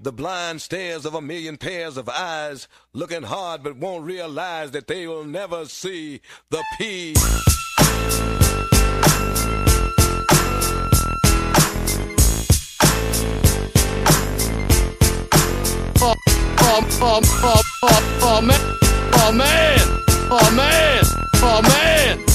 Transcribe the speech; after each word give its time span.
The 0.00 0.12
blind 0.12 0.60
stares 0.60 1.06
of 1.06 1.14
a 1.14 1.20
million 1.20 1.56
pairs 1.56 1.96
of 1.96 2.08
eyes, 2.08 2.66
looking 2.92 3.22
hard 3.22 3.62
but 3.62 3.76
won't 3.76 4.04
realize 4.04 4.72
that 4.72 4.88
they 4.88 5.06
will 5.06 5.24
never 5.24 5.66
see 5.66 6.20
the 6.50 6.64
P. 6.76 7.14
Oh, 16.00 16.14
oh, 16.58 16.88
oh, 17.00 17.20
oh, 17.22 17.62
oh, 17.82 18.18
oh, 18.22 18.42
man. 18.42 18.60
Oh, 19.14 19.32
man. 19.32 19.78
Oh, 20.28 20.50
man. 20.56 21.04
Oh, 21.36 21.62
man. 21.62 22.33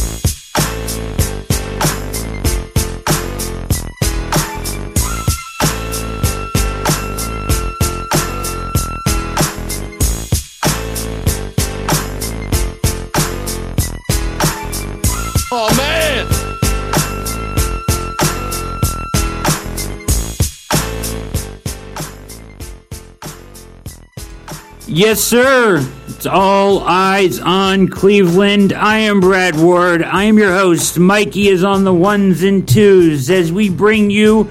Yes, 24.91 25.21
sir. 25.21 25.87
It's 26.07 26.25
all 26.25 26.79
eyes 26.79 27.39
on 27.39 27.89
Cleveland. 27.89 28.73
I 28.73 28.97
am 28.97 29.19
Brad 29.19 29.55
Ward. 29.55 30.01
I 30.01 30.23
am 30.23 30.39
your 30.39 30.51
host. 30.51 30.97
Mikey 30.97 31.47
is 31.47 31.63
on 31.63 31.83
the 31.83 31.93
ones 31.93 32.41
and 32.41 32.67
twos 32.67 33.29
as 33.29 33.51
we 33.51 33.69
bring 33.69 34.09
you 34.09 34.49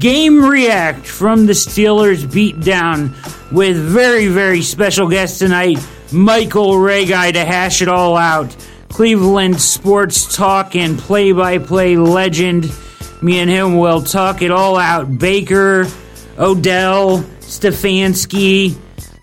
Game 0.00 0.44
React 0.44 1.06
from 1.06 1.46
the 1.46 1.52
Steelers 1.52 2.24
beatdown 2.24 3.14
with 3.52 3.76
very, 3.76 4.26
very 4.26 4.62
special 4.62 5.08
guest 5.08 5.38
tonight, 5.38 5.78
Michael 6.10 6.72
Reghi, 6.72 7.32
to 7.32 7.44
hash 7.44 7.80
it 7.80 7.88
all 7.88 8.16
out. 8.16 8.56
Cleveland 8.88 9.60
sports 9.60 10.34
talk 10.34 10.74
and 10.74 10.98
play 10.98 11.30
by 11.30 11.58
play 11.58 11.96
legend. 11.96 12.68
Me 13.22 13.38
and 13.38 13.48
him 13.48 13.78
will 13.78 14.02
talk 14.02 14.42
it 14.42 14.50
all 14.50 14.76
out. 14.76 15.18
Baker, 15.18 15.86
Odell, 16.36 17.18
Stefanski, 17.38 18.76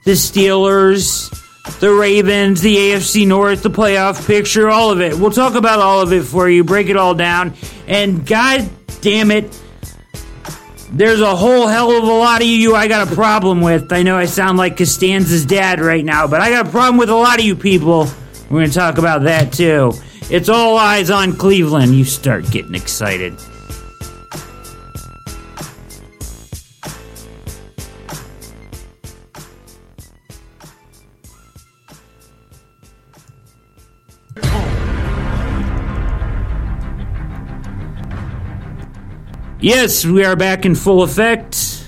the 0.05 0.11
Steelers, 0.11 1.31
the 1.79 1.91
Ravens, 1.91 2.61
the 2.61 2.75
AFC 2.75 3.27
North, 3.27 3.63
the 3.63 3.71
playoff 3.71 4.25
picture, 4.25 4.69
all 4.69 4.91
of 4.91 5.01
it. 5.01 5.17
We'll 5.17 5.31
talk 5.31 5.55
about 5.55 5.79
all 5.79 6.01
of 6.01 6.13
it 6.13 6.23
for 6.23 6.47
you, 6.47 6.63
break 6.63 6.89
it 6.89 6.95
all 6.95 7.15
down. 7.15 7.55
And 7.87 8.25
god 8.25 8.69
damn 9.01 9.31
it, 9.31 9.59
there's 10.91 11.21
a 11.21 11.35
whole 11.35 11.67
hell 11.67 11.91
of 11.91 12.03
a 12.03 12.07
lot 12.07 12.41
of 12.41 12.47
you 12.47 12.75
I 12.75 12.87
got 12.87 13.11
a 13.11 13.15
problem 13.15 13.61
with. 13.61 13.91
I 13.91 14.03
know 14.03 14.15
I 14.15 14.25
sound 14.25 14.57
like 14.57 14.77
Costanza's 14.77 15.45
dad 15.45 15.79
right 15.79 16.05
now, 16.05 16.27
but 16.27 16.39
I 16.39 16.51
got 16.51 16.67
a 16.67 16.69
problem 16.69 16.97
with 16.97 17.09
a 17.09 17.15
lot 17.15 17.39
of 17.39 17.45
you 17.45 17.55
people. 17.55 18.07
We're 18.49 18.59
going 18.59 18.69
to 18.69 18.75
talk 18.75 18.99
about 18.99 19.23
that 19.23 19.51
too. 19.51 19.93
It's 20.29 20.49
all 20.49 20.77
eyes 20.77 21.09
on 21.09 21.35
Cleveland. 21.35 21.95
You 21.95 22.05
start 22.05 22.49
getting 22.51 22.75
excited. 22.75 23.33
Yes, 39.65 40.05
we 40.05 40.23
are 40.23 40.35
back 40.35 40.63
in 40.63 40.75
full 40.75 41.01
effect. 41.01 41.83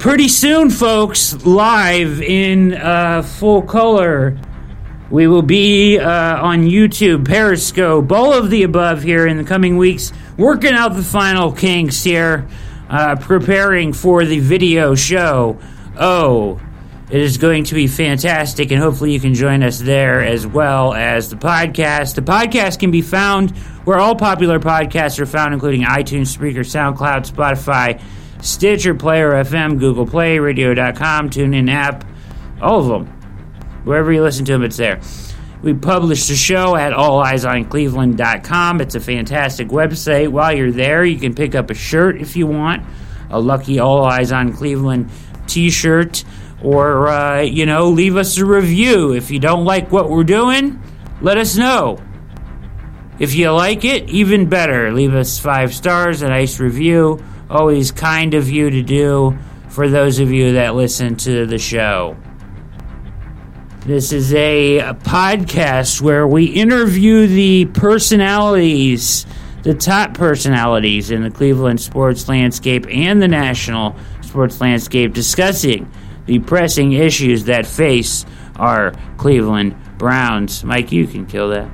Pretty 0.00 0.26
soon, 0.26 0.70
folks, 0.70 1.46
live 1.46 2.20
in 2.20 2.74
uh, 2.74 3.22
full 3.22 3.62
color. 3.62 4.36
We 5.08 5.28
will 5.28 5.42
be 5.42 6.00
uh, 6.00 6.42
on 6.42 6.64
YouTube, 6.64 7.24
Periscope, 7.24 8.10
all 8.10 8.32
of 8.32 8.50
the 8.50 8.64
above 8.64 9.04
here 9.04 9.24
in 9.28 9.36
the 9.36 9.44
coming 9.44 9.76
weeks, 9.76 10.12
working 10.36 10.72
out 10.72 10.96
the 10.96 11.04
final 11.04 11.52
kinks 11.52 12.02
here, 12.02 12.48
uh, 12.90 13.14
preparing 13.14 13.92
for 13.92 14.24
the 14.24 14.40
video 14.40 14.96
show. 14.96 15.60
Oh, 15.96 16.60
it 17.12 17.20
is 17.20 17.36
going 17.36 17.64
to 17.64 17.74
be 17.74 17.86
fantastic, 17.88 18.70
and 18.70 18.80
hopefully 18.80 19.12
you 19.12 19.20
can 19.20 19.34
join 19.34 19.62
us 19.62 19.78
there 19.78 20.24
as 20.24 20.46
well 20.46 20.94
as 20.94 21.28
the 21.28 21.36
podcast. 21.36 22.14
The 22.14 22.22
podcast 22.22 22.78
can 22.78 22.90
be 22.90 23.02
found 23.02 23.50
where 23.84 23.98
all 23.98 24.16
popular 24.16 24.58
podcasts 24.58 25.20
are 25.20 25.26
found, 25.26 25.52
including 25.52 25.82
iTunes, 25.82 26.34
Spreaker, 26.34 26.64
SoundCloud, 26.64 27.30
Spotify, 27.30 28.00
Stitcher, 28.42 28.94
Player 28.94 29.32
FM, 29.32 29.78
Google 29.78 30.06
Play, 30.06 30.38
Radio.com, 30.38 31.28
TuneIn 31.28 31.70
app, 31.70 32.06
all 32.62 32.78
of 32.80 32.86
them. 32.86 33.06
Wherever 33.84 34.10
you 34.10 34.22
listen 34.22 34.46
to 34.46 34.52
them, 34.52 34.62
it's 34.62 34.78
there. 34.78 34.98
We 35.60 35.74
publish 35.74 36.28
the 36.28 36.34
show 36.34 36.76
at 36.76 36.94
AllEyesOnCleveland.com. 36.94 38.80
It's 38.80 38.94
a 38.94 39.00
fantastic 39.00 39.68
website. 39.68 40.28
While 40.28 40.56
you're 40.56 40.72
there, 40.72 41.04
you 41.04 41.18
can 41.18 41.34
pick 41.34 41.54
up 41.54 41.68
a 41.68 41.74
shirt 41.74 42.22
if 42.22 42.36
you 42.36 42.46
want, 42.46 42.86
a 43.28 43.38
lucky 43.38 43.80
All 43.80 44.02
Eyes 44.02 44.32
on 44.32 44.54
Cleveland 44.54 45.10
t 45.46 45.68
shirt 45.68 46.24
or 46.62 47.08
uh, 47.08 47.40
you 47.40 47.66
know 47.66 47.88
leave 47.88 48.16
us 48.16 48.38
a 48.38 48.44
review. 48.44 49.12
If 49.12 49.30
you 49.30 49.38
don't 49.38 49.64
like 49.64 49.90
what 49.92 50.08
we're 50.08 50.24
doing 50.24 50.80
let 51.22 51.38
us 51.38 51.56
know. 51.56 52.02
If 53.20 53.34
you 53.36 53.52
like 53.52 53.84
it 53.84 54.10
even 54.10 54.48
better. 54.48 54.92
Leave 54.92 55.14
us 55.14 55.38
five 55.38 55.72
stars 55.72 56.20
a 56.22 56.28
nice 56.28 56.58
review. 56.58 57.22
Always 57.48 57.92
kind 57.92 58.34
of 58.34 58.50
you 58.50 58.70
to 58.70 58.82
do 58.82 59.38
for 59.68 59.88
those 59.88 60.18
of 60.18 60.32
you 60.32 60.54
that 60.54 60.74
listen 60.74 61.14
to 61.18 61.46
the 61.46 61.58
show. 61.58 62.16
This 63.86 64.12
is 64.12 64.34
a, 64.34 64.78
a 64.78 64.94
podcast 64.94 66.00
where 66.00 66.26
we 66.26 66.46
interview 66.46 67.28
the 67.28 67.66
personalities 67.66 69.26
the 69.62 69.74
top 69.74 70.14
personalities 70.14 71.12
in 71.12 71.22
the 71.22 71.30
cleveland 71.30 71.80
sports 71.80 72.28
landscape 72.28 72.84
and 72.90 73.22
the 73.22 73.28
national 73.28 73.94
sports 74.20 74.60
landscape 74.60 75.12
discussing 75.12 75.88
the 76.26 76.38
pressing 76.40 76.92
issues 76.92 77.44
that 77.44 77.66
face 77.66 78.24
our 78.56 78.92
Cleveland 79.16 79.76
Browns. 79.98 80.64
Mike, 80.64 80.92
you 80.92 81.06
can 81.06 81.26
kill 81.26 81.50
that. 81.50 81.70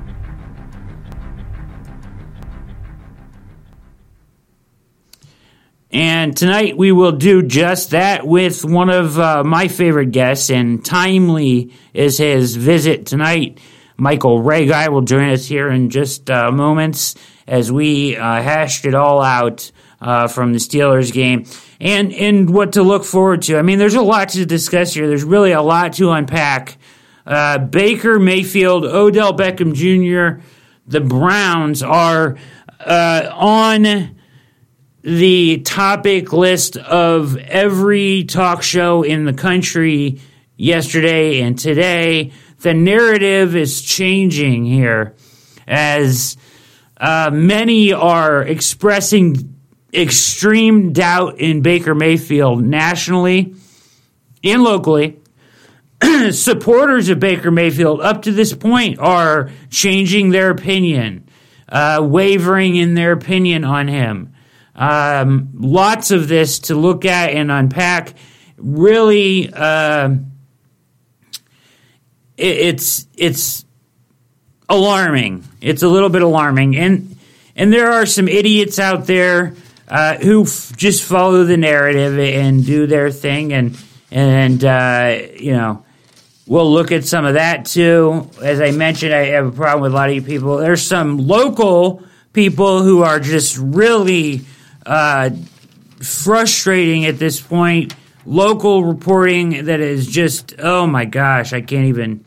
And 5.91 6.37
tonight 6.37 6.77
we 6.77 6.91
will 6.91 7.13
do 7.13 7.41
just 7.41 7.91
that 7.91 8.25
with 8.25 8.63
one 8.63 8.91
of 8.91 9.17
uh, 9.19 9.43
my 9.43 9.67
favorite 9.67 10.11
guests, 10.11 10.51
and 10.51 10.85
timely 10.85 11.73
is 11.93 12.19
his 12.19 12.55
visit 12.55 13.07
tonight. 13.07 13.59
Michael 13.97 14.39
Reghi 14.39 14.87
will 14.89 15.01
join 15.01 15.29
us 15.31 15.45
here 15.45 15.69
in 15.69 15.89
just 15.89 16.29
uh, 16.29 16.51
moments 16.51 17.15
as 17.47 17.71
we 17.71 18.15
uh, 18.15 18.41
hashed 18.41 18.85
it 18.85 18.93
all 18.93 19.21
out 19.21 19.71
uh, 20.01 20.27
from 20.27 20.53
the 20.53 20.59
Steelers 20.59 21.11
game 21.11 21.45
and 21.79 22.13
and 22.13 22.49
what 22.49 22.73
to 22.73 22.83
look 22.83 23.03
forward 23.03 23.41
to. 23.43 23.57
I 23.57 23.61
mean, 23.61 23.79
there's 23.79 23.95
a 23.95 24.01
lot 24.01 24.29
to 24.29 24.45
discuss 24.45 24.93
here. 24.93 25.07
There's 25.07 25.23
really 25.23 25.51
a 25.51 25.61
lot 25.61 25.93
to 25.93 26.11
unpack. 26.11 26.77
Uh, 27.25 27.59
Baker 27.59 28.17
Mayfield, 28.19 28.85
Odell 28.85 29.37
Beckham 29.37 29.73
Jr., 29.73 30.41
the 30.87 30.99
Browns 30.99 31.83
are 31.83 32.37
uh, 32.79 33.29
on 33.33 34.15
the 35.01 35.59
topic 35.59 36.33
list 36.33 36.77
of 36.77 37.37
every 37.37 38.23
talk 38.23 38.63
show 38.63 39.03
in 39.03 39.25
the 39.25 39.33
country 39.33 40.19
yesterday 40.57 41.41
and 41.41 41.57
today. 41.57 42.31
The 42.61 42.73
narrative 42.73 43.55
is 43.55 43.81
changing 43.81 44.65
here 44.65 45.15
as 45.67 46.35
uh, 46.97 47.29
many 47.31 47.93
are 47.93 48.41
expressing 48.41 49.58
extreme 49.93 50.93
doubt 50.93 51.39
in 51.39 51.61
Baker 51.61 51.95
Mayfield 51.95 52.63
nationally 52.63 53.55
and 54.43 54.63
locally. 54.63 55.19
Supporters 56.31 57.09
of 57.09 57.19
Baker 57.19 57.51
Mayfield 57.51 58.01
up 58.01 58.21
to 58.23 58.31
this 58.31 58.53
point 58.53 58.99
are 58.99 59.49
changing 59.69 60.29
their 60.29 60.49
opinion, 60.49 61.27
uh, 61.67 61.99
wavering 62.01 62.75
in 62.75 62.93
their 62.93 63.11
opinion 63.11 63.63
on 63.63 63.87
him. 63.87 64.33
Um, 64.75 65.49
lots 65.55 66.11
of 66.11 66.29
this 66.29 66.59
to 66.59 66.75
look 66.75 67.03
at 67.03 67.31
and 67.31 67.51
unpack. 67.51 68.13
Really, 68.57 69.51
uh, 69.51 70.11
it, 72.37 72.57
it's 72.57 73.07
it's 73.17 73.65
alarming. 74.69 75.43
It's 75.59 75.83
a 75.83 75.89
little 75.89 76.07
bit 76.07 76.21
alarming, 76.21 76.77
and 76.77 77.17
and 77.57 77.73
there 77.73 77.91
are 77.91 78.05
some 78.05 78.29
idiots 78.29 78.79
out 78.79 79.05
there 79.05 79.53
uh, 79.89 80.17
who 80.17 80.43
f- 80.43 80.73
just 80.75 81.03
follow 81.03 81.43
the 81.43 81.57
narrative 81.57 82.19
and 82.19 82.65
do 82.65 82.85
their 82.85 83.11
thing, 83.11 83.53
and 83.53 83.77
and 84.11 84.63
uh, 84.63 85.19
you 85.35 85.53
know 85.53 85.83
we'll 86.47 86.71
look 86.71 86.91
at 86.91 87.05
some 87.05 87.25
of 87.25 87.35
that 87.35 87.65
too. 87.65 88.29
As 88.41 88.61
I 88.61 88.71
mentioned, 88.71 89.13
I 89.13 89.25
have 89.27 89.47
a 89.47 89.51
problem 89.51 89.81
with 89.81 89.93
a 89.93 89.95
lot 89.95 90.09
of 90.09 90.15
you 90.15 90.21
people. 90.21 90.57
There's 90.57 90.85
some 90.85 91.17
local 91.17 92.03
people 92.33 92.83
who 92.83 93.01
are 93.03 93.19
just 93.19 93.57
really 93.57 94.41
uh, 94.85 95.31
frustrating 96.01 97.05
at 97.05 97.17
this 97.17 97.41
point. 97.41 97.95
Local 98.25 98.83
reporting 98.83 99.65
that 99.65 99.79
is 99.79 100.05
just 100.05 100.53
oh 100.59 100.85
my 100.85 101.05
gosh, 101.05 101.51
I 101.53 101.61
can't 101.61 101.85
even. 101.85 102.25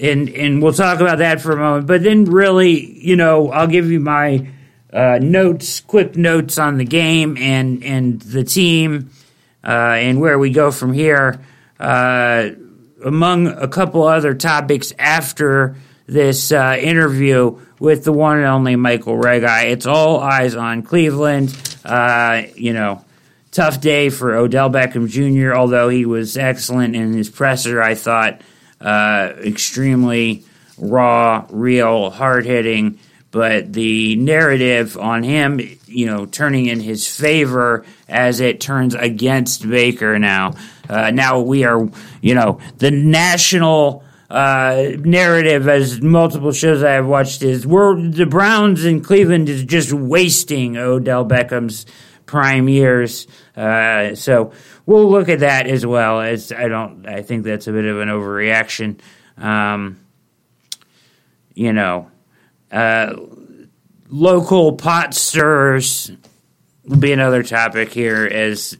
And 0.00 0.30
and 0.30 0.62
we'll 0.62 0.72
talk 0.72 1.00
about 1.00 1.18
that 1.18 1.42
for 1.42 1.52
a 1.52 1.56
moment. 1.56 1.86
But 1.86 2.02
then 2.02 2.24
really, 2.24 2.98
you 3.04 3.16
know, 3.16 3.50
I'll 3.50 3.66
give 3.66 3.90
you 3.90 4.00
my 4.00 4.48
uh, 4.92 5.18
notes, 5.20 5.80
quick 5.80 6.16
notes 6.16 6.58
on 6.58 6.78
the 6.78 6.84
game 6.84 7.36
and 7.36 7.84
and 7.84 8.20
the 8.22 8.44
team, 8.44 9.10
uh, 9.64 9.70
and 9.70 10.20
where 10.20 10.38
we 10.38 10.50
go 10.50 10.70
from 10.70 10.92
here. 10.92 11.40
Uh, 11.78 12.50
among 13.04 13.46
a 13.46 13.68
couple 13.68 14.02
other 14.02 14.34
topics 14.34 14.92
after 14.98 15.76
this 16.06 16.52
uh, 16.52 16.76
interview 16.78 17.58
with 17.78 18.04
the 18.04 18.12
one 18.12 18.38
and 18.38 18.46
only 18.46 18.76
Michael 18.76 19.16
Reghi. 19.16 19.70
It's 19.70 19.86
all 19.86 20.20
eyes 20.20 20.54
on 20.54 20.82
Cleveland. 20.82 21.56
Uh, 21.84 22.42
you 22.56 22.72
know, 22.72 23.04
tough 23.52 23.80
day 23.80 24.10
for 24.10 24.34
Odell 24.34 24.70
Beckham 24.70 25.08
Jr., 25.08 25.54
although 25.54 25.88
he 25.88 26.04
was 26.04 26.36
excellent 26.36 26.94
in 26.94 27.12
his 27.12 27.30
presser, 27.30 27.82
I 27.82 27.94
thought. 27.94 28.42
Uh, 28.80 29.32
extremely 29.38 30.44
raw, 30.78 31.46
real, 31.50 32.10
hard 32.10 32.44
hitting. 32.44 32.98
But 33.30 33.72
the 33.72 34.16
narrative 34.16 34.98
on 34.98 35.22
him, 35.22 35.60
you 35.86 36.06
know, 36.06 36.26
turning 36.26 36.66
in 36.66 36.80
his 36.80 37.06
favor 37.06 37.84
as 38.08 38.40
it 38.40 38.60
turns 38.60 38.94
against 38.94 39.68
Baker 39.68 40.18
now. 40.18 40.54
Uh, 40.88 41.12
now 41.12 41.40
we 41.40 41.62
are, 41.64 41.88
you 42.20 42.34
know, 42.34 42.58
the 42.78 42.90
national 42.90 44.02
uh, 44.30 44.92
narrative, 44.98 45.68
as 45.68 46.00
multiple 46.00 46.52
shows 46.52 46.82
I 46.82 46.92
have 46.92 47.06
watched, 47.06 47.42
is 47.42 47.66
we're 47.66 48.00
the 48.00 48.26
Browns 48.26 48.84
in 48.84 49.02
Cleveland 49.02 49.48
is 49.48 49.64
just 49.64 49.92
wasting 49.92 50.76
Odell 50.76 51.24
Beckham's 51.24 51.86
prime 52.26 52.68
years. 52.68 53.26
Uh, 53.56 54.14
so 54.14 54.52
we'll 54.86 55.10
look 55.10 55.28
at 55.28 55.40
that 55.40 55.66
as 55.66 55.84
well. 55.84 56.20
As 56.20 56.52
I 56.52 56.68
don't, 56.68 57.06
I 57.06 57.22
think 57.22 57.44
that's 57.44 57.66
a 57.66 57.72
bit 57.72 57.84
of 57.84 57.98
an 58.00 58.08
overreaction. 58.08 59.00
Um, 59.36 59.98
you 61.54 61.72
know, 61.72 62.08
uh, 62.70 63.16
local 64.08 64.74
pot 64.74 65.14
stirrers 65.14 66.12
will 66.84 66.98
be 66.98 67.12
another 67.12 67.42
topic 67.42 67.92
here. 67.92 68.26
As 68.26 68.76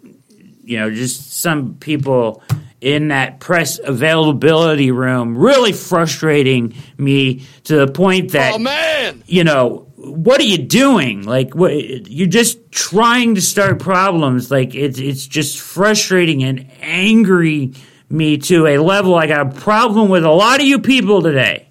you 0.62 0.78
know, 0.78 0.90
just 0.90 1.40
some 1.40 1.74
people 1.74 2.42
in 2.80 3.08
that 3.08 3.40
press 3.40 3.78
availability 3.78 4.90
room, 4.90 5.36
really 5.36 5.72
frustrating 5.72 6.74
me 6.96 7.46
to 7.64 7.76
the 7.76 7.92
point 7.92 8.32
that, 8.32 8.54
oh, 8.54 8.58
man. 8.58 9.22
you 9.26 9.44
know, 9.44 9.86
what 9.96 10.40
are 10.40 10.44
you 10.44 10.58
doing? 10.58 11.24
Like, 11.24 11.54
what, 11.54 11.72
you're 11.74 12.26
just 12.26 12.72
trying 12.72 13.34
to 13.34 13.42
start 13.42 13.80
problems. 13.80 14.50
Like, 14.50 14.74
it's 14.74 14.98
it's 14.98 15.26
just 15.26 15.60
frustrating 15.60 16.42
and 16.42 16.70
angry 16.80 17.74
me 18.08 18.38
to 18.38 18.66
a 18.66 18.78
level. 18.78 19.14
I 19.14 19.26
got 19.26 19.46
a 19.46 19.60
problem 19.60 20.08
with 20.08 20.24
a 20.24 20.30
lot 20.30 20.60
of 20.60 20.66
you 20.66 20.78
people 20.78 21.22
today. 21.22 21.69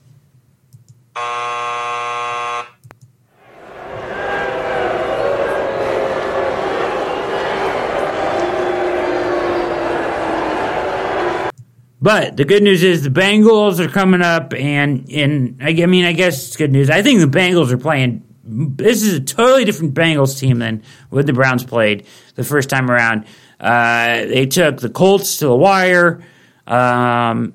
But 12.01 12.37
the 12.37 12.45
good 12.45 12.63
news 12.63 12.81
is 12.81 13.03
the 13.03 13.09
Bengals 13.09 13.79
are 13.79 13.89
coming 13.89 14.21
up, 14.21 14.53
and 14.53 15.09
and 15.11 15.57
I, 15.61 15.69
I 15.69 15.85
mean 15.85 16.05
I 16.05 16.13
guess 16.13 16.47
it's 16.47 16.55
good 16.55 16.71
news. 16.71 16.89
I 16.89 17.01
think 17.01 17.19
the 17.19 17.27
Bengals 17.27 17.71
are 17.71 17.77
playing. 17.77 18.23
This 18.43 19.03
is 19.03 19.13
a 19.15 19.19
totally 19.19 19.65
different 19.65 19.93
Bengals 19.93 20.39
team 20.39 20.59
than 20.59 20.81
what 21.09 21.25
the 21.25 21.33
Browns 21.33 21.63
played 21.63 22.07
the 22.35 22.43
first 22.43 22.69
time 22.69 22.89
around. 22.89 23.25
Uh, 23.59 24.25
they 24.25 24.45
took 24.45 24.79
the 24.79 24.89
Colts 24.89 25.37
to 25.39 25.47
the 25.47 25.55
wire. 25.55 26.23
Um, 26.65 27.53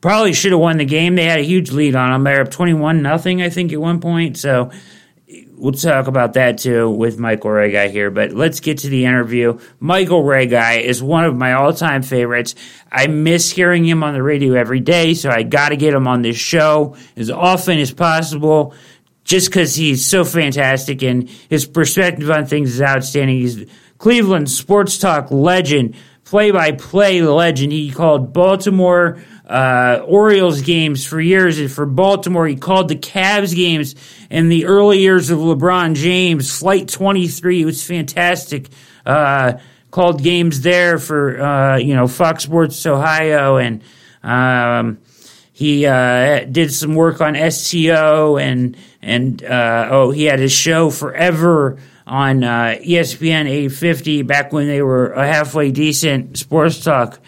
probably 0.00 0.34
should 0.34 0.52
have 0.52 0.60
won 0.60 0.76
the 0.76 0.84
game. 0.84 1.14
They 1.14 1.24
had 1.24 1.38
a 1.38 1.42
huge 1.42 1.70
lead 1.70 1.96
on 1.96 2.12
them. 2.12 2.24
They're 2.24 2.42
up 2.42 2.50
twenty 2.50 2.74
one 2.74 3.00
nothing, 3.00 3.40
I 3.40 3.48
think, 3.48 3.72
at 3.72 3.80
one 3.80 4.00
point. 4.00 4.36
So 4.36 4.70
we'll 5.60 5.72
talk 5.72 6.06
about 6.06 6.32
that 6.34 6.58
too 6.58 6.90
with 6.90 7.18
Michael 7.18 7.50
Reghi 7.50 7.90
here. 7.90 8.10
But 8.10 8.32
let's 8.32 8.60
get 8.60 8.78
to 8.78 8.88
the 8.88 9.04
interview. 9.04 9.58
Michael 9.78 10.22
Reghi 10.22 10.82
is 10.82 11.02
one 11.02 11.24
of 11.24 11.36
my 11.36 11.52
all 11.52 11.72
time 11.72 12.02
favorites. 12.02 12.54
I 12.90 13.06
miss 13.06 13.50
hearing 13.50 13.84
him 13.84 14.02
on 14.02 14.14
the 14.14 14.22
radio 14.22 14.54
every 14.54 14.80
day, 14.80 15.14
so 15.14 15.30
I 15.30 15.42
got 15.42 15.68
to 15.68 15.76
get 15.76 15.94
him 15.94 16.08
on 16.08 16.22
this 16.22 16.36
show 16.36 16.96
as 17.16 17.30
often 17.30 17.78
as 17.78 17.92
possible. 17.92 18.74
Just 19.22 19.50
because 19.50 19.76
he's 19.76 20.04
so 20.04 20.24
fantastic 20.24 21.02
and 21.02 21.28
his 21.28 21.66
perspective 21.66 22.30
on 22.30 22.46
things 22.46 22.74
is 22.74 22.82
outstanding. 22.82 23.36
He's 23.36 23.64
Cleveland 23.98 24.50
sports 24.50 24.96
talk 24.96 25.30
legend, 25.30 25.94
play 26.24 26.50
by 26.50 26.72
play 26.72 27.20
legend. 27.20 27.70
He 27.70 27.90
called 27.90 28.32
Baltimore 28.32 29.22
uh, 29.50 30.04
Orioles 30.06 30.62
games 30.62 31.04
for 31.04 31.20
years. 31.20 31.58
And 31.58 31.70
for 31.70 31.84
Baltimore, 31.84 32.46
he 32.46 32.54
called 32.54 32.88
the 32.88 32.94
Cavs 32.94 33.54
games 33.54 33.96
in 34.30 34.48
the 34.48 34.66
early 34.66 35.00
years 35.00 35.30
of 35.30 35.40
LeBron 35.40 35.96
James. 35.96 36.56
Flight 36.56 36.88
23 36.88 37.64
was 37.64 37.84
fantastic. 37.84 38.68
Uh, 39.04 39.54
called 39.90 40.22
games 40.22 40.60
there 40.60 40.98
for, 40.98 41.42
uh, 41.42 41.76
you 41.78 41.96
know, 41.96 42.06
Fox 42.06 42.44
Sports 42.44 42.86
Ohio. 42.86 43.56
And 43.56 43.82
um, 44.22 44.98
he 45.52 45.84
uh, 45.84 46.44
did 46.44 46.72
some 46.72 46.94
work 46.94 47.20
on 47.20 47.34
STO. 47.50 48.36
And, 48.36 48.76
and 49.02 49.42
uh, 49.42 49.88
oh, 49.90 50.12
he 50.12 50.26
had 50.26 50.38
his 50.38 50.52
show 50.52 50.90
forever 50.90 51.76
on 52.06 52.44
uh, 52.44 52.76
ESPN 52.80 53.48
850 53.48 54.22
back 54.22 54.52
when 54.52 54.68
they 54.68 54.80
were 54.80 55.10
a 55.10 55.26
halfway 55.26 55.72
decent 55.72 56.38
sports 56.38 56.84
talk 56.84 57.18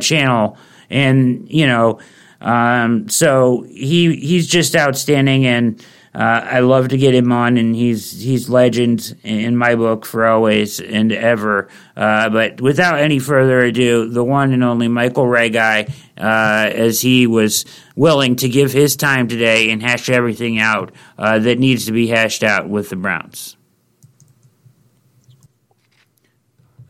channel 0.00 0.58
and 0.90 1.50
you 1.50 1.66
know, 1.66 2.00
um, 2.40 3.08
so 3.08 3.62
he 3.68 4.16
he's 4.16 4.46
just 4.46 4.76
outstanding, 4.76 5.46
and 5.46 5.84
uh, 6.14 6.42
I 6.44 6.60
love 6.60 6.88
to 6.88 6.96
get 6.96 7.14
him 7.14 7.32
on, 7.32 7.56
and 7.56 7.74
he's 7.74 8.20
he's 8.22 8.48
legend 8.48 9.16
in 9.24 9.56
my 9.56 9.74
book 9.74 10.06
for 10.06 10.26
always 10.26 10.78
and 10.78 11.10
ever. 11.10 11.68
Uh, 11.96 12.28
but 12.28 12.60
without 12.60 13.00
any 13.00 13.18
further 13.18 13.60
ado, 13.60 14.08
the 14.08 14.22
one 14.22 14.52
and 14.52 14.62
only 14.62 14.88
Michael 14.88 15.24
Reghi, 15.24 15.90
uh, 16.18 16.70
as 16.72 17.00
he 17.00 17.26
was 17.26 17.64
willing 17.96 18.36
to 18.36 18.48
give 18.48 18.72
his 18.72 18.94
time 18.94 19.26
today 19.26 19.70
and 19.70 19.82
hash 19.82 20.08
everything 20.08 20.58
out 20.58 20.92
uh, 21.18 21.38
that 21.40 21.58
needs 21.58 21.86
to 21.86 21.92
be 21.92 22.06
hashed 22.06 22.44
out 22.44 22.68
with 22.68 22.90
the 22.90 22.96
Browns. 22.96 23.56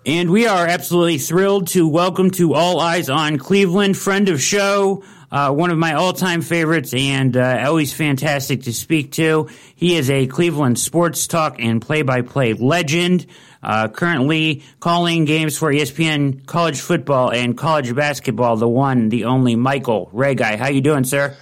And 0.07 0.31
we 0.31 0.47
are 0.47 0.67
absolutely 0.67 1.17
thrilled 1.17 1.69
to 1.69 1.89
welcome 1.89 2.31
to 2.33 2.53
All 2.53 2.79
Eyes 2.79 3.09
on 3.09 3.39
Cleveland, 3.39 3.97
friend 3.97 4.29
of 4.29 4.39
show, 4.39 5.03
uh, 5.33 5.51
one 5.51 5.71
of 5.71 5.79
my 5.79 5.95
all-time 5.95 6.43
favorites, 6.43 6.93
and 6.93 7.35
uh, 7.35 7.65
always 7.65 7.95
fantastic 7.95 8.65
to 8.65 8.75
speak 8.75 9.13
to. 9.13 9.49
He 9.77 9.97
is 9.97 10.11
a 10.11 10.27
Cleveland 10.27 10.79
sports 10.79 11.27
talk 11.27 11.57
and 11.59 11.81
play-by-play 11.81 12.53
legend. 12.53 13.25
Uh, 13.63 13.89
currently 13.89 14.63
calling 14.79 15.25
games 15.25 15.57
for 15.57 15.73
ESPN 15.73 16.45
college 16.45 16.81
football 16.83 17.33
and 17.33 17.57
college 17.57 17.95
basketball. 17.95 18.57
The 18.59 18.69
one, 18.69 19.09
the 19.09 19.25
only 19.25 19.57
Michael 19.57 20.11
Reghi. 20.13 20.59
How 20.59 20.69
you 20.69 20.83
doing, 20.83 21.05
sir? 21.05 21.35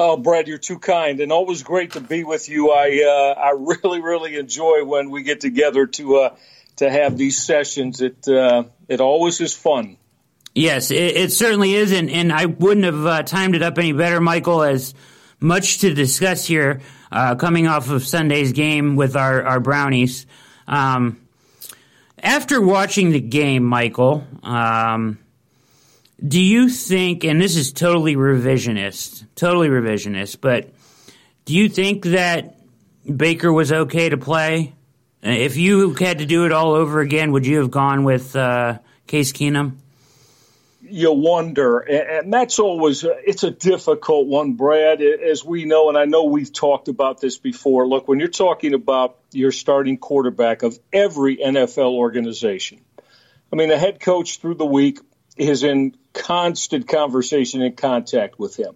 Oh, 0.00 0.16
Brad, 0.16 0.48
you're 0.48 0.58
too 0.58 0.80
kind, 0.80 1.20
and 1.20 1.30
always 1.30 1.62
great 1.62 1.92
to 1.92 2.00
be 2.00 2.24
with 2.24 2.48
you. 2.48 2.72
I 2.72 3.34
uh, 3.36 3.40
I 3.40 3.50
really 3.50 4.00
really 4.00 4.36
enjoy 4.36 4.84
when 4.84 5.10
we 5.10 5.22
get 5.22 5.40
together 5.40 5.86
to 5.86 6.16
uh, 6.16 6.34
to 6.78 6.90
have 6.90 7.16
these 7.16 7.42
sessions. 7.42 8.00
It 8.00 8.26
uh, 8.26 8.64
it 8.88 9.00
always 9.00 9.40
is 9.40 9.54
fun. 9.54 9.96
Yes, 10.54 10.90
it, 10.90 11.16
it 11.16 11.32
certainly 11.32 11.74
is, 11.74 11.92
and, 11.92 12.10
and 12.10 12.32
I 12.32 12.46
wouldn't 12.46 12.84
have 12.84 13.06
uh, 13.06 13.22
timed 13.22 13.54
it 13.54 13.62
up 13.62 13.78
any 13.78 13.92
better, 13.92 14.20
Michael. 14.20 14.62
As 14.62 14.94
much 15.38 15.78
to 15.80 15.94
discuss 15.94 16.46
here, 16.46 16.80
uh, 17.12 17.36
coming 17.36 17.66
off 17.66 17.90
of 17.90 18.06
Sunday's 18.06 18.52
game 18.52 18.96
with 18.96 19.14
our 19.16 19.44
our 19.44 19.60
brownies. 19.60 20.26
Um, 20.66 21.20
after 22.20 22.60
watching 22.60 23.10
the 23.10 23.20
game, 23.20 23.62
Michael, 23.62 24.26
um, 24.42 25.18
do 26.26 26.40
you 26.40 26.68
think? 26.68 27.24
And 27.24 27.40
this 27.40 27.56
is 27.56 27.72
totally 27.72 28.16
revisionist, 28.16 29.26
totally 29.36 29.68
revisionist, 29.68 30.40
but 30.40 30.72
do 31.44 31.54
you 31.54 31.68
think 31.68 32.04
that 32.06 32.56
Baker 33.04 33.52
was 33.52 33.72
okay 33.72 34.08
to 34.08 34.18
play? 34.18 34.74
Uh, 35.24 35.30
if 35.30 35.56
you 35.56 35.94
had 35.94 36.18
to 36.18 36.26
do 36.26 36.46
it 36.46 36.52
all 36.52 36.74
over 36.74 37.00
again, 37.00 37.32
would 37.32 37.46
you 37.46 37.58
have 37.58 37.70
gone 37.70 38.04
with 38.04 38.36
uh, 38.36 38.78
Case 39.06 39.32
Keenum? 39.32 39.76
You 40.80 41.12
wonder, 41.12 41.80
and 41.80 42.32
that's 42.32 42.58
always 42.58 43.04
it's 43.04 43.42
a 43.42 43.50
difficult 43.50 44.26
one, 44.26 44.54
Brad. 44.54 45.02
As 45.02 45.44
we 45.44 45.66
know, 45.66 45.90
and 45.90 45.98
I 45.98 46.06
know 46.06 46.24
we've 46.24 46.52
talked 46.52 46.88
about 46.88 47.20
this 47.20 47.36
before. 47.36 47.86
Look, 47.86 48.08
when 48.08 48.20
you're 48.20 48.28
talking 48.28 48.72
about 48.72 49.18
your 49.32 49.52
starting 49.52 49.98
quarterback 49.98 50.62
of 50.62 50.78
every 50.90 51.36
NFL 51.36 51.92
organization, 51.92 52.80
I 53.52 53.56
mean, 53.56 53.68
the 53.68 53.76
head 53.76 54.00
coach 54.00 54.38
through 54.38 54.54
the 54.54 54.64
week 54.64 55.00
is 55.36 55.62
in 55.62 55.94
constant 56.14 56.88
conversation 56.88 57.60
and 57.60 57.76
contact 57.76 58.38
with 58.38 58.56
him 58.56 58.74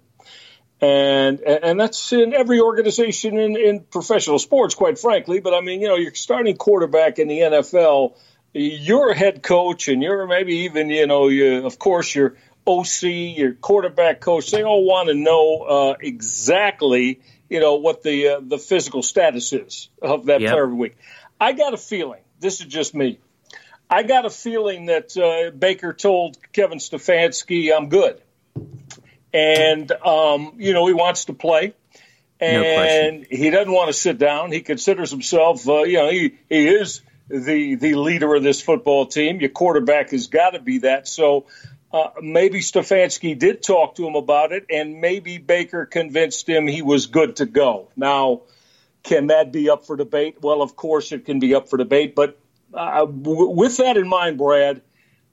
and 0.83 1.41
and 1.41 1.81
that's 1.81 2.13
in 2.13 2.35
every 2.35 2.61
organization 2.61 3.39
in, 3.39 3.57
in 3.57 3.81
professional 3.81 4.39
sports, 4.39 4.75
quite 4.75 4.99
frankly. 4.99 5.41
But 5.41 5.55
I 5.55 5.61
mean, 5.61 5.81
you 5.81 5.89
know, 5.89 5.97
your 5.97 6.15
starting 6.15 6.57
quarterback 6.57 7.19
in 7.19 7.29
the 7.29 7.39
NFL 7.39 8.17
you're 8.55 9.11
a 9.11 9.17
head 9.17 9.43
coach 9.43 9.89
and 9.89 10.03
you're 10.03 10.27
maybe 10.27 10.57
even, 10.61 10.91
you 10.91 11.07
know, 11.07 11.29
you, 11.29 11.65
of 11.65 11.79
course, 11.79 12.15
your 12.15 12.37
OC, 12.67 13.03
your 13.05 13.55
quarterback 13.55 14.21
coach, 14.21 14.51
they 14.51 14.63
all 14.63 14.85
want 14.85 15.09
to 15.09 15.15
know 15.15 15.63
uh, 15.63 15.95
exactly, 16.01 17.21
you 17.49 17.61
know, 17.61 17.77
what 17.77 18.03
the 18.03 18.29
uh, 18.29 18.41
the 18.43 18.59
physical 18.59 19.03
status 19.03 19.53
is 19.53 19.89
of 20.01 20.27
that 20.27 20.41
Yep. 20.41 20.51
player 20.51 20.65
every 20.65 20.77
week. 20.77 20.97
I 21.41 21.53
got 21.53 21.75
a 21.75 21.79
feeling, 21.79 22.23
this 22.41 22.61
is 22.61 22.67
just 22.67 22.95
me, 22.95 23.19
I 23.91 24.03
got 24.05 24.27
a 24.27 24.31
feeling 24.31 24.87
that 24.87 25.17
uh, 25.17 25.51
Baker 25.57 25.93
told 25.93 26.37
Kevin 26.53 26.79
Stefanski, 26.79 27.75
I'm 27.77 27.89
good. 27.89 28.21
And, 29.33 29.91
um, 29.93 30.55
you 30.59 30.73
know, 30.73 30.87
he 30.87 30.93
wants 30.93 31.27
to 31.27 31.33
play. 31.33 31.75
And 32.41 33.27
he 33.31 33.51
doesn't 33.51 33.73
want 33.73 33.89
to 33.89 33.93
sit 33.93 34.19
down. 34.19 34.51
He 34.51 34.63
considers 34.63 35.11
himself, 35.11 35.69
uh, 35.69 35.83
you 35.85 35.99
know, 35.99 36.11
he, 36.11 36.35
he 36.49 36.69
is 36.69 37.01
the 37.29 37.77
the 37.77 37.95
leader 37.95 38.35
of 38.35 38.43
this 38.43 38.61
football 38.61 39.07
team. 39.07 39.41
Your 39.41 39.51
quarterback 39.51 40.11
has 40.11 40.27
got 40.27 40.51
to 40.51 40.61
be 40.61 40.79
that. 40.79 41.07
So 41.09 41.47
uh, 41.93 42.11
maybe 42.21 42.61
Stefanski 42.61 43.39
did 43.39 43.63
talk 43.63 43.97
to 43.97 44.07
him 44.07 44.17
about 44.17 44.53
it, 44.53 44.67
and 44.71 45.01
maybe 45.01 45.39
Baker 45.39 45.87
convinced 45.87 46.49
him 46.49 46.67
he 46.67 46.83
was 46.83 47.07
good 47.07 47.37
to 47.37 47.47
go. 47.47 47.91
Now, 47.97 48.43
can 49.03 49.29
that 49.29 49.53
be 49.53 49.71
up 49.71 49.87
for 49.87 49.97
debate? 49.97 50.43
Well, 50.43 50.63
of 50.63 50.75
course 50.75 51.13
it 51.13 51.25
can 51.25 51.39
be 51.39 51.55
up 51.55 51.69
for 51.69 51.77
debate. 51.77 52.15
But 52.15 52.39
uh, 52.73 53.07
w- 53.07 53.51
with 53.51 53.77
that 53.77 53.97
in 53.97 54.09
mind, 54.09 54.39
Brad, 54.39 54.83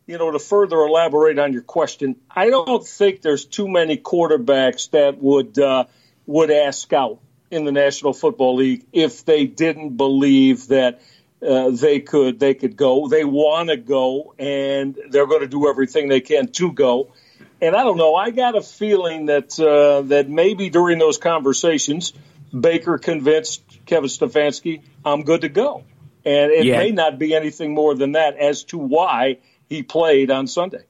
you 0.10 0.18
know, 0.18 0.32
to 0.32 0.40
further 0.40 0.78
elaborate 0.78 1.38
on 1.38 1.54
your 1.54 1.62
question, 1.62 2.16
I 2.32 2.50
don't 2.50 2.86
think 2.86 3.22
there's 3.22 3.46
too 3.46 3.68
many 3.68 3.96
quarterbacks 3.96 4.90
that 4.90 5.22
would 5.22 5.60
uh, 5.60 5.86
would 6.26 6.50
ask 6.50 6.92
out 6.94 7.20
in 7.52 7.64
the 7.64 7.72
National 7.72 8.14
Football 8.14 8.56
League 8.56 8.88
if 8.92 9.24
they 9.24 9.46
didn't 9.46 9.98
believe 9.98 10.70
that 10.70 11.02
uh, 11.48 11.70
they 11.70 12.00
could 12.00 12.40
they 12.40 12.56
could 12.56 12.76
go. 12.76 13.08
They 13.08 13.24
want 13.24 13.70
to 13.70 13.78
go, 13.78 14.34
and 14.40 14.98
they're 15.12 15.28
going 15.28 15.42
to 15.42 15.48
do 15.48 15.70
everything 15.70 16.10
they 16.10 16.22
can 16.22 16.48
to 16.54 16.72
go. 16.72 17.14
And 17.62 17.76
I 17.76 17.84
don't 17.84 17.98
know. 17.98 18.16
I 18.16 18.32
got 18.32 18.58
a 18.58 18.62
feeling 18.62 19.28
that 19.28 19.60
uh, 19.60 20.02
that 20.08 20.28
maybe 20.28 20.72
during 20.72 20.98
those 20.98 21.20
conversations, 21.20 22.14
Baker 22.60 22.98
convinced 22.98 23.62
Kevin 23.86 24.10
Stefanski, 24.10 24.82
"I'm 25.06 25.22
good 25.22 25.42
to 25.42 25.50
go," 25.50 25.84
and 26.26 26.52
it 26.52 26.66
Yeah. 26.66 26.80
may 26.80 26.90
not 26.90 27.20
be 27.20 27.36
anything 27.36 27.76
more 27.76 27.94
than 27.94 28.14
that 28.14 28.38
as 28.38 28.64
to 28.66 28.80
why 28.80 29.38
he 29.70 29.84
played 29.84 30.32
on 30.32 30.48
Sunday. 30.48 30.84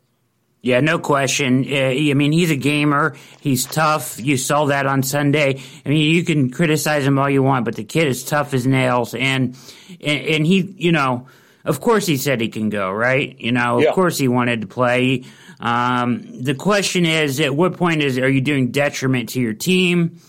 Yeah, 0.62 0.82
no 0.82 1.00
question. 1.00 1.64
Uh, 1.72 1.76
I 1.88 2.14
mean, 2.16 2.34
he's 2.34 2.52
a 2.52 2.56
gamer. 2.58 3.16
He's 3.40 3.66
tough. 3.66 4.20
You 4.20 4.36
saw 4.36 4.66
that 4.66 4.86
on 4.88 5.04
Sunday. 5.04 5.62
I 5.86 5.90
mean, 5.90 6.14
you 6.14 6.24
can 6.26 6.50
criticize 6.52 7.06
him 7.06 7.18
all 7.18 7.30
you 7.30 7.42
want, 7.42 7.64
but 7.64 7.76
the 7.76 7.86
kid 7.86 8.08
is 8.10 8.26
tough 8.26 8.54
as 8.54 8.68
nails. 8.68 9.14
And 9.14 9.56
and, 10.02 10.26
and 10.28 10.46
he, 10.46 10.62
you 10.78 10.92
know, 10.92 11.28
of 11.64 11.80
course 11.80 12.06
he 12.06 12.18
said 12.18 12.42
he 12.42 12.50
can 12.50 12.70
go, 12.70 12.92
right? 12.92 13.40
You 13.40 13.54
know, 13.54 13.78
of 13.78 13.84
Yeah. 13.84 13.94
course 13.94 14.18
he 14.18 14.28
wanted 14.28 14.62
to 14.62 14.68
play. 14.68 15.24
Um, 15.62 16.26
the 16.44 16.56
question 16.56 17.06
is, 17.06 17.40
at 17.40 17.56
what 17.56 17.78
point 17.78 18.02
is 18.02 18.18
are 18.18 18.30
you 18.30 18.42
doing 18.42 18.72
detriment 18.72 19.30
to 19.30 19.40
your 19.42 19.54
team? 19.54 20.20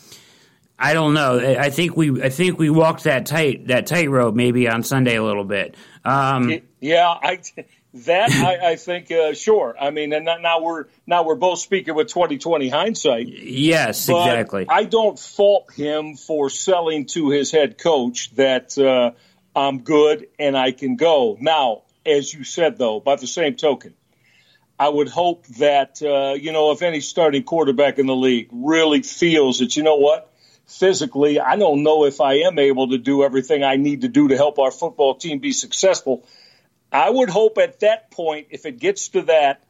I 0.78 0.94
don't 0.94 1.12
know. 1.12 1.40
I 1.40 1.64
I 1.64 1.70
think 1.70 1.96
we 1.96 2.22
I 2.22 2.28
think 2.28 2.56
we 2.56 2.70
walked 2.70 3.02
that 3.04 3.26
tight 3.26 3.66
that 3.66 3.86
tightrope 3.88 4.36
maybe 4.36 4.68
on 4.68 4.84
Sunday 4.84 5.16
a 5.16 5.24
little 5.24 5.44
bit. 5.44 5.74
Um, 6.04 6.60
Yeah, 6.80 7.08
I 7.20 7.40
that 7.92 8.30
I, 8.30 8.72
I 8.72 8.76
think 8.76 9.10
uh, 9.10 9.34
sure. 9.34 9.74
I 9.78 9.90
mean, 9.90 10.12
and 10.12 10.24
now 10.24 10.62
we're 10.62 10.86
now 11.06 11.24
we're 11.24 11.34
both 11.34 11.58
speaking 11.58 11.94
with 11.94 12.08
2020 12.08 12.68
hindsight. 12.68 13.28
yes, 13.28 14.06
But 14.06 14.26
exactly. 14.26 14.66
I 14.68 14.84
don't 14.84 15.18
fault 15.18 15.72
him 15.74 16.16
for 16.16 16.50
selling 16.50 17.06
to 17.06 17.30
his 17.30 17.50
head 17.50 17.78
coach 17.78 18.34
that 18.36 18.78
uh, 18.78 19.12
I'm 19.54 19.80
good 19.80 20.28
and 20.38 20.56
I 20.56 20.72
can 20.72 20.96
go. 20.96 21.36
Now, 21.40 21.82
as 22.06 22.32
you 22.32 22.44
said, 22.44 22.78
though, 22.78 23.00
by 23.00 23.16
the 23.16 23.26
same 23.26 23.56
token, 23.56 23.94
I 24.78 24.88
would 24.88 25.08
hope 25.08 25.46
that, 25.58 26.00
uh, 26.00 26.34
you 26.34 26.52
know, 26.52 26.70
if 26.72 26.82
any 26.82 27.00
starting 27.00 27.42
quarterback 27.42 27.98
in 27.98 28.06
the 28.06 28.16
league 28.16 28.48
really 28.50 29.02
feels 29.02 29.58
that, 29.58 29.76
you 29.76 29.82
know 29.82 29.96
what, 29.96 30.32
physically, 30.66 31.38
I 31.38 31.56
don't 31.56 31.82
know 31.82 32.06
if 32.06 32.20
I 32.20 32.34
am 32.34 32.58
able 32.58 32.88
to 32.90 32.98
do 32.98 33.22
everything 33.22 33.62
I 33.62 33.76
need 33.76 34.02
to 34.02 34.08
do 34.08 34.28
to 34.28 34.36
help 34.36 34.58
our 34.58 34.70
football 34.70 35.16
team 35.16 35.40
be 35.40 35.52
successful. 35.52 36.26
I 36.92 37.08
would 37.08 37.30
hope 37.30 37.58
at 37.58 37.80
that 37.80 38.10
point, 38.10 38.48
if 38.50 38.66
it 38.66 38.78
gets 38.78 39.08
to 39.10 39.22
that, 39.22 39.62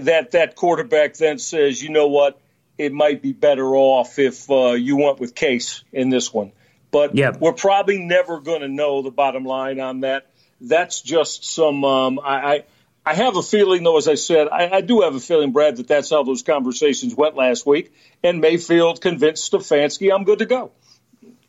that 0.00 0.32
that 0.32 0.56
quarterback 0.56 1.14
then 1.14 1.38
says, 1.38 1.82
you 1.82 1.90
know 1.90 2.08
what, 2.08 2.40
it 2.78 2.92
might 2.92 3.22
be 3.22 3.32
better 3.32 3.74
off 3.74 4.18
if 4.18 4.50
uh, 4.50 4.72
you 4.72 4.96
went 4.96 5.18
with 5.18 5.34
Case 5.34 5.82
in 5.92 6.08
this 6.10 6.32
one. 6.32 6.52
But 6.90 7.14
Yep. 7.14 7.40
we're 7.40 7.52
probably 7.52 7.98
never 7.98 8.40
going 8.40 8.60
to 8.60 8.68
know 8.68 9.02
the 9.02 9.10
bottom 9.10 9.44
line 9.44 9.80
on 9.80 10.00
that. 10.00 10.30
That's 10.60 11.00
just 11.02 11.44
some. 11.44 11.84
Um, 11.84 12.20
I, 12.22 12.54
I 12.54 12.64
I 13.08 13.14
have 13.14 13.36
a 13.36 13.42
feeling, 13.42 13.84
though, 13.84 13.98
as 13.98 14.08
I 14.08 14.16
said, 14.16 14.48
I, 14.48 14.68
I 14.68 14.80
do 14.80 15.02
have 15.02 15.14
a 15.14 15.20
feeling, 15.20 15.52
Brad, 15.52 15.76
that 15.76 15.86
that's 15.86 16.10
how 16.10 16.24
those 16.24 16.42
conversations 16.42 17.14
went 17.14 17.36
last 17.36 17.64
week. 17.64 17.94
And 18.24 18.40
Mayfield 18.40 19.00
convinced 19.00 19.52
Stefanski, 19.52 20.12
I'm 20.12 20.24
good 20.24 20.40
to 20.40 20.46
go. 20.46 20.72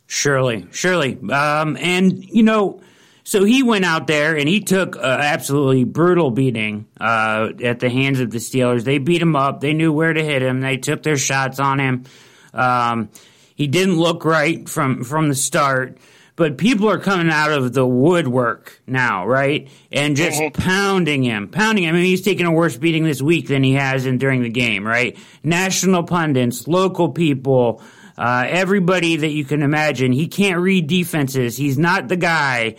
Surely, 0.06 0.68
surely. 0.72 1.18
Um, 1.32 1.76
and, 1.78 2.24
you 2.24 2.44
know, 2.44 2.82
so 3.28 3.44
he 3.44 3.62
went 3.62 3.84
out 3.84 4.08
there 4.08 4.38
and 4.38 4.48
he 4.48 4.62
took 4.62 4.96
an 4.96 5.04
absolutely 5.04 5.84
brutal 5.84 6.32
beating 6.32 6.88
uh, 6.98 7.50
at 7.62 7.82
the 7.82 7.90
hands 7.90 8.22
of 8.22 8.32
the 8.32 8.38
Steelers. 8.38 8.86
They 8.86 9.00
beat 9.00 9.22
him 9.22 9.36
up. 9.36 9.60
They 9.60 9.74
knew 9.74 9.92
where 9.92 10.14
to 10.14 10.24
hit 10.24 10.42
him. 10.42 10.62
They 10.62 10.78
took 10.78 11.04
their 11.04 11.18
shots 11.18 11.60
on 11.60 11.78
him. 11.78 12.06
Um, 12.54 13.10
he 13.54 13.68
didn't 13.68 13.98
look 13.98 14.24
right 14.24 14.70
from, 14.70 15.04
from 15.04 15.28
the 15.28 15.36
start. 15.36 15.98
But 16.38 16.58
people 16.58 16.90
are 16.90 17.00
coming 17.00 17.30
out 17.30 17.52
of 17.52 17.74
the 17.74 17.86
woodwork 17.86 18.82
now, 18.88 19.28
right? 19.28 19.68
And 19.92 20.16
just 20.16 20.42
pounding 20.54 21.24
him, 21.24 21.50
pounding 21.50 21.84
him. 21.84 21.96
I 21.96 21.98
mean, 21.98 22.06
he's 22.06 22.22
taking 22.22 22.46
a 22.46 22.52
worse 22.54 22.78
beating 22.78 23.04
this 23.04 23.22
week 23.22 23.50
than 23.50 23.62
he 23.62 23.74
has 23.74 24.06
in 24.06 24.20
during 24.20 24.42
the 24.42 24.50
game, 24.50 24.88
right? 24.88 25.18
National 25.44 26.04
pundits, 26.04 26.66
local 26.66 27.10
people, 27.10 27.82
uh, 28.18 28.46
everybody 28.48 29.18
that 29.18 29.32
you 29.32 29.44
can 29.44 29.64
imagine. 29.64 30.14
He 30.14 30.30
can't 30.30 30.62
read 30.62 30.88
defenses. 30.88 31.58
He's 31.58 31.78
not 31.78 32.08
the 32.08 32.16
guy. 32.16 32.78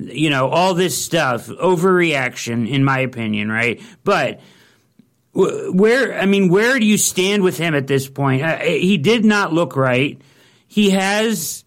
You 0.00 0.30
know, 0.30 0.48
all 0.48 0.74
this 0.74 1.02
stuff, 1.02 1.48
overreaction, 1.48 2.70
in 2.70 2.84
my 2.84 3.00
opinion, 3.00 3.50
right? 3.50 3.82
But 4.04 4.40
wh- 5.32 5.74
where, 5.74 6.16
I 6.16 6.26
mean, 6.26 6.50
where 6.50 6.78
do 6.78 6.86
you 6.86 6.96
stand 6.96 7.42
with 7.42 7.58
him 7.58 7.74
at 7.74 7.88
this 7.88 8.08
point? 8.08 8.44
He 8.62 8.96
did 8.96 9.24
not 9.24 9.52
look 9.52 9.74
right. 9.74 10.20
He 10.68 10.90
has 10.90 11.64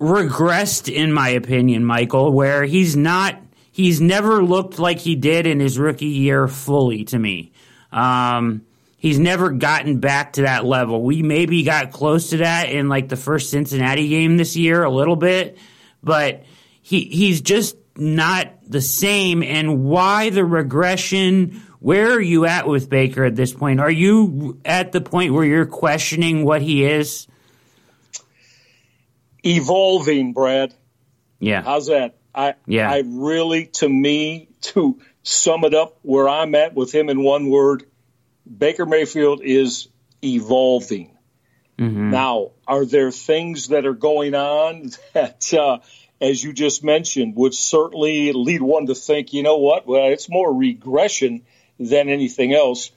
regressed, 0.00 0.92
in 0.92 1.12
my 1.12 1.28
opinion, 1.28 1.84
Michael, 1.84 2.32
where 2.32 2.64
he's 2.64 2.96
not, 2.96 3.40
he's 3.70 4.00
never 4.00 4.42
looked 4.42 4.80
like 4.80 4.98
he 4.98 5.14
did 5.14 5.46
in 5.46 5.60
his 5.60 5.78
rookie 5.78 6.06
year 6.06 6.48
fully 6.48 7.04
to 7.04 7.18
me. 7.18 7.52
Um, 7.92 8.62
he's 8.96 9.18
never 9.18 9.50
gotten 9.50 10.00
back 10.00 10.32
to 10.34 10.42
that 10.42 10.64
level. 10.64 11.02
We 11.02 11.22
maybe 11.22 11.62
got 11.62 11.92
close 11.92 12.30
to 12.30 12.38
that 12.38 12.68
in 12.70 12.88
like 12.88 13.08
the 13.08 13.16
first 13.16 13.50
Cincinnati 13.50 14.08
game 14.08 14.36
this 14.36 14.56
year 14.56 14.82
a 14.82 14.90
little 14.90 15.16
bit, 15.16 15.56
but 16.02 16.42
he, 16.88 17.02
he's 17.02 17.42
just 17.42 17.76
not 17.96 18.48
the 18.66 18.80
same. 18.80 19.42
And 19.42 19.84
why 19.84 20.30
the 20.30 20.42
regression? 20.42 21.60
Where 21.80 22.12
are 22.12 22.20
you 22.20 22.46
at 22.46 22.66
with 22.66 22.88
Baker 22.88 23.24
at 23.24 23.36
this 23.36 23.52
point? 23.52 23.78
Are 23.78 23.90
you 23.90 24.58
at 24.64 24.92
the 24.92 25.02
point 25.02 25.34
where 25.34 25.44
you're 25.44 25.66
questioning 25.66 26.46
what 26.46 26.62
he 26.62 26.84
is? 26.84 27.26
Evolving, 29.44 30.32
Brad. 30.32 30.72
Yeah. 31.40 31.60
How's 31.60 31.88
that? 31.88 32.16
I 32.34 32.54
Yeah. 32.66 32.90
I 32.90 33.02
really, 33.04 33.66
to 33.66 33.88
me, 33.88 34.48
to 34.62 34.98
sum 35.22 35.64
it 35.64 35.74
up 35.74 35.98
where 36.00 36.26
I'm 36.26 36.54
at 36.54 36.72
with 36.72 36.90
him 36.90 37.10
in 37.10 37.22
one 37.22 37.50
word, 37.50 37.84
Baker 38.46 38.86
Mayfield 38.86 39.42
is 39.42 39.88
evolving. 40.24 41.18
Now, 42.10 42.52
are 42.66 42.86
there 42.86 43.10
things 43.10 43.68
that 43.68 43.84
are 43.84 43.94
going 43.94 44.34
on 44.34 44.90
that, 45.12 45.52
uh, 45.52 45.78
as 46.20 46.42
you 46.42 46.52
just 46.52 46.82
mentioned, 46.82 47.36
would 47.36 47.54
certainly 47.54 48.32
lead 48.32 48.62
one 48.62 48.86
to 48.86 48.94
think, 48.94 49.32
you 49.32 49.42
know 49.42 49.58
what? 49.58 49.86
Well, 49.86 50.06
it's 50.06 50.28
more 50.28 50.52
regression 50.52 51.42
than 51.78 52.08
anything 52.08 52.52
else. 52.52 52.90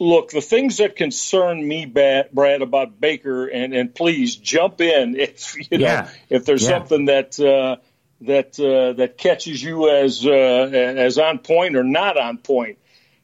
Look, 0.00 0.30
the 0.30 0.40
things 0.40 0.76
that 0.76 0.94
concern 0.94 1.66
me, 1.66 1.84
Brad, 1.84 2.62
about 2.62 3.00
Baker, 3.00 3.46
and, 3.46 3.74
and 3.74 3.92
please 3.92 4.36
jump 4.36 4.80
in 4.80 5.16
if 5.18 5.56
you 5.70 5.78
know 5.78 5.86
Yeah. 5.86 6.10
if 6.30 6.44
there's 6.44 6.62
Yeah. 6.62 6.68
something 6.78 7.06
that 7.06 7.38
uh, 7.40 7.76
that 8.20 8.58
uh, 8.60 8.92
that 8.94 9.18
catches 9.18 9.62
you 9.62 9.90
as 9.90 10.24
uh, 10.24 10.30
as 10.30 11.18
on 11.18 11.38
point 11.40 11.76
or 11.76 11.82
not 11.84 12.16
on 12.16 12.38
point. 12.38 12.78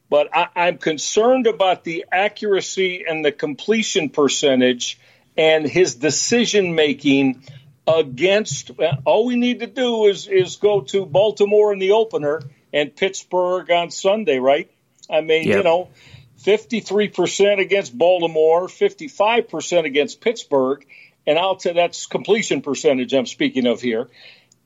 But 0.09 0.29
I, 0.35 0.47
I'm 0.55 0.77
concerned 0.77 1.47
about 1.47 1.83
the 1.83 2.05
accuracy 2.11 3.05
and 3.07 3.23
the 3.23 3.31
completion 3.31 4.09
percentage 4.09 4.99
and 5.37 5.65
his 5.65 5.95
decision 5.95 6.75
making 6.75 7.43
against. 7.87 8.71
All 9.05 9.25
we 9.25 9.35
need 9.35 9.59
to 9.59 9.67
do 9.67 10.05
is 10.05 10.27
is 10.27 10.57
go 10.57 10.81
to 10.81 11.05
Baltimore 11.05 11.73
in 11.73 11.79
the 11.79 11.91
opener 11.91 12.41
and 12.73 12.95
Pittsburgh 12.95 13.69
on 13.71 13.91
Sunday, 13.91 14.39
right? 14.39 14.69
I 15.09 15.21
mean, 15.21 15.47
Yeah. 15.47 15.57
you 15.57 15.63
know, 15.63 15.89
53% 16.43 17.59
against 17.59 17.97
Baltimore, 17.97 18.67
55% 18.67 19.85
against 19.85 20.21
Pittsburgh, 20.21 20.85
and 21.25 21.39
I'll 21.39 21.55
tell 21.55 21.73
that's 21.73 22.05
completion 22.05 22.61
percentage 22.61 23.13
I'm 23.13 23.25
speaking 23.25 23.65
of 23.65 23.81
here. 23.81 24.09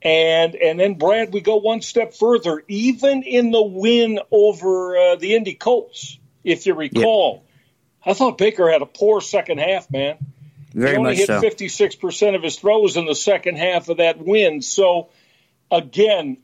And 0.01 0.55
and 0.55 0.79
then 0.79 0.93
Brad, 0.93 1.33
we 1.33 1.41
go 1.41 1.57
one 1.57 1.81
step 1.81 2.13
further. 2.13 2.63
Even 2.69 3.23
in 3.23 3.51
the 3.51 3.61
win 3.61 4.19
over 4.31 4.97
uh, 4.97 5.15
the 5.17 5.35
Indy 5.35 5.55
Colts, 5.55 6.17
if 6.43 6.65
you 6.65 6.73
recall, 6.73 7.43
I 8.05 8.13
thought 8.13 8.38
Baker 8.38 8.69
had 8.71 8.81
a 8.81 8.85
poor 8.85 9.19
second 9.19 9.59
half. 9.59 9.91
Man, 9.91 10.17
Very 10.73 10.91
he 10.91 10.97
only 10.97 11.15
hit 11.15 11.27
so. 11.27 11.41
fifty 11.41 11.67
six 11.67 11.95
percent 11.95 12.35
of 12.35 12.43
his 12.43 12.57
throws 12.57 12.97
in 12.97 13.05
the 13.05 13.15
second 13.15 13.57
half 13.57 13.89
of 13.89 13.97
that 13.97 14.19
win. 14.19 14.61
So 14.61 15.09
again, 15.71 16.38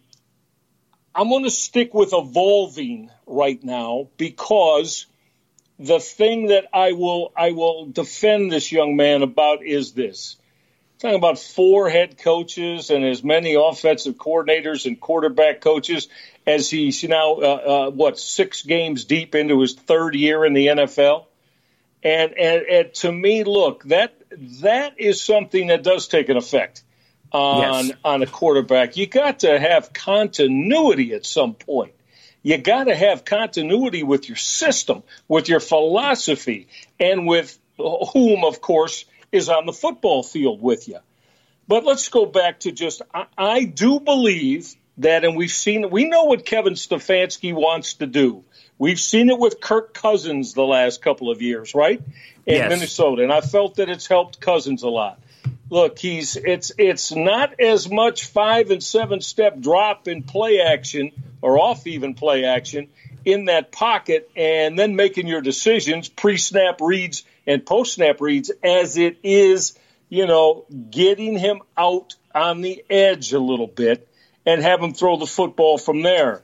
I'm 1.14 1.30
going 1.30 1.44
to 1.44 1.50
stick 1.50 1.94
with 1.94 2.14
evolving 2.14 3.10
right 3.26 3.64
now 3.64 4.10
because 4.18 5.06
the 5.80 6.00
thing 6.00 6.48
that 6.48 6.66
I 6.74 6.94
will 6.94 7.32
I 7.36 7.52
will 7.52 7.86
defend 7.86 8.52
this 8.52 8.72
young 8.72 8.96
man 8.96 9.22
about 9.22 9.64
is 9.64 9.94
this. 9.94 10.38
Talking 11.00 11.18
about 11.18 11.38
four 11.38 11.90
head 11.90 12.18
coaches 12.18 12.90
and 12.90 13.04
as 13.04 13.24
many 13.24 13.56
offensive 13.56 14.16
coordinators 14.16 14.86
and 14.86 15.00
quarterback 15.00 15.60
coaches 15.60 16.08
as 16.48 16.70
he's 16.70 17.04
now 17.04 17.34
uh, 17.34 17.88
uh, 17.88 17.92
what 17.92 18.18
six 18.18 18.64
games 18.64 19.06
deep 19.06 19.36
into 19.36 19.60
his 19.60 19.74
third 19.74 20.16
year 20.16 20.46
in 20.46 20.54
the 20.54 20.68
NFL. 20.68 21.26
And, 22.06 22.38
and 22.38 22.62
and 22.68 22.94
to 22.96 23.12
me, 23.12 23.44
look 23.44 23.84
that 23.86 24.14
that 24.62 25.00
is 25.00 25.24
something 25.24 25.68
that 25.68 25.82
does 25.82 26.08
take 26.08 26.30
an 26.30 26.38
effect 26.38 26.84
on 27.32 27.88
Yes. 27.88 27.98
on 28.06 28.22
a 28.22 28.28
quarterback. 28.28 28.96
You 28.96 29.08
got 29.08 29.40
to 29.40 29.60
have 29.60 29.92
continuity 29.92 31.14
at 31.14 31.26
some 31.26 31.56
point. 31.56 31.94
You 32.44 32.60
got 32.60 32.84
to 32.84 32.96
have 32.96 33.26
continuity 33.26 34.04
with 34.04 34.30
your 34.30 34.36
system, 34.36 35.02
with 35.28 35.50
your 35.50 35.60
philosophy, 35.60 36.68
and 37.00 37.26
with 37.26 37.58
whom, 37.78 38.46
of 38.46 38.62
course, 38.62 39.06
is 39.32 39.50
on 39.50 39.66
the 39.66 39.74
football 39.74 40.22
field 40.22 40.62
with 40.62 40.88
you. 40.88 41.00
But 41.68 41.86
let's 41.86 42.10
go 42.10 42.28
back 42.28 42.60
to 42.62 42.72
just 42.72 43.02
I, 43.16 43.26
I 43.36 43.64
do 43.64 44.00
believe 44.00 44.76
that, 45.00 45.26
and 45.26 45.36
we've 45.36 45.52
seen 45.52 45.90
we 45.90 46.06
know 46.08 46.26
what 46.26 46.46
Kevin 46.46 46.74
Stefanski 46.74 47.52
wants 47.52 47.96
to 47.96 48.06
do. 48.06 48.44
We've 48.78 49.00
seen 49.00 49.30
it 49.30 49.40
with 49.40 49.62
Kirk 49.62 49.94
Cousins 49.94 50.54
the 50.54 50.64
last 50.64 51.02
couple 51.02 51.32
of 51.32 51.42
years, 51.42 51.74
right? 51.74 52.02
In 52.46 52.56
Yes. 52.56 52.70
Minnesota, 52.70 53.24
and 53.24 53.32
I 53.32 53.42
felt 53.42 53.76
that 53.76 53.90
it's 53.90 54.08
helped 54.08 54.40
Cousins 54.40 54.84
a 54.84 54.90
lot. 54.90 55.20
Look, 55.70 55.98
he's 55.98 56.36
it's 56.36 56.72
it's 56.78 57.12
not 57.12 57.60
as 57.60 57.90
much 57.90 58.26
five 58.26 58.70
and 58.70 58.84
seven 58.84 59.22
step 59.22 59.60
drop 59.60 60.08
in 60.08 60.24
play 60.24 60.60
action 60.62 61.12
or 61.42 61.60
off 61.60 61.88
even 61.88 62.14
play 62.14 62.46
action 62.46 62.88
in 63.24 63.46
that 63.46 63.72
pocket 63.72 64.30
and 64.36 64.78
then 64.78 64.96
making 64.96 65.28
your 65.28 65.42
decisions 65.42 66.08
pre 66.08 66.38
snap 66.38 66.82
reads 66.82 67.24
and 67.48 67.66
post 67.66 67.94
snap 67.96 68.22
reads 68.22 68.52
as 68.64 68.98
it 68.98 69.18
is, 69.24 69.78
you 70.10 70.28
know, 70.28 70.66
getting 70.92 71.38
him 71.38 71.62
out 71.76 72.16
on 72.34 72.62
the 72.62 72.84
edge 72.90 73.34
a 73.34 73.40
little 73.40 73.68
bit 73.68 74.08
and 74.46 74.62
have 74.62 74.82
him 74.82 74.94
throw 74.94 75.18
the 75.18 75.26
football 75.26 75.80
from 75.80 76.04
there. 76.04 76.44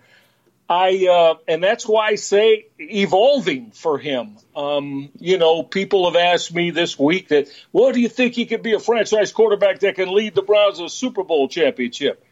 I 0.72 1.06
uh, 1.06 1.36
and 1.50 1.62
that's 1.62 1.86
why 1.86 2.08
I 2.08 2.16
say 2.16 2.68
evolving 2.80 3.72
for 3.72 3.98
him. 3.98 4.38
Um, 4.56 5.10
you 5.20 5.38
know, 5.38 5.64
people 5.64 6.10
have 6.10 6.16
asked 6.16 6.56
me 6.56 6.72
this 6.72 6.98
week 6.98 7.28
that, 7.28 7.50
well, 7.74 7.92
do 7.92 8.00
you 8.00 8.08
think 8.08 8.36
he 8.36 8.46
could 8.46 8.64
be 8.64 8.72
a 8.72 8.80
franchise 8.80 9.34
quarterback 9.34 9.80
that 9.80 9.96
can 9.96 10.16
lead 10.16 10.34
the 10.34 10.44
Browns 10.44 10.78
to 10.78 10.86
a 10.86 10.90
Super 10.90 11.26
Bowl 11.26 11.50
championship? 11.50 12.26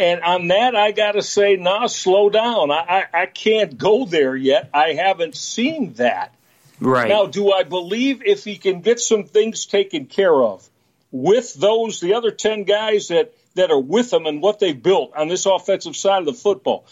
And 0.00 0.20
on 0.22 0.48
that, 0.48 0.74
I 0.74 0.90
got 0.90 1.12
to 1.12 1.22
say, 1.22 1.54
nah, 1.54 1.86
slow 1.86 2.28
down. 2.28 2.72
I, 2.72 3.06
I, 3.12 3.22
I 3.22 3.26
can't 3.26 3.78
go 3.78 4.04
there 4.04 4.34
yet. 4.34 4.70
I 4.74 4.94
haven't 4.94 5.36
seen 5.36 5.92
that. 5.92 6.34
Right. 6.80 7.08
Now, 7.08 7.26
do 7.26 7.52
I 7.52 7.62
believe 7.62 8.22
if 8.24 8.42
he 8.42 8.56
can 8.56 8.80
get 8.80 8.98
some 8.98 9.24
things 9.24 9.66
taken 9.66 10.06
care 10.06 10.34
of 10.34 10.68
with 11.12 11.54
those, 11.54 12.00
the 12.00 12.14
other 12.14 12.32
10 12.32 12.64
guys 12.64 13.08
that, 13.08 13.32
that 13.54 13.70
are 13.70 13.80
with 13.80 14.12
him 14.12 14.26
and 14.26 14.42
what 14.42 14.58
they've 14.58 14.82
built 14.82 15.12
on 15.14 15.28
this 15.28 15.46
offensive 15.46 15.94
side 15.94 16.18
of 16.18 16.26
the 16.26 16.32
football? 16.32 16.84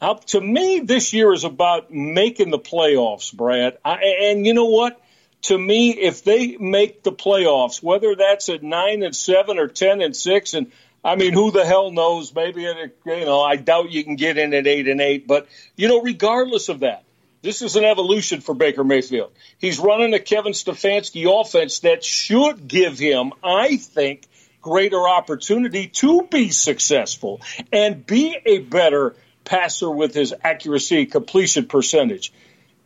To 0.00 0.40
me, 0.40 0.80
this 0.80 1.12
year 1.12 1.32
is 1.32 1.44
about 1.44 1.90
making 1.90 2.50
the 2.50 2.58
playoffs, 2.58 3.32
Brad. 3.32 3.78
I, 3.84 3.94
and 4.24 4.46
you 4.46 4.52
know 4.54 4.66
what? 4.66 5.00
To 5.42 5.58
me, 5.58 5.90
if 5.90 6.24
they 6.24 6.56
make 6.56 7.02
the 7.02 7.12
playoffs, 7.12 7.82
whether 7.82 8.14
that's 8.14 8.48
at 8.48 8.62
nine 8.62 9.02
and 9.02 9.14
seven 9.14 9.58
or 9.58 9.68
ten 9.68 10.02
and 10.02 10.14
six, 10.14 10.54
and 10.54 10.70
I 11.04 11.14
mean, 11.16 11.32
who 11.32 11.50
the 11.50 11.64
hell 11.64 11.92
knows? 11.92 12.34
Maybe 12.34 12.62
you 12.62 12.90
know, 13.06 13.40
I 13.40 13.56
doubt 13.56 13.92
you 13.92 14.02
can 14.02 14.16
get 14.16 14.38
in 14.38 14.52
at 14.54 14.66
eight 14.66 14.88
and 14.88 15.00
eight. 15.00 15.26
But 15.26 15.46
you 15.76 15.88
know, 15.88 16.02
regardless 16.02 16.68
of 16.68 16.80
that, 16.80 17.04
this 17.42 17.62
is 17.62 17.76
an 17.76 17.84
evolution 17.84 18.40
for 18.40 18.54
Baker 18.54 18.82
Mayfield. 18.82 19.32
He's 19.58 19.78
running 19.78 20.14
a 20.14 20.18
Kevin 20.18 20.52
Stefanski 20.52 21.26
offense 21.40 21.80
that 21.80 22.02
should 22.02 22.66
give 22.66 22.98
him, 22.98 23.32
I 23.42 23.76
think, 23.76 24.26
greater 24.60 25.08
opportunity 25.08 25.86
to 25.86 26.24
be 26.24 26.50
successful 26.50 27.40
and 27.72 28.04
be 28.04 28.36
a 28.44 28.58
better 28.58 29.14
passer 29.46 29.90
with 29.90 30.12
his 30.12 30.34
accuracy 30.44 31.06
completion 31.06 31.66
percentage. 31.66 32.32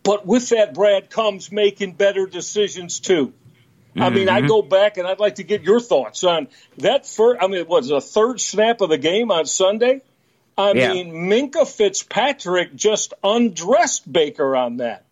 But 0.05 0.25
with 0.25 0.51
that, 0.51 0.75
Brad, 0.75 1.11
comes 1.11 1.51
making 1.51 1.95
better 1.95 2.27
decisions 2.27 3.01
too. 3.01 3.33
I 3.97 4.09
mean, 4.11 4.29
I 4.29 4.39
mm-hmm. 4.39 4.47
go 4.47 4.63
back 4.63 4.99
and 4.99 5.09
I'd 5.09 5.19
like 5.19 5.37
to 5.37 5.43
get 5.43 5.63
your 5.63 5.81
thoughts 5.81 6.23
on 6.23 6.47
that 6.79 7.07
first. 7.07 7.43
I 7.43 7.49
mean, 7.49 7.61
it 7.61 7.69
was 7.69 7.91
a 7.91 8.01
third 8.01 8.41
snap 8.41 8.81
of 8.81 8.89
the 8.89 8.99
game 8.99 9.33
on 9.33 9.47
Sunday. 9.47 10.03
I 10.57 10.73
Yeah. 10.73 10.93
mean, 10.93 11.13
Minkah 11.13 11.67
Fitzpatrick 11.67 12.75
just 12.75 13.15
undressed 13.25 14.11
Baker 14.11 14.55
on 14.55 14.77
that. 14.77 15.05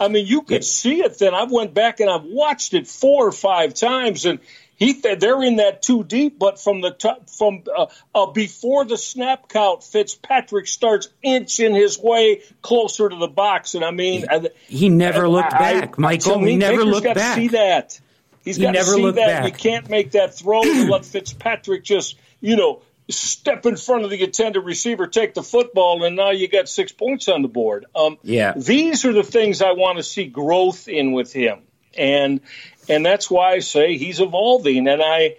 I 0.00 0.08
mean, 0.08 0.26
you 0.26 0.42
could 0.42 0.64
see 0.64 1.00
it 1.02 1.18
then. 1.18 1.34
I 1.34 1.44
went 1.44 1.74
back 1.74 2.00
and 2.00 2.10
I've 2.10 2.24
watched 2.24 2.74
it 2.74 2.88
four 2.88 3.28
or 3.28 3.32
five 3.32 3.74
times, 3.74 4.26
and 4.26 4.40
he 4.76 4.92
they're 4.94 5.42
in 5.42 5.56
that 5.56 5.82
too 5.82 6.04
deep. 6.04 6.38
But 6.38 6.60
from 6.60 6.80
the 6.80 6.90
top, 6.90 7.28
from 7.30 7.62
uh, 7.76 7.86
uh, 8.14 8.26
before 8.26 8.84
the 8.84 8.96
snap 8.98 9.48
count, 9.48 9.82
Fitzpatrick 9.84 10.66
starts 10.66 11.08
inching 11.22 11.74
his 11.74 11.98
way 11.98 12.42
closer 12.62 13.08
to 13.08 13.16
the 13.16 13.28
box, 13.28 13.74
and 13.74 13.84
I 13.84 13.90
mean, 13.90 14.24
and- 14.30 14.48
He 14.66 14.88
never 14.88 15.28
looked 15.28 15.52
I- 15.54 15.80
back, 15.80 15.94
I- 15.98 16.00
Michael. 16.00 16.44
He 16.44 16.56
never 16.56 16.78
Baker's 16.78 16.92
looked 16.92 17.04
got 17.04 17.16
back. 17.16 17.34
To 17.36 17.40
see 17.42 17.48
that. 17.48 18.00
He's 18.44 18.56
He 18.56 18.62
got 18.62 18.72
to 18.74 18.84
see 18.84 19.10
that. 19.12 19.14
back. 19.14 19.44
You 19.46 19.52
can't 19.52 19.88
make 19.88 20.10
that 20.12 20.34
throw 20.34 20.62
and 20.62 20.90
let 20.90 21.04
Fitzpatrick 21.06 21.82
just, 21.82 22.16
you 22.40 22.56
know, 22.56 22.82
step 23.08 23.64
in 23.66 23.76
front 23.76 24.04
of 24.04 24.10
the 24.10 24.22
intended 24.22 24.60
receiver, 24.60 25.06
take 25.06 25.34
the 25.34 25.42
football, 25.42 26.04
and 26.04 26.16
now 26.16 26.30
you 26.30 26.48
got 26.48 26.68
six 26.68 26.90
points 26.92 27.28
on 27.28 27.42
the 27.42 27.48
board. 27.48 27.86
Um, 27.94 28.18
Yeah. 28.22 28.52
These 28.56 29.04
are 29.04 29.12
the 29.12 29.22
things 29.22 29.62
I 29.62 29.72
want 29.72 29.98
to 29.98 30.02
see 30.02 30.24
growth 30.24 30.88
in 30.88 31.12
with 31.12 31.32
him, 31.32 31.60
and 31.96 32.40
and 32.88 33.04
that's 33.04 33.30
why 33.30 33.52
I 33.52 33.58
say 33.60 33.96
he's 33.96 34.20
evolving. 34.20 34.88
And 34.88 35.02
I. 35.02 35.36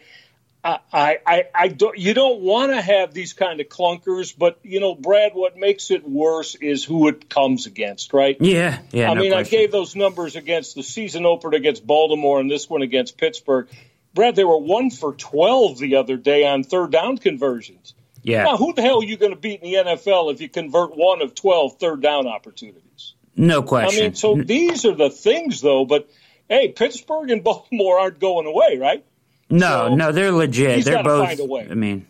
I, 0.67 1.19
I, 1.27 1.43
I, 1.53 1.67
don't, 1.67 1.95
you 1.95 2.15
don't 2.15 2.41
want 2.41 2.71
to 2.71 2.81
have 2.81 3.13
these 3.13 3.33
kind 3.33 3.61
of 3.61 3.67
clunkers, 3.67 4.35
but 4.35 4.57
you 4.63 4.79
know, 4.79 4.95
Brad, 4.95 5.33
what 5.35 5.55
makes 5.55 5.91
it 5.91 6.09
worse 6.09 6.55
is 6.55 6.83
who 6.83 7.07
it 7.07 7.29
comes 7.29 7.67
against, 7.67 8.13
right? 8.13 8.35
Yeah, 8.39 8.79
yeah. 8.91 9.11
I 9.11 9.13
no 9.13 9.21
mean, 9.21 9.31
I 9.31 9.43
gave 9.43 9.71
those 9.71 9.95
numbers 9.95 10.35
against 10.35 10.73
the 10.73 10.81
season 10.81 11.23
opener 11.27 11.55
against 11.55 11.85
Baltimore 11.85 12.39
and 12.39 12.49
this 12.49 12.67
one 12.67 12.81
against 12.81 13.19
Pittsburgh. 13.19 13.67
Brad, 14.15 14.35
they 14.35 14.43
were 14.43 14.57
one 14.57 14.89
for 14.89 15.13
12 15.13 15.77
the 15.77 15.97
other 15.97 16.17
day 16.17 16.47
on 16.47 16.63
third 16.63 16.89
down 16.89 17.19
conversions. 17.19 17.93
Yeah, 18.23 18.45
Now, 18.45 18.57
who 18.57 18.73
the 18.73 18.81
hell 18.81 19.01
are 19.01 19.03
you 19.03 19.17
going 19.17 19.33
to 19.33 19.39
beat 19.39 19.61
in 19.61 19.71
the 19.71 19.91
NFL 19.91 20.33
if 20.33 20.41
you 20.41 20.49
convert 20.49 20.97
one 20.97 21.21
of 21.21 21.35
12 21.35 21.77
third 21.77 22.01
down 22.01 22.25
opportunities? 22.25 23.13
no 23.35 23.61
question. 23.61 23.99
I 23.99 24.03
mean, 24.05 24.15
so 24.15 24.35
these 24.35 24.85
are 24.85 24.95
the 24.95 25.09
things, 25.09 25.61
though. 25.61 25.85
But 25.85 26.09
hey, 26.49 26.69
Pittsburgh 26.69 27.29
and 27.31 27.43
Baltimore 27.43 27.99
aren't 27.99 28.19
going 28.19 28.45
away, 28.45 28.77
right? 28.77 29.05
No, 29.49 29.89
So, 29.89 29.95
no, 29.95 30.11
they're 30.11 30.31
legit. 30.31 30.85
They're 30.85 31.03
both. 31.03 31.27
find 31.27 31.39
a 31.39 31.45
way. 31.45 31.67
I 31.69 31.75
mean, 31.75 32.07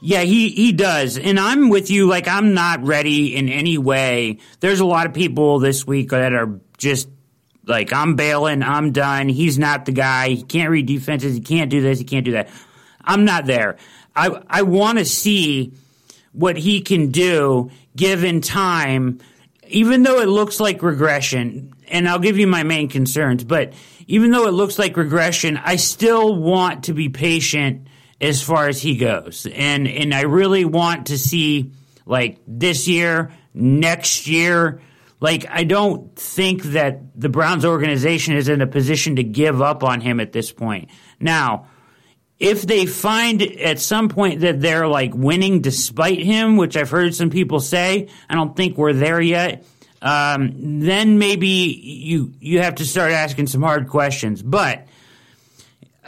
yeah, 0.00 0.20
he 0.22 0.48
he 0.50 0.72
does, 0.72 1.18
and 1.18 1.38
I'm 1.38 1.68
with 1.68 1.90
you. 1.90 2.06
Like, 2.06 2.28
I'm 2.28 2.54
not 2.54 2.82
ready 2.84 3.34
in 3.36 3.48
any 3.48 3.76
way. 3.76 4.38
There's 4.60 4.80
a 4.80 4.86
lot 4.86 5.06
of 5.06 5.12
people 5.12 5.58
this 5.58 5.86
week 5.86 6.10
that 6.10 6.32
are 6.32 6.58
just 6.78 7.08
like, 7.66 7.92
I'm 7.92 8.14
bailing. 8.16 8.62
I'm 8.62 8.92
done. 8.92 9.28
He's 9.28 9.58
not 9.58 9.84
the 9.84 9.92
guy. 9.92 10.30
He 10.30 10.42
can't 10.42 10.70
read 10.70 10.86
defenses. 10.86 11.34
He 11.34 11.40
can't 11.40 11.70
do 11.70 11.80
this. 11.82 11.98
He 11.98 12.04
can't 12.04 12.24
do 12.24 12.32
that. 12.32 12.48
I'm 13.04 13.24
not 13.24 13.46
there. 13.46 13.76
I 14.14 14.40
I 14.48 14.62
want 14.62 14.98
to 14.98 15.04
see 15.04 15.72
what 16.32 16.56
he 16.56 16.80
can 16.80 17.10
do 17.10 17.70
given 17.96 18.40
time, 18.40 19.18
even 19.66 20.04
though 20.04 20.20
it 20.20 20.28
looks 20.28 20.60
like 20.60 20.82
regression. 20.82 21.72
And 21.90 22.08
I'll 22.08 22.18
give 22.18 22.38
you 22.38 22.46
my 22.46 22.62
main 22.62 22.88
concerns, 22.88 23.44
but 23.44 23.72
even 24.06 24.30
though 24.30 24.46
it 24.46 24.52
looks 24.52 24.78
like 24.78 24.96
regression, 24.96 25.56
I 25.56 25.76
still 25.76 26.34
want 26.34 26.84
to 26.84 26.92
be 26.92 27.08
patient 27.08 27.86
as 28.20 28.42
far 28.42 28.68
as 28.68 28.80
he 28.80 28.96
goes. 28.96 29.46
And 29.52 29.88
and 29.88 30.14
I 30.14 30.22
really 30.22 30.64
want 30.64 31.06
to 31.06 31.18
see 31.18 31.72
like 32.06 32.38
this 32.46 32.88
year, 32.88 33.32
next 33.54 34.26
year. 34.26 34.80
Like 35.20 35.46
I 35.50 35.64
don't 35.64 36.16
think 36.16 36.62
that 36.62 37.00
the 37.20 37.28
Browns 37.28 37.64
organization 37.64 38.34
is 38.34 38.48
in 38.48 38.62
a 38.62 38.66
position 38.66 39.16
to 39.16 39.22
give 39.22 39.60
up 39.60 39.84
on 39.84 40.00
him 40.00 40.18
at 40.18 40.32
this 40.32 40.50
point. 40.50 40.90
Now, 41.18 41.66
if 42.38 42.62
they 42.62 42.86
find 42.86 43.42
at 43.42 43.78
some 43.78 44.08
point 44.08 44.40
that 44.40 44.60
they're 44.60 44.88
like 44.88 45.14
winning 45.14 45.60
despite 45.60 46.20
him, 46.20 46.56
which 46.56 46.76
I've 46.76 46.90
heard 46.90 47.14
some 47.14 47.28
people 47.28 47.60
say, 47.60 48.08
I 48.30 48.34
don't 48.34 48.56
think 48.56 48.78
we're 48.78 48.94
there 48.94 49.20
yet. 49.20 49.64
Um, 50.02 50.80
then 50.80 51.18
maybe 51.18 51.46
you 51.46 52.32
you 52.40 52.60
have 52.60 52.76
to 52.76 52.84
start 52.84 53.12
asking 53.12 53.48
some 53.48 53.62
hard 53.62 53.88
questions. 53.88 54.42
But 54.42 54.86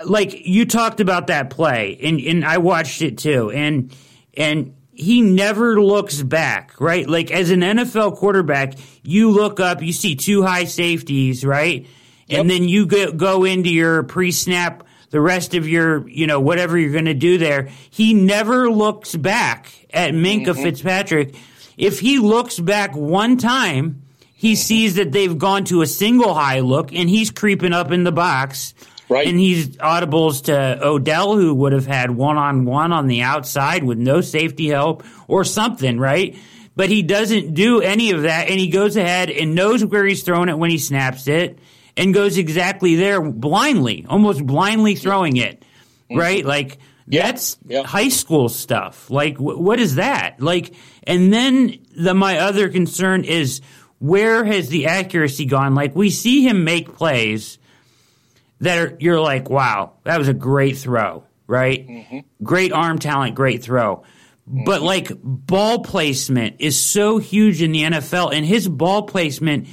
like 0.05 0.47
you 0.47 0.65
talked 0.65 1.01
about 1.01 1.27
that 1.27 1.51
play, 1.51 1.99
and 2.03 2.21
and 2.21 2.45
I 2.45 2.59
watched 2.59 3.03
it 3.03 3.19
too, 3.19 3.51
and 3.51 3.95
and 4.37 4.75
he 4.95 5.21
never 5.21 5.81
looks 5.81 6.23
back, 6.23 6.81
right? 6.81 7.09
Like 7.09 7.31
as 7.31 7.51
an 7.51 7.61
NFL 7.61 8.17
quarterback, 8.17 8.75
you 9.03 9.31
look 9.31 9.61
up, 9.61 9.83
you 9.83 9.93
see 9.93 10.17
two 10.17 10.43
high 10.43 10.65
safeties, 10.65 11.45
right? 11.45 11.87
Yep. 12.29 12.41
And 12.41 12.51
then 12.51 12.69
you 12.69 12.87
go, 12.87 13.13
go 13.13 13.45
into 13.45 13.71
your 13.71 14.03
pre-snap, 14.05 14.85
the 15.11 15.21
rest 15.21 15.55
of 15.55 15.69
your, 15.69 16.09
you 16.09 16.27
know, 16.27 16.41
whatever 16.41 16.79
you're 16.79 16.93
going 16.93 17.07
to 17.07 17.15
do 17.15 17.39
there. 17.39 17.69
He 17.91 18.15
never 18.15 18.71
looks 18.71 19.15
back 19.17 19.73
at 19.93 20.13
Minkah 20.13 20.47
mm-hmm. 20.47 20.63
Fitzpatrick. 20.63 21.35
If 21.83 22.01
he 22.01 22.19
looks 22.19 22.59
back 22.59 22.95
one 22.95 23.37
time, 23.37 24.03
he 24.35 24.55
sees 24.57 24.95
that 24.95 25.13
they've 25.13 25.37
gone 25.37 25.65
to 25.65 25.83
a 25.83 25.87
single 25.87 26.35
high 26.35 26.61
look 26.61 26.93
and 26.93 27.09
he's 27.09 27.31
creeping 27.31 27.73
up 27.73 27.91
in 27.91 28.05
the 28.05 28.13
box 28.13 28.75
Right. 29.13 29.29
And 29.29 29.39
he's 29.39 29.77
audibles 29.77 30.45
to 30.45 30.79
Odell, 30.83 31.37
who 31.37 31.55
would 31.55 31.73
have 31.75 31.87
had 31.87 32.11
one 32.11 32.39
on 32.39 32.65
one 32.65 32.93
on 32.93 33.09
the 33.09 33.21
outside 33.21 33.85
with 33.85 33.99
no 33.99 34.23
safety 34.23 34.69
help 34.69 35.05
or 35.29 35.45
something, 35.45 35.99
right? 35.99 36.35
But 36.75 36.89
he 36.89 37.03
doesn't 37.03 37.53
do 37.53 37.83
any 37.83 38.13
of 38.13 38.23
that, 38.23 38.49
and 38.49 38.59
he 38.59 38.69
goes 38.69 38.97
ahead 38.97 39.29
and 39.29 39.55
knows 39.55 39.85
where 39.85 40.07
he's 40.07 40.23
throwing 40.23 40.49
it 40.49 40.57
when 40.57 40.71
he 40.71 40.79
snaps 40.79 41.29
it, 41.29 41.59
and 41.95 42.15
goes 42.15 42.39
exactly 42.39 42.95
there 42.95 43.21
blindly, 43.21 44.07
almost 44.09 44.47
blindly 44.47 44.95
throwing 44.95 45.37
it, 45.37 45.61
mm-hmm. 45.61 46.17
right? 46.17 46.47
Like 46.47 46.79
yeah. 47.07 47.27
that's 47.27 47.59
yeah. 47.67 47.83
high 47.83 48.09
school 48.09 48.49
stuff. 48.49 49.11
Like 49.11 49.37
what 49.37 49.79
is 49.79 49.97
that? 49.97 50.41
Like, 50.41 50.75
and 51.05 51.33
then 51.33 51.79
the 51.97 52.15
my 52.15 52.39
other 52.39 52.69
concern 52.69 53.25
is 53.25 53.61
where 53.99 54.45
has 54.45 54.69
the 54.69 54.87
accuracy 54.87 55.47
gone? 55.47 55.75
Like 55.75 55.95
we 55.95 56.11
see 56.11 56.47
him 56.47 56.65
make 56.65 56.95
plays 56.95 57.59
that 58.61 58.79
are, 58.79 58.97
you're 58.99 59.21
like, 59.21 59.49
wow, 59.49 59.93
that 60.05 60.19
was 60.19 60.29
a 60.29 60.35
great 60.35 60.77
throw, 60.77 61.25
right? 61.47 61.87
Mm-hmm. 61.87 62.19
Great 62.43 62.73
arm 62.73 62.99
talent, 62.99 63.35
great 63.35 63.63
throw. 63.63 64.05
Mm-hmm. 64.49 64.65
But 64.65 64.83
like 64.83 65.13
ball 65.23 65.81
placement 65.81 66.57
is 66.59 66.81
so 66.81 67.19
huge 67.19 67.63
in 67.63 67.73
the 67.73 67.83
NFL, 67.83 68.33
and 68.35 68.45
his 68.45 68.69
ball 68.69 69.03
placement, 69.03 69.69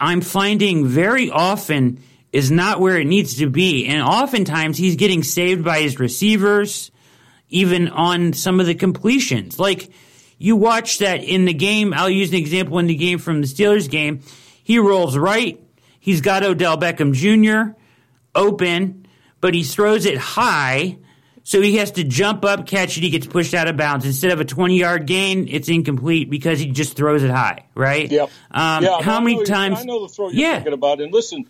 I'm 0.00 0.20
finding 0.20 0.86
very 0.86 1.30
often 1.30 2.02
is 2.32 2.50
not 2.50 2.80
where 2.80 2.98
it 2.98 3.06
needs 3.06 3.36
to 3.36 3.48
be. 3.48 3.86
And 3.86 4.02
oftentimes 4.02 4.78
he's 4.78 4.96
getting 4.96 5.22
saved 5.22 5.64
by 5.64 5.80
his 5.80 5.98
receivers, 5.98 6.90
even 7.48 7.88
on 7.88 8.32
some 8.32 8.60
of 8.60 8.66
the 8.66 8.74
completions. 8.74 9.58
Like 9.58 9.90
you 10.40 10.56
watch 10.56 10.98
that 10.98 11.22
in 11.22 11.44
the 11.44 11.54
game. 11.54 11.94
I'll 11.94 12.10
use 12.10 12.30
an 12.30 12.36
example 12.36 12.80
in 12.80 12.88
the 12.88 12.96
game 12.96 13.20
from 13.20 13.40
the 13.40 13.46
Steelers 13.46 13.88
game. 13.88 14.22
He 14.64 14.80
rolls 14.80 15.16
right. 15.16 15.62
He's 16.00 16.20
got 16.20 16.42
Odell 16.42 16.76
Beckham 16.76 17.14
Jr 17.14 17.76
open, 18.34 19.06
but 19.40 19.54
he 19.54 19.62
throws 19.62 20.06
it 20.06 20.18
high. 20.18 20.98
So 21.42 21.60
he 21.60 21.78
has 21.78 21.92
to 21.92 22.04
jump 22.04 22.44
up, 22.44 22.66
catch 22.66 22.96
it. 22.96 23.00
He 23.02 23.10
gets 23.10 23.26
pushed 23.26 23.54
out 23.54 23.66
of 23.66 23.76
bounds. 23.76 24.04
Instead 24.04 24.30
of 24.30 24.40
a 24.40 24.44
20 24.44 24.78
yard 24.78 25.06
gain, 25.06 25.48
it's 25.48 25.68
incomplete 25.68 26.30
because 26.30 26.60
he 26.60 26.66
just 26.66 26.96
throws 26.96 27.22
it 27.22 27.30
high, 27.30 27.64
right? 27.74 28.10
Yep. 28.10 28.30
Um, 28.50 28.84
yeah, 28.84 29.00
how 29.00 29.20
many 29.20 29.42
times? 29.44 29.80
I 29.80 29.84
know 29.84 30.06
the 30.06 30.12
throw 30.12 30.28
you're 30.28 30.40
yeah. 30.40 30.54
thinking 30.56 30.74
about. 30.74 31.00
And 31.00 31.12
listen, 31.12 31.46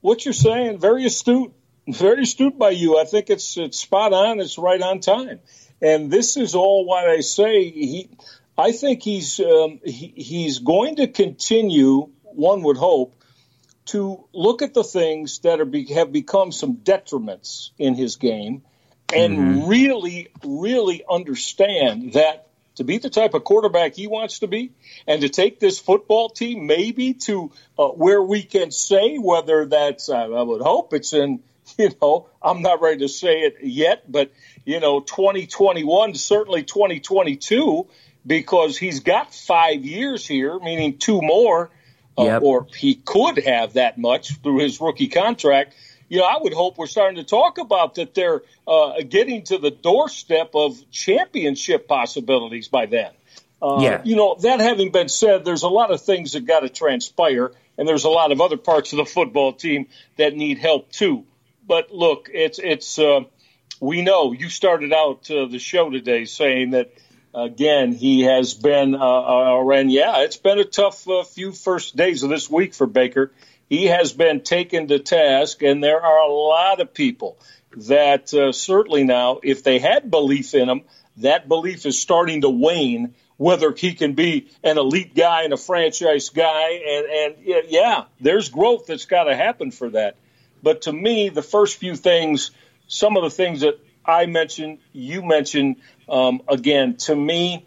what 0.00 0.24
you're 0.24 0.34
saying, 0.34 0.78
very 0.78 1.04
astute, 1.04 1.52
very 1.86 2.22
astute 2.22 2.58
by 2.58 2.70
you. 2.70 2.98
I 2.98 3.04
think 3.04 3.30
it's, 3.30 3.56
it's 3.56 3.78
spot 3.78 4.12
on. 4.12 4.40
It's 4.40 4.58
right 4.58 4.80
on 4.80 5.00
time. 5.00 5.40
And 5.80 6.10
this 6.10 6.36
is 6.36 6.54
all 6.54 6.86
why 6.86 7.06
I 7.06 7.20
say 7.20 7.70
he, 7.70 8.08
I 8.56 8.72
think 8.72 9.02
he's, 9.02 9.40
um, 9.40 9.80
he, 9.84 10.12
he's 10.16 10.60
going 10.60 10.96
to 10.96 11.08
continue, 11.08 12.10
one 12.22 12.62
would 12.62 12.76
hope, 12.76 13.16
to 13.86 14.24
look 14.32 14.62
at 14.62 14.74
the 14.74 14.84
things 14.84 15.40
that 15.40 15.60
are 15.60 15.64
be, 15.64 15.92
have 15.92 16.12
become 16.12 16.52
some 16.52 16.76
detriments 16.76 17.70
in 17.78 17.94
his 17.94 18.16
game 18.16 18.62
and 19.12 19.38
mm-hmm. 19.38 19.68
really, 19.68 20.28
really 20.44 21.04
understand 21.08 22.14
that 22.14 22.48
to 22.76 22.84
be 22.84 22.98
the 22.98 23.10
type 23.10 23.34
of 23.34 23.44
quarterback 23.44 23.94
he 23.94 24.06
wants 24.06 24.40
to 24.40 24.46
be 24.46 24.72
and 25.06 25.20
to 25.22 25.28
take 25.28 25.60
this 25.60 25.78
football 25.78 26.28
team 26.28 26.66
maybe 26.66 27.14
to 27.14 27.52
uh, 27.78 27.86
where 27.88 28.22
we 28.22 28.42
can 28.42 28.70
say 28.70 29.16
whether 29.16 29.66
that's, 29.66 30.08
uh, 30.08 30.14
I 30.14 30.42
would 30.42 30.62
hope 30.62 30.92
it's 30.92 31.12
in, 31.12 31.40
you 31.78 31.90
know, 32.00 32.28
I'm 32.42 32.62
not 32.62 32.80
ready 32.80 32.98
to 33.00 33.08
say 33.08 33.40
it 33.40 33.56
yet, 33.62 34.10
but, 34.10 34.32
you 34.64 34.80
know, 34.80 35.00
2021, 35.00 36.14
certainly 36.14 36.62
2022, 36.62 37.86
because 38.26 38.78
he's 38.78 39.00
got 39.00 39.34
five 39.34 39.84
years 39.84 40.26
here, 40.26 40.58
meaning 40.58 40.98
two 40.98 41.20
more 41.20 41.70
uh, 42.16 42.24
yep. 42.24 42.42
or 42.42 42.66
he 42.74 42.94
could 42.94 43.38
have 43.38 43.74
that 43.74 43.98
much 43.98 44.36
through 44.42 44.60
his 44.60 44.80
rookie 44.80 45.08
contract. 45.08 45.74
You 46.08 46.18
know, 46.18 46.24
I 46.24 46.38
would 46.40 46.52
hope 46.52 46.78
we're 46.78 46.86
starting 46.86 47.16
to 47.16 47.24
talk 47.24 47.58
about 47.58 47.96
that 47.96 48.14
they're 48.14 48.42
uh, 48.68 49.02
getting 49.08 49.42
to 49.44 49.58
the 49.58 49.70
doorstep 49.70 50.50
of 50.54 50.78
championship 50.90 51.88
possibilities 51.88 52.68
by 52.68 52.86
then. 52.86 53.10
Uh, 53.60 53.78
yeah. 53.80 54.02
You 54.04 54.16
know, 54.16 54.36
that 54.40 54.60
having 54.60 54.92
been 54.92 55.08
said, 55.08 55.44
there's 55.44 55.62
a 55.62 55.68
lot 55.68 55.90
of 55.90 56.02
things 56.02 56.32
that 56.32 56.46
got 56.46 56.60
to 56.60 56.68
transpire, 56.68 57.52
and 57.78 57.88
there's 57.88 58.04
a 58.04 58.10
lot 58.10 58.30
of 58.30 58.40
other 58.40 58.58
parts 58.58 58.92
of 58.92 58.98
the 58.98 59.06
football 59.06 59.52
team 59.52 59.86
that 60.16 60.36
need 60.36 60.58
help 60.58 60.92
too. 60.92 61.24
But 61.66 61.90
look, 61.90 62.28
it's 62.32 62.58
it's 62.58 62.98
uh, 62.98 63.20
we 63.80 64.02
know 64.02 64.32
you 64.32 64.50
started 64.50 64.92
out 64.92 65.30
uh, 65.30 65.46
the 65.46 65.58
show 65.58 65.88
today 65.88 66.26
saying 66.26 66.70
that 66.72 66.92
again, 67.34 67.92
he 67.92 68.22
has 68.22 68.54
been, 68.54 68.94
uh, 68.94 68.98
uh, 68.98 69.68
and 69.70 69.90
yeah, 69.90 70.22
it's 70.22 70.36
been 70.36 70.58
a 70.58 70.64
tough 70.64 71.08
uh, 71.08 71.24
few 71.24 71.52
first 71.52 71.96
days 71.96 72.22
of 72.22 72.30
this 72.30 72.48
week 72.48 72.74
for 72.74 72.86
Baker. 72.86 73.32
He 73.68 73.86
has 73.86 74.12
been 74.12 74.42
taken 74.42 74.88
to 74.88 74.98
task, 74.98 75.62
and 75.62 75.82
there 75.82 76.00
are 76.00 76.28
a 76.28 76.32
lot 76.32 76.80
of 76.80 76.94
people 76.94 77.38
that 77.76 78.32
uh, 78.32 78.52
certainly 78.52 79.04
now, 79.04 79.40
if 79.42 79.64
they 79.64 79.78
had 79.78 80.10
belief 80.10 80.54
in 80.54 80.68
him, 80.68 80.82
that 81.18 81.48
belief 81.48 81.86
is 81.86 82.00
starting 82.00 82.42
to 82.42 82.50
wane. 82.50 83.14
Whether 83.36 83.72
he 83.72 83.94
can 83.94 84.12
be 84.12 84.48
an 84.62 84.78
elite 84.78 85.12
guy 85.12 85.42
and 85.42 85.52
a 85.52 85.56
franchise 85.56 86.28
guy, 86.28 86.70
and 86.86 87.36
and 87.44 87.64
yeah, 87.68 88.04
there's 88.20 88.48
growth 88.48 88.86
that's 88.86 89.06
got 89.06 89.24
to 89.24 89.34
happen 89.34 89.72
for 89.72 89.90
that. 89.90 90.16
But 90.62 90.82
to 90.82 90.92
me, 90.92 91.30
the 91.30 91.42
first 91.42 91.78
few 91.78 91.96
things, 91.96 92.52
some 92.86 93.16
of 93.16 93.24
the 93.24 93.30
things 93.30 93.62
that 93.62 93.80
I 94.06 94.26
mentioned, 94.26 94.78
you 94.92 95.22
mentioned, 95.22 95.76
um, 96.08 96.42
again, 96.48 96.96
to 96.96 97.14
me, 97.14 97.66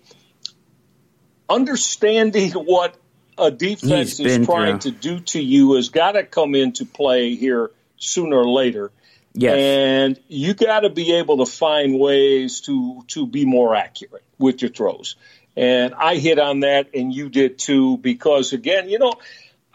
understanding 1.49 2.51
what 2.51 2.95
a 3.37 3.51
defense 3.51 4.19
is 4.19 4.45
trying 4.45 4.79
through. 4.79 4.91
to 4.91 4.97
do 4.97 5.19
to 5.19 5.41
you 5.41 5.75
has 5.75 5.89
got 5.89 6.13
to 6.13 6.23
come 6.23 6.55
into 6.55 6.85
play 6.85 7.35
here 7.35 7.71
sooner 7.97 8.37
or 8.37 8.49
later. 8.49 8.91
Yes. 9.33 9.55
And 9.55 10.19
you 10.27 10.55
got 10.55 10.79
to 10.79 10.89
be 10.89 11.13
able 11.13 11.45
to 11.45 11.51
find 11.51 11.99
ways 11.99 12.61
to 12.61 13.03
to 13.09 13.27
be 13.27 13.45
more 13.45 13.75
accurate 13.75 14.23
with 14.39 14.61
your 14.61 14.71
throws. 14.71 15.15
And 15.55 15.93
I 15.93 16.15
hit 16.15 16.39
on 16.39 16.61
that, 16.61 16.89
and 16.93 17.13
you 17.13 17.29
did 17.29 17.57
too, 17.59 17.97
because 17.97 18.53
again, 18.53 18.89
you 18.89 18.99
know, 18.99 19.13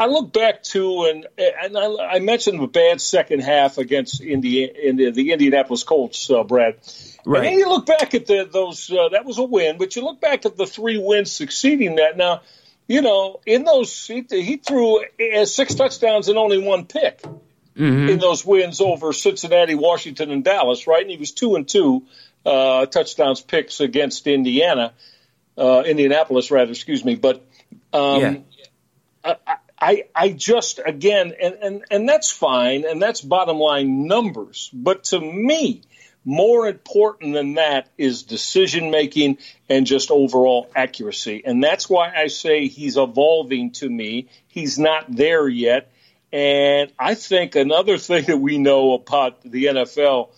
I 0.03 0.07
look 0.07 0.33
back 0.33 0.65
to 0.65 1.05
and 1.05 1.27
and 1.39 1.79
I, 1.79 2.17
I 2.17 2.19
mentioned 2.19 2.61
the 2.61 2.67
bad 2.67 3.01
second 3.01 3.41
half 3.41 3.79
against 3.79 4.21
India, 4.21 4.67
in 4.67 4.97
the, 4.97 5.13
the 5.13 5.31
Indianapolis 5.31 5.85
Colts, 5.85 6.29
uh, 6.29 6.43
Brad. 6.43 6.79
Right. 7.25 7.39
And 7.39 7.47
then 7.47 7.59
you 7.59 7.69
look 7.69 7.87
back 7.87 8.13
at 8.13 8.27
the, 8.27 8.49
those 8.51 8.91
uh, 8.91 9.11
that 9.11 9.25
was 9.25 9.39
a 9.39 9.45
win, 9.45 9.79
but 9.79 9.95
you 9.95 10.03
look 10.03 10.21
back 10.21 10.45
at 10.45 10.57
the 10.57 10.67
three 10.67 10.99
wins 10.99 11.31
succeeding 11.31 11.97
that. 11.97 12.17
Now, 12.17 12.43
you 12.89 13.01
know, 13.01 13.39
in 13.47 13.63
those 13.63 14.09
he, 14.09 14.27
he 14.29 14.57
threw 14.57 15.05
uh, 15.05 15.45
six 15.45 15.77
touchdowns 15.77 16.29
and 16.29 16.37
only 16.37 16.59
one 16.59 16.87
pick 16.87 17.23
mm-hmm. 17.23 18.09
in 18.09 18.19
those 18.19 18.45
wins 18.45 18.81
over 18.81 19.13
Cincinnati, 19.13 19.77
Washington, 19.77 20.33
and 20.33 20.43
Dallas. 20.43 20.89
Right, 20.89 21.03
and 21.03 21.13
he 21.13 21.17
was 21.17 21.31
two 21.31 21.55
and 21.55 21.69
two 21.69 22.07
uh, 22.45 22.87
touchdowns 22.87 23.41
picks 23.41 23.79
against 23.79 24.27
Indiana, 24.27 24.95
uh, 25.57 25.85
Indianapolis 25.87 26.51
rather. 26.51 26.73
Excuse 26.73 27.05
me, 27.05 27.15
but. 27.15 27.47
Um, 27.93 28.21
yeah. 28.21 29.35
I, 29.47 29.57
I, 29.83 30.05
I 30.15 30.29
just 30.29 30.79
again 30.85 31.35
and, 31.43 31.55
and, 31.61 31.85
and 31.91 32.09
that's 32.09 32.31
fine 32.31 32.85
and 32.85 33.03
that's 33.03 33.21
bottom 33.21 33.59
line 33.59 34.07
numbers. 34.07 34.71
But 34.73 35.05
to 35.05 35.21
me 35.21 35.83
more 36.25 36.69
important 36.69 37.35
than 37.35 37.55
that 37.55 37.89
is 37.99 38.23
decision 38.23 38.93
making 38.93 39.39
and 39.69 39.85
just 39.85 40.13
overall 40.13 40.71
accuracy. 40.77 41.43
And 41.45 41.65
that's 41.65 41.91
why 41.91 42.13
I 42.15 42.29
say 42.29 42.69
he's 42.69 42.97
evolving 42.97 43.73
to 43.73 43.91
me. 43.91 44.29
He's 44.47 44.79
not 44.79 45.07
there 45.09 45.49
yet. 45.49 45.91
And 46.33 46.93
I 46.97 47.17
think 47.17 47.57
another 47.57 47.99
thing 47.99 48.27
that 48.27 48.39
we 48.39 48.59
know 48.59 48.93
about 48.93 49.43
the 49.43 49.65
NFL 49.65 50.31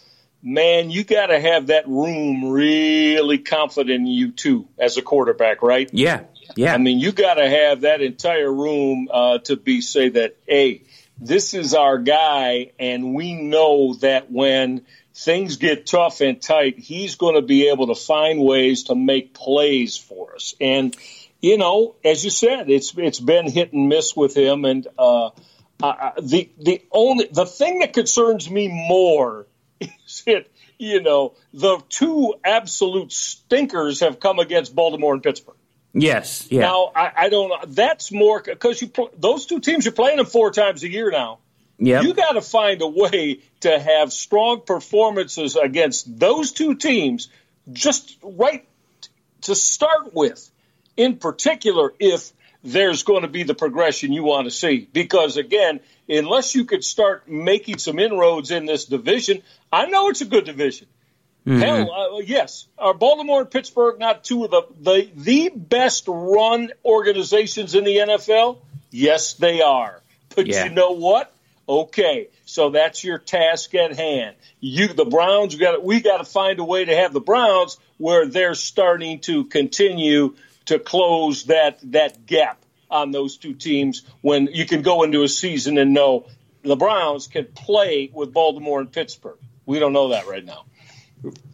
man 0.43 0.91
you 0.91 1.05
got 1.05 1.27
to 1.27 1.41
have 1.41 1.69
that 1.69 1.89
room 1.89 2.51
really 2.51 3.39
confident 3.39 4.01
in 4.01 4.07
you 4.07 4.31
too 4.31 4.69
as 4.79 4.99
a 4.99 5.03
quarterback 5.03 5.63
right? 5.63 5.89
Yeah 5.93 6.21
yeah. 6.57 6.75
I 6.75 6.79
mean, 6.79 6.99
you 6.99 7.13
got 7.13 7.35
to 7.35 7.49
have 7.49 7.83
that 7.83 8.01
entire 8.01 8.53
room 8.53 9.09
uh, 9.11 9.39
to 9.39 9.57
be 9.57 9.81
say 9.81 10.09
that, 10.11 10.37
hey, 10.47 10.83
this 11.19 11.55
is 11.55 11.75
our 11.75 11.99
guy, 11.99 12.73
and 12.79 13.15
we 13.15 13.35
know 13.35 13.95
that 13.95 14.31
when 14.31 14.85
things 15.15 15.57
get 15.57 15.87
tough 15.87 16.21
and 16.21 16.43
tight, 16.43 16.79
he's 16.79 17.15
going 17.15 17.37
to 17.37 17.43
be 17.43 17.69
able 17.69 17.87
to 17.89 17.95
find 17.95 18.41
ways 18.41 18.85
to 18.85 18.95
make 18.95 19.33
plays 19.33 19.97
for 19.97 20.35
us. 20.35 20.55
And 20.61 20.97
you 21.45 21.59
know, 21.59 21.97
as 22.03 22.25
you 22.25 22.31
said, 22.31 22.71
it's 22.71 22.97
it's 22.97 23.21
been 23.21 23.51
hit 23.51 23.75
and 23.75 23.89
miss 23.89 24.17
with 24.17 24.35
him. 24.35 24.65
And 24.65 24.89
uh, 24.99 25.31
uh, 25.83 26.13
the 26.23 26.51
the 26.59 26.83
only 26.91 27.29
the 27.31 27.45
thing 27.45 27.81
that 27.81 27.93
concerns 27.93 28.51
me 28.51 28.69
more 28.69 29.47
is 29.81 30.23
it, 30.27 30.51
you 30.79 31.03
know, 31.03 31.35
the 31.53 31.83
two 31.91 32.35
absolute 32.43 33.13
stinkers 33.13 34.01
have 34.01 34.21
come 34.21 34.39
against 34.39 34.75
Baltimore 34.75 35.13
and 35.13 35.23
Pittsburgh. 35.23 35.54
Yes. 35.95 36.49
Yeah. 36.51 36.63
Now 36.63 36.91
I, 36.95 37.13
I 37.17 37.29
don't 37.29 37.49
know. 37.49 37.59
That's 37.69 38.11
more 38.13 38.43
because 38.43 38.83
you 38.83 38.91
those 39.17 39.47
two 39.47 39.61
teams 39.61 39.85
you're 39.85 39.93
playing 39.93 40.19
them 40.19 40.27
four 40.27 40.51
times 40.51 40.83
a 40.83 40.89
year 40.89 41.11
now. 41.11 41.39
Yeah. 41.79 42.03
You 42.03 42.15
got 42.15 42.33
to 42.33 42.41
find 42.41 42.83
a 42.83 42.89
way 42.89 43.41
to 43.61 43.79
have 43.79 44.13
strong 44.13 44.61
performances 44.61 45.57
against 45.57 46.19
those 46.19 46.53
two 46.53 46.75
teams, 46.75 47.29
just 47.73 48.17
right 48.23 48.67
to 49.43 49.55
start 49.55 50.15
with. 50.15 50.51
In 50.97 51.17
particular, 51.17 51.93
if 51.99 52.33
there's 52.63 53.03
going 53.03 53.23
to 53.23 53.29
be 53.29 53.43
the 53.43 53.55
progression 53.55 54.13
you 54.13 54.23
want 54.23 54.47
to 54.47 54.51
see, 54.51 54.89
because 54.93 55.37
again, 55.37 55.81
unless 56.09 56.55
you 56.55 56.65
could 56.65 56.85
start 56.85 57.29
making 57.29 57.79
some 57.79 57.99
inroads 57.99 58.51
in 58.51 58.67
this 58.67 58.85
division, 58.85 59.43
I 59.73 59.87
know 59.87 60.09
it's 60.09 60.21
a 60.21 60.27
good 60.27 60.45
division. 60.45 60.87
Mm-hmm. 61.47 61.61
Hell, 61.61 61.93
uh, 61.93 62.19
yes. 62.21 62.67
Are 62.79 62.95
Baltimore 62.95 63.43
and 63.43 63.51
Pittsburgh 63.51 63.99
not 63.99 64.25
two 64.25 64.45
of 64.45 64.51
the, 64.51 64.63
the 64.81 65.11
the 65.15 65.49
best 65.51 66.05
run 66.09 66.71
organizations 66.85 67.75
in 67.75 67.85
the 67.85 67.97
NFL? 67.97 68.59
Yes, 68.91 69.35
they 69.35 69.61
are. 69.61 70.01
But 70.35 70.47
yeah. 70.47 70.65
you 70.65 70.71
know 70.71 70.93
what? 70.93 71.31
Okay, 71.69 72.29
so 72.45 72.71
that's 72.71 73.03
your 73.05 73.19
task 73.19 73.75
at 73.75 73.97
hand. 73.97 74.37
You, 74.61 74.89
the 74.89 75.05
Browns, 75.05 75.55
got 75.57 75.83
we 75.83 76.01
got 76.01 76.19
to 76.19 76.25
find 76.25 76.59
a 76.59 76.65
way 76.65 76.85
to 76.85 76.95
have 76.95 77.13
the 77.13 77.21
Browns 77.21 77.79
where 77.99 78.27
they're 78.27 78.55
starting 78.55 79.21
to 79.21 79.45
continue 79.45 80.37
to 80.67 80.79
close 80.79 81.45
that 81.45 81.79
that 81.93 82.27
gap 82.27 82.59
on 82.91 83.11
those 83.11 83.37
two 83.37 83.55
teams. 83.55 84.03
When 84.23 84.49
you 84.53 84.67
can 84.67 84.83
go 84.83 85.03
into 85.03 85.23
a 85.23 85.29
season 85.29 85.77
and 85.77 85.93
know 85.93 86.27
the 86.63 86.77
Browns 86.77 87.27
can 87.29 87.47
play 87.47 88.11
with 88.13 88.33
Baltimore 88.33 88.81
and 88.81 88.91
Pittsburgh. 88.91 89.39
We 89.67 89.79
don't 89.79 89.93
know 89.93 90.09
that 90.09 90.27
right 90.27 90.45
now. 90.45 90.65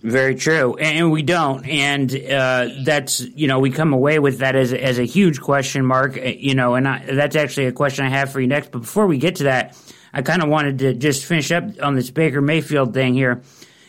Very 0.02 0.34
true, 0.34 0.76
and 0.76 1.12
we 1.12 1.22
don't, 1.22 1.66
and 1.66 2.10
uh, 2.10 2.68
that's 2.84 3.20
you 3.20 3.46
know 3.46 3.60
we 3.60 3.70
come 3.70 3.92
away 3.92 4.18
with 4.18 4.38
that 4.38 4.56
as 4.56 4.72
as 4.72 4.98
a 4.98 5.04
huge 5.04 5.40
question 5.40 5.84
mark, 5.84 6.16
uh, 6.16 6.22
you 6.22 6.54
know, 6.54 6.74
and 6.74 6.88
I, 6.88 7.04
that's 7.04 7.36
actually 7.36 7.66
a 7.66 7.72
question 7.72 8.06
I 8.06 8.08
have 8.08 8.32
for 8.32 8.40
you 8.40 8.46
next. 8.46 8.72
But 8.72 8.80
before 8.80 9.06
we 9.06 9.18
get 9.18 9.36
to 9.36 9.44
that, 9.44 9.76
I 10.12 10.22
kind 10.22 10.42
of 10.42 10.48
wanted 10.48 10.78
to 10.80 10.94
just 10.94 11.24
finish 11.24 11.52
up 11.52 11.64
on 11.82 11.94
this 11.94 12.10
Baker 12.10 12.40
Mayfield 12.40 12.94
thing 12.94 13.14
here, 13.14 13.42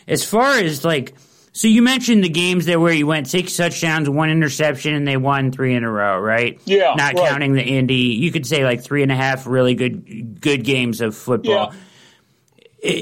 as 0.06 0.24
far 0.24 0.58
as 0.58 0.84
like. 0.84 1.14
So 1.54 1.68
you 1.68 1.82
mentioned 1.82 2.24
the 2.24 2.30
games 2.30 2.64
there 2.64 2.80
where 2.80 2.94
you 2.94 3.06
went 3.06 3.28
six 3.28 3.54
touchdowns, 3.56 4.08
one 4.08 4.30
interception, 4.30 4.94
and 4.94 5.06
they 5.06 5.18
won 5.18 5.52
three 5.52 5.74
in 5.74 5.84
a 5.84 5.90
row, 5.90 6.18
right? 6.18 6.58
Yeah, 6.64 6.94
not 6.96 7.14
right. 7.14 7.28
counting 7.28 7.52
the 7.52 7.62
Indy. 7.62 7.94
You 7.94 8.32
could 8.32 8.46
say 8.46 8.64
like 8.64 8.82
three 8.82 9.02
and 9.02 9.12
a 9.12 9.16
half 9.16 9.46
really 9.46 9.74
good 9.74 10.40
good 10.40 10.64
games 10.64 11.00
of 11.00 11.16
football. 11.16 11.72
Yeah 11.72 11.78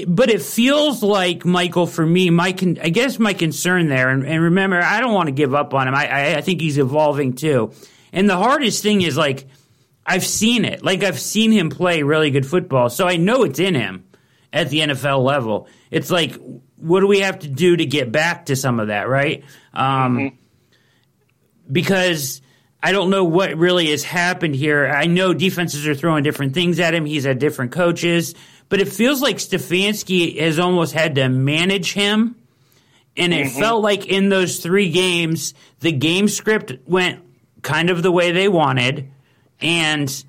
but 0.06 0.28
it 0.28 0.42
feels 0.42 1.02
like 1.02 1.44
Michael 1.46 1.86
for 1.86 2.04
me. 2.04 2.28
My 2.28 2.52
con- 2.52 2.78
I 2.82 2.90
guess 2.90 3.18
my 3.18 3.32
concern 3.32 3.88
there, 3.88 4.10
and, 4.10 4.26
and 4.26 4.42
remember, 4.42 4.80
I 4.80 5.00
don't 5.00 5.14
want 5.14 5.28
to 5.28 5.32
give 5.32 5.54
up 5.54 5.72
on 5.72 5.88
him. 5.88 5.94
I, 5.94 6.06
I, 6.06 6.36
I 6.36 6.40
think 6.42 6.60
he's 6.60 6.76
evolving 6.76 7.34
too. 7.34 7.72
And 8.12 8.28
the 8.28 8.36
hardest 8.36 8.82
thing 8.82 9.00
is 9.00 9.16
like 9.16 9.46
I've 10.04 10.24
seen 10.24 10.64
it. 10.64 10.84
Like 10.84 11.02
I've 11.02 11.18
seen 11.18 11.50
him 11.50 11.70
play 11.70 12.02
really 12.02 12.30
good 12.30 12.46
football, 12.46 12.90
so 12.90 13.08
I 13.08 13.16
know 13.16 13.44
it's 13.44 13.58
in 13.58 13.74
him 13.74 14.04
at 14.52 14.68
the 14.68 14.80
NFL 14.80 15.24
level. 15.24 15.66
It's 15.90 16.10
like, 16.10 16.38
what 16.76 17.00
do 17.00 17.06
we 17.06 17.20
have 17.20 17.38
to 17.40 17.48
do 17.48 17.76
to 17.76 17.86
get 17.86 18.12
back 18.12 18.46
to 18.46 18.56
some 18.56 18.80
of 18.80 18.88
that, 18.88 19.08
right? 19.08 19.44
Um, 19.72 20.18
mm-hmm. 20.18 20.36
Because 21.72 22.42
I 22.82 22.92
don't 22.92 23.10
know 23.10 23.24
what 23.24 23.56
really 23.56 23.90
has 23.90 24.02
happened 24.02 24.56
here. 24.56 24.88
I 24.88 25.06
know 25.06 25.32
defenses 25.32 25.86
are 25.86 25.94
throwing 25.94 26.22
different 26.22 26.52
things 26.52 26.80
at 26.80 26.92
him. 26.92 27.06
He's 27.06 27.24
had 27.24 27.38
different 27.38 27.72
coaches 27.72 28.34
but 28.70 28.80
it 28.80 28.88
feels 28.88 29.20
like 29.20 29.36
Stefanski 29.36 30.40
has 30.40 30.58
almost 30.58 30.94
had 30.94 31.16
to 31.16 31.28
manage 31.28 31.92
him. 31.92 32.36
And 33.16 33.34
it 33.34 33.48
mm-hmm. 33.48 33.58
felt 33.58 33.82
like 33.82 34.06
in 34.06 34.30
those 34.30 34.60
three 34.60 34.90
games, 34.90 35.52
the 35.80 35.92
game 35.92 36.28
script 36.28 36.72
went 36.86 37.20
kind 37.60 37.90
of 37.90 38.02
the 38.02 38.12
way 38.12 38.30
they 38.30 38.48
wanted 38.48 39.10
and 39.60 40.24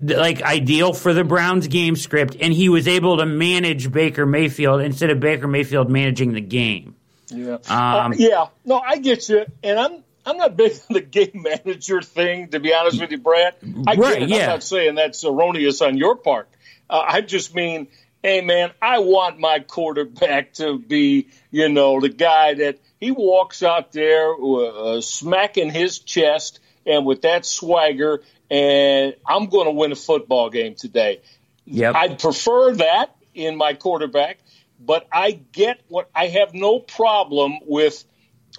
like 0.00 0.42
ideal 0.42 0.94
for 0.94 1.12
the 1.12 1.22
Browns 1.22 1.68
game 1.68 1.94
script. 1.94 2.34
And 2.40 2.52
he 2.52 2.70
was 2.70 2.88
able 2.88 3.18
to 3.18 3.26
manage 3.26 3.92
Baker 3.92 4.24
Mayfield 4.24 4.80
instead 4.80 5.10
of 5.10 5.20
Baker 5.20 5.46
Mayfield 5.46 5.90
managing 5.90 6.32
the 6.32 6.40
game. 6.40 6.96
Yeah. 7.28 7.58
Um, 7.68 8.12
uh, 8.12 8.14
yeah. 8.16 8.46
No, 8.64 8.78
I 8.78 8.96
get 8.96 9.28
you. 9.28 9.44
And 9.62 9.78
I'm, 9.78 10.02
I'm 10.24 10.38
not 10.38 10.56
big 10.56 10.72
on 10.72 10.94
the 10.94 11.02
game 11.02 11.30
manager 11.34 12.00
thing, 12.00 12.48
to 12.48 12.58
be 12.58 12.72
honest 12.72 12.98
with 12.98 13.10
you, 13.10 13.18
Brad. 13.18 13.56
I 13.86 13.94
right, 13.96 14.14
get 14.14 14.22
it. 14.22 14.28
Yeah. 14.30 14.36
I'm 14.36 14.48
not 14.48 14.62
saying 14.62 14.94
that's 14.94 15.22
erroneous 15.24 15.82
on 15.82 15.98
your 15.98 16.16
part. 16.16 16.48
Uh, 16.88 17.04
I 17.06 17.20
just 17.20 17.54
mean, 17.54 17.88
hey, 18.22 18.40
man, 18.40 18.72
I 18.82 19.00
want 19.00 19.38
my 19.38 19.60
quarterback 19.60 20.54
to 20.54 20.78
be, 20.78 21.28
you 21.50 21.68
know, 21.68 22.00
the 22.00 22.08
guy 22.08 22.54
that 22.54 22.78
he 23.00 23.10
walks 23.10 23.62
out 23.62 23.92
there 23.92 24.34
uh, 24.34 25.00
smacking 25.00 25.70
his 25.70 25.98
chest 25.98 26.60
and 26.84 27.04
with 27.04 27.22
that 27.22 27.44
swagger, 27.44 28.22
and 28.50 29.14
I'm 29.26 29.46
going 29.46 29.66
to 29.66 29.72
win 29.72 29.92
a 29.92 29.96
football 29.96 30.50
game 30.50 30.74
today. 30.74 31.20
Yep. 31.66 31.94
I'd 31.94 32.18
prefer 32.18 32.74
that 32.74 33.16
in 33.34 33.56
my 33.56 33.74
quarterback, 33.74 34.38
but 34.80 35.06
I 35.12 35.32
get 35.32 35.80
what 35.88 36.08
I 36.14 36.28
have 36.28 36.54
no 36.54 36.78
problem 36.78 37.58
with 37.66 38.04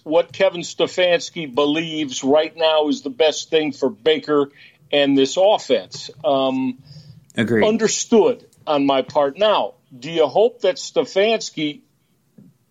what 0.03 0.31
Kevin 0.31 0.61
Stefanski 0.61 1.53
believes 1.53 2.23
right 2.23 2.55
now 2.55 2.89
is 2.89 3.01
the 3.01 3.09
best 3.09 3.49
thing 3.49 3.71
for 3.71 3.89
Baker 3.89 4.51
and 4.91 5.17
this 5.17 5.37
offense. 5.37 6.09
Um, 6.23 6.79
Agreed. 7.37 7.65
Understood 7.65 8.45
on 8.65 8.85
my 8.85 9.03
part. 9.03 9.37
Now, 9.37 9.75
do 9.97 10.11
you 10.11 10.27
hope 10.27 10.61
that 10.61 10.75
Stefanski 10.75 11.81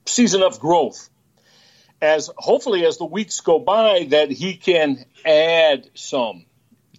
sees 0.06 0.34
enough 0.34 0.60
growth 0.60 1.08
as 2.02 2.30
hopefully 2.36 2.84
as 2.84 2.98
the 2.98 3.04
weeks 3.04 3.40
go 3.40 3.58
by 3.58 4.06
that 4.10 4.30
he 4.30 4.56
can 4.56 5.04
add 5.24 5.88
some 5.94 6.44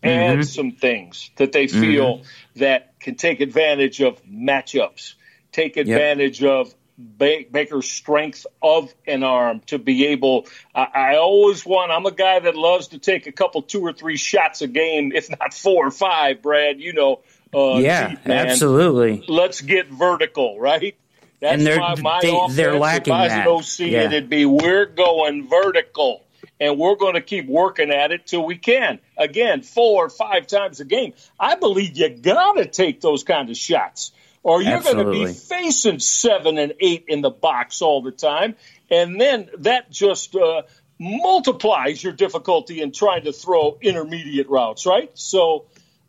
add 0.03 0.39
mm-hmm. 0.39 0.41
some 0.43 0.71
things 0.71 1.31
that 1.37 1.51
they 1.51 1.67
feel 1.67 2.17
mm-hmm. 2.17 2.59
that 2.59 2.99
can 2.99 3.15
take 3.15 3.41
advantage 3.41 4.01
of 4.01 4.23
matchups, 4.25 5.13
take 5.51 5.77
advantage 5.77 6.41
yep. 6.41 6.51
of 6.51 6.75
Baker's 7.17 7.89
strength 7.89 8.47
of 8.61 8.91
an 9.05 9.23
arm 9.23 9.61
to 9.67 9.77
be 9.77 10.07
able. 10.07 10.47
I, 10.73 10.87
I, 10.93 11.15
always 11.17 11.63
want. 11.63 11.91
I'm 11.91 12.07
a 12.07 12.11
guy 12.11 12.39
that 12.39 12.55
loves 12.55 12.87
to 12.89 12.99
take 12.99 13.27
a 13.27 13.31
couple, 13.31 13.61
two 13.61 13.81
or 13.81 13.93
three 13.93 14.17
shots 14.17 14.63
a 14.63 14.67
game, 14.67 15.11
if 15.13 15.29
not 15.29 15.53
four 15.53 15.87
or 15.87 15.91
five. 15.91 16.41
Brad, 16.41 16.79
you 16.79 16.93
know, 16.93 17.21
uh, 17.53 17.77
yeah, 17.77 18.15
absolutely. 18.25 19.23
Let's 19.27 19.61
get 19.61 19.87
vertical, 19.87 20.59
right? 20.59 20.95
That's 21.39 21.53
and 21.53 21.65
they're, 21.65 21.79
my, 21.79 21.95
my 21.95 22.19
they, 22.21 22.35
offense. 22.35 22.55
They're 22.55 22.75
lacking 22.75 23.13
if 23.13 23.19
I 23.19 23.27
that. 23.27 23.47
OC, 23.47 23.79
yeah. 23.79 24.03
it'd 24.03 24.29
be 24.29 24.45
we're 24.45 24.87
going 24.87 25.47
vertical, 25.47 26.25
and 26.59 26.79
we're 26.79 26.95
going 26.95 27.13
to 27.13 27.21
keep 27.21 27.47
working 27.47 27.91
at 27.91 28.11
it 28.11 28.25
till 28.25 28.43
we 28.43 28.57
can. 28.57 28.99
Again, 29.17 29.61
four 29.61 30.05
or 30.05 30.09
five 30.09 30.47
times 30.47 30.79
a 30.79 30.85
game. 30.85 31.13
I 31.39 31.55
believe 31.55 31.95
you 31.95 32.09
got 32.09 32.53
to 32.53 32.65
take 32.65 33.01
those 33.01 33.23
kind 33.23 33.49
of 33.49 33.57
shots, 33.57 34.11
or 34.41 34.61
you're 34.61 34.81
going 34.81 34.97
to 34.97 35.11
be 35.11 35.27
facing 35.27 35.99
seven 35.99 36.57
and 36.57 36.73
eight 36.79 37.05
in 37.07 37.21
the 37.21 37.29
box 37.29 37.81
all 37.81 38.01
the 38.01 38.11
time, 38.11 38.55
and 38.89 39.21
then 39.21 39.49
that 39.59 39.91
just 39.91 40.35
uh, 40.35 40.63
multiplies 40.99 42.03
your 42.03 42.13
difficulty 42.13 42.81
in 42.81 42.91
trying 42.91 43.25
to 43.25 43.31
throw 43.31 43.77
intermediate 43.81 44.49
routes, 44.49 44.87
right? 44.87 45.11
So 45.13 45.65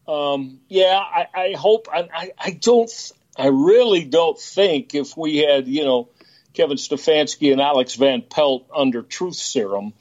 um, 0.09 0.61
yeah, 0.69 0.99
I, 0.99 1.27
I 1.35 1.53
hope. 1.53 1.89
I, 1.93 2.33
I 2.39 2.51
don't. 2.51 2.91
I 3.37 3.49
really 3.49 4.05
don't 4.05 4.39
think 4.39 4.95
if 4.95 5.17
we 5.17 5.39
had, 5.39 5.69
you 5.69 5.85
know, 5.85 6.09
Kevin 6.55 6.77
Stefanski 6.77 7.53
and 7.53 7.61
Alex 7.61 7.95
Van 7.95 8.23
Pelt 8.23 8.67
under 8.75 9.03
truth 9.03 9.37
serum, 9.37 9.93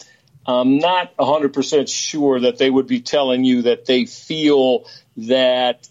I'm 0.48 0.80
not 0.80 1.16
100% 1.18 1.88
sure 1.88 2.40
that 2.40 2.58
they 2.58 2.70
would 2.70 2.88
be 2.88 3.02
telling 3.02 3.44
you 3.44 3.64
that 3.64 3.86
they 3.86 4.06
feel 4.06 4.86
that 5.18 5.88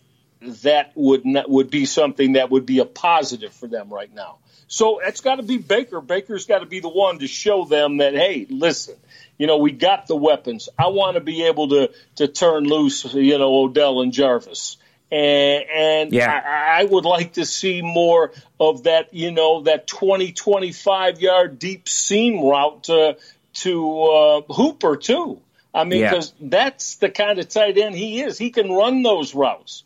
that 0.63 0.93
would 0.95 1.25
not, 1.25 1.49
would 1.51 1.71
be 1.71 1.85
something 1.85 2.35
that 2.35 2.51
would 2.51 2.67
be 2.67 2.79
a 2.79 2.85
positive 2.85 3.53
for 3.53 3.67
them 3.67 3.93
right 3.93 4.13
now. 4.15 4.39
So 4.69 4.99
it's 4.99 5.21
got 5.21 5.37
to 5.37 5.43
be 5.43 5.59
Baker. 5.59 6.01
Baker's 6.01 6.47
got 6.47 6.59
to 6.59 6.67
be 6.67 6.81
the 6.81 6.89
one 6.89 7.21
to 7.21 7.29
show 7.29 7.65
them 7.65 7.99
that, 7.99 8.15
hey, 8.15 8.47
listen, 8.51 8.97
you 9.39 9.47
know, 9.47 9.59
we 9.59 9.71
got 9.73 10.07
the 10.07 10.17
weapons. 10.17 10.69
I 10.79 10.89
want 10.89 11.15
to 11.15 11.21
be 11.21 11.45
able 11.45 11.69
to 11.69 11.91
to 12.17 12.29
turn 12.29 12.65
loose, 12.65 13.05
you 13.15 13.39
know, 13.39 13.65
Odell 13.65 14.01
and 14.01 14.13
Jarvis. 14.13 14.79
And, 15.11 15.65
and 15.73 16.13
yeah. 16.13 16.29
I, 16.29 16.81
I 16.81 16.85
would 16.85 17.05
like 17.05 17.35
to 17.35 17.47
see 17.47 17.81
more 17.81 18.33
of 18.59 18.85
that, 18.85 19.15
you 19.15 19.31
know, 19.31 19.63
that 19.63 19.87
20, 19.87 20.33
25 20.33 21.21
yard 21.21 21.59
deep 21.61 21.89
seam 21.89 22.45
route 22.45 22.85
to, 22.85 23.17
to 23.55 24.03
uh, 24.03 24.41
Hooper, 24.53 24.97
too. 24.97 25.41
I 25.73 25.85
mean, 25.85 26.03
because 26.03 26.33
yeah. 26.41 26.49
that's 26.51 26.97
the 26.97 27.11
kind 27.11 27.39
of 27.39 27.49
tight 27.49 27.77
end 27.77 27.95
he 27.95 28.23
is. 28.23 28.39
He 28.39 28.51
can 28.51 28.73
run 28.73 29.03
those 29.03 29.35
routes. 29.35 29.85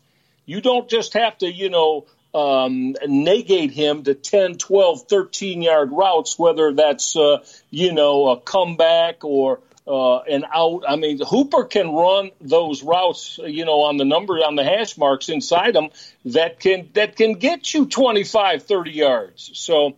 You 0.51 0.59
don't 0.59 0.89
just 0.89 1.13
have 1.13 1.37
to, 1.37 1.49
you 1.49 1.69
know, 1.69 2.07
um, 2.33 2.95
negate 3.07 3.71
him 3.71 4.03
to 4.03 4.13
10, 4.13 4.57
12, 4.57 5.03
13 5.03 5.61
yard 5.61 5.91
routes, 5.93 6.37
whether 6.37 6.73
that's, 6.73 7.15
uh, 7.15 7.37
you 7.69 7.93
know, 7.93 8.31
a 8.31 8.37
comeback 8.37 9.23
or 9.23 9.61
uh, 9.87 10.17
an 10.19 10.43
out. 10.53 10.83
I 10.85 10.97
mean, 10.97 11.19
Hooper 11.25 11.63
can 11.63 11.93
run 11.93 12.31
those 12.41 12.83
routes, 12.83 13.39
you 13.41 13.63
know, 13.63 13.83
on 13.83 13.95
the 13.95 14.03
number, 14.03 14.33
on 14.33 14.55
the 14.57 14.65
hash 14.65 14.97
marks 14.97 15.29
inside 15.29 15.73
them 15.73 15.87
that 16.25 16.59
can, 16.59 16.89
that 16.95 17.15
can 17.15 17.35
get 17.35 17.73
you 17.73 17.85
25, 17.85 18.63
30 18.63 18.91
yards. 18.91 19.51
So 19.53 19.95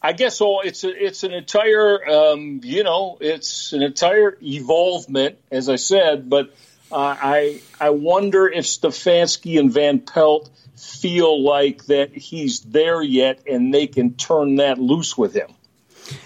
I 0.00 0.12
guess 0.12 0.40
all 0.40 0.60
it's 0.60 0.84
a, 0.84 1.04
it's 1.04 1.24
an 1.24 1.32
entire 1.32 2.08
um, 2.08 2.60
you 2.62 2.84
know 2.84 3.18
it's 3.20 3.72
an 3.72 3.82
entire 3.82 4.38
evolvement, 4.40 5.36
as 5.50 5.68
I 5.68 5.76
said. 5.76 6.30
But 6.30 6.54
uh, 6.92 7.16
I 7.20 7.60
I 7.80 7.90
wonder 7.90 8.48
if 8.48 8.64
Stefanski 8.64 9.58
and 9.58 9.72
Van 9.72 10.00
Pelt 10.00 10.50
feel 10.76 11.42
like 11.42 11.84
that 11.86 12.14
he's 12.14 12.60
there 12.60 13.02
yet, 13.02 13.40
and 13.46 13.72
they 13.72 13.86
can 13.86 14.14
turn 14.14 14.56
that 14.56 14.78
loose 14.78 15.16
with 15.16 15.34
him. 15.34 15.48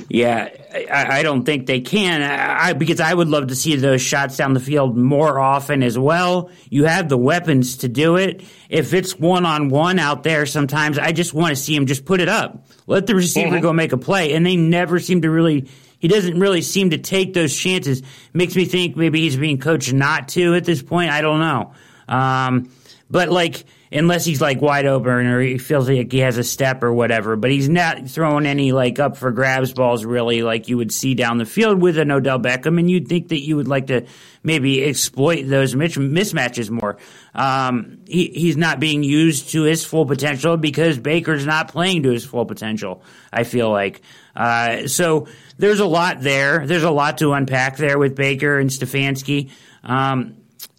Yeah, 0.09 0.51
I, 0.75 1.21
I, 1.21 1.23
don't 1.23 1.45
think 1.45 1.67
they 1.67 1.81
can. 1.81 2.23
I, 2.23 2.75
because 2.75 3.01
I 3.01 3.15
would 3.15 3.29
love 3.29 3.47
to 3.47 3.55
see 3.55 3.77
those 3.77 4.03
shots 4.03 4.37
down 4.37 4.53
the 4.53 4.61
field 4.61 4.97
more 4.97 5.39
often 5.39 5.83
as 5.83 5.99
well. 5.99 6.51
You 6.69 6.85
have 6.85 7.09
the 7.09 7.17
weapons 7.17 7.79
to 7.79 7.89
do 7.89 8.17
it. 8.17 8.43
If 8.69 8.93
it's 8.93 9.19
one 9.19 9.47
on 9.47 9.69
one 9.69 9.99
out 9.99 10.23
there, 10.23 10.45
sometimes 10.45 10.99
I 10.99 11.13
just 11.13 11.33
want 11.33 11.51
to 11.51 11.57
see 11.57 11.75
him 11.75 11.87
just 11.87 12.05
put 12.05 12.21
it 12.21 12.29
up. 12.29 12.67
Let 12.87 13.07
the 13.07 13.15
receiver 13.15 13.53
mm-hmm. 13.53 13.63
go 13.63 13.73
make 13.73 13.93
a 13.93 13.97
play, 13.97 14.35
and 14.35 14.45
they 14.45 14.57
never 14.57 15.01
seem 15.01 15.23
to 15.23 15.31
really. 15.31 15.69
He 16.01 16.09
doesn't 16.09 16.41
really 16.41 16.63
seem 16.63 16.91
to 16.91 16.99
take 16.99 17.35
those 17.35 17.57
chances. 17.57 18.03
Makes 18.33 18.57
me 18.57 18.65
think 18.65 18.97
maybe 18.97 19.21
he's 19.21 19.37
being 19.37 19.59
coached 19.59 19.93
not 19.93 20.29
to 20.31 20.55
at 20.55 20.65
this 20.65 20.83
point. 20.83 21.11
I 21.11 21.21
don't 21.21 21.41
know. 21.41 21.75
Um, 22.09 22.71
but 23.09 23.29
like 23.31 23.65
unless 23.93 24.25
he's 24.25 24.41
like 24.41 24.61
wide 24.61 24.87
open 24.87 25.27
or 25.27 25.41
he 25.41 25.59
feels 25.59 25.89
like 25.89 26.13
he 26.13 26.19
has 26.19 26.39
a 26.39 26.45
step 26.45 26.83
or 26.83 26.93
whatever. 26.93 27.37
But 27.37 27.51
he's 27.51 27.69
not 27.69 28.09
throwing 28.09 28.47
any 28.47 28.73
like 28.73 28.99
up 28.99 29.17
for 29.17 29.33
grabs 29.33 29.73
balls 29.73 30.05
really 30.05 30.43
like 30.43 30.69
you 30.69 30.77
would 30.77 30.93
see 30.93 31.15
down 31.15 31.39
the 31.39 31.45
field 31.45 31.81
with 31.81 31.99
an 31.99 32.11
Odell 32.11 32.39
Beckham. 32.39 32.79
And 32.79 32.91
you'd 32.91 33.09
think 33.09 33.29
that 33.29 33.41
you 33.41 33.57
would 33.57 33.69
like 33.69 33.89
to 33.89 34.07
maybe 34.43 34.85
exploit 34.85 35.43
those 35.43 35.75
mismatches 35.75 36.71
more. 36.71 36.99
Um, 37.35 37.99
he, 38.07 38.29
he's 38.29 38.57
not 38.57 38.81
being 38.81 39.03
used 39.03 39.51
to 39.51 39.63
his 39.63 39.85
full 39.85 40.07
potential 40.07 40.57
because 40.57 40.99
Baker's 40.99 41.47
not 41.47 41.69
playing 41.69 42.05
to 42.05 42.11
his 42.11 42.25
full 42.25 42.47
potential. 42.47 43.03
I 43.33 43.45
feel 43.45 43.71
like. 43.71 44.03
Uh, 44.37 44.87
so 44.87 45.27
there's 45.61 45.81
a 45.81 45.87
lot 45.87 46.21
there. 46.21 46.67
There's 46.67 46.83
a 46.83 46.91
lot 46.91 47.19
to 47.19 47.33
unpack 47.33 47.77
there 47.77 47.99
with 47.99 48.17
Baker 48.17 48.59
and 48.59 48.71
Stefanski. 48.71 49.51
Um, 49.85 50.37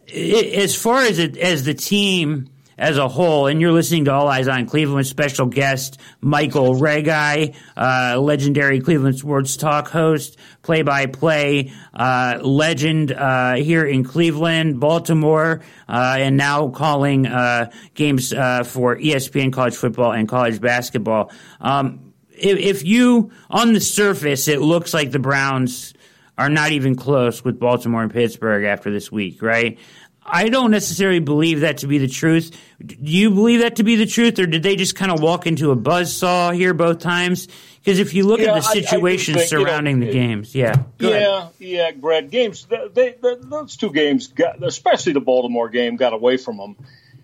it, 0.07 0.53
as 0.55 0.75
far 0.75 1.01
as 1.01 1.19
it, 1.19 1.37
as 1.37 1.63
the 1.63 1.73
team 1.73 2.49
as 2.81 2.97
a 2.97 3.07
whole. 3.07 3.45
And 3.45 3.61
you're 3.61 3.71
listening 3.71 4.05
to 4.05 4.13
All 4.13 4.27
Eyes 4.27 4.47
on 4.47 4.65
Cleveland 4.65 5.05
special 5.05 5.45
guest 5.45 5.99
Michael 6.19 6.73
Reghi, 6.73 7.55
uh, 7.77 8.19
legendary 8.19 8.79
Cleveland 8.81 9.19
sports 9.19 9.55
talk 9.55 9.87
host, 9.87 10.37
play 10.63 10.81
by 10.81 11.05
play 11.05 11.71
legend 11.93 13.11
uh, 13.11 13.55
here 13.55 13.85
in 13.85 14.03
Cleveland, 14.03 14.79
Baltimore, 14.79 15.61
uh, 15.87 16.15
and 16.17 16.37
now 16.37 16.69
calling 16.69 17.27
uh, 17.27 17.69
games 17.93 18.33
uh, 18.33 18.63
for 18.63 18.97
ESPN 18.97 19.53
college 19.53 19.75
football 19.75 20.11
and 20.11 20.27
college 20.27 20.59
basketball. 20.59 21.31
Um, 21.59 22.10
if, 22.41 22.57
if 22.57 22.83
you, 22.83 23.31
on 23.49 23.73
the 23.73 23.79
surface, 23.79 24.47
it 24.47 24.61
looks 24.61 24.93
like 24.93 25.11
the 25.11 25.19
Browns 25.19 25.93
are 26.37 26.49
not 26.49 26.71
even 26.71 26.95
close 26.95 27.43
with 27.43 27.59
Baltimore 27.59 28.03
and 28.03 28.11
Pittsburgh 28.11 28.65
after 28.65 28.91
this 28.91 29.11
week, 29.11 29.41
right? 29.41 29.77
I 30.23 30.49
don't 30.49 30.71
necessarily 30.71 31.19
believe 31.19 31.61
that 31.61 31.79
to 31.79 31.87
be 31.87 31.97
the 31.97 32.07
truth. 32.07 32.55
Do 32.85 32.95
you 32.99 33.31
believe 33.31 33.61
that 33.61 33.77
to 33.77 33.83
be 33.83 33.95
the 33.95 34.05
truth, 34.05 34.39
or 34.39 34.45
did 34.45 34.63
they 34.63 34.75
just 34.75 34.95
kind 34.95 35.11
of 35.11 35.19
walk 35.19 35.47
into 35.47 35.71
a 35.71 35.75
buzz 35.75 36.13
saw 36.13 36.51
here 36.51 36.73
both 36.73 36.99
times? 36.99 37.47
Because 37.79 37.99
if 37.99 38.13
you 38.13 38.27
look 38.27 38.39
yeah, 38.39 38.49
at 38.49 38.55
the 38.55 38.61
situations 38.61 39.37
I, 39.37 39.41
I 39.41 39.45
surrounding 39.45 39.99
you 39.99 40.05
know, 40.05 40.11
the 40.11 40.13
games, 40.13 40.53
yeah, 40.53 40.83
yeah, 40.99 41.09
ahead. 41.09 41.49
yeah, 41.57 41.91
Brad, 41.91 42.29
games, 42.29 42.65
they, 42.65 43.15
they, 43.19 43.35
those 43.41 43.75
two 43.75 43.91
games, 43.91 44.27
got, 44.27 44.63
especially 44.63 45.13
the 45.13 45.21
Baltimore 45.21 45.69
game, 45.69 45.95
got 45.95 46.13
away 46.13 46.37
from 46.37 46.57
them. 46.57 46.75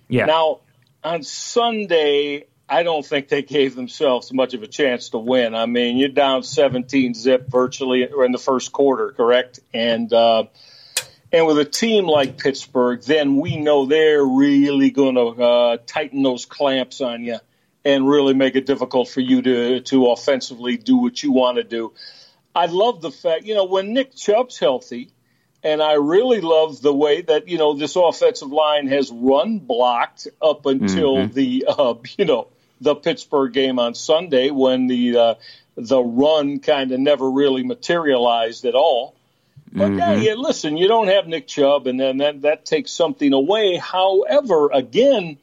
Yeah. 0.08 0.25
Now 0.25 0.62
on 1.03 1.23
Sunday, 1.23 2.46
I 2.69 2.84
don't 2.84 3.06
think 3.06 3.30
they 3.30 3.43
gave 3.43 3.75
themselves 3.75 4.34
much 4.34 4.53
of 4.53 4.62
a 4.62 4.67
chance 4.67 5.10
to 5.10 5.17
win. 5.17 5.56
I 5.56 5.65
mean, 5.67 5.97
you're 5.97 6.10
down 6.10 6.43
17 6.43 7.13
zip 7.13 7.47
virtually 7.49 8.03
in 8.03 8.32
the 8.32 8.38
first 8.38 8.73
quarter, 8.73 9.12
correct? 9.12 9.62
And 9.73 10.12
uh, 10.12 10.45
and 11.32 11.45
with 11.47 11.60
a 11.60 11.65
team 11.65 12.06
like 12.06 12.38
Pittsburgh, 12.38 13.01
then 13.03 13.38
we 13.38 13.58
know 13.58 13.86
they're 13.86 14.23
really 14.23 14.91
going 14.91 15.15
to 15.15 15.43
uh, 15.43 15.77
tighten 15.86 16.23
those 16.23 16.45
clamps 16.45 17.01
on 17.01 17.23
you 17.23 17.39
and 17.86 18.08
really 18.08 18.34
make 18.34 18.56
it 18.56 18.65
difficult 18.65 19.10
for 19.10 19.21
you 19.21 19.41
to 19.41 19.80
to 19.82 20.08
offensively 20.08 20.75
do 20.75 20.97
what 20.97 21.23
you 21.23 21.32
want 21.32 21.58
to 21.58 21.63
do. 21.63 21.93
I 22.53 22.65
love 22.65 23.01
the 23.01 23.12
fact, 23.12 23.45
you 23.45 23.56
know, 23.56 23.65
when 23.65 23.93
Nick 23.93 24.15
Chubb's 24.15 24.58
healthy, 24.58 25.12
and 25.63 25.82
I 25.82 25.93
really 25.93 26.41
love 26.41 26.82
the 26.82 26.93
way 26.93 27.21
that 27.21 27.47
you 27.47 27.58
know 27.58 27.75
this 27.75 27.95
offensive 27.95 28.51
line 28.51 28.88
has 28.88 29.12
run 29.12 29.60
blocked 29.60 30.27
up 30.41 30.65
until 30.65 31.15
mm-hmm. 31.15 31.34
the 31.34 31.65
uh, 31.67 31.93
you 32.17 32.25
know 32.25 32.47
the 32.81 32.95
Pittsburgh 32.95 33.53
game 33.53 33.79
on 33.79 33.95
Sunday 33.95 34.49
when 34.51 34.87
the 34.87 35.17
uh, 35.17 35.33
the 35.75 36.01
run 36.01 36.59
kind 36.59 36.91
of 36.91 36.99
never 36.99 37.29
really 37.29 37.63
materialized 37.63 38.65
at 38.65 38.75
all. 38.75 39.15
But 39.71 39.89
mm-hmm. 39.89 39.99
yeah, 39.99 40.13
yeah, 40.15 40.33
listen, 40.33 40.77
you 40.77 40.87
don't 40.87 41.07
have 41.07 41.27
Nick 41.27 41.47
Chubb, 41.47 41.87
and 41.87 41.99
then 41.99 42.17
that, 42.17 42.41
that 42.41 42.65
takes 42.65 42.91
something 42.91 43.33
away. 43.33 43.75
However, 43.75 44.69
again, 44.71 45.37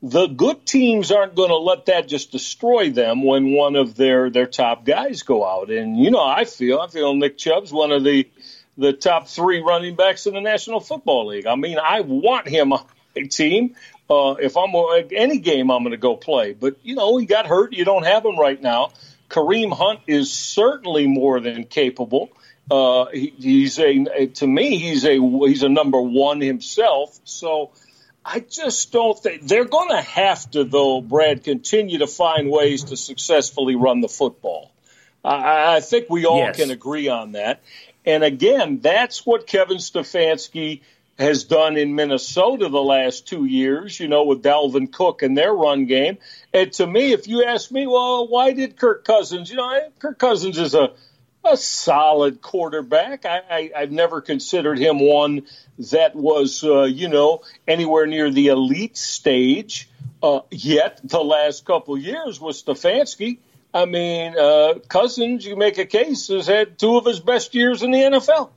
the 0.00 0.26
good 0.26 0.64
teams 0.64 1.10
aren't 1.10 1.34
going 1.34 1.48
to 1.48 1.56
let 1.56 1.86
that 1.86 2.08
just 2.08 2.30
destroy 2.30 2.90
them 2.90 3.22
when 3.22 3.52
one 3.52 3.74
of 3.74 3.96
their 3.96 4.30
their 4.30 4.46
top 4.46 4.84
guys 4.84 5.22
go 5.22 5.44
out. 5.44 5.70
And 5.70 5.98
you 5.98 6.10
know, 6.10 6.24
I 6.24 6.44
feel 6.44 6.78
I 6.78 6.88
feel 6.88 7.14
Nick 7.14 7.36
Chubb's 7.36 7.72
one 7.72 7.90
of 7.90 8.04
the 8.04 8.28
the 8.76 8.92
top 8.92 9.28
three 9.28 9.60
running 9.60 9.96
backs 9.96 10.26
in 10.26 10.34
the 10.34 10.40
National 10.40 10.80
Football 10.80 11.28
League. 11.28 11.46
I 11.46 11.54
mean, 11.54 11.78
I 11.78 12.00
want 12.00 12.48
him 12.48 12.72
on 12.72 12.84
a 13.16 13.26
team. 13.26 13.76
Uh, 14.08 14.34
if 14.38 14.56
I'm 14.56 14.74
any 15.12 15.38
game, 15.38 15.70
I'm 15.70 15.82
going 15.82 15.92
to 15.92 15.96
go 15.96 16.16
play. 16.16 16.52
But 16.52 16.76
you 16.82 16.94
know, 16.94 17.16
he 17.16 17.26
got 17.26 17.46
hurt. 17.46 17.72
You 17.72 17.84
don't 17.84 18.04
have 18.04 18.24
him 18.24 18.38
right 18.38 18.60
now. 18.60 18.92
Kareem 19.30 19.72
Hunt 19.72 20.00
is 20.06 20.32
certainly 20.32 21.06
more 21.06 21.40
than 21.40 21.64
capable. 21.64 22.30
Uh, 22.70 23.06
he, 23.12 23.32
he's 23.36 23.78
a 23.78 24.26
to 24.26 24.46
me 24.46 24.78
he's 24.78 25.04
a 25.04 25.18
he's 25.46 25.62
a 25.62 25.68
number 25.68 26.00
one 26.00 26.40
himself. 26.40 27.18
So 27.24 27.72
I 28.24 28.40
just 28.40 28.92
don't 28.92 29.18
think 29.18 29.42
they're 29.42 29.66
going 29.66 29.90
to 29.90 30.00
have 30.00 30.50
to 30.52 30.64
though, 30.64 31.00
Brad, 31.00 31.44
continue 31.44 31.98
to 31.98 32.06
find 32.06 32.50
ways 32.50 32.84
to 32.84 32.96
successfully 32.96 33.74
run 33.74 34.00
the 34.00 34.08
football. 34.08 34.70
I, 35.24 35.76
I 35.76 35.80
think 35.80 36.08
we 36.10 36.26
all 36.26 36.38
yes. 36.38 36.56
can 36.56 36.70
agree 36.70 37.08
on 37.08 37.32
that. 37.32 37.62
And 38.06 38.22
again, 38.22 38.80
that's 38.80 39.24
what 39.24 39.46
Kevin 39.46 39.78
Stefanski 39.78 40.82
has 41.18 41.44
done 41.44 41.76
in 41.76 41.94
Minnesota 41.94 42.68
the 42.68 42.82
last 42.82 43.28
two 43.28 43.44
years, 43.44 43.98
you 44.00 44.08
know, 44.08 44.24
with 44.24 44.42
Dalvin 44.42 44.92
Cook 44.92 45.22
and 45.22 45.36
their 45.36 45.52
run 45.52 45.86
game. 45.86 46.18
And 46.52 46.72
to 46.74 46.86
me, 46.86 47.12
if 47.12 47.28
you 47.28 47.44
ask 47.44 47.70
me, 47.70 47.86
well, 47.86 48.26
why 48.26 48.52
did 48.52 48.76
Kirk 48.76 49.04
Cousins, 49.04 49.50
you 49.50 49.56
know, 49.56 49.88
Kirk 49.98 50.18
Cousins 50.18 50.58
is 50.58 50.74
a 50.74 50.92
a 51.44 51.56
solid 51.56 52.40
quarterback. 52.40 53.26
I, 53.26 53.70
I, 53.76 53.80
have 53.80 53.92
never 53.92 54.20
considered 54.20 54.78
him 54.78 54.98
one 54.98 55.42
that 55.90 56.16
was, 56.16 56.64
uh, 56.64 56.84
you 56.84 57.08
know, 57.08 57.42
anywhere 57.68 58.06
near 58.06 58.30
the 58.30 58.48
elite 58.48 58.96
stage. 58.96 59.88
Uh, 60.22 60.40
yet 60.50 61.00
the 61.04 61.22
last 61.22 61.66
couple 61.66 61.98
years 61.98 62.40
with 62.40 62.56
Stefanski, 62.56 63.38
I 63.74 63.84
mean, 63.84 64.38
uh, 64.38 64.74
Cousins, 64.88 65.44
you 65.44 65.56
make 65.56 65.76
a 65.78 65.84
case, 65.84 66.28
has 66.28 66.46
had 66.46 66.78
two 66.78 66.96
of 66.96 67.04
his 67.04 67.20
best 67.20 67.54
years 67.54 67.82
in 67.82 67.90
the 67.90 67.98
NFL. 67.98 68.50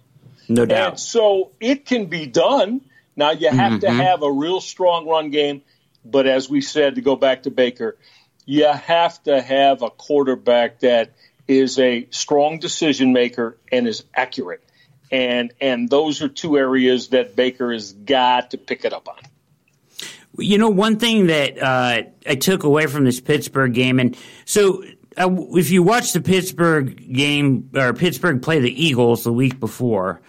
No 0.50 0.66
doubt. 0.66 0.90
And 0.92 1.00
so 1.00 1.52
it 1.60 1.86
can 1.86 2.06
be 2.06 2.26
done. 2.26 2.82
Now 3.16 3.32
you 3.32 3.50
have 3.50 3.74
mm-hmm. 3.74 3.80
to 3.80 3.92
have 3.92 4.22
a 4.22 4.32
real 4.32 4.62
strong 4.62 5.08
run 5.08 5.32
game, 5.32 5.62
but 6.06 6.28
as 6.28 6.50
we 6.50 6.62
said, 6.62 6.96
to 6.96 7.02
go 7.02 7.16
back 7.16 7.44
to 7.44 7.52
Baker, 7.52 7.98
you 8.46 8.66
have 8.66 9.22
to 9.24 9.42
have 9.42 9.82
a 9.82 9.90
quarterback 9.90 10.80
that 10.80 11.12
is 11.48 11.80
a 11.80 12.08
strong 12.12 12.60
decision 12.60 13.14
maker 13.14 13.58
and 13.72 13.88
is 13.88 14.04
accurate. 14.14 14.64
And 15.12 15.54
and 15.62 15.90
those 15.90 16.22
are 16.22 16.28
two 16.28 16.58
areas 16.58 17.10
that 17.10 17.36
Baker 17.36 17.72
has 17.72 17.94
got 17.94 18.52
to 18.52 18.58
pick 18.58 18.86
it 18.86 18.94
up 18.94 19.08
on. 19.08 19.16
You 20.38 20.58
know, 20.58 20.70
one 20.70 20.98
thing 21.00 21.28
that 21.28 21.62
uh, 21.62 22.04
I 22.28 22.36
took 22.36 22.64
away 22.64 22.88
from 22.88 23.06
this 23.06 23.20
Pittsburgh 23.20 23.74
game, 23.74 24.00
and 24.00 24.18
so 24.46 24.84
uh, 25.18 25.30
if 25.52 25.72
you 25.72 25.82
watch 25.82 26.14
the 26.14 26.22
Pittsburgh 26.22 27.12
game 27.12 27.70
or 27.74 27.94
Pittsburgh 27.94 28.42
play 28.42 28.60
the 28.60 28.86
Eagles 28.86 29.24
the 29.24 29.34
week 29.34 29.60
before, 29.60 30.22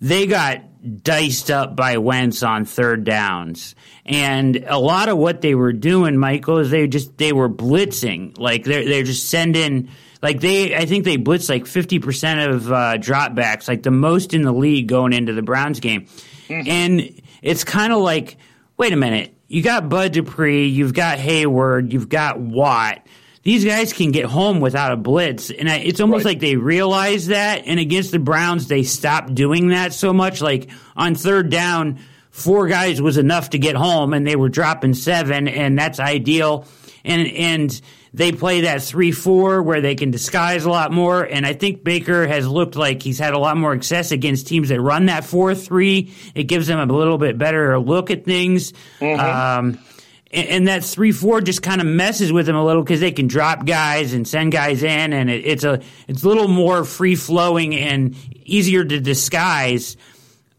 they 0.00 0.26
got 0.26 0.62
diced 1.02 1.50
up 1.50 1.74
by 1.74 1.98
Wentz 1.98 2.42
on 2.42 2.64
third 2.64 3.04
downs. 3.04 3.74
And 4.04 4.64
a 4.66 4.78
lot 4.78 5.08
of 5.08 5.18
what 5.18 5.40
they 5.40 5.54
were 5.54 5.72
doing, 5.72 6.16
Michael, 6.16 6.58
is 6.58 6.70
they 6.70 6.86
just 6.86 7.18
they 7.18 7.32
were 7.32 7.48
blitzing. 7.48 8.38
Like 8.38 8.64
they're 8.64 8.84
they're 8.84 9.02
just 9.02 9.28
sending 9.28 9.88
like 10.22 10.40
they, 10.40 10.74
I 10.74 10.86
think 10.86 11.04
they 11.04 11.18
blitzed 11.18 11.48
like 11.48 11.66
fifty 11.66 11.98
percent 11.98 12.40
of 12.40 12.72
uh, 12.72 12.96
dropbacks, 12.98 13.68
like 13.68 13.82
the 13.82 13.90
most 13.90 14.34
in 14.34 14.42
the 14.42 14.52
league 14.52 14.88
going 14.88 15.12
into 15.12 15.32
the 15.32 15.42
Browns 15.42 15.80
game. 15.80 16.06
Mm-hmm. 16.48 16.68
And 16.68 17.20
it's 17.42 17.64
kind 17.64 17.92
of 17.92 18.00
like, 18.00 18.36
wait 18.76 18.92
a 18.92 18.96
minute, 18.96 19.34
you 19.48 19.62
got 19.62 19.88
Bud 19.88 20.12
Dupree, 20.12 20.66
you've 20.66 20.94
got 20.94 21.18
Heyward, 21.18 21.92
you've 21.92 22.08
got 22.08 22.38
Watt. 22.38 23.06
These 23.46 23.64
guys 23.64 23.92
can 23.92 24.10
get 24.10 24.24
home 24.24 24.58
without 24.58 24.90
a 24.90 24.96
blitz, 24.96 25.52
and 25.52 25.68
I, 25.68 25.76
it's 25.76 26.00
almost 26.00 26.24
right. 26.24 26.32
like 26.32 26.40
they 26.40 26.56
realize 26.56 27.28
that. 27.28 27.62
And 27.64 27.78
against 27.78 28.10
the 28.10 28.18
Browns, 28.18 28.66
they 28.66 28.82
stopped 28.82 29.36
doing 29.36 29.68
that 29.68 29.92
so 29.92 30.12
much. 30.12 30.42
Like 30.42 30.68
on 30.96 31.14
third 31.14 31.48
down, 31.48 32.00
four 32.30 32.66
guys 32.66 33.00
was 33.00 33.18
enough 33.18 33.50
to 33.50 33.58
get 33.60 33.76
home, 33.76 34.14
and 34.14 34.26
they 34.26 34.34
were 34.34 34.48
dropping 34.48 34.94
seven, 34.94 35.46
and 35.46 35.78
that's 35.78 36.00
ideal. 36.00 36.66
And 37.04 37.28
and 37.28 37.80
they 38.12 38.32
play 38.32 38.62
that 38.62 38.82
three 38.82 39.12
four 39.12 39.62
where 39.62 39.80
they 39.80 39.94
can 39.94 40.10
disguise 40.10 40.64
a 40.64 40.70
lot 40.70 40.90
more. 40.90 41.22
And 41.22 41.46
I 41.46 41.52
think 41.52 41.84
Baker 41.84 42.26
has 42.26 42.48
looked 42.48 42.74
like 42.74 43.00
he's 43.00 43.20
had 43.20 43.32
a 43.32 43.38
lot 43.38 43.56
more 43.56 43.74
success 43.74 44.10
against 44.10 44.48
teams 44.48 44.70
that 44.70 44.80
run 44.80 45.06
that 45.06 45.24
four 45.24 45.54
three. 45.54 46.12
It 46.34 46.48
gives 46.48 46.66
them 46.66 46.80
a 46.80 46.92
little 46.92 47.16
bit 47.16 47.38
better 47.38 47.78
look 47.78 48.10
at 48.10 48.24
things. 48.24 48.72
Mm-hmm. 48.98 49.20
Um, 49.20 49.78
and, 50.30 50.48
and 50.48 50.68
that 50.68 50.84
three 50.84 51.12
four 51.12 51.40
just 51.40 51.62
kind 51.62 51.80
of 51.80 51.86
messes 51.86 52.32
with 52.32 52.46
them 52.46 52.56
a 52.56 52.64
little 52.64 52.82
because 52.82 53.00
they 53.00 53.12
can 53.12 53.26
drop 53.26 53.66
guys 53.66 54.12
and 54.12 54.26
send 54.26 54.52
guys 54.52 54.82
in, 54.82 55.12
and 55.12 55.30
it, 55.30 55.44
it's 55.44 55.64
a 55.64 55.80
it's 56.08 56.22
a 56.22 56.28
little 56.28 56.48
more 56.48 56.84
free 56.84 57.14
flowing 57.14 57.74
and 57.74 58.14
easier 58.44 58.84
to 58.84 59.00
disguise. 59.00 59.96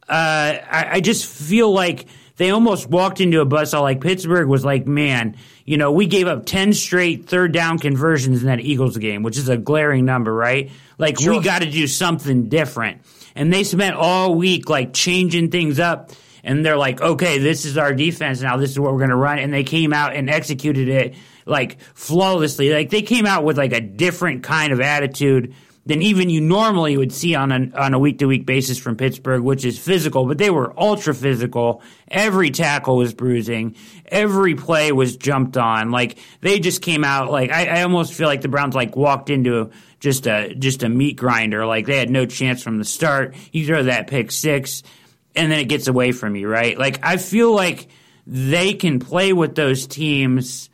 Uh, 0.08 0.58
I, 0.72 0.88
I 0.94 1.02
just 1.02 1.26
feel 1.26 1.72
like 1.72 2.08
they 2.38 2.52
almost 2.52 2.88
walked 2.88 3.20
into 3.20 3.42
a 3.42 3.46
buzzsaw 3.46 3.82
like 3.82 4.00
Pittsburgh 4.00 4.48
was 4.48 4.64
like, 4.64 4.88
man, 4.88 5.36
you 5.66 5.78
know, 5.78 5.92
we 5.92 6.06
gave 6.06 6.28
up 6.28 6.46
10 6.46 6.74
straight 6.74 7.28
third 7.28 7.52
down 7.52 7.80
conversions 7.80 8.42
in 8.42 8.48
that 8.48 8.62
Eagles 8.62 8.98
game, 8.98 9.24
which 9.24 9.38
is 9.38 9.50
a 9.50 9.58
glaring 9.58 10.06
number, 10.06 10.34
right? 10.34 10.72
Like, 10.98 11.20
sure. 11.20 11.34
we 11.34 11.44
got 11.44 11.62
to 11.62 11.70
do 11.70 11.88
something 11.88 12.48
different. 12.48 13.02
And 13.36 13.52
they 13.52 13.64
spent 13.64 13.96
all 13.96 14.36
week 14.36 14.70
like 14.70 14.94
changing 14.94 15.52
things 15.52 15.80
up. 15.80 16.12
And 16.48 16.66
they're 16.66 16.78
like, 16.78 17.02
okay, 17.02 17.38
this 17.38 17.66
is 17.66 17.78
our 17.78 17.94
defense 17.94 18.42
now. 18.42 18.58
This 18.58 18.72
is 18.72 18.80
what 18.80 18.92
we're 18.92 19.00
going 19.00 19.10
to 19.10 19.16
run. 19.16 19.38
And 19.38 19.54
they 19.54 19.64
came 19.64 19.94
out 19.94 20.16
and 20.16 20.30
executed 20.30 20.88
it 20.88 21.16
like 21.46 21.80
flawlessly. 21.94 22.72
Like, 22.72 22.90
they 22.90 23.02
came 23.02 23.26
out 23.26 23.44
with 23.44 23.58
like 23.58 23.74
a 23.74 23.82
different 23.82 24.44
kind 24.44 24.72
of 24.74 24.80
attitude 24.80 25.54
than 25.88 26.02
even 26.02 26.30
you 26.30 26.42
normally 26.42 26.98
would 26.98 27.14
see 27.14 27.34
on 27.34 27.52
a 27.52 27.78
on 27.78 27.94
a 27.94 28.00
week 28.00 28.20
to 28.20 28.26
week 28.26 28.46
basis 28.46 28.78
from 28.78 28.98
Pittsburgh, 28.98 29.42
which 29.42 29.64
is 29.64 29.80
physical. 29.80 30.26
But 30.26 30.38
they 30.38 30.50
were 30.50 30.78
ultra 30.78 31.14
physical. 31.14 31.82
Every 32.10 32.52
tackle 32.52 32.98
was 32.98 33.14
bruising. 33.14 33.76
Every 34.06 34.56
play 34.56 34.92
was 34.92 35.16
jumped 35.16 35.56
on. 35.56 35.92
Like 35.92 36.18
they 36.42 36.60
just 36.60 36.82
came 36.82 37.04
out 37.06 37.32
like 37.32 37.52
I, 37.52 37.80
I 37.80 37.84
almost 37.84 38.14
feel 38.14 38.28
like 38.28 38.42
the 38.42 38.50
Browns 38.50 38.76
like 38.76 38.96
walked 38.96 39.30
into 39.30 39.72
just 40.00 40.28
a 40.28 40.54
just 40.56 40.84
a 40.84 40.90
meat 40.90 41.16
grinder. 41.16 41.66
Like 41.66 41.86
they 41.86 41.98
had 41.98 42.10
no 42.10 42.26
chance 42.26 42.62
from 42.62 42.78
the 42.78 42.86
start. 42.86 43.36
You 43.54 43.66
throw 43.66 43.84
that 43.84 44.08
pick 44.08 44.32
six, 44.32 44.84
and 45.38 45.52
then 45.52 45.60
it 45.60 45.66
gets 45.66 45.88
away 45.88 46.12
from 46.12 46.36
you, 46.36 46.48
right? 46.48 46.78
Like 46.78 47.00
I 47.04 47.18
feel 47.18 47.54
like 47.54 47.88
they 48.26 48.74
can 48.74 49.00
play 49.00 49.32
with 49.34 49.56
those 49.56 49.88
teams 49.88 50.70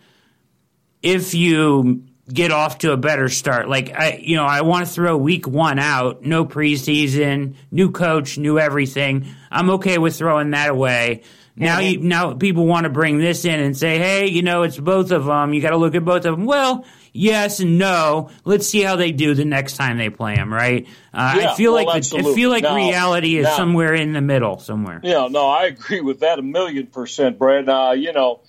if 1.02 1.34
you 1.34 2.04
get 2.32 2.52
off 2.52 2.80
to 2.80 2.92
a 2.94 2.98
better 2.98 3.28
start. 3.30 3.68
Like 3.68 3.94
I, 3.94 4.18
you 4.22 4.36
know, 4.36 4.46
I 4.46 4.62
want 4.62 4.88
to 4.88 4.92
throw 4.92 5.18
week 5.18 5.48
one 5.48 5.78
out, 5.78 6.24
no 6.24 6.46
preseason, 6.46 7.56
new 7.70 7.92
coach, 7.92 8.38
new 8.38 8.58
everything. 8.58 9.28
I'm 9.52 9.70
okay 9.72 9.98
with 9.98 10.16
throwing 10.16 10.52
that 10.52 10.70
away. 10.70 11.24
Now 11.56 11.80
you, 11.80 12.00
now 12.00 12.34
people 12.34 12.66
want 12.66 12.86
to 12.86 12.90
bring 12.90 13.20
this 13.20 13.46
in 13.46 13.60
and 13.60 13.78
say, 13.78 14.00
hey, 14.00 14.28
you 14.28 14.42
know, 14.42 14.64
it's 14.64 14.80
both 14.80 15.12
of 15.12 15.26
them. 15.26 15.54
You 15.54 15.62
got 15.62 15.70
to 15.70 15.78
look 15.78 15.94
at 15.94 16.04
both 16.04 16.26
of 16.26 16.36
them. 16.36 16.46
Well, 16.46 16.86
yes 17.14 17.60
and 17.60 17.78
no. 17.78 18.30
Let's 18.44 18.68
see 18.68 18.82
how 18.82 18.96
they 18.98 19.12
do 19.12 19.34
the 19.34 19.46
next 19.46 19.78
time 19.78 19.98
they 19.98 20.10
play 20.10 20.36
them. 20.36 20.54
Right? 20.54 20.88
Uh, 21.14 21.38
yeah, 21.40 21.52
I 21.52 21.56
feel 21.56 21.74
well, 21.74 21.86
like 21.86 22.04
the, 22.04 22.18
I 22.18 22.36
feel 22.36 22.50
like 22.50 22.64
now, 22.64 22.76
reality 22.76 23.38
is 23.38 23.46
now, 23.46 23.56
somewhere 23.56 23.94
in 23.94 24.14
the 24.14 24.22
middle, 24.22 24.60
somewhere. 24.60 25.00
Yeah, 25.04 25.28
no, 25.30 25.48
I 25.48 25.66
agree 25.66 26.02
with 26.02 26.20
that 26.20 26.40
a 26.40 26.44
million 26.44 26.88
percent, 26.88 27.40
Brad. 27.40 27.70
Uh, 27.70 27.94
you 27.96 28.12
know 28.12 28.42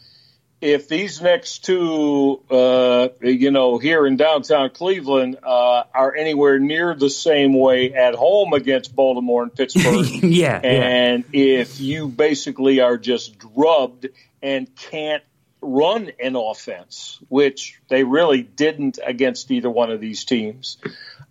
if 0.65 0.89
these 0.89 1.21
next 1.21 1.67
two, 1.67 2.41
uh, 2.51 3.09
you 3.21 3.51
know, 3.51 3.77
here 3.77 4.07
in 4.07 4.17
downtown 4.17 4.71
Cleveland 4.71 5.37
uh, 5.43 5.83
are 5.95 6.15
anywhere 6.15 6.59
near 6.59 6.95
the 6.95 7.11
same 7.11 7.53
way 7.53 7.93
at 7.93 8.15
home 8.15 8.55
against 8.55 8.97
Baltimore 8.97 9.43
and 9.43 9.55
Pittsburgh, 9.55 10.07
yeah, 10.23 10.57
and 10.57 11.25
yeah. 11.33 11.61
if 11.61 11.81
you 11.81 12.09
basically 12.09 12.81
are 12.81 12.97
just 12.97 13.39
drubbed 13.39 14.09
and 14.43 14.75
can't 14.75 15.23
run 15.65 16.11
an 16.23 16.37
offense, 16.37 17.19
which 17.29 17.81
they 17.89 18.05
really 18.05 18.43
didn't 18.43 18.99
against 19.05 19.51
either 19.51 19.71
one 19.71 19.91
of 19.91 20.01
these 20.01 20.25
teams, 20.25 20.79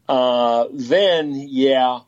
uh, 0.10 0.66
then 0.72 1.34
yeah, 1.34 2.00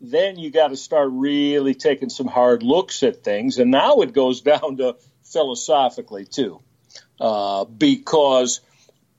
then 0.00 0.38
you 0.38 0.50
got 0.50 0.68
to 0.68 0.76
start 0.76 1.10
really 1.12 1.74
taking 1.74 2.10
some 2.10 2.26
hard 2.26 2.62
looks 2.62 3.02
at 3.02 3.22
things, 3.22 3.58
and 3.58 3.70
now 3.70 4.00
it 4.00 4.12
goes 4.12 4.40
down 4.52 4.78
to 4.78 4.96
philosophically 5.22 6.24
too 6.24 6.60
uh, 7.20 7.64
because 7.64 8.60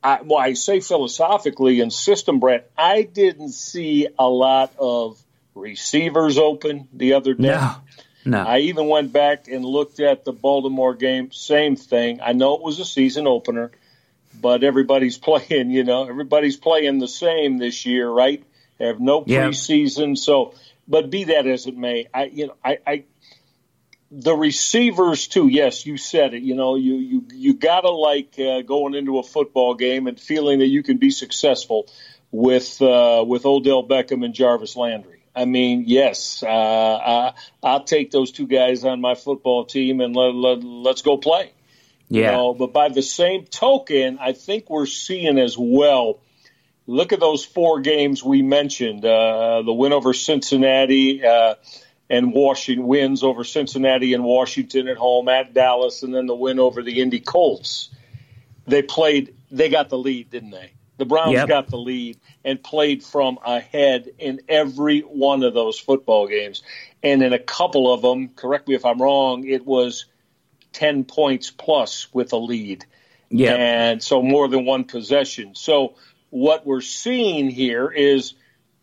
I, 0.03 0.21
well, 0.21 0.39
I 0.39 0.53
say 0.53 0.81
philosophically 0.81 1.79
in 1.79 1.89
system, 1.89 2.39
Brett, 2.39 2.69
I 2.77 3.01
didn't 3.01 3.49
see 3.49 4.07
a 4.19 4.27
lot 4.27 4.73
of 4.77 5.21
receivers 5.55 6.37
open 6.37 6.87
the 6.93 7.13
other 7.13 7.33
day. 7.33 7.47
No, 7.47 7.75
no. 8.25 8.43
I 8.43 8.59
even 8.59 8.87
went 8.87 9.13
back 9.13 9.47
and 9.47 9.63
looked 9.63 9.99
at 9.99 10.25
the 10.25 10.33
Baltimore 10.33 10.95
game. 10.95 11.31
Same 11.31 11.75
thing. 11.75 12.19
I 12.21 12.33
know 12.33 12.55
it 12.55 12.61
was 12.61 12.79
a 12.79 12.85
season 12.85 13.27
opener, 13.27 13.71
but 14.39 14.63
everybody's 14.63 15.17
playing. 15.29 15.69
You 15.71 15.83
know, 15.83 16.07
everybody's 16.07 16.57
playing 16.57 16.99
the 16.99 17.07
same 17.07 17.57
this 17.57 17.85
year, 17.85 18.09
right? 18.09 18.43
They 18.77 18.87
have 18.87 18.99
no 18.99 19.21
preseason, 19.21 20.09
yeah. 20.09 20.15
so. 20.15 20.53
But 20.87 21.09
be 21.09 21.25
that 21.25 21.47
as 21.47 21.65
it 21.65 21.75
may, 21.75 22.07
I 22.13 22.25
you 22.25 22.47
know 22.47 22.55
I, 22.63 22.77
I 22.85 23.03
the 24.11 24.35
receivers 24.35 25.27
too. 25.27 25.47
Yes, 25.47 25.85
you 25.85 25.97
said 25.97 26.33
it. 26.33 26.43
You 26.43 26.55
know, 26.55 26.75
you 26.75 26.95
you 26.95 27.25
you 27.33 27.53
gotta 27.53 27.89
like 27.89 28.37
uh, 28.39 28.61
going 28.61 28.93
into 28.93 29.17
a 29.19 29.23
football 29.23 29.75
game 29.75 30.07
and 30.07 30.19
feeling 30.19 30.59
that 30.59 30.67
you 30.67 30.83
can 30.83 30.97
be 30.97 31.09
successful 31.09 31.87
with 32.31 32.81
uh, 32.81 33.23
with 33.27 33.45
Odell 33.45 33.87
Beckham 33.87 34.23
and 34.23 34.33
Jarvis 34.33 34.75
Landry. 34.75 35.14
I 35.35 35.45
mean, 35.45 35.83
yes, 35.85 36.43
uh, 36.43 36.47
I, 36.47 37.33
I'll 37.61 37.83
take 37.83 38.11
those 38.11 38.31
two 38.31 38.47
guys 38.47 38.85
on 38.85 39.01
my 39.01 39.15
football 39.15 39.65
team 39.65 39.99
and 39.99 40.15
let, 40.15 40.33
let, 40.33 40.63
let's 40.63 41.01
go 41.01 41.17
play. 41.17 41.51
Yeah. 42.07 42.31
You 42.31 42.31
know, 42.31 42.53
but 42.53 42.71
by 42.71 42.89
the 42.89 43.01
same 43.01 43.45
token, 43.45 44.17
I 44.19 44.33
think 44.33 44.69
we're 44.69 44.85
seeing 44.85 45.37
as 45.39 45.57
well. 45.57 46.19
Look 46.87 47.13
at 47.13 47.19
those 47.19 47.43
four 47.43 47.81
games 47.81 48.23
we 48.23 48.43
mentioned: 48.43 49.03
uh, 49.03 49.63
the 49.63 49.73
win 49.73 49.91
over 49.91 50.13
Cincinnati, 50.13 51.25
uh, 51.25 51.55
and 52.09 52.31
Washington 52.31 52.85
wins 52.85 53.23
over 53.23 53.43
Cincinnati 53.43 54.13
and 54.13 54.23
Washington 54.23 54.87
at 54.87 54.97
home 54.97 55.27
at 55.27 55.53
Dallas, 55.55 56.03
and 56.03 56.13
then 56.13 56.27
the 56.27 56.35
win 56.35 56.59
over 56.59 56.83
the 56.83 57.01
Indy 57.01 57.19
Colts. 57.19 57.89
They 58.67 58.83
played, 58.83 59.35
they 59.51 59.69
got 59.69 59.89
the 59.89 59.97
lead, 59.97 60.29
didn't 60.29 60.51
they? 60.51 60.71
The 60.97 61.05
Browns 61.05 61.33
yep. 61.33 61.47
got 61.47 61.67
the 61.67 61.77
lead 61.77 62.17
and 62.43 62.61
played 62.63 63.03
from 63.03 63.37
ahead 63.45 64.09
in 64.17 64.41
every 64.47 65.01
one 65.01 65.43
of 65.43 65.53
those 65.53 65.77
football 65.77 66.27
games. 66.27 66.63
And 67.03 67.21
in 67.21 67.33
a 67.33 67.39
couple 67.39 67.91
of 67.93 68.01
them, 68.01 68.29
correct 68.29 68.67
me 68.67 68.75
if 68.75 68.85
I'm 68.85 69.01
wrong, 69.01 69.45
it 69.47 69.65
was 69.65 70.05
10 70.73 71.03
points 71.03 71.51
plus 71.51 72.07
with 72.13 72.33
a 72.33 72.37
lead. 72.37 72.85
Yeah. 73.29 73.55
And 73.55 74.01
so 74.01 74.21
more 74.21 74.47
than 74.47 74.65
one 74.65 74.85
possession. 74.85 75.55
So 75.55 75.95
what 76.29 76.65
we're 76.65 76.81
seeing 76.81 77.49
here 77.49 77.89
is 77.89 78.33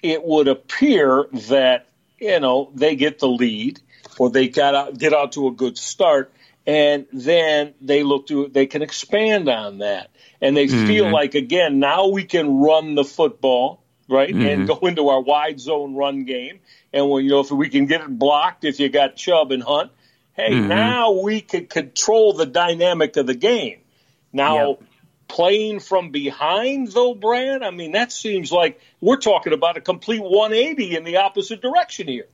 it 0.02 0.22
would 0.22 0.48
appear 0.48 1.28
that 1.48 1.86
you 2.22 2.38
know, 2.38 2.70
they 2.74 2.94
get 2.94 3.18
the 3.18 3.28
lead 3.28 3.80
or 4.18 4.30
they 4.30 4.48
got 4.48 4.74
out, 4.74 4.96
get 4.96 5.12
out 5.12 5.32
to 5.32 5.48
a 5.48 5.52
good 5.52 5.76
start, 5.76 6.32
and 6.66 7.06
then 7.12 7.74
they 7.80 8.02
look 8.02 8.28
to 8.28 8.48
they 8.48 8.66
can 8.66 8.82
expand 8.82 9.48
on 9.48 9.78
that, 9.78 10.10
and 10.40 10.56
they 10.56 10.66
mm-hmm. 10.66 10.86
feel 10.86 11.10
like 11.10 11.34
again 11.34 11.78
now 11.78 12.08
we 12.08 12.24
can 12.24 12.58
run 12.58 12.94
the 12.94 13.04
football 13.04 13.82
right 14.08 14.30
mm-hmm. 14.30 14.46
and 14.46 14.68
go 14.68 14.78
into 14.82 15.08
our 15.08 15.20
wide 15.20 15.60
zone 15.60 15.94
run 15.94 16.24
game, 16.24 16.60
and 16.92 17.08
when 17.08 17.24
you 17.24 17.30
know 17.30 17.40
if 17.40 17.50
we 17.50 17.68
can 17.68 17.86
get 17.86 18.00
it 18.00 18.18
blocked 18.18 18.64
if 18.64 18.80
you 18.80 18.88
got 18.88 19.16
Chubb 19.16 19.52
and 19.52 19.62
Hunt, 19.62 19.90
hey 20.34 20.52
mm-hmm. 20.52 20.68
now 20.68 21.12
we 21.12 21.40
can 21.40 21.66
control 21.66 22.32
the 22.34 22.46
dynamic 22.46 23.16
of 23.16 23.26
the 23.26 23.34
game. 23.34 23.80
Now. 24.32 24.70
Yep 24.70 24.82
playing 25.28 25.80
from 25.80 26.10
behind, 26.10 26.88
though, 26.88 27.14
Brad? 27.14 27.62
I 27.62 27.70
mean, 27.70 27.92
that 27.92 28.12
seems 28.12 28.52
like 28.52 28.78
we're 29.00 29.16
talking 29.16 29.54
about 29.54 29.78
a 29.78 29.80
complete 29.80 30.22
180 30.22 30.94
in 30.94 31.04
the 31.04 31.16
opposite 31.16 31.62
direction 31.62 32.06
here. 32.06 32.26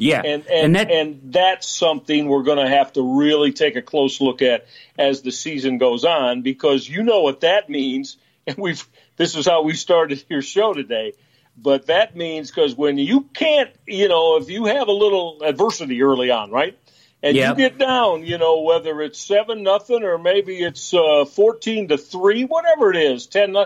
Yeah, 0.00 0.22
and 0.24 0.46
and 0.46 0.48
and, 0.48 0.76
that, 0.76 0.90
and 0.90 1.20
that's 1.32 1.68
something 1.68 2.28
we're 2.28 2.44
going 2.44 2.64
to 2.64 2.68
have 2.68 2.92
to 2.92 3.18
really 3.18 3.52
take 3.52 3.76
a 3.76 3.82
close 3.82 4.20
look 4.20 4.42
at 4.42 4.66
as 4.96 5.22
the 5.22 5.32
season 5.32 5.78
goes 5.78 6.04
on, 6.04 6.42
because 6.42 6.88
you 6.88 7.02
know 7.02 7.22
what 7.22 7.40
that 7.40 7.68
means, 7.68 8.16
and 8.46 8.56
we've 8.56 8.86
this 9.16 9.34
is 9.36 9.44
how 9.44 9.62
we 9.62 9.74
started 9.74 10.24
your 10.28 10.42
show 10.42 10.72
today. 10.72 11.12
But 11.60 11.86
that 11.86 12.14
means 12.14 12.52
because 12.52 12.76
when 12.76 12.98
you 12.98 13.22
can't, 13.34 13.70
you 13.84 14.08
know, 14.08 14.36
if 14.36 14.48
you 14.48 14.66
have 14.66 14.86
a 14.86 14.92
little 14.92 15.42
adversity 15.42 16.00
early 16.00 16.30
on, 16.30 16.52
right? 16.52 16.78
and 17.22 17.36
yep. 17.36 17.58
you 17.58 17.68
get 17.68 17.78
down, 17.78 18.24
you 18.24 18.38
know, 18.38 18.60
whether 18.62 19.00
it's 19.02 19.18
seven 19.18 19.62
nothing 19.62 20.04
or 20.04 20.18
maybe 20.18 20.62
it's 20.62 20.94
uh, 20.94 21.24
fourteen 21.24 21.88
to 21.88 21.98
three, 21.98 22.44
whatever 22.44 22.90
it 22.90 22.96
is, 22.96 23.26
ten. 23.26 23.56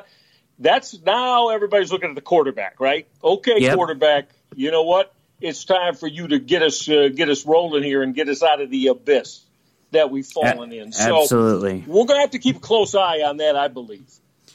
That's 0.59 1.01
now 1.03 1.51
everybody's 1.51 1.93
looking 1.93 2.11
at 2.11 2.15
the 2.15 2.23
quarterback, 2.23 2.81
right? 2.81 3.07
Okay, 3.23 3.61
yep. 3.61 3.77
quarterback. 3.77 4.31
You 4.55 4.71
know 4.71 4.85
what? 4.85 5.15
It's 5.43 5.65
time 5.65 5.95
for 5.95 6.07
you 6.07 6.29
to 6.29 6.39
get 6.39 6.63
us 6.63 6.89
uh, 6.89 7.09
get 7.15 7.29
us 7.29 7.45
rolling 7.45 7.83
here 7.83 8.03
and 8.03 8.15
get 8.15 8.29
us 8.29 8.43
out 8.43 8.61
of 8.61 8.71
the 8.71 8.89
abyss 8.89 9.41
that 9.91 10.11
we've 10.11 10.27
fallen 10.27 10.73
in. 10.73 10.93
So 10.93 11.23
absolutely, 11.23 11.85
we're 11.87 12.07
going 12.07 12.19
to 12.19 12.21
have 12.21 12.31
to 12.31 12.39
keep 12.39 12.57
a 12.57 12.61
close 12.61 12.95
eye 12.95 13.23
on 13.23 13.39
that, 13.39 13.57
I 13.57 13.69
believe. 13.69 14.07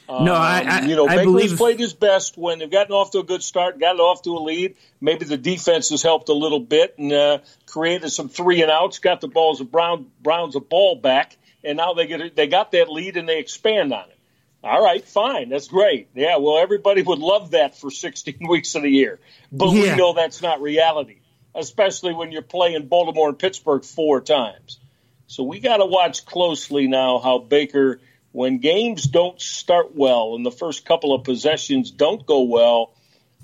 No, 0.09 0.33
I, 0.33 0.65
I 0.65 0.81
you 0.85 0.95
know, 0.95 1.05
I 1.05 1.17
Baker's 1.17 1.25
believe 1.25 1.57
played 1.57 1.79
his 1.79 1.93
best 1.93 2.38
when 2.38 2.59
they've 2.59 2.71
gotten 2.71 2.93
off 2.93 3.11
to 3.11 3.19
a 3.19 3.23
good 3.23 3.43
start, 3.43 3.77
gotten 3.77 3.99
off 3.99 4.21
to 4.21 4.38
a 4.38 4.39
lead. 4.39 4.75
Maybe 5.01 5.25
the 5.25 5.38
defense 5.38 5.89
has 5.89 6.01
helped 6.01 6.29
a 6.29 6.33
little 6.33 6.61
bit 6.61 6.95
and 6.97 7.11
uh, 7.11 7.39
created 7.65 8.09
some 8.09 8.29
three 8.29 8.61
and 8.61 8.71
outs. 8.71 8.99
Got 8.99 9.19
the 9.19 9.27
balls 9.27 9.59
of 9.59 9.69
Brown 9.69 10.07
Browns 10.23 10.55
a 10.55 10.61
ball 10.61 10.95
back, 10.95 11.35
and 11.63 11.77
now 11.77 11.93
they 11.93 12.07
get 12.07 12.35
they 12.35 12.47
got 12.47 12.71
that 12.71 12.89
lead 12.89 13.17
and 13.17 13.27
they 13.27 13.39
expand 13.39 13.91
on 13.91 14.09
it. 14.09 14.16
All 14.63 14.83
right, 14.83 15.07
fine, 15.07 15.49
that's 15.49 15.67
great. 15.67 16.09
Yeah, 16.15 16.37
well, 16.37 16.57
everybody 16.57 17.01
would 17.01 17.19
love 17.19 17.51
that 17.51 17.77
for 17.77 17.91
16 17.91 18.39
weeks 18.49 18.75
of 18.75 18.81
the 18.81 18.89
year, 18.89 19.19
but 19.51 19.71
Yeah. 19.71 19.81
we 19.81 19.95
know 19.95 20.13
that's 20.13 20.41
not 20.41 20.61
reality, 20.61 21.19
especially 21.55 22.13
when 22.13 22.31
you're 22.31 22.41
playing 22.41 22.87
Baltimore 22.87 23.29
and 23.29 23.39
Pittsburgh 23.39 23.85
four 23.85 24.19
times. 24.21 24.79
So 25.27 25.43
we 25.43 25.59
got 25.59 25.77
to 25.77 25.85
watch 25.85 26.25
closely 26.25 26.87
now 26.87 27.19
how 27.19 27.37
Baker, 27.39 27.99
when 28.31 28.59
games 28.59 29.03
don't 29.03 29.39
start 29.39 29.95
well 29.95 30.35
and 30.35 30.45
the 30.45 30.51
first 30.51 30.85
couple 30.85 31.13
of 31.13 31.23
possessions 31.23 31.91
don't 31.91 32.25
go 32.25 32.43
well, 32.43 32.93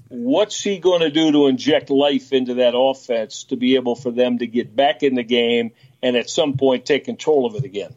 what's 0.08 0.62
he 0.62 0.80
going 0.80 1.02
to 1.02 1.10
do 1.12 1.32
to 1.32 1.48
inject 1.48 1.90
life 1.90 2.32
into 2.34 2.56
that 2.56 2.74
offense 2.76 3.46
to 3.46 3.56
be 3.58 3.76
able 3.76 3.96
for 3.96 4.12
them 4.12 4.40
to 4.40 4.48
get 4.48 4.76
back 4.76 5.04
in 5.04 5.16
the 5.16 5.24
game 5.24 5.72
and 6.02 6.16
at 6.16 6.30
some 6.30 6.58
point 6.58 6.86
take 6.86 7.06
control 7.06 7.46
of 7.46 7.56
it 7.56 7.66
again? 7.66 7.94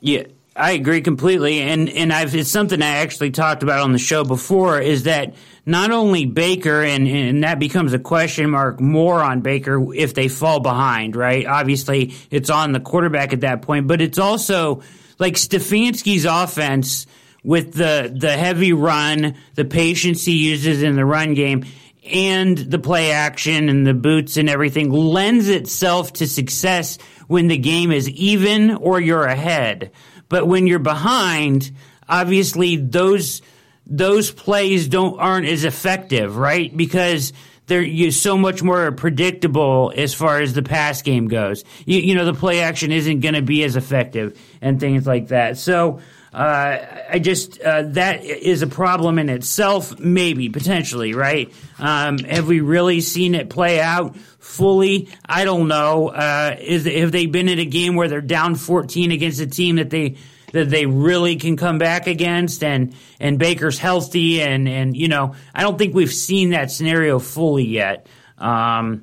Yeah, 0.00 0.24
I 0.54 0.72
agree 0.72 1.00
completely, 1.00 1.60
and 1.60 1.88
and 1.88 2.12
I've 2.12 2.34
it's 2.34 2.50
something 2.50 2.82
I 2.82 2.96
actually 2.98 3.30
talked 3.30 3.62
about 3.62 3.80
on 3.80 3.92
the 3.92 3.98
show 3.98 4.22
before. 4.22 4.80
Is 4.80 5.04
that 5.04 5.34
not 5.64 5.92
only 5.92 6.26
Baker, 6.26 6.82
and 6.82 7.08
and 7.08 7.42
that 7.42 7.58
becomes 7.58 7.94
a 7.94 7.98
question 7.98 8.50
mark 8.50 8.78
more 8.78 9.22
on 9.22 9.40
Baker 9.40 9.94
if 9.94 10.12
they 10.12 10.28
fall 10.28 10.60
behind, 10.60 11.16
right? 11.16 11.46
Obviously, 11.46 12.14
it's 12.30 12.50
on 12.50 12.72
the 12.72 12.80
quarterback 12.80 13.32
at 13.32 13.40
that 13.40 13.62
point, 13.62 13.86
but 13.86 14.02
it's 14.02 14.18
also 14.18 14.82
like 15.18 15.34
Stefanski's 15.34 16.26
offense 16.26 17.06
with 17.42 17.72
the 17.72 18.14
the 18.14 18.36
heavy 18.36 18.74
run, 18.74 19.36
the 19.54 19.64
patience 19.64 20.24
he 20.26 20.50
uses 20.50 20.82
in 20.82 20.96
the 20.96 21.04
run 21.04 21.32
game. 21.34 21.64
And 22.04 22.58
the 22.58 22.80
play 22.80 23.12
action 23.12 23.68
and 23.68 23.86
the 23.86 23.94
boots 23.94 24.36
and 24.36 24.50
everything 24.50 24.90
lends 24.90 25.48
itself 25.48 26.12
to 26.14 26.26
success 26.26 26.98
when 27.28 27.46
the 27.46 27.56
game 27.56 27.92
is 27.92 28.08
even 28.10 28.72
or 28.72 29.00
you're 29.00 29.24
ahead. 29.24 29.92
But 30.32 30.48
when 30.48 30.66
you're 30.66 30.78
behind, 30.78 31.72
obviously 32.08 32.76
those 32.76 33.42
those 33.86 34.30
plays 34.30 34.88
don't 34.88 35.20
aren't 35.20 35.46
as 35.46 35.64
effective, 35.64 36.38
right? 36.38 36.74
Because 36.74 37.34
they're 37.66 37.82
you 37.82 38.10
so 38.10 38.38
much 38.38 38.62
more 38.62 38.92
predictable 38.92 39.92
as 39.94 40.14
far 40.14 40.40
as 40.40 40.54
the 40.54 40.62
pass 40.62 41.02
game 41.02 41.28
goes. 41.28 41.64
You, 41.84 42.00
you 42.00 42.14
know, 42.14 42.24
the 42.24 42.32
play 42.32 42.60
action 42.60 42.92
isn't 42.92 43.20
going 43.20 43.34
to 43.34 43.42
be 43.42 43.62
as 43.62 43.76
effective 43.76 44.40
and 44.62 44.80
things 44.80 45.06
like 45.06 45.28
that. 45.28 45.58
So. 45.58 46.00
Uh, 46.32 46.78
I 47.10 47.18
just 47.18 47.60
uh, 47.60 47.82
that 47.82 48.24
is 48.24 48.62
a 48.62 48.66
problem 48.66 49.18
in 49.18 49.28
itself, 49.28 49.98
maybe 49.98 50.48
potentially, 50.48 51.12
right? 51.12 51.52
Um, 51.78 52.18
have 52.18 52.48
we 52.48 52.60
really 52.60 53.02
seen 53.02 53.34
it 53.34 53.50
play 53.50 53.80
out 53.80 54.16
fully? 54.16 55.10
I 55.26 55.44
don't 55.44 55.68
know. 55.68 56.08
Uh, 56.08 56.56
is 56.58 56.86
have 56.86 57.12
they 57.12 57.26
been 57.26 57.48
in 57.48 57.58
a 57.58 57.66
game 57.66 57.96
where 57.96 58.08
they're 58.08 58.22
down 58.22 58.54
14 58.54 59.10
against 59.10 59.40
a 59.40 59.46
team 59.46 59.76
that 59.76 59.90
they 59.90 60.16
that 60.52 60.70
they 60.70 60.86
really 60.86 61.36
can 61.36 61.58
come 61.58 61.76
back 61.76 62.06
against, 62.06 62.64
and 62.64 62.94
and 63.20 63.38
Baker's 63.38 63.78
healthy, 63.78 64.40
and 64.40 64.66
and 64.66 64.96
you 64.96 65.08
know 65.08 65.34
I 65.54 65.60
don't 65.60 65.76
think 65.76 65.94
we've 65.94 66.12
seen 66.12 66.50
that 66.50 66.70
scenario 66.70 67.18
fully 67.18 67.66
yet. 67.66 68.06
Um, 68.38 69.02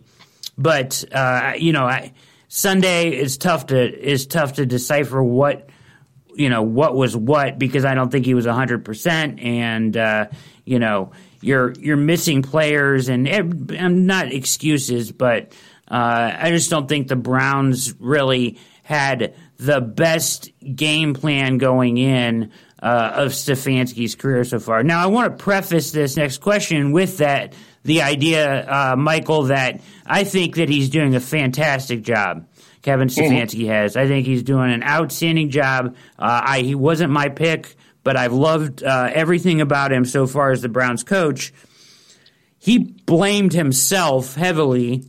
but 0.58 1.04
uh, 1.12 1.54
you 1.58 1.74
know, 1.74 1.86
I, 1.86 2.14
Sunday 2.48 3.16
is 3.16 3.38
tough 3.38 3.68
to 3.68 3.78
is 3.78 4.26
tough 4.26 4.54
to 4.54 4.66
decipher 4.66 5.22
what 5.24 5.69
you 6.40 6.50
know 6.50 6.62
what 6.64 6.96
was 6.96 7.18
what 7.18 7.60
because 7.60 7.84
I 7.84 7.94
don't 7.96 8.10
think 8.10 8.26
he 8.26 8.34
was 8.34 8.46
hundred 8.46 8.86
percent, 8.86 9.42
and 9.42 9.96
uh, 9.96 10.28
you 10.64 10.80
know 10.80 11.12
you're 11.42 11.74
you're 11.74 11.98
missing 11.98 12.42
players, 12.42 13.10
and 13.10 13.28
I'm 13.28 14.06
not 14.06 14.32
excuses, 14.32 15.12
but 15.12 15.52
uh, 15.92 16.32
I 16.40 16.52
just 16.52 16.70
don't 16.70 16.88
think 16.88 17.10
the 17.10 17.18
Browns 17.18 17.94
really 18.00 18.58
had 18.84 19.36
the 19.58 19.82
best 19.82 20.50
game 20.76 21.14
plan 21.14 21.58
going 21.58 21.98
in 21.98 22.52
uh, 22.82 23.12
of 23.16 23.32
Stefanski's 23.32 24.16
career 24.16 24.46
so 24.46 24.60
far. 24.60 24.82
Now, 24.82 25.04
I 25.04 25.08
want 25.08 25.38
to 25.38 25.44
preface 25.44 25.92
this 25.92 26.16
next 26.16 26.38
question 26.38 26.94
with 26.94 27.18
that 27.18 27.54
the 27.84 28.02
idea, 28.02 28.66
uh, 28.66 28.96
Michael, 28.96 29.44
that 29.44 29.82
I 30.06 30.24
think 30.24 30.56
that 30.56 30.70
he's 30.70 30.90
doing 30.90 31.16
a 31.16 31.20
fantastic 31.20 32.02
job. 32.02 32.48
Kevin 32.82 33.10
Stefanski 33.10 33.68
has. 33.68 33.98
I 33.98 34.08
think 34.08 34.26
he's 34.26 34.44
doing 34.44 34.72
an 34.72 34.84
outstanding 34.84 35.50
job. 35.50 35.96
Uh, 36.18 36.42
I 36.46 36.62
he 36.62 36.76
wasn't 36.76 37.12
my 37.12 37.30
pick, 37.30 37.76
but 38.04 38.16
I've 38.16 38.34
loved 38.34 38.84
uh, 38.84 39.10
everything 39.14 39.62
about 39.62 39.92
him 39.92 40.06
so 40.06 40.28
far 40.28 40.52
as 40.52 40.62
the 40.62 40.70
Browns 40.70 41.04
coach. 41.04 41.54
He 42.58 42.78
blamed 42.78 43.54
himself 43.54 44.36
heavily 44.36 45.06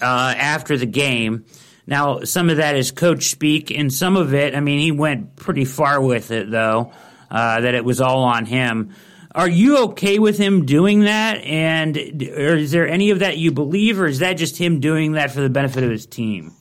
uh, 0.00 0.34
after 0.36 0.76
the 0.76 0.86
game. 0.86 1.44
Now, 1.86 2.20
some 2.20 2.50
of 2.50 2.58
that 2.58 2.76
is 2.76 2.92
coach 2.92 3.30
speak, 3.30 3.70
and 3.70 3.92
some 3.92 4.16
of 4.16 4.34
it, 4.34 4.54
I 4.54 4.60
mean, 4.60 4.78
he 4.78 4.92
went 4.92 5.36
pretty 5.36 5.64
far 5.64 6.00
with 6.00 6.30
it, 6.30 6.50
though, 6.50 6.92
uh, 7.30 7.60
that 7.62 7.74
it 7.74 7.82
was 7.82 8.00
all 8.02 8.24
on 8.24 8.44
him. 8.44 8.94
Are 9.34 9.48
you 9.48 9.84
okay 9.84 10.18
with 10.18 10.38
him 10.38 10.64
doing 10.64 11.00
that? 11.00 11.38
And 11.42 11.96
or 11.96 12.56
is 12.56 12.70
there 12.70 12.88
any 12.88 13.10
of 13.10 13.18
that 13.18 13.36
you 13.36 13.52
believe, 13.52 14.00
or 14.00 14.06
is 14.06 14.20
that 14.20 14.34
just 14.34 14.56
him 14.56 14.80
doing 14.80 15.12
that 15.12 15.30
for 15.30 15.40
the 15.40 15.50
benefit 15.50 15.84
of 15.84 15.90
his 15.90 16.06
team? 16.06 16.52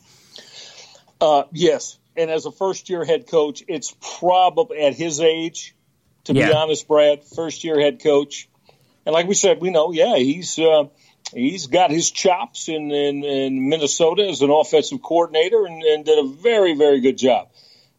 Uh, 1.19 1.43
yes, 1.51 1.97
and 2.15 2.29
as 2.29 2.45
a 2.45 2.51
first-year 2.51 3.05
head 3.05 3.27
coach, 3.27 3.63
it's 3.67 3.95
probably 4.19 4.79
at 4.79 4.93
his 4.93 5.19
age. 5.19 5.73
To 6.25 6.33
be 6.33 6.43
honest, 6.43 6.89
Brad, 6.89 7.23
first-year 7.23 7.79
head 7.79 8.03
coach, 8.03 8.49
and 9.05 9.13
like 9.13 9.27
we 9.27 9.33
said, 9.33 9.61
we 9.61 9.69
know, 9.69 9.93
yeah, 9.93 10.17
he's 10.17 10.59
uh, 10.59 10.89
he's 11.33 11.67
got 11.67 11.89
his 11.89 12.11
chops 12.11 12.67
in, 12.67 12.91
in 12.91 13.23
in 13.23 13.69
Minnesota 13.69 14.27
as 14.27 14.41
an 14.41 14.49
offensive 14.49 15.01
coordinator, 15.01 15.65
and, 15.65 15.81
and 15.81 16.03
did 16.03 16.19
a 16.19 16.27
very 16.27 16.75
very 16.75 16.99
good 16.99 17.17
job. 17.17 17.47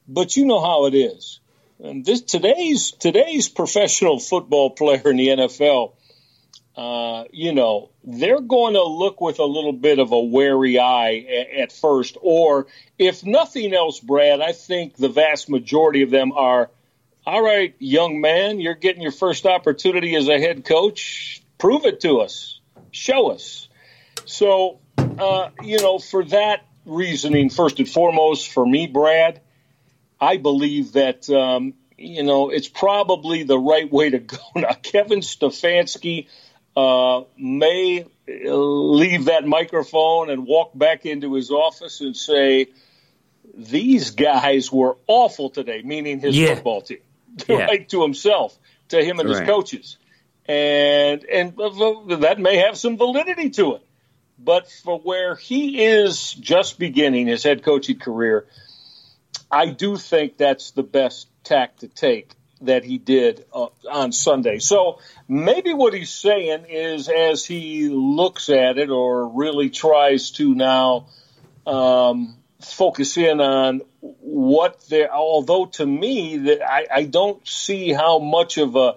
But 0.06 0.36
you 0.36 0.44
know 0.44 0.60
how 0.60 0.86
it 0.86 0.94
is. 0.94 1.40
And 1.80 2.04
this 2.04 2.22
today's 2.22 2.90
today's 2.92 3.48
professional 3.48 4.18
football 4.18 4.70
player 4.70 5.10
in 5.10 5.16
the 5.16 5.28
NFL, 5.28 5.92
uh, 6.76 7.24
you 7.32 7.52
know, 7.52 7.90
they're 8.02 8.40
going 8.40 8.74
to 8.74 8.82
look 8.82 9.20
with 9.20 9.38
a 9.38 9.44
little 9.44 9.72
bit 9.72 10.00
of 10.00 10.10
a 10.10 10.18
wary 10.18 10.78
eye 10.78 11.24
at, 11.28 11.60
at 11.60 11.72
first, 11.72 12.16
or 12.20 12.66
if 12.98 13.24
nothing 13.24 13.74
else, 13.74 14.00
Brad, 14.00 14.40
I 14.40 14.52
think 14.52 14.96
the 14.96 15.08
vast 15.08 15.48
majority 15.48 16.02
of 16.02 16.10
them 16.10 16.32
are, 16.32 16.70
all 17.24 17.42
right, 17.42 17.74
young 17.78 18.20
man, 18.20 18.58
you're 18.58 18.74
getting 18.74 19.02
your 19.02 19.12
first 19.12 19.46
opportunity 19.46 20.16
as 20.16 20.28
a 20.28 20.38
head 20.38 20.64
coach. 20.64 21.42
Prove 21.58 21.84
it 21.84 22.00
to 22.00 22.20
us, 22.20 22.60
show 22.90 23.30
us. 23.30 23.68
So, 24.24 24.80
uh, 24.96 25.50
you 25.62 25.80
know, 25.80 25.98
for 25.98 26.24
that 26.24 26.66
reasoning, 26.86 27.50
first 27.50 27.78
and 27.78 27.88
foremost, 27.88 28.48
for 28.52 28.66
me, 28.66 28.88
Brad. 28.88 29.42
I 30.20 30.36
believe 30.36 30.92
that 30.92 31.28
um, 31.30 31.74
you 31.96 32.22
know 32.22 32.50
it's 32.50 32.68
probably 32.68 33.42
the 33.44 33.58
right 33.58 33.90
way 33.90 34.10
to 34.10 34.18
go. 34.18 34.36
Now, 34.56 34.72
Kevin 34.72 35.20
Stefanski 35.20 36.26
uh, 36.76 37.22
may 37.36 38.06
leave 38.26 39.26
that 39.26 39.46
microphone 39.46 40.30
and 40.30 40.46
walk 40.46 40.76
back 40.76 41.06
into 41.06 41.34
his 41.34 41.50
office 41.50 42.00
and 42.00 42.16
say, 42.16 42.66
"These 43.54 44.10
guys 44.12 44.72
were 44.72 44.96
awful 45.06 45.50
today," 45.50 45.82
meaning 45.84 46.20
his 46.20 46.36
Yeah. 46.36 46.54
football 46.54 46.82
team, 46.82 46.98
Yeah. 47.48 47.66
right 47.66 47.88
to 47.90 48.02
himself, 48.02 48.56
to 48.88 49.02
him 49.02 49.20
and 49.20 49.28
Right. 49.28 49.38
his 49.40 49.46
coaches, 49.48 49.96
and 50.46 51.24
and 51.24 51.56
that 51.56 52.36
may 52.38 52.56
have 52.58 52.76
some 52.76 52.96
validity 52.96 53.50
to 53.50 53.74
it. 53.76 53.82
But 54.40 54.70
for 54.70 55.00
where 55.00 55.34
he 55.34 55.84
is 55.84 56.32
just 56.32 56.78
beginning 56.78 57.26
his 57.26 57.42
head 57.42 57.64
coaching 57.64 57.98
career, 57.98 58.46
I 59.50 59.66
do 59.66 59.96
think 59.96 60.36
that's 60.36 60.72
the 60.72 60.82
best 60.82 61.28
tack 61.44 61.78
to 61.78 61.88
take 61.88 62.32
that 62.60 62.84
he 62.84 62.98
did 62.98 63.44
uh, 63.52 63.68
on 63.90 64.12
Sunday. 64.12 64.58
So 64.58 64.98
maybe 65.28 65.72
what 65.72 65.94
he's 65.94 66.10
saying 66.10 66.66
is 66.68 67.08
as 67.08 67.44
he 67.44 67.88
looks 67.88 68.48
at 68.48 68.78
it 68.78 68.90
or 68.90 69.28
really 69.28 69.70
tries 69.70 70.32
to 70.32 70.54
now 70.54 71.06
um, 71.66 72.36
focus 72.60 73.16
in 73.16 73.40
on 73.40 73.82
what 74.00 74.80
there, 74.88 75.12
although 75.14 75.66
to 75.66 75.86
me 75.86 76.38
that 76.38 76.62
I, 76.68 76.86
I 76.92 77.04
don't 77.04 77.46
see 77.46 77.92
how 77.92 78.18
much 78.18 78.58
of 78.58 78.74
a 78.76 78.96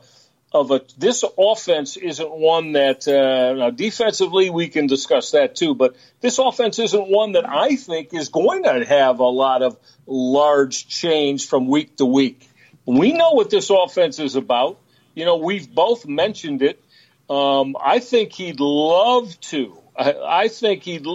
of 0.54 0.72
a 0.72 0.82
this 0.98 1.24
offense 1.38 1.96
isn't 1.96 2.30
one 2.30 2.74
that 2.74 3.08
uh, 3.08 3.54
now 3.54 3.70
defensively 3.70 4.50
we 4.50 4.68
can 4.68 4.88
discuss 4.88 5.32
that 5.32 5.56
too, 5.56 5.76
but 5.76 5.96
this 6.20 6.40
offense 6.40 6.78
isn't 6.80 7.10
one 7.10 7.34
that 7.34 7.48
I 7.48 7.78
think 7.78 8.14
is 8.14 8.30
going 8.30 8.64
to 8.64 8.84
have 8.86 9.20
a 9.20 9.28
lot 9.28 9.62
of 9.62 9.78
large 10.06 10.88
change 10.88 11.48
from 11.48 11.68
week 11.68 11.96
to 11.98 12.06
week. 12.06 12.50
We 12.86 13.14
know 13.14 13.32
what 13.32 13.50
this 13.50 13.70
offense 13.70 14.20
is 14.20 14.36
about. 14.36 14.80
You 15.16 15.26
know, 15.26 15.38
we've 15.38 15.74
both 15.74 16.06
mentioned 16.06 16.62
it. 16.62 16.84
Um, 17.30 17.78
I 17.82 18.00
think 18.00 18.34
he'd 18.34 18.60
love 18.60 19.40
to. 19.42 19.78
I, 19.96 20.16
I 20.26 20.48
think 20.50 20.84
he'd. 20.84 21.06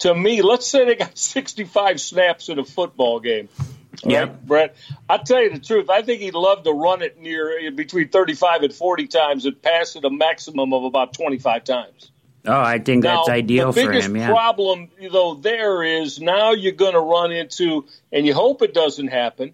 To 0.00 0.14
me, 0.14 0.42
let's 0.42 0.66
say 0.66 0.84
they 0.84 0.94
got 0.94 1.18
65 1.18 2.00
snaps 2.00 2.48
in 2.48 2.58
a 2.60 2.64
football 2.64 3.18
game. 3.18 3.48
Yep. 4.04 4.28
Right, 4.28 4.46
Brett. 4.46 4.76
I 5.08 5.18
tell 5.18 5.42
you 5.42 5.50
the 5.50 5.58
truth. 5.58 5.90
I 5.90 6.02
think 6.02 6.22
he'd 6.22 6.34
love 6.34 6.64
to 6.64 6.72
run 6.72 7.02
it 7.02 7.20
near 7.20 7.68
uh, 7.68 7.70
between 7.70 8.08
35 8.08 8.62
and 8.62 8.72
40 8.72 9.06
times 9.06 9.46
and 9.46 9.60
pass 9.60 9.96
it 9.96 10.04
a 10.04 10.10
maximum 10.10 10.72
of 10.72 10.84
about 10.84 11.12
25 11.12 11.64
times. 11.64 12.10
Oh, 12.46 12.58
I 12.58 12.78
think 12.78 13.04
Now, 13.04 13.16
that's 13.16 13.28
ideal 13.28 13.72
the 13.72 13.82
for 13.82 13.90
biggest 13.90 14.08
him. 14.08 14.16
Yeah. 14.16 14.30
problem, 14.30 14.88
though, 15.12 15.34
there 15.34 15.82
is 15.82 16.20
now 16.20 16.52
you're 16.52 16.72
going 16.72 16.94
to 16.94 17.00
run 17.00 17.32
into, 17.32 17.84
and 18.12 18.26
you 18.26 18.32
hope 18.32 18.62
it 18.62 18.72
doesn't 18.72 19.08
happen. 19.08 19.52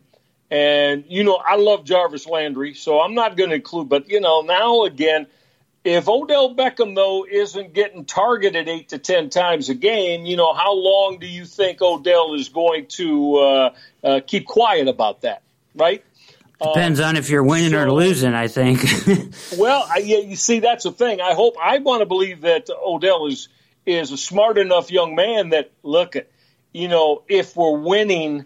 And 0.50 1.04
you 1.08 1.24
know, 1.24 1.34
I 1.44 1.56
love 1.56 1.84
Jarvis 1.84 2.26
Landry, 2.26 2.74
so 2.74 3.00
I'm 3.00 3.14
not 3.14 3.36
going 3.36 3.50
to 3.50 3.56
include. 3.56 3.88
But 3.88 4.08
you 4.08 4.20
know, 4.20 4.42
now 4.42 4.84
again, 4.84 5.26
if 5.86 6.08
Odell 6.08 6.54
Beckham 6.54 6.96
though 6.96 7.24
isn't 7.30 7.72
getting 7.72 8.04
targeted 8.04 8.68
eight 8.68 8.88
to 8.88 8.98
ten 8.98 9.30
times 9.30 9.68
a 9.68 9.74
game, 9.74 10.26
you 10.26 10.36
know, 10.36 10.52
how 10.52 10.74
long 10.74 11.18
do 11.20 11.28
you 11.28 11.44
think 11.44 11.80
Odell 11.80 12.34
is 12.34 12.48
going 12.48 12.86
to 12.88 13.36
uh, 13.36 13.74
uh, 14.02 14.20
keep 14.26 14.46
quiet 14.46 14.88
about 14.88 15.22
that? 15.22 15.42
Right? 15.76 16.04
Depends 16.60 17.00
on 17.00 17.16
if 17.16 17.30
you're 17.30 17.44
winning 17.44 17.74
or 17.74 17.92
losing. 17.92 18.34
I 18.34 18.48
think. 18.48 18.80
Well, 19.56 19.86
I, 19.88 19.98
yeah, 19.98 20.18
you 20.18 20.36
see, 20.36 20.60
that's 20.60 20.84
the 20.84 20.92
thing. 20.92 21.20
I 21.20 21.34
hope 21.34 21.54
I 21.62 21.78
want 21.78 22.00
to 22.00 22.06
believe 22.06 22.40
that 22.42 22.68
Odell 22.70 23.26
is 23.26 23.48
is 23.84 24.10
a 24.10 24.16
smart 24.16 24.58
enough 24.58 24.90
young 24.90 25.14
man 25.14 25.50
that 25.50 25.70
look 25.82 26.16
at, 26.16 26.28
you 26.72 26.88
know, 26.88 27.22
if 27.28 27.54
we're 27.54 27.78
winning, 27.78 28.44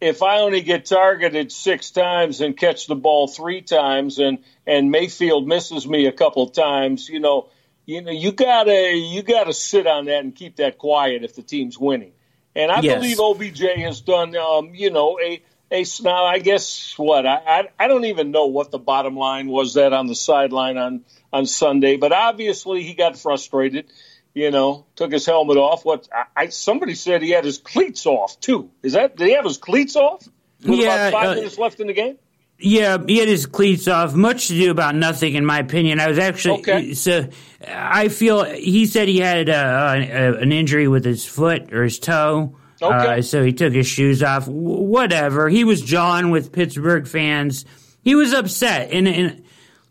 if 0.00 0.22
I 0.22 0.40
only 0.40 0.60
get 0.60 0.86
targeted 0.86 1.50
six 1.50 1.90
times 1.90 2.40
and 2.40 2.56
catch 2.56 2.86
the 2.86 2.94
ball 2.94 3.26
three 3.26 3.62
times, 3.62 4.18
and 4.18 4.38
and 4.66 4.90
Mayfield 4.90 5.46
misses 5.46 5.86
me 5.86 6.06
a 6.06 6.12
couple 6.12 6.48
times, 6.48 7.08
you 7.08 7.20
know, 7.20 7.48
you 7.84 8.02
know, 8.02 8.10
you 8.10 8.32
gotta 8.32 8.96
you 8.96 9.22
gotta 9.22 9.52
sit 9.52 9.86
on 9.86 10.06
that 10.06 10.24
and 10.24 10.34
keep 10.34 10.56
that 10.56 10.78
quiet 10.78 11.22
if 11.22 11.36
the 11.36 11.42
team's 11.42 11.78
winning. 11.78 12.12
And 12.54 12.72
I 12.72 12.80
Yes. 12.80 12.94
believe 12.94 13.20
OBJ 13.20 13.60
has 13.82 14.00
done, 14.00 14.36
um, 14.36 14.74
you 14.74 14.90
know, 14.90 15.18
a 15.20 15.42
a 15.70 15.84
now 16.02 16.24
I 16.24 16.38
guess 16.38 16.94
what 16.96 17.26
I, 17.26 17.36
I 17.36 17.68
I 17.78 17.88
don't 17.88 18.06
even 18.06 18.32
know 18.32 18.46
what 18.46 18.70
the 18.70 18.78
bottom 18.78 19.16
line 19.16 19.46
was 19.48 19.74
that 19.74 19.92
on 19.92 20.06
the 20.06 20.14
sideline 20.16 20.76
on 20.76 21.04
on 21.32 21.46
Sunday, 21.46 21.96
but 21.96 22.12
obviously 22.12 22.82
he 22.82 22.94
got 22.94 23.16
frustrated. 23.16 23.90
You 24.34 24.50
know, 24.50 24.84
took 24.96 25.12
his 25.12 25.24
helmet 25.24 25.56
off. 25.56 25.84
What 25.84 26.08
I, 26.12 26.24
I 26.36 26.48
somebody 26.48 26.94
said 26.94 27.22
he 27.22 27.30
had 27.30 27.44
his 27.44 27.56
cleats 27.56 28.04
off 28.04 28.38
too. 28.38 28.70
Is 28.82 28.92
that 28.92 29.16
did 29.16 29.28
he 29.28 29.34
have 29.34 29.44
his 29.44 29.56
cleats 29.56 29.96
off? 29.96 30.26
With 30.60 30.80
Yeah, 30.80 30.88
about 30.96 31.12
five 31.12 31.30
uh, 31.30 31.34
minutes 31.36 31.56
left 31.56 31.80
in 31.80 31.86
the 31.86 31.94
game. 31.94 32.18
Yeah, 32.58 32.96
he 33.06 33.18
had 33.18 33.28
his 33.28 33.44
cleats 33.44 33.86
off. 33.86 34.14
Much 34.14 34.48
to 34.48 34.54
do 34.54 34.70
about 34.70 34.94
nothing, 34.94 35.34
in 35.34 35.44
my 35.44 35.58
opinion. 35.58 36.00
I 36.00 36.08
was 36.08 36.18
actually 36.18 36.60
Okay. 36.60 36.94
so. 36.94 37.28
I 37.68 38.08
feel 38.08 38.44
he 38.44 38.86
said 38.86 39.08
he 39.08 39.18
had 39.18 39.50
uh, 39.50 39.94
a, 39.96 40.34
an 40.40 40.52
injury 40.52 40.88
with 40.88 41.04
his 41.04 41.26
foot 41.26 41.72
or 41.72 41.84
his 41.84 41.98
toe. 41.98 42.56
Okay. 42.80 43.18
Uh, 43.18 43.22
so 43.22 43.44
he 43.44 43.52
took 43.52 43.72
his 43.74 43.86
shoes 43.86 44.22
off. 44.22 44.46
W- 44.46 44.60
whatever. 44.82 45.48
He 45.50 45.64
was 45.64 45.82
jawing 45.82 46.30
with 46.30 46.52
Pittsburgh 46.52 47.06
fans. 47.06 47.64
He 48.02 48.14
was 48.14 48.32
upset, 48.32 48.90
and 48.90 49.06
and 49.08 49.42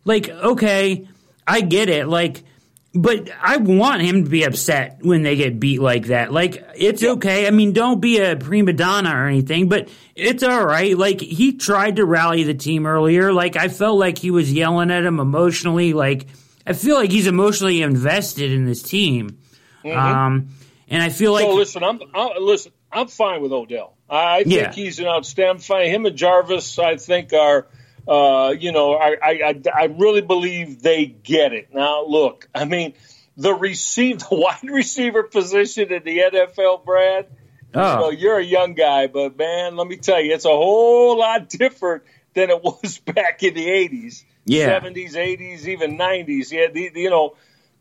like 0.05 0.29
okay, 0.29 1.07
I 1.47 1.61
get 1.61 1.89
it. 1.89 2.07
Like. 2.07 2.43
But 2.97 3.29
I 3.41 3.57
want 3.57 4.03
him 4.03 4.23
to 4.23 4.29
be 4.29 4.43
upset 4.43 4.99
when 5.01 5.21
they 5.23 5.35
get 5.35 5.59
beat 5.59 5.81
like 5.81 6.05
that. 6.05 6.31
Like, 6.31 6.65
it's 6.75 7.03
okay. 7.03 7.45
I 7.45 7.51
mean, 7.51 7.73
don't 7.73 7.99
be 7.99 8.19
a 8.19 8.37
prima 8.37 8.71
donna 8.71 9.13
or 9.13 9.27
anything, 9.27 9.67
but 9.67 9.89
it's 10.15 10.43
all 10.43 10.65
right. 10.65 10.97
Like, 10.97 11.19
he 11.19 11.53
tried 11.57 11.97
to 11.97 12.05
rally 12.05 12.43
the 12.43 12.53
team 12.53 12.85
earlier. 12.85 13.33
Like, 13.33 13.57
I 13.57 13.67
felt 13.67 13.99
like 13.99 14.17
he 14.17 14.31
was 14.31 14.51
yelling 14.53 14.91
at 14.91 15.03
him 15.03 15.19
emotionally. 15.19 15.91
Like, 15.91 16.27
I 16.65 16.71
feel 16.71 16.95
like 16.95 17.11
he's 17.11 17.27
emotionally 17.27 17.81
invested 17.81 18.51
in 18.53 18.65
this 18.65 18.81
team. 18.81 19.39
Um, 19.83 20.49
and 20.87 21.03
I 21.03 21.09
feel 21.09 21.33
like, 21.33 21.43
so 21.43 21.53
listen, 21.53 21.83
I'm 21.83 21.99
I, 22.13 22.37
listen. 22.39 22.71
I'm 22.91 23.07
fine 23.07 23.41
with 23.41 23.51
Odell. 23.51 23.97
I, 24.09 24.37
I 24.37 24.43
think 24.43 24.55
Yeah. 24.55 24.71
he's 24.71 24.99
an 24.99 25.07
outstanding. 25.07 25.61
Fine. 25.61 25.89
Him 25.89 26.05
and 26.05 26.15
Jarvis, 26.15 26.79
I 26.79 26.95
think, 26.95 27.33
are. 27.33 27.67
Uh, 28.07 28.53
you 28.57 28.71
know, 28.71 28.93
I, 28.93 29.17
I, 29.21 29.61
I, 29.73 29.83
really 29.85 30.21
believe 30.21 30.81
they 30.81 31.07
get 31.07 31.53
it. 31.53 31.73
Now, 31.73 32.05
look, 32.05 32.47
I 32.53 32.65
mean, 32.65 32.93
the 33.35 33.53
receive, 33.53 34.19
the 34.29 34.35
wide 34.35 34.69
receiver 34.69 35.23
position 35.23 35.91
in 35.91 36.03
the 36.03 36.19
NFL, 36.19 36.85
Brad. 36.85 37.27
You 37.73 37.81
know, 37.81 38.05
oh, 38.05 38.09
you're 38.11 38.37
a 38.37 38.43
young 38.43 38.73
guy, 38.73 39.07
but 39.07 39.37
man, 39.37 39.75
let 39.75 39.87
me 39.87 39.97
tell 39.97 40.21
you, 40.21 40.33
it's 40.33 40.45
a 40.45 40.49
whole 40.49 41.17
lot 41.17 41.49
different 41.49 42.03
than 42.33 42.49
it 42.49 42.63
was 42.63 42.99
back 42.99 43.43
in 43.43 43.53
the 43.53 43.67
'80s, 43.67 44.23
Yeah. 44.45 44.79
'70s, 44.79 45.13
'80s, 45.13 45.67
even 45.67 45.97
'90s. 45.97 46.51
Yeah, 46.51 46.67
the, 46.71 46.91
you 46.95 47.09
know, 47.09 47.35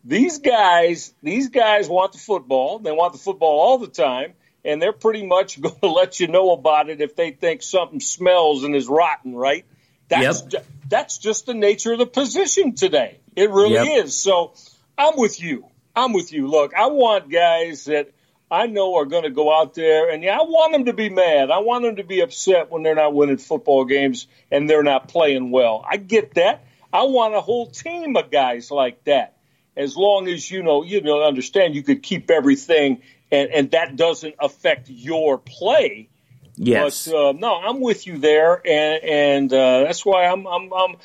these 0.05 0.39
guys, 0.39 1.15
these 1.23 1.49
guys 1.51 1.89
want 1.89 2.13
the 2.13 2.19
football. 2.19 2.79
They 2.81 2.91
want 2.91 3.13
the 3.13 3.19
football 3.19 3.61
all 3.61 3.79
the 3.79 3.87
time, 3.87 4.33
and 4.65 4.83
they're 4.83 4.93
pretty 4.93 5.27
much 5.27 5.61
going 5.61 5.79
to 5.81 5.91
let 5.91 6.19
you 6.19 6.29
know 6.29 6.51
about 6.53 6.89
it 6.91 7.01
if 7.01 7.15
they 7.15 7.31
think 7.31 7.63
something 7.63 8.01
smells 8.01 8.65
and 8.65 8.75
is 8.75 8.89
rotten, 8.89 9.35
right? 9.35 9.65
That's 10.09 10.43
Yep. 10.51 10.67
that's 10.89 11.19
just 11.19 11.47
the 11.47 11.55
nature 11.55 11.93
of 11.93 11.99
the 11.99 12.07
position 12.07 12.75
today. 12.75 13.19
It 13.37 13.51
really 13.51 13.75
Yep. 13.75 14.05
is. 14.07 14.17
So 14.17 14.55
I'm 14.97 15.17
with 15.17 15.41
you. 15.41 15.67
I'm 15.97 16.13
with 16.13 16.33
you. 16.33 16.49
Look, 16.49 16.75
I 16.75 16.87
want 16.89 17.31
guys 17.31 17.85
that 17.87 18.11
I 18.51 18.67
know 18.67 18.97
are 18.97 19.07
going 19.07 19.23
to 19.25 19.31
go 19.31 19.53
out 19.53 19.75
there, 19.75 20.11
and 20.11 20.23
yeah, 20.23 20.39
I 20.39 20.43
want 20.43 20.73
them 20.73 20.85
to 20.85 20.93
be 20.93 21.09
mad. 21.09 21.51
I 21.51 21.59
want 21.59 21.85
them 21.85 21.97
to 21.97 22.05
be 22.05 22.21
upset 22.21 22.71
when 22.71 22.83
they're 22.83 22.95
not 22.95 23.15
winning 23.15 23.39
football 23.39 23.85
games 23.85 24.27
and 24.51 24.69
they're 24.69 24.83
not 24.83 25.09
playing 25.09 25.51
well. 25.51 25.85
I 25.89 25.97
get 25.97 26.35
that. 26.35 26.65
I 26.93 27.05
want 27.05 27.35
a 27.35 27.41
whole 27.41 27.67
team 27.67 28.17
of 28.17 28.31
guys 28.31 28.71
like 28.71 29.03
that. 29.05 29.37
As 29.77 29.97
long 29.97 30.29
as 30.29 30.49
you 30.49 30.63
know, 30.63 30.85
you 30.85 31.01
know, 31.01 31.25
understand 31.25 31.75
you 31.75 31.83
could 31.83 32.03
keep 32.03 32.31
everything, 32.31 33.03
and, 33.33 33.51
and 33.51 33.71
that 33.73 33.97
doesn't 33.97 34.37
affect 34.39 34.89
your 34.89 35.39
play. 35.39 36.09
Yes. 36.57 37.07
But 37.07 37.15
uh, 37.15 37.33
no, 37.33 37.55
I'm 37.55 37.81
with 37.81 38.07
you 38.07 38.19
there, 38.19 38.61
and 38.67 39.05
and 39.05 39.53
uh, 39.53 39.85
that's 39.85 40.05
why 40.05 40.27
I'm 40.27 40.47
I'm 40.47 40.73
I'm 40.73 40.97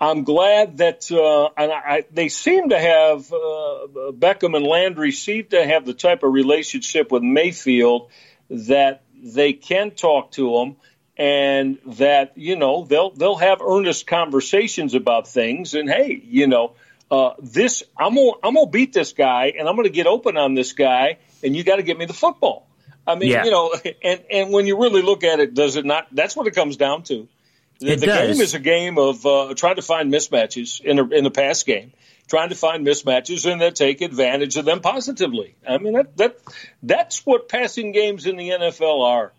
I'm 0.00 0.24
glad 0.24 0.78
that 0.78 1.10
uh, 1.10 1.50
and 1.56 1.72
I, 1.72 2.04
they 2.12 2.28
seem 2.28 2.70
to 2.70 2.78
have 2.78 3.32
uh, 3.32 4.12
Beckham 4.12 4.56
and 4.56 4.64
Landry 4.64 5.12
seem 5.12 5.46
to 5.46 5.66
have 5.66 5.84
the 5.84 5.94
type 5.94 6.22
of 6.22 6.32
relationship 6.32 7.10
with 7.10 7.22
Mayfield 7.22 8.10
that 8.50 9.02
they 9.14 9.52
can 9.52 9.90
talk 9.90 10.30
to 10.32 10.56
him 10.58 10.76
and 11.16 11.78
that 11.86 12.32
you 12.36 12.56
know 12.56 12.84
they'll 12.84 13.10
they'll 13.10 13.36
have 13.36 13.60
earnest 13.60 14.06
conversations 14.06 14.94
about 14.94 15.26
things 15.26 15.74
and 15.74 15.90
hey 15.90 16.22
you 16.24 16.46
know 16.46 16.74
uh, 17.10 17.32
this 17.40 17.82
I'm 17.96 18.14
gonna 18.14 18.32
I'm 18.42 18.54
gonna 18.54 18.70
beat 18.70 18.92
this 18.92 19.12
guy 19.12 19.52
and 19.58 19.68
I'm 19.68 19.74
gonna 19.74 19.88
get 19.88 20.06
open 20.06 20.36
on 20.36 20.54
this 20.54 20.72
guy 20.72 21.18
and 21.42 21.56
you 21.56 21.64
got 21.64 21.76
to 21.76 21.82
get 21.82 21.98
me 21.98 22.04
the 22.04 22.14
football. 22.14 22.67
I 23.08 23.14
mean, 23.14 23.30
Yeah. 23.30 23.44
you 23.44 23.50
know, 23.50 23.74
and 24.02 24.20
and 24.30 24.52
when 24.52 24.66
you 24.66 24.80
really 24.80 25.02
look 25.02 25.24
at 25.24 25.40
it, 25.40 25.54
does 25.54 25.76
it 25.76 25.84
not? 25.84 26.06
That's 26.12 26.36
what 26.36 26.46
it 26.46 26.54
comes 26.54 26.76
down 26.76 27.02
to. 27.04 27.26
The, 27.80 27.94
the 27.94 28.06
game 28.06 28.40
is 28.40 28.54
a 28.54 28.58
game 28.58 28.98
of 28.98 29.24
uh, 29.24 29.54
trying 29.56 29.76
to 29.76 29.82
find 29.82 30.12
mismatches 30.12 30.80
in 30.80 30.98
a, 30.98 31.08
in 31.08 31.22
the 31.22 31.30
pass 31.30 31.62
game, 31.62 31.92
trying 32.28 32.48
to 32.48 32.56
find 32.56 32.84
mismatches 32.84 33.50
and 33.50 33.60
then 33.60 33.72
take 33.72 34.00
advantage 34.00 34.56
of 34.56 34.64
them 34.64 34.80
positively. 34.80 35.54
I 35.66 35.78
mean, 35.78 35.92
that 35.94 36.16
that 36.16 36.38
that's 36.82 37.24
what 37.24 37.48
passing 37.48 37.92
games 37.92 38.26
in 38.26 38.36
the 38.36 38.50
NFL 38.50 39.04
are. 39.04 39.32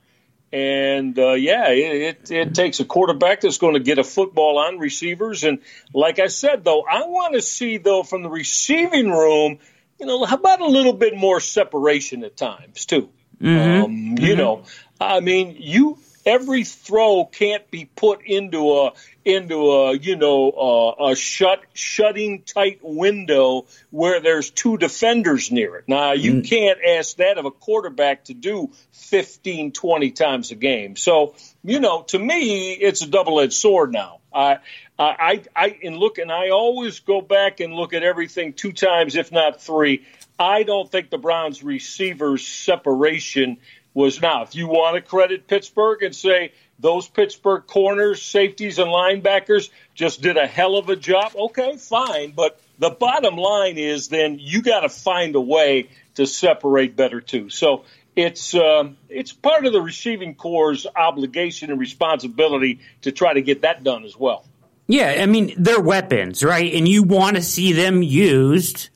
And 0.51 1.19
uh, 1.19 1.33
yeah, 1.33 1.69
it, 1.69 2.17
it, 2.21 2.31
it 2.31 2.55
takes 2.55 2.79
a 2.79 2.85
quarterback 2.85 3.41
that's 3.41 3.59
going 3.59 3.75
to 3.75 3.79
get 3.81 3.99
a 3.99 4.03
football 4.03 4.57
on 4.57 4.79
receivers. 4.79 5.43
And 5.43 5.59
like 5.93 6.17
I 6.17 6.27
said, 6.27 6.63
though, 6.63 6.83
I 6.89 7.03
want 7.05 7.35
to 7.35 7.41
see 7.41 7.77
though 7.77 8.01
from 8.03 8.23
the 8.23 8.29
receiving 8.29 9.11
room, 9.11 9.59
you 9.99 10.07
know, 10.07 10.23
how 10.25 10.37
about 10.37 10.61
a 10.61 10.65
little 10.67 10.93
bit 10.93 11.15
more 11.15 11.39
separation 11.39 12.23
at 12.23 12.35
times 12.35 12.85
too. 12.85 13.09
Um, 13.41 14.15
you 14.19 14.35
know, 14.35 14.63
I 14.99 15.19
mean, 15.21 15.55
you 15.59 15.97
every 16.25 16.63
throw 16.63 17.25
can't 17.25 17.69
be 17.71 17.85
put 17.85 18.21
into 18.23 18.77
a 18.77 18.93
into 19.25 19.71
a 19.71 19.95
you 19.95 20.15
know 20.15 20.51
uh, 20.51 21.11
a 21.11 21.15
shut 21.15 21.61
shutting 21.73 22.43
tight 22.43 22.79
window 22.81 23.65
where 23.89 24.19
there's 24.19 24.49
two 24.49 24.77
defenders 24.77 25.51
near 25.51 25.77
it. 25.77 25.85
Now 25.87 26.13
you 26.13 26.41
can't 26.41 26.79
ask 26.85 27.17
that 27.17 27.37
of 27.37 27.45
a 27.45 27.51
quarterback 27.51 28.25
to 28.25 28.33
do 28.33 28.71
15, 28.91 29.71
20 29.71 30.11
times 30.11 30.51
a 30.51 30.55
game. 30.55 30.95
So 30.95 31.35
you 31.63 31.79
know, 31.79 32.03
to 32.03 32.19
me, 32.19 32.73
it's 32.73 33.01
a 33.01 33.07
double 33.07 33.39
edged 33.39 33.53
sword 33.53 33.91
now. 33.91 34.19
I 34.33 34.59
I 34.97 35.43
I 35.55 35.79
and 35.83 35.97
look 35.97 36.17
and 36.17 36.31
I 36.31 36.49
always 36.49 36.99
go 36.99 37.21
back 37.21 37.59
and 37.59 37.73
look 37.73 37.93
at 37.93 38.03
everything 38.03 38.53
two 38.53 38.73
times, 38.73 39.15
if 39.15 39.31
not 39.31 39.61
three. 39.61 40.05
I 40.39 40.63
don't 40.63 40.89
think 40.89 41.09
the 41.09 41.17
Browns 41.17 41.63
receivers 41.63 42.47
separation 42.47 43.57
was 43.93 44.21
now. 44.21 44.43
If 44.43 44.55
you 44.55 44.67
want 44.67 44.95
to 44.95 45.01
credit 45.01 45.47
Pittsburgh 45.47 46.01
and 46.03 46.15
say 46.15 46.53
those 46.79 47.09
Pittsburgh 47.09 47.67
corners, 47.67 48.21
safeties, 48.21 48.79
and 48.79 48.89
linebackers 48.89 49.69
just 49.95 50.21
did 50.21 50.37
a 50.37 50.47
hell 50.47 50.77
of 50.77 50.87
a 50.87 50.95
job, 50.95 51.33
okay, 51.35 51.75
fine. 51.75 52.31
But 52.31 52.59
the 52.77 52.89
bottom 52.89 53.35
line 53.35 53.77
is 53.77 54.07
then 54.07 54.37
you 54.39 54.61
got 54.61 54.81
to 54.81 54.89
find 54.89 55.35
a 55.35 55.41
way 55.41 55.89
to 56.15 56.25
separate 56.25 56.95
better 56.95 57.19
too. 57.19 57.49
So 57.49 57.83
it's 58.15 58.55
um, 58.55 58.97
it's 59.09 59.33
part 59.33 59.65
of 59.65 59.73
the 59.73 59.81
receiving 59.81 60.35
corps' 60.35 60.85
obligation 60.95 61.71
and 61.71 61.79
responsibility 61.79 62.79
to 63.01 63.11
try 63.11 63.33
to 63.33 63.41
get 63.41 63.63
that 63.63 63.83
done 63.83 64.05
as 64.05 64.17
well. 64.17 64.45
Yeah, 64.87 65.17
I 65.21 65.25
mean, 65.25 65.53
they're 65.57 65.81
weapons, 65.81 66.43
right? 66.43 66.73
And 66.73 66.87
you 66.87 67.03
want 67.03 67.35
to 67.35 67.43
see 67.43 67.73
them 67.73 68.01
used 68.01 68.89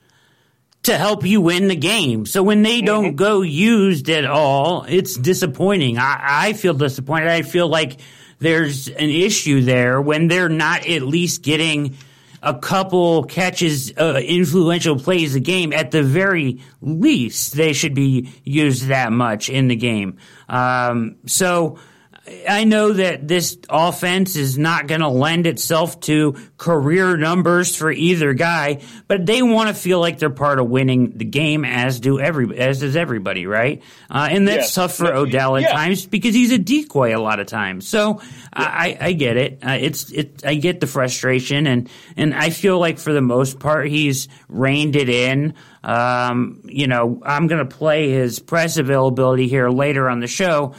to 0.84 0.98
help 0.98 1.26
you 1.26 1.42
win 1.42 1.68
the 1.70 1.76
game. 1.76 2.26
So 2.26 2.44
when 2.44 2.62
they 2.62 2.82
don't 2.82 3.06
mm-hmm. 3.06 3.16
go 3.16 3.42
used 3.42 4.10
at 4.10 4.26
all, 4.26 4.86
it's 4.88 5.16
disappointing. 5.16 5.98
I, 5.98 6.20
I 6.22 6.54
feel 6.54 6.74
disappointed. 6.74 7.30
I 7.30 7.42
feel 7.42 7.68
like 7.68 8.00
there's 8.40 8.90
an 8.90 9.10
issue 9.10 9.62
there 9.62 10.02
when 10.02 10.28
they're 10.28 10.50
not 10.50 10.86
at 10.86 11.02
least 11.02 11.42
getting 11.42 11.96
a 12.42 12.54
couple 12.54 13.24
catches, 13.24 13.94
uh, 13.98 14.20
influential 14.22 15.00
plays 15.00 15.34
a 15.34 15.40
game. 15.40 15.72
At 15.72 15.92
the 15.92 16.04
very 16.04 16.60
least, 16.82 17.54
they 17.54 17.72
should 17.72 17.94
be 17.94 18.34
used 18.44 18.88
that 18.88 19.14
much 19.14 19.50
in 19.50 19.70
the 19.70 19.78
game. 19.78 20.18
Um, 20.50 21.16
so 21.26 21.80
I 22.26 22.63
know 22.63 22.93
that 22.93 23.28
this 23.28 23.57
offense 23.69 24.38
is 24.38 24.57
not 24.57 24.88
going 24.88 25.01
to 25.01 25.09
lend 25.09 25.45
itself 25.45 25.99
to 26.01 26.38
career 26.55 27.17
numbers 27.17 27.76
for 27.76 27.91
either 27.91 28.34
guy, 28.34 28.82
but 29.09 29.26
they 29.26 29.41
want 29.41 29.67
to 29.67 29.74
feel 29.74 29.99
like 29.99 30.19
they're 30.19 30.30
part 30.30 30.57
of 30.57 30.69
winning 30.69 31.17
the 31.17 31.26
game, 31.26 31.65
as 31.65 31.99
do 31.99 32.21
every 32.21 32.57
as 32.57 32.80
does 32.80 32.95
everybody, 32.95 33.45
right? 33.45 33.84
Uh, 34.09 34.30
and 34.32 34.47
that's 34.47 34.67
yes. 34.67 34.76
tough 34.76 34.95
for 34.95 35.13
Odell 35.13 35.57
at 35.57 35.63
yeah. 35.63 35.74
times 35.74 36.05
because 36.05 36.34
he's 36.34 36.53
a 36.53 36.57
decoy 36.57 37.13
a 37.13 37.19
lot 37.19 37.41
of 37.41 37.47
times. 37.47 37.89
So 37.89 38.21
yeah. 38.21 38.30
I, 38.53 38.97
I 39.01 39.11
get 39.11 39.36
it. 39.36 39.59
Uh, 39.61 39.78
it's 39.82 40.09
it. 40.09 40.45
I 40.45 40.55
get 40.55 40.80
the 40.80 40.88
frustration, 40.88 41.67
and 41.67 41.89
and 42.15 42.34
I 42.34 42.51
feel 42.51 42.80
like 42.80 42.99
for 42.99 43.11
the 43.11 43.21
most 43.21 43.59
part 43.59 43.89
he's 43.89 44.30
reined 44.47 44.95
it 44.95 45.09
in. 45.09 45.55
Um, 45.84 46.61
you 46.63 46.88
know, 46.88 47.21
I'm 47.26 47.47
going 47.47 47.67
to 47.67 47.76
play 47.76 48.09
his 48.09 48.39
press 48.39 48.78
availability 48.78 49.49
here 49.49 49.67
later 49.67 50.09
on 50.09 50.21
the 50.21 50.28
show 50.28 50.76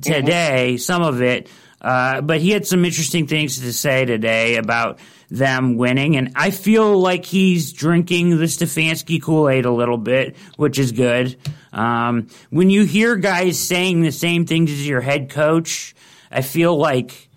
today, 0.00 0.74
mm-hmm. 0.74 0.78
some 0.78 1.02
of 1.02 1.22
it. 1.22 1.48
Uh, 1.80 2.22
but 2.22 2.40
he 2.40 2.50
had 2.50 2.66
some 2.66 2.84
interesting 2.84 3.26
things 3.26 3.60
to 3.60 3.72
say 3.72 4.06
today 4.06 4.56
about 4.56 4.98
them 5.30 5.76
winning, 5.76 6.16
and 6.16 6.32
I 6.34 6.50
feel 6.50 6.98
like 6.98 7.26
he's 7.26 7.72
drinking 7.72 8.30
the 8.30 8.44
Stefanski 8.44 9.20
Kool 9.20 9.50
Aid 9.50 9.66
a 9.66 9.70
little 9.70 9.98
bit, 9.98 10.36
which 10.56 10.78
is 10.78 10.92
good. 10.92 11.36
Um, 11.72 12.28
when 12.50 12.70
you 12.70 12.84
hear 12.84 13.16
guys 13.16 13.58
saying 13.58 14.00
the 14.00 14.12
same 14.12 14.46
things 14.46 14.70
as 14.70 14.86
your 14.86 15.02
head 15.02 15.28
coach, 15.28 15.94
I 16.30 16.40
feel 16.40 16.74
like 16.74 17.28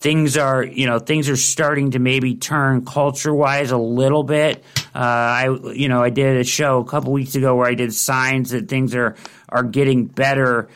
things 0.00 0.38
are 0.38 0.64
you 0.64 0.86
know 0.86 0.98
things 0.98 1.28
are 1.28 1.36
starting 1.36 1.92
to 1.92 1.98
maybe 1.98 2.34
turn 2.34 2.84
culture 2.84 3.34
wise 3.34 3.70
a 3.70 3.78
little 3.78 4.24
bit. 4.24 4.64
Uh, 4.94 4.98
I 4.98 5.58
you 5.72 5.88
know 5.88 6.02
I 6.02 6.10
did 6.10 6.38
a 6.38 6.44
show 6.44 6.80
a 6.80 6.84
couple 6.84 7.12
weeks 7.12 7.34
ago 7.34 7.54
where 7.54 7.68
I 7.68 7.74
did 7.74 7.94
signs 7.94 8.50
that 8.50 8.68
things 8.68 8.94
are 8.94 9.16
are 9.48 9.62
getting 9.62 10.06
better 10.06 10.68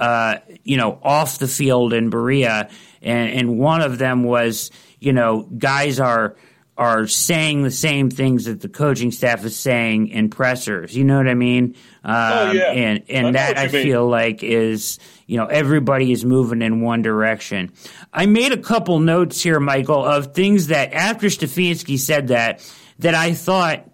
uh, 0.00 0.38
you 0.64 0.78
know, 0.78 0.98
off 1.02 1.38
the 1.38 1.46
field 1.46 1.92
in 1.92 2.08
Berea, 2.08 2.70
and, 3.02 3.30
and 3.30 3.58
one 3.58 3.82
of 3.82 3.98
them 3.98 4.24
was, 4.24 4.70
you 4.98 5.12
know, 5.12 5.42
guys 5.42 6.00
are 6.00 6.36
are 6.78 7.06
saying 7.06 7.62
the 7.62 7.70
same 7.70 8.08
things 8.08 8.46
that 8.46 8.62
the 8.62 8.68
coaching 8.68 9.12
staff 9.12 9.44
is 9.44 9.54
saying 9.54 10.08
in 10.08 10.30
pressers. 10.30 10.96
You 10.96 11.04
know 11.04 11.18
what 11.18 11.28
I 11.28 11.34
mean? 11.34 11.76
Um, 12.02 12.14
oh, 12.14 12.52
yeah. 12.52 12.72
And 12.72 13.04
and 13.10 13.26
I 13.28 13.32
that 13.32 13.58
I 13.58 13.62
mean. 13.64 13.82
feel 13.82 14.08
like 14.08 14.42
is 14.42 14.98
you 15.26 15.36
know 15.36 15.44
everybody 15.44 16.10
is 16.10 16.24
moving 16.24 16.62
in 16.62 16.80
one 16.80 17.02
direction. 17.02 17.70
I 18.14 18.24
made 18.24 18.52
a 18.52 18.56
couple 18.56 18.98
notes 18.98 19.42
here, 19.42 19.60
Michael, 19.60 20.02
of 20.02 20.32
things 20.32 20.68
that 20.68 20.94
after 20.94 21.26
Stefanski 21.26 21.98
said 21.98 22.28
that 22.28 22.66
that 23.00 23.14
I 23.14 23.34
thought 23.34 23.84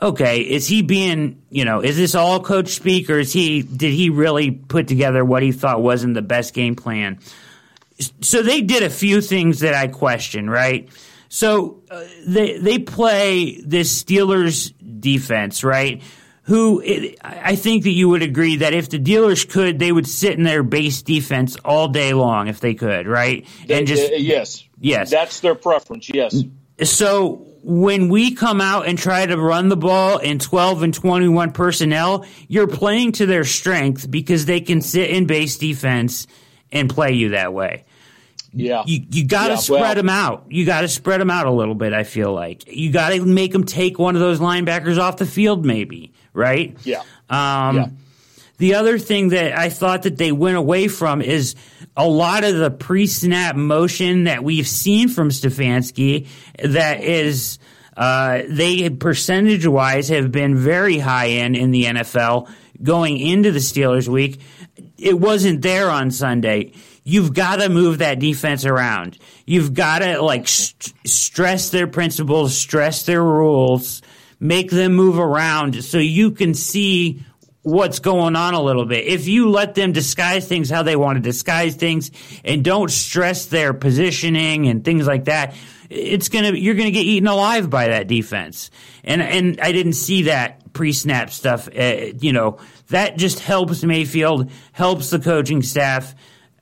okay, 0.00 0.40
is 0.40 0.66
he 0.66 0.82
being, 0.82 1.42
you 1.50 1.64
know, 1.64 1.80
is 1.80 1.96
this 1.96 2.14
all 2.14 2.40
coach 2.40 2.68
speak 2.68 3.08
or 3.08 3.18
is 3.18 3.32
he, 3.32 3.62
did 3.62 3.92
he 3.92 4.10
really 4.10 4.50
put 4.50 4.88
together 4.88 5.24
what 5.24 5.42
he 5.42 5.52
thought 5.52 5.82
wasn't 5.82 6.14
the 6.14 6.22
best 6.22 6.54
game 6.54 6.74
plan? 6.74 7.18
So 8.20 8.42
they 8.42 8.60
did 8.60 8.82
a 8.82 8.90
few 8.90 9.20
things 9.20 9.60
that 9.60 9.74
I 9.74 9.88
question, 9.88 10.50
right? 10.50 10.90
So 11.28 11.82
uh, 11.90 12.04
they 12.26 12.58
they 12.58 12.78
play 12.78 13.60
this 13.60 14.02
Steelers 14.02 14.72
defense, 15.00 15.64
right? 15.64 16.02
Who 16.42 16.80
it, 16.84 17.18
I 17.22 17.56
think 17.56 17.82
that 17.84 17.90
you 17.90 18.08
would 18.10 18.22
agree 18.22 18.56
that 18.56 18.74
if 18.74 18.90
the 18.90 18.98
Steelers 18.98 19.48
could, 19.48 19.78
they 19.78 19.90
would 19.90 20.06
sit 20.06 20.34
in 20.34 20.44
their 20.44 20.62
base 20.62 21.02
defense 21.02 21.56
all 21.64 21.88
day 21.88 22.12
long 22.12 22.48
if 22.48 22.60
they 22.60 22.74
could, 22.74 23.06
right? 23.08 23.46
And 23.68 23.86
just 23.86 24.16
yes, 24.16 24.64
yes, 24.78 25.10
that's 25.10 25.40
their 25.40 25.54
preference. 25.54 26.08
Yes. 26.08 26.44
So 26.82 27.45
when 27.68 28.08
we 28.08 28.32
come 28.32 28.60
out 28.60 28.86
and 28.86 28.96
try 28.96 29.26
to 29.26 29.36
run 29.36 29.68
the 29.68 29.76
ball 29.76 30.18
in 30.18 30.38
12 30.38 30.84
and 30.84 30.94
21 30.94 31.50
personnel, 31.50 32.24
you're 32.46 32.68
playing 32.68 33.10
to 33.10 33.26
their 33.26 33.42
strength 33.42 34.08
because 34.08 34.46
they 34.46 34.60
can 34.60 34.80
sit 34.80 35.10
in 35.10 35.26
base 35.26 35.58
defense 35.58 36.28
and 36.70 36.88
play 36.88 37.14
you 37.14 37.30
that 37.30 37.52
way. 37.52 37.84
Yeah. 38.52 38.84
You, 38.86 39.04
you 39.10 39.26
got 39.26 39.48
to 39.48 39.54
yeah, 39.54 39.58
spread 39.58 39.80
well, 39.80 39.94
them 39.96 40.08
out. 40.08 40.46
You 40.48 40.64
got 40.64 40.82
to 40.82 40.88
spread 40.88 41.20
them 41.20 41.28
out 41.28 41.48
a 41.48 41.50
little 41.50 41.74
bit, 41.74 41.92
I 41.92 42.04
feel 42.04 42.32
like. 42.32 42.72
You 42.72 42.92
got 42.92 43.08
to 43.08 43.26
make 43.26 43.50
them 43.50 43.64
take 43.64 43.98
one 43.98 44.14
of 44.14 44.20
those 44.20 44.38
linebackers 44.38 45.00
off 45.00 45.16
the 45.16 45.26
field, 45.26 45.66
maybe, 45.66 46.12
right? 46.32 46.76
Yeah. 46.84 47.02
Um, 47.28 47.76
yeah. 47.76 47.88
The 48.58 48.74
other 48.74 48.96
thing 49.00 49.30
that 49.30 49.58
I 49.58 49.70
thought 49.70 50.04
that 50.04 50.18
they 50.18 50.30
went 50.30 50.56
away 50.56 50.86
from 50.86 51.20
is 51.20 51.56
a 51.96 52.06
lot 52.06 52.44
of 52.44 52.56
the 52.56 52.70
pre-snap 52.70 53.56
motion 53.56 54.24
that 54.24 54.44
we've 54.44 54.68
seen 54.68 55.08
from 55.08 55.30
Stefanski 55.30 56.28
that 56.62 57.02
is 57.02 57.58
uh, 57.96 58.42
they 58.48 58.90
percentage 58.90 59.66
wise 59.66 60.08
have 60.08 60.30
been 60.30 60.56
very 60.56 60.98
high 60.98 61.26
in 61.26 61.54
in 61.54 61.70
the 61.70 61.84
NFL 61.84 62.50
going 62.82 63.16
into 63.18 63.50
the 63.52 63.58
Steelers 63.58 64.06
week. 64.06 64.40
It 64.98 65.18
wasn't 65.18 65.62
there 65.62 65.90
on 65.90 66.10
Sunday. 66.10 66.72
You've 67.04 67.32
got 67.32 67.56
to 67.56 67.68
move 67.68 67.98
that 67.98 68.18
defense 68.18 68.66
around. 68.66 69.16
You've 69.46 69.72
got 69.72 70.00
to 70.00 70.20
like 70.20 70.48
st- 70.48 70.92
stress 71.06 71.70
their 71.70 71.86
principles, 71.86 72.56
stress 72.56 73.04
their 73.04 73.22
rules, 73.22 74.02
make 74.40 74.70
them 74.70 74.94
move 74.94 75.18
around 75.18 75.82
so 75.84 75.98
you 75.98 76.32
can 76.32 76.52
see 76.52 77.24
what's 77.66 77.98
going 77.98 78.36
on 78.36 78.54
a 78.54 78.62
little 78.62 78.84
bit. 78.84 79.06
If 79.06 79.26
you 79.26 79.50
let 79.50 79.74
them 79.74 79.90
disguise 79.90 80.46
things 80.46 80.70
how 80.70 80.84
they 80.84 80.94
want 80.94 81.16
to 81.16 81.20
disguise 81.20 81.74
things 81.74 82.12
and 82.44 82.64
don't 82.64 82.92
stress 82.92 83.46
their 83.46 83.74
positioning 83.74 84.68
and 84.68 84.84
things 84.84 85.04
like 85.04 85.24
that, 85.24 85.52
it's 85.90 86.28
gonna 86.28 86.52
you're 86.52 86.76
gonna 86.76 86.92
get 86.92 87.04
eaten 87.04 87.26
alive 87.26 87.68
by 87.68 87.88
that 87.88 88.06
defense. 88.06 88.70
And 89.02 89.20
and 89.20 89.60
I 89.60 89.72
didn't 89.72 89.94
see 89.94 90.22
that 90.22 90.72
pre-snap 90.74 91.30
stuff. 91.30 91.68
Uh, 91.76 92.12
you 92.20 92.32
know 92.32 92.58
that 92.90 93.18
just 93.18 93.40
helps 93.40 93.82
Mayfield, 93.82 94.48
helps 94.70 95.10
the 95.10 95.18
coaching 95.18 95.62
staff. 95.62 96.14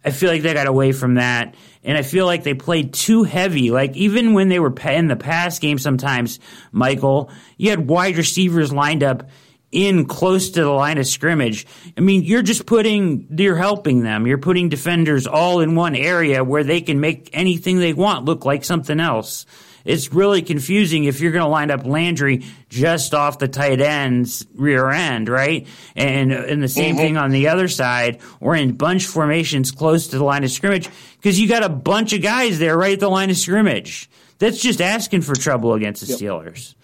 I 0.07 0.11
feel 0.11 0.31
like 0.31 0.41
they 0.41 0.55
got 0.55 0.67
away 0.67 0.93
from 0.93 1.15
that. 1.17 1.55
And 1.83 1.99
I 1.99 2.03
feel 2.03 2.25
like 2.25 2.45
they 2.45 2.55
played 2.55 2.95
too 2.95 3.25
heavy. 3.25 3.71
Like 3.71 3.95
even 3.95 4.33
when 4.33 4.49
they 4.49 4.59
were 4.59 4.75
in 4.87 5.09
the 5.09 5.17
pass 5.17 5.59
game, 5.59 5.79
sometimes 5.79 6.41
Michael, 6.73 7.31
you 7.59 7.69
had 7.69 7.87
wide 7.87 8.17
receivers 8.17 8.73
lined 8.73 9.03
up 9.03 9.29
in 9.75 10.07
close 10.07 10.51
to 10.51 10.63
the 10.63 10.71
line 10.71 10.99
of 10.99 11.07
scrimmage. 11.07 11.67
I 11.99 12.01
mean, 12.01 12.23
you're 12.23 12.43
just 12.43 12.65
putting, 12.65 13.27
you're 13.37 13.57
helping 13.57 14.03
them. 14.03 14.27
You're 14.27 14.39
putting 14.39 14.69
defenders 14.69 15.27
all 15.27 15.61
in 15.61 15.75
one 15.75 15.97
area 15.97 16.45
where 16.45 16.63
they 16.63 16.81
can 16.81 17.01
make 17.01 17.31
anything 17.33 17.81
they 17.81 17.93
want 17.93 18.25
look 18.25 18.45
like 18.45 18.65
something 18.65 19.01
else. 19.01 19.47
It's 19.85 20.13
really 20.15 20.41
confusing 20.41 21.05
if 21.05 21.21
you're 21.21 21.33
going 21.33 21.45
to 21.45 21.51
line 21.51 21.71
up 21.71 21.85
Landry 21.85 22.45
just 22.71 23.13
off 23.13 23.39
the 23.39 23.49
tight 23.49 23.81
end's 23.81 24.47
rear 24.55 24.89
end, 24.91 25.29
right? 25.29 25.67
And, 25.95 26.33
and 26.33 26.63
the 26.63 26.69
same 26.69 26.95
mm-hmm. 26.95 27.05
thing 27.05 27.17
on 27.19 27.33
the 27.33 27.49
other 27.49 27.69
side 27.69 28.21
or 28.41 28.55
in 28.55 28.77
bunch 28.77 29.07
formations 29.07 29.73
close 29.73 30.09
to 30.09 30.19
the 30.19 30.25
line 30.25 30.45
of 30.45 30.51
scrimmage 30.51 30.89
because 31.17 31.39
you 31.39 31.49
got 31.49 31.65
a 31.65 31.69
bunch 31.69 32.15
of 32.15 32.23
guys 32.23 32.59
there 32.59 32.79
right 32.79 32.95
at 32.95 33.01
the 33.01 33.11
line 33.11 33.29
of 33.29 33.37
scrimmage. 33.37 34.09
That's 34.39 34.59
just 34.59 34.81
asking 34.81 35.23
for 35.23 35.35
trouble 35.35 35.75
against 35.75 36.01
the 36.01 36.07
yep. 36.07 36.19
Steelers. 36.19 36.75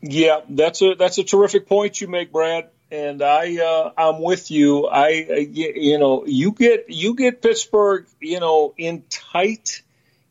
Yeah, 0.00 0.40
that's 0.48 0.80
a 0.82 0.94
that's 0.94 1.18
a 1.18 1.24
terrific 1.24 1.66
point 1.66 2.00
you 2.00 2.08
make, 2.08 2.32
Brad. 2.32 2.70
And 2.90 3.22
I 3.22 3.58
uh, 3.58 3.92
I'm 3.98 4.22
with 4.22 4.50
you. 4.50 4.86
I 4.86 5.26
uh, 5.28 5.34
you 5.34 5.98
know 5.98 6.24
you 6.24 6.52
get 6.52 6.86
you 6.88 7.14
get 7.14 7.42
Pittsburgh 7.42 8.06
you 8.20 8.40
know 8.40 8.74
in 8.76 9.02
tight, 9.10 9.82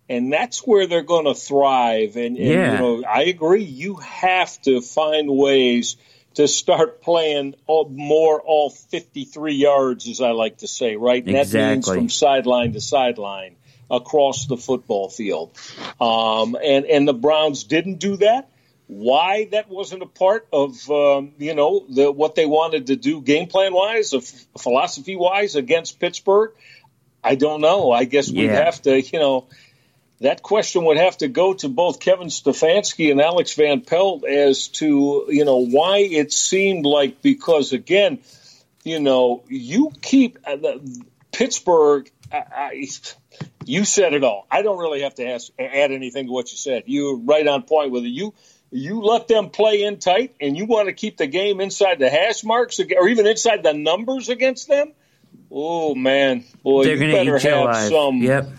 and 0.10 0.32
that's 0.32 0.60
where 0.60 0.88
they're 0.88 1.04
going 1.04 1.26
to 1.26 1.36
thrive. 1.36 2.16
And, 2.16 2.38
and 2.38 2.38
yeah. 2.38 2.72
you 2.74 2.78
know 2.80 3.04
I 3.04 3.24
agree. 3.24 3.64
You 3.64 3.96
have 3.98 4.60
to 4.64 4.82
find 4.82 5.30
ways 5.30 5.98
to 6.36 6.48
start 6.48 7.02
playing 7.02 7.56
all, 7.66 7.90
more 7.90 8.40
all 8.40 8.70
53 8.70 9.56
yards, 9.56 10.08
as 10.08 10.22
I 10.22 10.32
like 10.32 10.58
to 10.58 10.68
say, 10.68 10.96
right? 10.96 11.26
And 11.26 11.36
exactly. 11.36 11.60
that 11.60 11.74
means 11.74 11.88
from 11.88 12.10
sideline 12.10 12.74
to 12.74 12.82
sideline 12.82 13.56
across 13.90 14.46
the 14.46 14.58
football 14.58 15.10
field. 15.10 15.58
Um, 16.00 16.56
and 16.64 16.86
and 16.86 17.08
the 17.08 17.14
Browns 17.14 17.66
didn't 17.66 18.00
do 18.00 18.18
that 18.18 18.50
why 18.88 19.50
that 19.52 19.70
wasn't 19.70 20.02
a 20.02 20.08
part 20.08 20.48
of 20.52 20.90
um, 20.90 21.34
you 21.38 21.54
know 21.54 21.86
the, 21.90 22.12
what 22.12 22.36
they 22.36 22.46
wanted 22.46 22.88
to 22.88 22.96
do 22.96 23.22
game 23.22 23.48
plan 23.48 23.74
wise, 23.74 24.14
of 24.14 24.26
philosophy 24.58 25.16
wise 25.16 25.56
against 25.56 26.00
Pittsburgh. 26.00 26.52
I 27.24 27.36
don't 27.36 27.62
know. 27.62 27.92
I 27.92 28.06
guess 28.06 28.32
we'd 28.32 28.50
have 28.50 28.82
to 28.84 29.02
you 29.02 29.20
know 29.20 29.48
that 30.22 30.42
question 30.42 30.86
would 30.86 30.98
have 30.98 31.18
to 31.18 31.28
go 31.28 31.54
to 31.56 31.70
both 31.70 32.00
Kevin 32.00 32.28
Stefanski 32.28 33.12
and 33.12 33.22
Alex 33.22 33.54
Van 33.54 33.82
Pelt 33.82 34.26
as 34.26 34.70
to 34.70 35.26
you 35.28 35.44
know 35.44 35.66
why 35.66 35.98
it 35.98 36.32
seemed 36.32 36.86
like 36.86 37.22
because 37.22 37.74
again 37.74 38.20
you 38.84 39.02
know 39.02 39.44
you 39.50 39.92
keep 40.02 40.40
uh, 40.46 40.58
Pittsburgh. 41.32 42.10
I, 42.32 42.38
I, 42.38 42.88
you 43.66 43.86
said 43.86 44.14
it 44.14 44.24
all. 44.24 44.48
I 44.50 44.62
don't 44.62 44.80
really 44.80 45.04
have 45.04 45.16
to 45.16 45.28
ask, 45.30 45.52
add 45.60 45.92
anything 45.92 46.28
to 46.28 46.32
what 46.32 46.52
you 46.52 46.58
said. 46.58 46.84
You're 46.88 47.18
right 47.18 47.46
on 47.48 47.64
point 47.64 47.92
with 47.92 48.04
it. 48.04 48.10
You 48.10 48.34
you 48.72 49.02
let 49.02 49.28
them 49.28 49.50
play 49.50 49.84
in 49.84 49.98
tight 49.98 50.36
and 50.42 50.58
you 50.58 50.66
want 50.66 50.88
to 50.88 50.94
keep 50.94 51.18
the 51.18 51.28
game 51.28 51.62
inside 51.62 52.00
the 52.00 52.10
hash 52.10 52.44
marks 52.44 52.80
or 52.80 53.08
even 53.08 53.26
inside 53.28 53.64
the 53.64 53.74
numbers 53.74 54.30
against 54.30 54.68
them, 54.68 54.94
oh 55.52 55.96
man, 55.96 56.44
boy, 56.64 56.84
They're 56.84 56.96
you 56.96 57.12
better 57.14 57.40
have 57.40 57.60
alive. 57.60 57.90
some 57.90 58.18
Yep. 58.18 58.50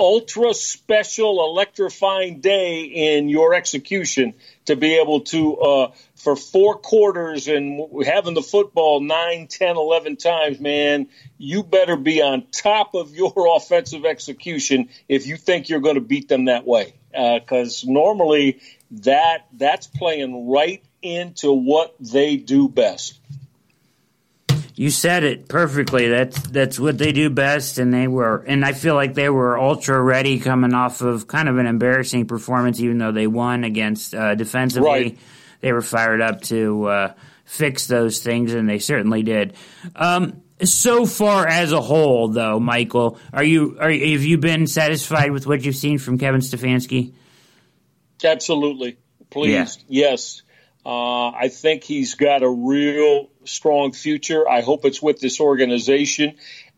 ultra 0.00 0.52
special 0.52 1.44
electrifying 1.50 2.40
day 2.40 2.82
in 2.82 3.28
your 3.28 3.54
execution 3.54 4.34
to 4.66 4.76
be 4.76 4.98
able 5.00 5.20
to 5.20 5.56
uh, 5.56 5.92
for 6.16 6.36
four 6.36 6.76
quarters 6.78 7.48
and 7.48 8.04
having 8.04 8.34
the 8.34 8.42
football 8.42 9.00
9 9.00 9.46
10 9.46 9.76
11 9.76 10.16
times 10.16 10.58
man 10.58 11.06
you 11.38 11.62
better 11.62 11.96
be 11.96 12.20
on 12.22 12.44
top 12.50 12.94
of 12.94 13.14
your 13.14 13.32
offensive 13.56 14.04
execution 14.04 14.88
if 15.08 15.26
you 15.26 15.36
think 15.36 15.68
you're 15.68 15.80
going 15.80 15.94
to 15.94 16.00
beat 16.00 16.28
them 16.28 16.46
that 16.46 16.66
way 16.66 16.94
because 17.12 17.84
normally 17.84 18.60
that 19.02 19.46
that's 19.52 19.86
playing 19.86 20.48
right 20.48 20.82
into 21.02 21.52
what 21.52 21.94
they 22.00 22.36
do 22.36 22.68
best 22.68 23.20
You 24.74 24.90
said 24.90 25.22
it 25.22 25.48
perfectly. 25.48 26.08
That's 26.08 26.40
that's 26.48 26.80
what 26.80 26.98
they 26.98 27.12
do 27.12 27.30
best, 27.30 27.78
and 27.78 27.94
they 27.94 28.08
were. 28.08 28.38
And 28.46 28.64
I 28.64 28.72
feel 28.72 28.94
like 28.94 29.14
they 29.14 29.28
were 29.28 29.56
ultra 29.58 30.00
ready 30.00 30.40
coming 30.40 30.74
off 30.74 31.00
of 31.00 31.28
kind 31.28 31.48
of 31.48 31.58
an 31.58 31.66
embarrassing 31.66 32.26
performance, 32.26 32.80
even 32.80 32.98
though 32.98 33.12
they 33.12 33.28
won 33.28 33.62
against 33.62 34.14
uh, 34.14 34.34
defensively. 34.34 34.88
Right. 34.88 35.18
They 35.60 35.72
were 35.72 35.82
fired 35.82 36.20
up 36.20 36.42
to 36.42 36.84
uh, 36.84 37.14
fix 37.44 37.86
those 37.86 38.18
things, 38.20 38.52
and 38.52 38.68
they 38.68 38.78
certainly 38.78 39.22
did. 39.22 39.54
Um, 39.94 40.42
so 40.62 41.06
far 41.06 41.46
as 41.46 41.72
a 41.72 41.80
whole, 41.80 42.28
though, 42.28 42.58
Michael, 42.58 43.18
are 43.32 43.44
you 43.44 43.76
are 43.80 43.90
have 43.90 44.24
you 44.24 44.38
been 44.38 44.66
satisfied 44.66 45.30
with 45.30 45.46
what 45.46 45.64
you've 45.64 45.76
seen 45.76 45.98
from 45.98 46.18
Kevin 46.18 46.40
Stefanski? 46.40 47.14
Absolutely. 48.22 48.98
Pleased. 49.30 49.84
Yes. 49.88 50.42
Uh, 50.86 51.30
I 51.30 51.48
think 51.48 51.82
he's 51.82 52.14
got 52.14 52.42
a 52.42 52.48
real 52.48 53.30
strong 53.44 53.92
future. 53.92 54.48
I 54.48 54.60
hope 54.60 54.84
it's 54.84 55.00
with 55.00 55.18
this 55.18 55.40
organization 55.40 56.36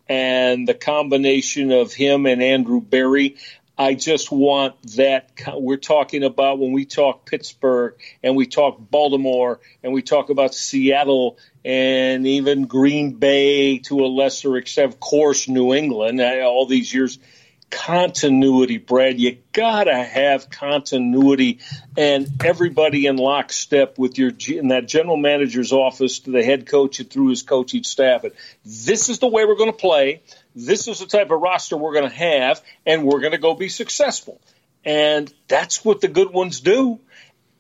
and 0.09 0.67
the 0.67 0.75
combination 0.75 1.73
of 1.73 1.93
him 1.93 2.27
and 2.27 2.43
Andrew 2.43 2.81
Berry. 2.81 3.37
I 3.79 3.95
just 3.95 4.31
want 4.31 4.81
that. 4.97 5.31
We're 5.55 5.77
talking 5.77 6.25
about 6.25 6.59
when 6.59 6.73
we 6.73 6.87
talk 6.87 7.27
Pittsburgh 7.27 7.95
and 8.23 8.37
we 8.37 8.47
talk 8.47 8.79
Baltimore 8.79 9.61
and 9.83 9.93
we 9.93 10.03
talk 10.03 10.31
about 10.31 10.55
Seattle 10.55 11.39
and 11.65 12.27
even 12.27 12.67
Green 12.67 13.15
Bay 13.15 13.79
to 13.81 14.01
a 14.01 14.07
lesser 14.07 14.57
extent, 14.57 14.93
of 14.93 15.01
course, 15.01 15.49
New 15.49 15.75
England, 15.75 16.21
uh, 16.21 16.41
all 16.45 16.67
these 16.67 16.95
years 16.95 17.19
continuity, 17.71 18.79
Brad. 18.79 19.19
You 19.19 19.39
gotta 19.53 19.97
have 19.97 20.51
continuity, 20.51 21.59
and 21.97 22.29
everybody 22.45 23.07
in 23.07 23.17
lockstep 23.17 23.99
with 23.99 24.19
your 24.19 24.33
in 24.49 24.69
that 24.69 24.87
general 24.87 25.17
manager's 25.17 25.73
office 25.73 26.21
to 26.21 26.31
the 26.31 26.45
head 26.45 26.67
coach 26.67 27.01
and 27.01 27.11
through 27.11 27.29
his 27.29 27.43
coaching 27.43 27.83
staff. 27.83 28.25
And 28.25 28.33
this 28.65 29.09
is 29.09 29.19
the 29.19 29.29
way 29.29 29.45
we're 29.45 29.57
going 29.57 29.73
to 29.73 29.79
play. 29.79 30.23
This 30.55 30.89
is 30.89 31.01
the 31.01 31.07
type 31.07 31.31
of 31.31 31.41
roster 31.41 31.77
we're 31.77 31.95
going 31.95 32.09
to 32.09 32.17
have, 32.17 32.63
and 32.85 33.05
we're 33.05 33.21
going 33.21 33.33
to 33.33 33.39
go 33.39 33.55
be 33.55 33.69
successful. 33.69 34.41
And 34.85 35.33
that's 35.49 35.85
what 35.85 36.01
the 36.01 36.09
good 36.09 36.33
ones 36.33 36.61
do. 36.61 37.01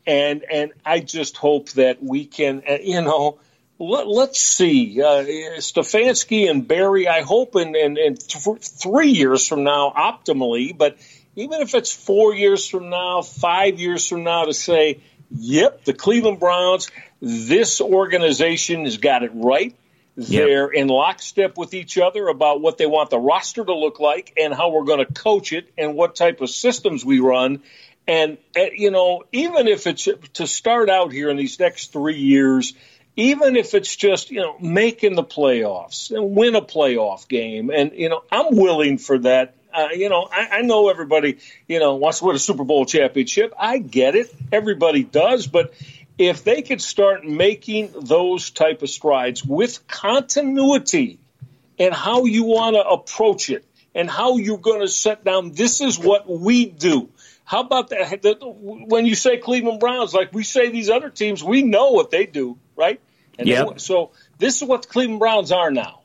And 0.06 0.44
and 0.50 0.72
I 0.84 1.00
just 1.00 1.36
hope 1.36 1.70
that 1.70 2.02
we 2.02 2.26
can, 2.26 2.62
uh, 2.68 2.78
you 2.80 3.02
know 3.02 3.38
let, 3.78 4.30
us 4.30 4.38
see. 4.38 5.02
Uh, 5.02 5.24
Stefanski 5.58 6.50
and 6.50 6.66
Berry, 6.66 7.08
I 7.08 7.22
hope 7.22 7.56
in, 7.56 7.74
in, 7.76 7.98
in 7.98 8.16
th- 8.16 8.58
three 8.60 9.10
years 9.10 9.46
from 9.46 9.64
now, 9.64 9.92
optimally, 9.96 10.76
but 10.76 10.96
even 11.34 11.60
if 11.60 11.74
it's 11.74 11.92
four 11.92 12.34
years 12.34 12.66
from 12.66 12.88
now, 12.88 13.20
five 13.20 13.78
years 13.78 14.08
from 14.08 14.24
now, 14.24 14.44
to 14.44 14.54
say, 14.54 15.00
yep, 15.30 15.84
the 15.84 15.92
Cleveland 15.92 16.40
Browns, 16.40 16.90
this 17.20 17.80
organization 17.80 18.84
has 18.84 18.96
got 18.96 19.22
it 19.22 19.32
right. 19.34 19.74
They're 20.16 20.68
in 20.68 20.88
lockstep 20.88 21.58
with 21.58 21.74
each 21.74 21.98
other 21.98 22.28
about 22.28 22.62
what 22.62 22.78
they 22.78 22.86
want 22.86 23.10
the 23.10 23.18
roster 23.18 23.62
to 23.62 23.74
look 23.74 24.00
like 24.00 24.32
and 24.38 24.54
how 24.54 24.70
we're 24.70 24.84
going 24.84 25.04
to 25.04 25.12
coach 25.12 25.52
it 25.52 25.70
and 25.76 25.94
what 25.94 26.16
type 26.16 26.40
of 26.40 26.48
systems 26.48 27.04
we 27.04 27.20
run. 27.20 27.62
And, 28.08 28.38
uh, 28.56 28.62
you 28.72 28.90
know, 28.90 29.24
even 29.32 29.68
if 29.68 29.86
it's 29.86 30.08
to 30.34 30.46
start 30.46 30.88
out 30.88 31.12
here 31.12 31.28
in 31.28 31.36
these 31.36 31.60
next 31.60 31.92
three 31.92 32.16
years– 32.16 32.72
even 33.16 33.56
if 33.56 33.74
it's 33.74 33.96
just 33.96 34.30
you 34.30 34.40
know 34.40 34.56
making 34.60 35.14
the 35.14 35.24
playoffs 35.24 36.10
and 36.10 36.36
win 36.36 36.54
a 36.54 36.62
playoff 36.62 37.26
game. 37.26 37.70
And 37.70 37.92
you 37.92 38.08
know 38.08 38.22
i'm 38.30 38.56
willing 38.56 38.98
for 38.98 39.18
that. 39.20 39.54
Uh, 39.72 39.88
you 39.94 40.08
know 40.08 40.28
I, 40.30 40.58
I 40.58 40.62
know 40.62 40.88
everybody 40.88 41.38
you 41.66 41.80
know 41.80 41.96
wants 41.96 42.20
to 42.20 42.26
win 42.26 42.36
a 42.36 42.38
super 42.38 42.64
bowl 42.64 42.86
championship. 42.86 43.54
I 43.58 43.78
get 43.78 44.14
it. 44.14 44.32
Everybody 44.52 45.02
does. 45.02 45.46
But 45.46 45.74
if 46.18 46.44
they 46.44 46.62
could 46.62 46.80
start 46.80 47.24
making 47.24 47.92
those 48.00 48.50
type 48.50 48.82
of 48.82 48.90
strides 48.90 49.44
with 49.44 49.86
continuity 49.86 51.18
and 51.78 51.92
how 51.92 52.24
you 52.24 52.44
want 52.44 52.76
to 52.76 52.86
approach 52.86 53.50
it 53.50 53.64
and 53.94 54.10
how 54.10 54.36
you're 54.36 54.58
going 54.58 54.80
to 54.80 54.88
set 54.88 55.24
down 55.24 55.52
this 55.52 55.80
is 55.80 55.98
what 55.98 56.28
we 56.28 56.66
do. 56.66 57.08
How 57.44 57.60
about 57.60 57.90
that? 57.90 58.38
When 58.42 59.06
you 59.06 59.14
say 59.14 59.38
Cleveland 59.38 59.78
Browns, 59.78 60.12
like 60.12 60.32
we 60.32 60.42
say 60.42 60.70
these 60.70 60.90
other 60.90 61.10
teams, 61.10 61.44
we 61.44 61.62
know 61.62 61.90
what 61.92 62.10
they 62.10 62.26
do, 62.26 62.58
right? 62.74 63.00
And 63.38 63.48
yep. 63.48 63.68
they, 63.68 63.78
so 63.78 64.12
this 64.38 64.56
is 64.56 64.64
what 64.68 64.82
the 64.82 64.88
Cleveland 64.88 65.20
Browns 65.20 65.52
are 65.52 65.70
now. 65.70 66.00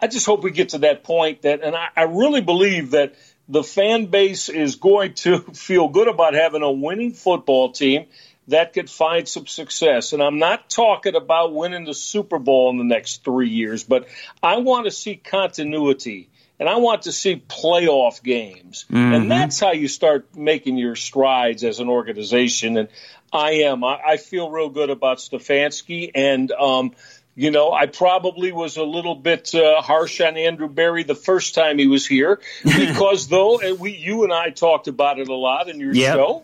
I 0.00 0.06
just 0.06 0.26
hope 0.26 0.42
we 0.42 0.50
get 0.50 0.70
to 0.70 0.78
that 0.78 1.02
point 1.04 1.42
that, 1.42 1.62
and 1.62 1.74
I, 1.74 1.88
I 1.96 2.02
really 2.02 2.40
believe 2.40 2.92
that 2.92 3.14
the 3.48 3.62
fan 3.62 4.06
base 4.06 4.48
is 4.48 4.76
going 4.76 5.14
to 5.14 5.38
feel 5.54 5.88
good 5.88 6.08
about 6.08 6.34
having 6.34 6.62
a 6.62 6.70
winning 6.70 7.12
football 7.12 7.72
team 7.72 8.06
that 8.48 8.74
could 8.74 8.90
find 8.90 9.26
some 9.26 9.46
success. 9.46 10.12
And 10.12 10.22
I'm 10.22 10.38
not 10.38 10.68
talking 10.68 11.14
about 11.14 11.54
winning 11.54 11.84
the 11.84 11.94
Super 11.94 12.38
Bowl 12.38 12.70
in 12.70 12.78
the 12.78 12.84
next 12.84 13.24
three 13.24 13.48
years, 13.48 13.84
but 13.84 14.08
I 14.42 14.58
want 14.58 14.84
to 14.84 14.90
see 14.90 15.16
continuity 15.16 16.28
and 16.60 16.68
I 16.68 16.76
want 16.76 17.02
to 17.02 17.12
see 17.12 17.36
playoff 17.36 18.22
games. 18.22 18.84
Mm-hmm. 18.84 19.14
And 19.14 19.30
that's 19.30 19.58
how 19.58 19.72
you 19.72 19.88
start 19.88 20.36
making 20.36 20.76
your 20.76 20.94
strides 20.94 21.64
as 21.64 21.80
an 21.80 21.88
organization. 21.88 22.76
And 22.76 22.88
I 23.34 23.50
am. 23.64 23.82
I, 23.82 24.00
I 24.06 24.16
feel 24.16 24.48
real 24.48 24.68
good 24.68 24.90
about 24.90 25.18
Stefanski. 25.18 26.12
And, 26.14 26.52
um, 26.52 26.92
you 27.34 27.50
know, 27.50 27.72
I 27.72 27.86
probably 27.86 28.52
was 28.52 28.76
a 28.76 28.84
little 28.84 29.16
bit 29.16 29.54
uh, 29.54 29.82
harsh 29.82 30.20
on 30.20 30.36
Andrew 30.36 30.68
Berry 30.68 31.02
the 31.02 31.16
first 31.16 31.54
time 31.56 31.78
he 31.78 31.88
was 31.88 32.06
here 32.06 32.40
because, 32.64 33.26
though, 33.28 33.58
we, 33.74 33.92
you 33.92 34.22
and 34.22 34.32
I 34.32 34.50
talked 34.50 34.86
about 34.86 35.18
it 35.18 35.28
a 35.28 35.34
lot 35.34 35.68
in 35.68 35.80
your 35.80 35.92
yep. 35.92 36.14
show. 36.14 36.42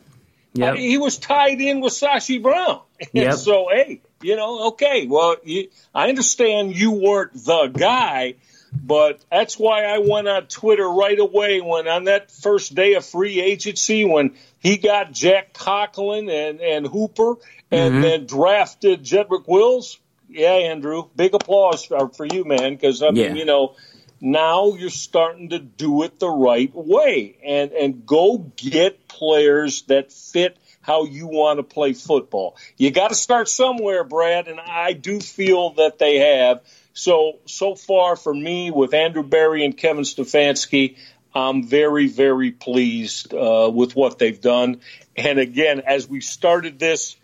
Yep. 0.55 0.69
I 0.69 0.73
mean, 0.73 0.91
he 0.91 0.99
was 0.99 1.17
tied 1.17 1.61
in 1.61 1.81
with 1.81 1.93
Sashi 1.93 2.43
Brown. 2.43 2.81
Yep. 3.15 3.35
so, 3.37 3.69
hey, 3.73 4.03
you 4.21 4.37
know, 4.37 4.69
okay, 4.69 5.07
well, 5.07 5.37
you, 5.43 5.71
I 5.95 6.11
understand 6.11 6.77
you 6.77 6.91
weren't 6.91 7.33
the 7.33 7.69
guy, 7.69 8.35
but 8.73 9.21
that's 9.31 9.59
why 9.59 9.85
I 9.85 9.99
went 9.99 10.29
on 10.29 10.47
Twitter 10.47 10.89
right 10.89 11.19
away 11.19 11.61
when 11.61 11.89
on 11.89 12.05
that 12.05 12.31
first 12.31 12.75
day 12.75 12.95
of 12.95 13.05
free 13.05 13.41
agency 13.41 14.05
when 14.05 14.35
he 14.59 14.77
got 14.77 15.13
Jack 15.13 15.53
Conklin 15.53 16.29
and, 16.29 16.61
and 16.61 16.87
Hooper 16.87 17.37
and 17.71 17.95
Mhm. 17.95 18.03
then 18.03 18.27
drafted 18.27 19.03
Jedrick 19.03 19.47
Wills. 19.49 19.99
Yeah, 20.29 20.53
Andrew, 20.53 21.05
big 21.17 21.35
applause 21.35 21.85
for, 21.85 22.09
for 22.11 22.25
you, 22.25 22.45
man, 22.45 22.75
because 22.75 23.03
I 23.03 23.07
mean, 23.11 23.17
Yeah. 23.17 23.35
you 23.35 23.45
know, 23.45 23.75
now 24.21 24.75
you're 24.75 24.91
starting 24.91 25.49
to 25.49 25.59
do 25.59 26.03
it 26.05 26.21
the 26.21 26.29
right 26.29 26.71
way 26.75 27.37
and 27.45 27.73
and 27.73 28.07
go 28.07 28.39
get 28.57 29.09
players 29.09 29.83
that 29.83 30.13
fit 30.13 30.57
how 30.83 31.05
you 31.05 31.27
want 31.27 31.59
to 31.59 31.63
play 31.63 31.93
football. 31.93 32.57
You 32.77 32.91
got 32.91 33.09
to 33.09 33.15
start 33.15 33.49
somewhere, 33.49 34.05
Brad, 34.05 34.49
and 34.49 34.61
I 34.61 34.93
do 34.93 35.21
feel 35.21 35.71
that 35.75 35.99
they 35.99 36.19
have. 36.19 36.63
So 36.93 37.39
so 37.47 37.75
far 37.75 38.17
for 38.17 38.35
me 38.35 38.71
with 38.71 38.95
Andrew 38.95 39.23
Berry 39.23 39.65
and 39.65 39.77
Kevin 39.77 40.05
Stefanski, 40.05 40.97
I'm 41.35 41.67
very 41.67 42.09
very 42.09 42.51
pleased 42.51 43.33
uh, 43.33 43.71
with 43.73 43.95
what 43.95 44.19
they've 44.19 44.41
done. 44.41 44.81
And 45.17 45.39
again, 45.39 45.81
as 45.81 46.09
we 46.09 46.21
started 46.21 46.79
this, 46.79 47.17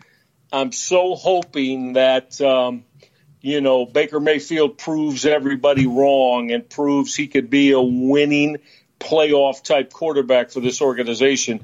I'm 0.51 0.71
so 0.71 1.15
hoping 1.15 1.93
that. 1.93 2.39
Um, 2.41 2.83
you 3.39 3.61
know, 3.61 3.85
Baker 3.85 4.19
Mayfield 4.19 4.77
proves 4.77 5.25
everybody 5.25 5.85
wrong 5.85 6.51
and 6.51 6.67
proves 6.67 7.15
he 7.15 7.27
could 7.27 7.49
be 7.49 7.71
a 7.71 7.79
winning 7.79 8.57
playoff 8.99 9.63
type 9.63 9.93
quarterback 9.93 10.51
for 10.51 10.59
this 10.59 10.81
organization. 10.81 11.61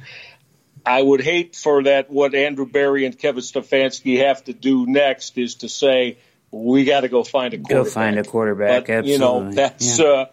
I 0.86 1.02
would 1.02 1.22
hate 1.22 1.56
for 1.56 1.84
that. 1.84 2.10
What 2.10 2.36
Andrew 2.36 2.66
Berry 2.66 3.06
and 3.06 3.18
Kevin 3.18 3.42
Stefanski 3.42 4.20
have 4.20 4.44
to 4.46 4.54
do 4.54 4.86
next 4.86 5.38
is 5.38 5.56
to 5.56 5.70
say 5.70 6.18
we 6.54 6.86
got 6.86 7.02
to 7.02 7.10
go 7.10 7.24
find 7.24 7.54
a 7.54 7.58
quarterback. 7.58 7.86
Go 7.86 7.90
find 7.90 8.20
a 8.20 8.24
quarterback. 8.24 8.88
But, 8.88 9.06
you 9.06 9.18
know, 9.18 9.38
absolutely. 9.38 9.56
that's 9.56 10.00
Yeah. 10.00 10.06
uh, 10.06 10.26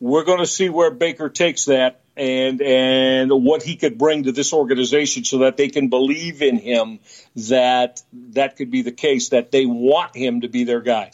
we're 0.00 0.24
going 0.24 0.40
to 0.40 0.46
see 0.46 0.68
where 0.68 0.90
Baker 0.90 1.28
takes 1.28 1.66
that 1.66 2.00
and 2.16 2.60
and 2.60 3.30
what 3.30 3.62
he 3.62 3.76
could 3.76 3.96
bring 3.96 4.24
to 4.24 4.32
this 4.32 4.52
organization 4.52 5.24
so 5.24 5.38
that 5.38 5.56
they 5.56 5.68
can 5.68 5.88
believe 5.88 6.42
in 6.42 6.58
him 6.58 6.98
that 7.36 8.02
that 8.30 8.56
could 8.56 8.70
be 8.70 8.82
the 8.82 8.92
case 8.92 9.30
that 9.30 9.52
they 9.52 9.64
want 9.66 10.16
him 10.16 10.40
to 10.40 10.48
be 10.48 10.64
their 10.64 10.80
guy. 10.80 11.12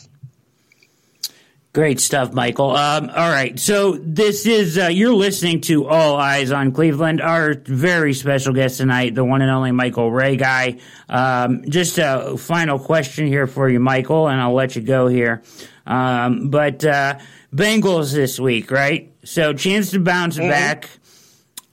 Great 1.76 2.00
stuff, 2.00 2.32
Michael. 2.32 2.70
Um, 2.74 3.10
all 3.10 3.30
right, 3.30 3.58
so 3.58 3.98
this 4.00 4.46
is 4.46 4.78
uh, 4.78 4.86
you're 4.86 5.12
listening 5.12 5.60
to 5.60 5.86
All 5.86 6.16
Eyes 6.16 6.50
on 6.50 6.72
Cleveland. 6.72 7.20
Our 7.20 7.52
very 7.52 8.14
special 8.14 8.54
guest 8.54 8.78
tonight, 8.78 9.14
the 9.14 9.26
one 9.26 9.42
and 9.42 9.50
only 9.50 9.72
Michael 9.72 10.10
Reghi. 10.10 10.80
Um, 11.10 11.68
just 11.68 11.98
a 11.98 12.38
final 12.38 12.78
question 12.78 13.26
here 13.26 13.46
for 13.46 13.68
you, 13.68 13.78
Michael, 13.78 14.26
and 14.26 14.40
I'll 14.40 14.54
let 14.54 14.74
you 14.74 14.80
go 14.80 15.06
here. 15.06 15.42
Um, 15.86 16.48
but 16.48 16.82
uh, 16.82 17.18
Bengals 17.54 18.10
this 18.10 18.40
week, 18.40 18.70
right? 18.70 19.12
So 19.24 19.52
chance 19.52 19.90
to 19.90 20.00
bounce 20.00 20.38
mm-hmm. 20.38 20.48
back. 20.48 20.88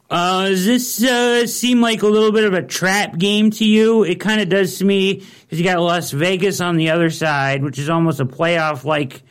Uh, 0.09 0.49
does 0.49 0.65
this 0.65 1.01
uh, 1.01 1.47
seem 1.47 1.79
like 1.79 2.03
a 2.03 2.07
little 2.07 2.33
bit 2.33 2.43
of 2.43 2.53
a 2.53 2.61
trap 2.61 3.17
game 3.17 3.51
to 3.51 3.63
you? 3.63 4.03
It 4.03 4.19
kind 4.19 4.41
of 4.41 4.49
does 4.49 4.79
to 4.79 4.83
me 4.83 5.23
because 5.43 5.57
you 5.57 5.63
got 5.63 5.79
Las 5.79 6.11
Vegas 6.11 6.59
on 6.59 6.75
the 6.75 6.89
other 6.89 7.09
side, 7.09 7.63
which 7.63 7.79
is 7.79 7.89
almost 7.89 8.19
a 8.19 8.25
playoff 8.25 8.83
like 8.83 9.23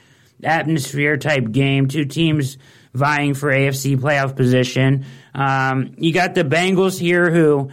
atmosphere 0.43 1.17
type 1.17 1.51
game. 1.51 1.89
Two 1.89 2.05
teams 2.05 2.59
vying 2.95 3.35
for 3.35 3.51
AFC 3.51 3.97
playoff 3.99 4.37
position. 4.37 5.07
Um, 5.35 5.95
you 5.99 6.13
got 6.13 6.35
the 6.35 6.45
Bengals 6.45 6.99
here, 6.99 7.31
who 7.31 7.71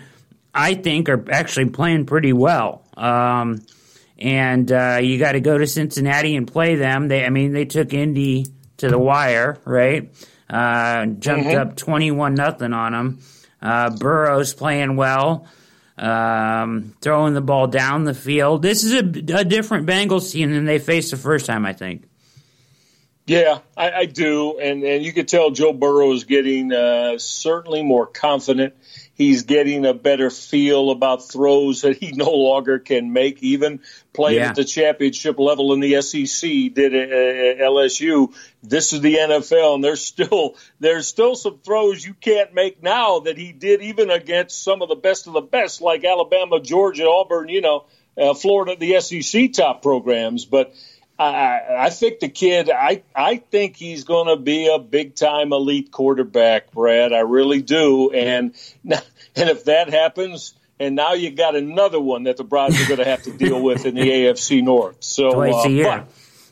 I 0.53 0.76
think 0.76 1.09
are 1.09 1.26
actually 1.32 1.70
playing 1.70 2.05
pretty 2.05 2.34
well. 2.34 2.86
Um, 2.95 3.65
and 4.17 4.72
uh, 4.72 4.99
you 5.01 5.17
got 5.17 5.34
to 5.34 5.39
go 5.39 5.57
to 5.57 5.65
Cincinnati 5.65 6.36
and 6.36 6.47
play 6.47 6.76
them. 6.76 7.07
They, 7.07 7.26
I 7.26 7.30
mean, 7.30 7.53
they 7.53 7.65
took 7.65 7.93
Indy 7.93 8.45
to 8.78 8.89
the 8.89 8.99
wire, 8.99 9.57
right? 9.65 10.09
Uh, 10.49 11.05
jumped 11.05 11.47
mm-hmm. 11.47 11.59
up 11.59 11.76
twenty-one 11.76 12.34
nothing 12.34 12.74
on 12.74 12.91
them. 12.91 13.20
Uh, 13.61 13.91
Burrow's 13.91 14.53
playing 14.53 14.95
well, 14.95 15.47
um, 15.97 16.95
throwing 17.01 17.34
the 17.34 17.41
ball 17.41 17.67
down 17.67 18.03
the 18.03 18.13
field. 18.13 18.61
This 18.61 18.84
is 18.84 18.93
a, 18.93 19.38
a 19.38 19.45
different 19.45 19.86
Bengals 19.86 20.32
team 20.32 20.51
than 20.51 20.65
they 20.65 20.80
faced 20.80 21.11
the 21.11 21.17
first 21.17 21.45
time, 21.45 21.65
I 21.65 21.74
think. 21.74 22.09
Yeah, 23.30 23.59
I, 23.77 23.91
I, 23.91 24.05
do, 24.05 24.57
and 24.57 24.84
and 24.84 25.03
you 25.05 25.13
can 25.13 25.27
tell 25.27 25.51
Joe 25.51 25.71
Burrow 25.71 26.13
is 26.13 26.23
getting 26.23 26.73
uh, 26.73 27.19
certainly 27.19 27.84
more 27.84 28.07
confident. 28.07 28.73
He's 29.13 29.43
getting 29.43 29.86
a 29.86 29.93
better 29.93 30.32
feel 30.32 30.89
about 30.89 31.30
throws 31.30 31.84
that 31.84 31.97
he 31.97 32.11
no 32.15 32.32
longer 32.32 32.80
can 32.80 33.13
make, 33.13 33.43
even 33.43 33.82
playing 34.13 34.39
yeah. 34.39 34.49
at 34.49 34.55
the 34.55 34.63
championship 34.63 35.38
level 35.38 35.73
in 35.73 35.80
the 35.80 36.01
SEC. 36.01 36.73
Did 36.73 36.95
at 36.95 37.59
LSU. 37.59 38.34
This 38.63 38.93
is 38.93 39.01
the 39.01 39.17
NFL, 39.17 39.75
and 39.75 39.84
there's 39.84 40.03
still 40.05 40.55
there's 40.80 41.05
still 41.05 41.36
some 41.36 41.59
throws 41.59 42.03
you 42.03 42.15
can't 42.15 42.55
make 42.55 42.82
now 42.82 43.19
that 43.19 43.38
he 43.38 43.51
did 43.51 43.84
even 43.84 44.09
against 44.09 44.63
some 44.63 44.82
of 44.82 44.89
the 44.89 44.95
best 44.95 45.27
of 45.27 45.34
the 45.34 45.41
best, 45.41 45.82
like 45.82 46.03
Alabama, 46.03 46.59
Georgia, 46.59 47.07
Auburn. 47.07 47.47
You 47.47 47.61
know, 47.61 47.86
uh, 48.17 48.34
Florida, 48.34 48.75
the 48.75 48.99
SEC 48.99 49.53
top 49.53 49.84
programs, 49.84 50.45
but 50.45 50.73
I, 51.20 51.86
I 51.86 51.89
think 51.89 52.20
the 52.20 52.30
kid, 52.30 52.70
I, 52.70 53.03
I 53.13 53.38
think 53.38 53.76
he's 53.76 54.05
going 54.05 54.28
to 54.28 54.41
be 54.41 54.74
a 54.74 54.80
big 54.80 55.15
time 55.15 55.51
elite 55.51 55.91
quarterback, 55.91 56.72
Brad. 56.72 57.11
I 57.11 57.20
really 57.20 57.61
do. 57.61 58.11
And, 58.11 58.55
and 58.86 59.49
if 59.49 59.65
that 59.65 59.89
happens, 59.89 60.53
and 60.80 60.95
now 60.95 61.13
you 61.13 61.32
got 61.32 61.57
another 61.57 61.99
one 61.99 62.24
that 62.24 62.38
the 62.38 62.45
Browns 62.45 62.82
are 62.82 62.88
going 62.88 62.99
to 62.99 63.05
have 63.05 63.24
to 63.24 63.32
deal 63.32 63.61
with 63.63 63.86
in 63.86 63.95
the 63.95 64.09
AFC 64.09 64.63
North. 64.63 65.03
So, 65.03 65.32
Twice 65.32 65.65
uh, 65.65 65.67
a 65.67 65.70
year. 65.70 66.05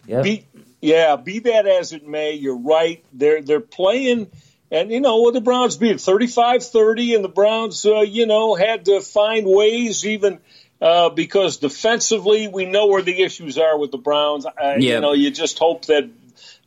Yep. 0.05 0.23
Be, 0.23 0.45
yeah, 0.81 1.15
be 1.15 1.39
that 1.39 1.65
as 1.65 1.93
it 1.93 2.05
may, 2.05 2.33
you're 2.33 2.59
right. 2.59 3.03
They're, 3.13 3.41
they're 3.41 3.61
playing. 3.61 4.29
And, 4.69 4.91
you 4.91 4.99
know, 4.99 5.17
what 5.21 5.33
the 5.33 5.39
Browns 5.39 5.77
beat 5.77 6.01
35 6.01 6.65
30, 6.65 7.15
and 7.15 7.23
the 7.23 7.29
Browns, 7.29 7.85
uh, 7.85 8.01
you 8.01 8.25
know, 8.25 8.53
had 8.55 8.83
to 8.85 8.99
find 8.99 9.47
ways 9.47 10.05
even 10.05 10.39
uh, 10.81 11.09
because 11.09 11.57
defensively, 11.57 12.47
we 12.47 12.65
know 12.65 12.87
where 12.87 13.01
the 13.01 13.23
issues 13.23 13.57
are 13.57 13.77
with 13.77 13.91
the 13.91 13.97
Browns. 13.97 14.45
Uh, 14.45 14.51
yep. 14.77 14.81
You 14.81 14.99
know, 15.01 15.13
you 15.13 15.31
just 15.31 15.57
hope 15.57 15.85
that 15.85 16.09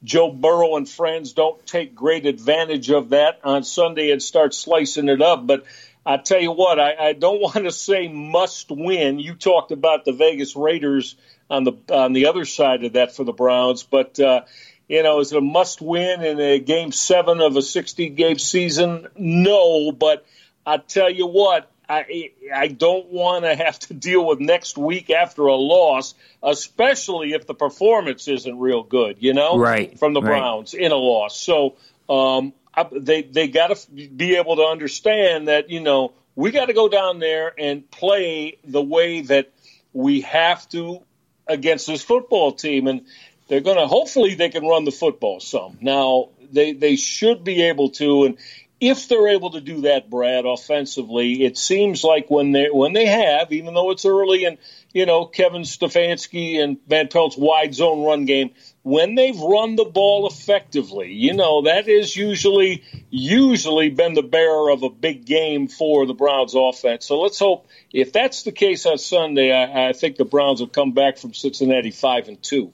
Joe 0.02 0.30
Burrow 0.30 0.76
and 0.76 0.88
friends 0.88 1.32
don't 1.32 1.64
take 1.66 1.94
great 1.94 2.26
advantage 2.26 2.90
of 2.90 3.10
that 3.10 3.40
on 3.44 3.62
Sunday 3.62 4.10
and 4.10 4.22
start 4.22 4.54
slicing 4.54 5.08
it 5.08 5.22
up. 5.22 5.46
But 5.46 5.64
I 6.04 6.16
tell 6.16 6.40
you 6.40 6.52
what, 6.52 6.80
I, 6.80 6.94
I 6.94 7.12
don't 7.12 7.40
want 7.40 7.64
to 7.64 7.70
say 7.70 8.08
must 8.08 8.70
win. 8.70 9.18
You 9.18 9.34
talked 9.34 9.72
about 9.72 10.04
the 10.04 10.12
Vegas 10.12 10.56
Raiders 10.56 11.16
on 11.48 11.64
the 11.64 11.72
on 11.90 12.12
the 12.12 12.26
other 12.26 12.44
side 12.44 12.84
of 12.84 12.92
that 12.92 13.14
for 13.16 13.24
the 13.24 13.32
Browns, 13.32 13.82
but 13.82 14.20
uh, 14.20 14.42
you 14.88 15.04
know, 15.04 15.20
is 15.20 15.32
it 15.32 15.38
a 15.38 15.40
must 15.40 15.80
win 15.80 16.22
in 16.24 16.40
a 16.40 16.58
game 16.58 16.90
seven 16.90 17.40
of 17.40 17.56
a 17.56 17.62
60 17.62 18.08
game 18.08 18.38
season? 18.38 19.06
No, 19.16 19.92
but 19.92 20.26
I 20.66 20.78
tell 20.78 21.08
you 21.08 21.28
what, 21.28 21.70
I 21.90 22.30
I 22.54 22.68
don't 22.68 23.08
want 23.08 23.44
to 23.44 23.54
have 23.54 23.78
to 23.80 23.94
deal 23.94 24.24
with 24.24 24.38
next 24.38 24.78
week 24.78 25.10
after 25.10 25.42
a 25.46 25.56
loss, 25.56 26.14
especially 26.40 27.32
if 27.32 27.46
the 27.46 27.54
performance 27.54 28.28
isn't 28.28 28.58
real 28.58 28.84
good. 28.84 29.16
You 29.18 29.34
know, 29.34 29.58
right 29.58 29.98
from 29.98 30.14
the 30.14 30.22
right. 30.22 30.28
Browns 30.28 30.72
in 30.72 30.92
a 30.92 30.96
loss. 30.96 31.36
So 31.40 31.76
um, 32.08 32.52
I, 32.72 32.86
they 32.92 33.22
they 33.22 33.48
got 33.48 33.76
to 33.76 33.90
be 33.90 34.36
able 34.36 34.56
to 34.56 34.62
understand 34.62 35.48
that 35.48 35.68
you 35.70 35.80
know 35.80 36.12
we 36.36 36.52
got 36.52 36.66
to 36.66 36.74
go 36.74 36.88
down 36.88 37.18
there 37.18 37.52
and 37.58 37.90
play 37.90 38.58
the 38.64 38.82
way 38.82 39.22
that 39.22 39.52
we 39.92 40.20
have 40.20 40.68
to 40.70 41.02
against 41.48 41.88
this 41.88 42.02
football 42.02 42.52
team, 42.52 42.86
and 42.86 43.06
they're 43.48 43.60
going 43.60 43.78
to 43.78 43.88
hopefully 43.88 44.34
they 44.36 44.48
can 44.48 44.64
run 44.64 44.84
the 44.84 44.92
football 44.92 45.40
some. 45.40 45.78
Now 45.80 46.28
they 46.52 46.72
they 46.72 46.94
should 46.94 47.42
be 47.42 47.64
able 47.64 47.90
to, 47.90 48.24
and 48.26 48.38
if 48.80 49.08
they're 49.08 49.28
able 49.28 49.50
to 49.50 49.60
do 49.60 49.82
that, 49.82 50.08
Brad, 50.08 50.46
offensively, 50.46 51.44
it 51.44 51.58
seems 51.58 52.02
like 52.02 52.30
when 52.30 52.52
they 52.52 52.68
when 52.70 52.94
they 52.94 53.06
have, 53.06 53.52
even 53.52 53.74
though 53.74 53.90
it's 53.90 54.06
early 54.06 54.46
and 54.46 54.56
you 54.94 55.04
know 55.04 55.26
Kevin 55.26 55.62
Stefanski 55.62 56.62
and 56.62 56.78
Van 56.88 57.08
Pelt's 57.08 57.36
wide 57.36 57.74
zone 57.74 58.02
run 58.02 58.24
game, 58.24 58.50
when 58.82 59.16
they've 59.16 59.38
run 59.38 59.76
the 59.76 59.84
ball 59.84 60.26
effectively, 60.26 61.12
you 61.12 61.34
know 61.34 61.62
that 61.62 61.88
is 61.88 62.16
usually 62.16 62.82
usually 63.10 63.90
been 63.90 64.14
the 64.14 64.22
bearer 64.22 64.70
of 64.70 64.82
a 64.82 64.90
big 64.90 65.26
game 65.26 65.68
for 65.68 66.06
the 66.06 66.14
Browns 66.14 66.54
offense. 66.54 67.04
So 67.04 67.20
let's 67.20 67.38
hope 67.38 67.66
if 67.92 68.12
that's 68.12 68.44
the 68.44 68.52
case 68.52 68.86
on 68.86 68.96
Sunday, 68.96 69.52
I, 69.52 69.90
I 69.90 69.92
think 69.92 70.16
the 70.16 70.24
Browns 70.24 70.60
will 70.60 70.68
come 70.68 70.92
back 70.92 71.18
from 71.18 71.34
Cincinnati 71.34 71.90
five 71.90 72.28
and 72.28 72.42
two. 72.42 72.72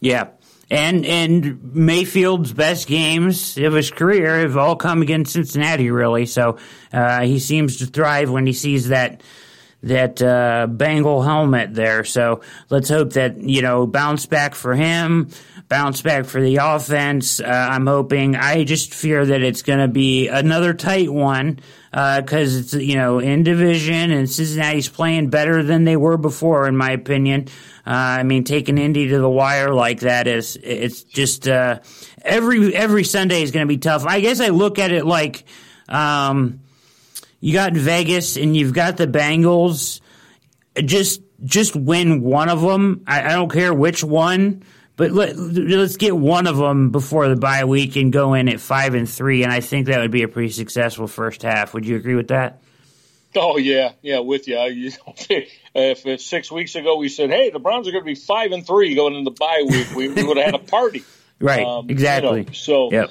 Yeah, 0.00 0.28
and 0.70 1.04
and 1.04 1.74
Mayfield's 1.74 2.52
best 2.52 2.86
games 2.86 3.58
of 3.58 3.74
his 3.74 3.90
career 3.90 4.40
have 4.40 4.56
all 4.56 4.76
come 4.76 5.02
against 5.02 5.32
Cincinnati, 5.32 5.90
really. 5.90 6.26
So 6.26 6.58
uh, 6.92 7.22
he 7.22 7.38
seems 7.38 7.78
to 7.78 7.86
thrive 7.86 8.30
when 8.30 8.46
he 8.46 8.52
sees 8.52 8.88
that 8.88 9.22
that 9.82 10.22
uh, 10.22 10.66
Bengal 10.68 11.22
helmet 11.22 11.74
there. 11.74 12.04
So 12.04 12.40
let's 12.70 12.88
hope 12.88 13.14
that 13.14 13.38
you 13.38 13.62
know 13.62 13.86
bounce 13.86 14.26
back 14.26 14.54
for 14.54 14.74
him, 14.74 15.30
bounce 15.72 16.02
back 16.02 16.26
for 16.26 16.38
the 16.38 16.56
offense. 16.56 17.40
Uh, 17.40 17.46
I'm 17.46 17.86
hoping. 17.86 18.36
I 18.36 18.62
just 18.64 18.92
fear 18.92 19.24
that 19.24 19.40
it's 19.40 19.62
going 19.62 19.78
to 19.78 19.88
be 19.88 20.28
another 20.28 20.74
tight 20.74 21.10
one 21.10 21.60
because 21.90 22.56
uh, 22.56 22.58
it's 22.58 22.74
you 22.74 22.94
know 22.94 23.20
in 23.20 23.42
division 23.42 24.10
and 24.10 24.28
Cincinnati's 24.28 24.90
playing 24.90 25.30
better 25.30 25.62
than 25.62 25.84
they 25.84 25.96
were 25.96 26.18
before, 26.18 26.68
in 26.68 26.76
my 26.76 26.90
opinion. 26.90 27.48
Uh, 27.86 28.20
I 28.20 28.22
mean, 28.22 28.44
taking 28.44 28.76
Indy 28.76 29.08
to 29.08 29.18
the 29.18 29.30
wire 29.30 29.72
like 29.72 30.00
that 30.00 30.26
is 30.26 30.58
it's 30.62 31.04
just 31.04 31.48
uh, 31.48 31.80
every 32.20 32.76
every 32.76 33.04
Sunday 33.04 33.40
is 33.40 33.50
going 33.50 33.66
to 33.66 33.74
be 33.74 33.78
tough. 33.78 34.04
I 34.04 34.20
guess 34.20 34.40
I 34.40 34.48
look 34.48 34.78
at 34.78 34.92
it 34.92 35.06
like 35.06 35.44
um, 35.88 36.60
you 37.40 37.54
got 37.54 37.72
Vegas 37.72 38.36
and 38.36 38.54
you've 38.54 38.74
got 38.74 38.98
the 38.98 39.06
Bengals. 39.06 40.02
Just 40.84 41.22
just 41.42 41.74
win 41.74 42.20
one 42.20 42.50
of 42.50 42.60
them. 42.60 43.04
I, 43.06 43.22
I 43.22 43.32
don't 43.32 43.50
care 43.50 43.72
which 43.72 44.04
one. 44.04 44.64
But 44.96 45.12
let, 45.12 45.36
us 45.36 45.96
get 45.96 46.16
one 46.16 46.46
of 46.46 46.58
them 46.58 46.90
before 46.90 47.28
the 47.28 47.36
bye 47.36 47.64
week 47.64 47.96
and 47.96 48.12
go 48.12 48.34
in 48.34 48.48
at 48.48 48.60
five 48.60 48.94
and 48.94 49.08
three, 49.08 49.42
and 49.42 49.50
I 49.50 49.60
think 49.60 49.86
that 49.86 50.00
would 50.00 50.10
be 50.10 50.22
a 50.22 50.28
pretty 50.28 50.50
successful 50.50 51.06
first 51.06 51.42
half. 51.42 51.72
Would 51.72 51.86
you 51.86 51.96
agree 51.96 52.14
with 52.14 52.28
that? 52.28 52.60
Oh 53.34 53.56
yeah, 53.56 53.92
yeah, 54.02 54.18
with 54.18 54.46
you. 54.48 54.58
you 54.58 54.92
if, 55.74 56.06
if 56.06 56.20
six 56.20 56.52
weeks 56.52 56.74
ago 56.74 56.96
we 56.96 57.08
said, 57.08 57.30
"Hey, 57.30 57.50
the 57.50 57.58
Browns 57.58 57.88
are 57.88 57.92
going 57.92 58.04
to 58.04 58.06
be 58.06 58.14
five 58.14 58.52
and 58.52 58.66
three 58.66 58.94
going 58.94 59.14
into 59.14 59.30
the 59.30 59.36
bye 59.36 59.64
week," 59.66 59.90
we, 59.96 60.08
we 60.08 60.24
would 60.24 60.36
have 60.36 60.46
had 60.46 60.54
a 60.54 60.58
party. 60.58 61.02
right. 61.40 61.66
Um, 61.66 61.88
exactly. 61.88 62.40
You 62.40 62.46
know, 62.46 62.52
so. 62.52 62.92
Yep. 62.92 63.10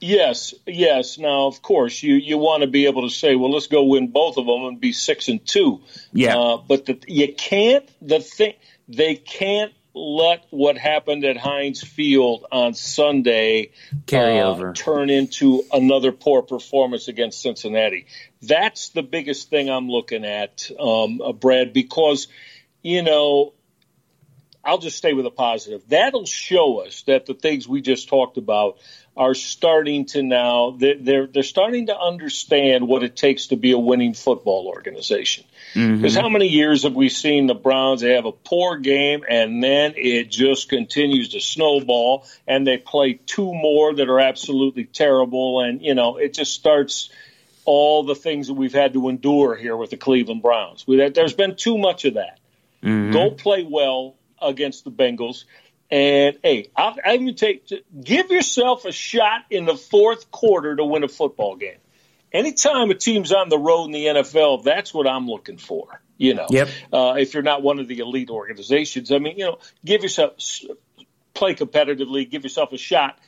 Yes, 0.00 0.54
yes. 0.64 1.18
Now, 1.18 1.48
of 1.48 1.60
course, 1.60 2.04
you, 2.04 2.14
you 2.14 2.38
want 2.38 2.60
to 2.60 2.68
be 2.68 2.86
able 2.86 3.02
to 3.02 3.12
say, 3.12 3.34
well, 3.34 3.50
let's 3.50 3.66
go 3.66 3.82
win 3.82 4.12
both 4.12 4.36
of 4.36 4.46
them 4.46 4.66
and 4.66 4.80
be 4.80 4.92
six 4.92 5.26
and 5.26 5.44
two. 5.44 5.80
Yeah. 6.12 6.38
Uh, 6.38 6.56
but 6.58 6.86
the, 6.86 7.00
you 7.08 7.34
can't. 7.34 7.88
The 8.00 8.20
thing 8.20 8.54
they 8.88 9.16
can't 9.16 9.72
let 9.98 10.46
what 10.50 10.78
happened 10.78 11.24
at 11.24 11.36
Heinz 11.36 11.82
Field 11.82 12.46
on 12.50 12.74
Sunday 12.74 13.72
carry 14.06 14.40
uh, 14.40 14.48
over, 14.50 14.72
turn 14.72 15.10
into 15.10 15.64
another 15.72 16.12
poor 16.12 16.42
performance 16.42 17.08
against 17.08 17.42
Cincinnati. 17.42 18.06
That's 18.40 18.90
the 18.90 19.02
biggest 19.02 19.50
thing 19.50 19.68
I'm 19.68 19.88
looking 19.88 20.24
at, 20.24 20.70
um, 20.78 21.20
uh, 21.20 21.32
Brad, 21.32 21.72
because 21.72 22.28
you 22.82 23.02
know 23.02 23.52
I'll 24.68 24.78
just 24.78 24.98
stay 24.98 25.14
with 25.14 25.24
a 25.24 25.30
positive. 25.30 25.82
That'll 25.88 26.26
show 26.26 26.82
us 26.82 27.02
that 27.02 27.24
the 27.24 27.32
things 27.32 27.66
we 27.66 27.80
just 27.80 28.08
talked 28.08 28.36
about 28.36 28.76
are 29.16 29.34
starting 29.34 30.04
to 30.04 30.22
now 30.22 30.76
they're 30.78 31.26
they're 31.26 31.42
starting 31.42 31.86
to 31.86 31.98
understand 31.98 32.86
what 32.86 33.02
it 33.02 33.16
takes 33.16 33.46
to 33.46 33.56
be 33.56 33.72
a 33.72 33.78
winning 33.78 34.12
football 34.12 34.66
organization. 34.66 35.44
Because 35.72 36.12
mm-hmm. 36.12 36.20
how 36.20 36.28
many 36.28 36.48
years 36.48 36.82
have 36.82 36.94
we 36.94 37.08
seen 37.08 37.46
the 37.46 37.54
Browns? 37.54 38.02
They 38.02 38.12
have 38.12 38.26
a 38.26 38.32
poor 38.32 38.76
game 38.76 39.24
and 39.26 39.62
then 39.62 39.94
it 39.96 40.30
just 40.30 40.68
continues 40.68 41.30
to 41.30 41.40
snowball, 41.40 42.26
and 42.46 42.66
they 42.66 42.76
play 42.76 43.14
two 43.14 43.54
more 43.54 43.94
that 43.94 44.08
are 44.10 44.20
absolutely 44.20 44.84
terrible, 44.84 45.62
and 45.62 45.80
you 45.80 45.94
know 45.94 46.18
it 46.18 46.34
just 46.34 46.52
starts 46.52 47.08
all 47.64 48.04
the 48.04 48.14
things 48.14 48.48
that 48.48 48.54
we've 48.54 48.74
had 48.74 48.92
to 48.92 49.08
endure 49.08 49.54
here 49.54 49.76
with 49.78 49.88
the 49.88 49.96
Cleveland 49.96 50.42
Browns. 50.42 50.84
There's 50.86 51.34
been 51.34 51.56
too 51.56 51.78
much 51.78 52.04
of 52.04 52.14
that. 52.14 52.38
Mm-hmm. 52.82 53.12
Go 53.12 53.30
play 53.30 53.66
well 53.68 54.17
against 54.40 54.84
the 54.84 54.90
Bengals. 54.90 55.44
And 55.90 56.38
hey, 56.42 56.70
I, 56.76 56.94
I 57.04 57.14
even 57.14 57.34
take 57.34 57.70
give 58.02 58.30
yourself 58.30 58.84
a 58.84 58.92
shot 58.92 59.42
in 59.50 59.64
the 59.64 59.76
fourth 59.76 60.30
quarter 60.30 60.76
to 60.76 60.84
win 60.84 61.02
a 61.02 61.08
football 61.08 61.56
game. 61.56 61.78
Anytime 62.30 62.90
a 62.90 62.94
team's 62.94 63.32
on 63.32 63.48
the 63.48 63.58
road 63.58 63.86
in 63.86 63.92
the 63.92 64.04
NFL, 64.06 64.62
that's 64.62 64.92
what 64.92 65.06
I'm 65.06 65.26
looking 65.26 65.56
for. 65.56 66.02
You 66.18 66.34
know, 66.34 66.46
yep. 66.50 66.68
uh, 66.92 67.14
if 67.16 67.32
you're 67.32 67.42
not 67.42 67.62
one 67.62 67.78
of 67.78 67.88
the 67.88 68.00
elite 68.00 68.28
organizations, 68.28 69.12
I 69.12 69.18
mean, 69.18 69.38
you 69.38 69.44
know, 69.44 69.58
give 69.84 70.02
yourself 70.02 70.32
play 71.32 71.54
competitively, 71.54 72.28
give 72.28 72.42
yourself 72.42 72.72
a 72.72 72.76
shot 72.76 73.18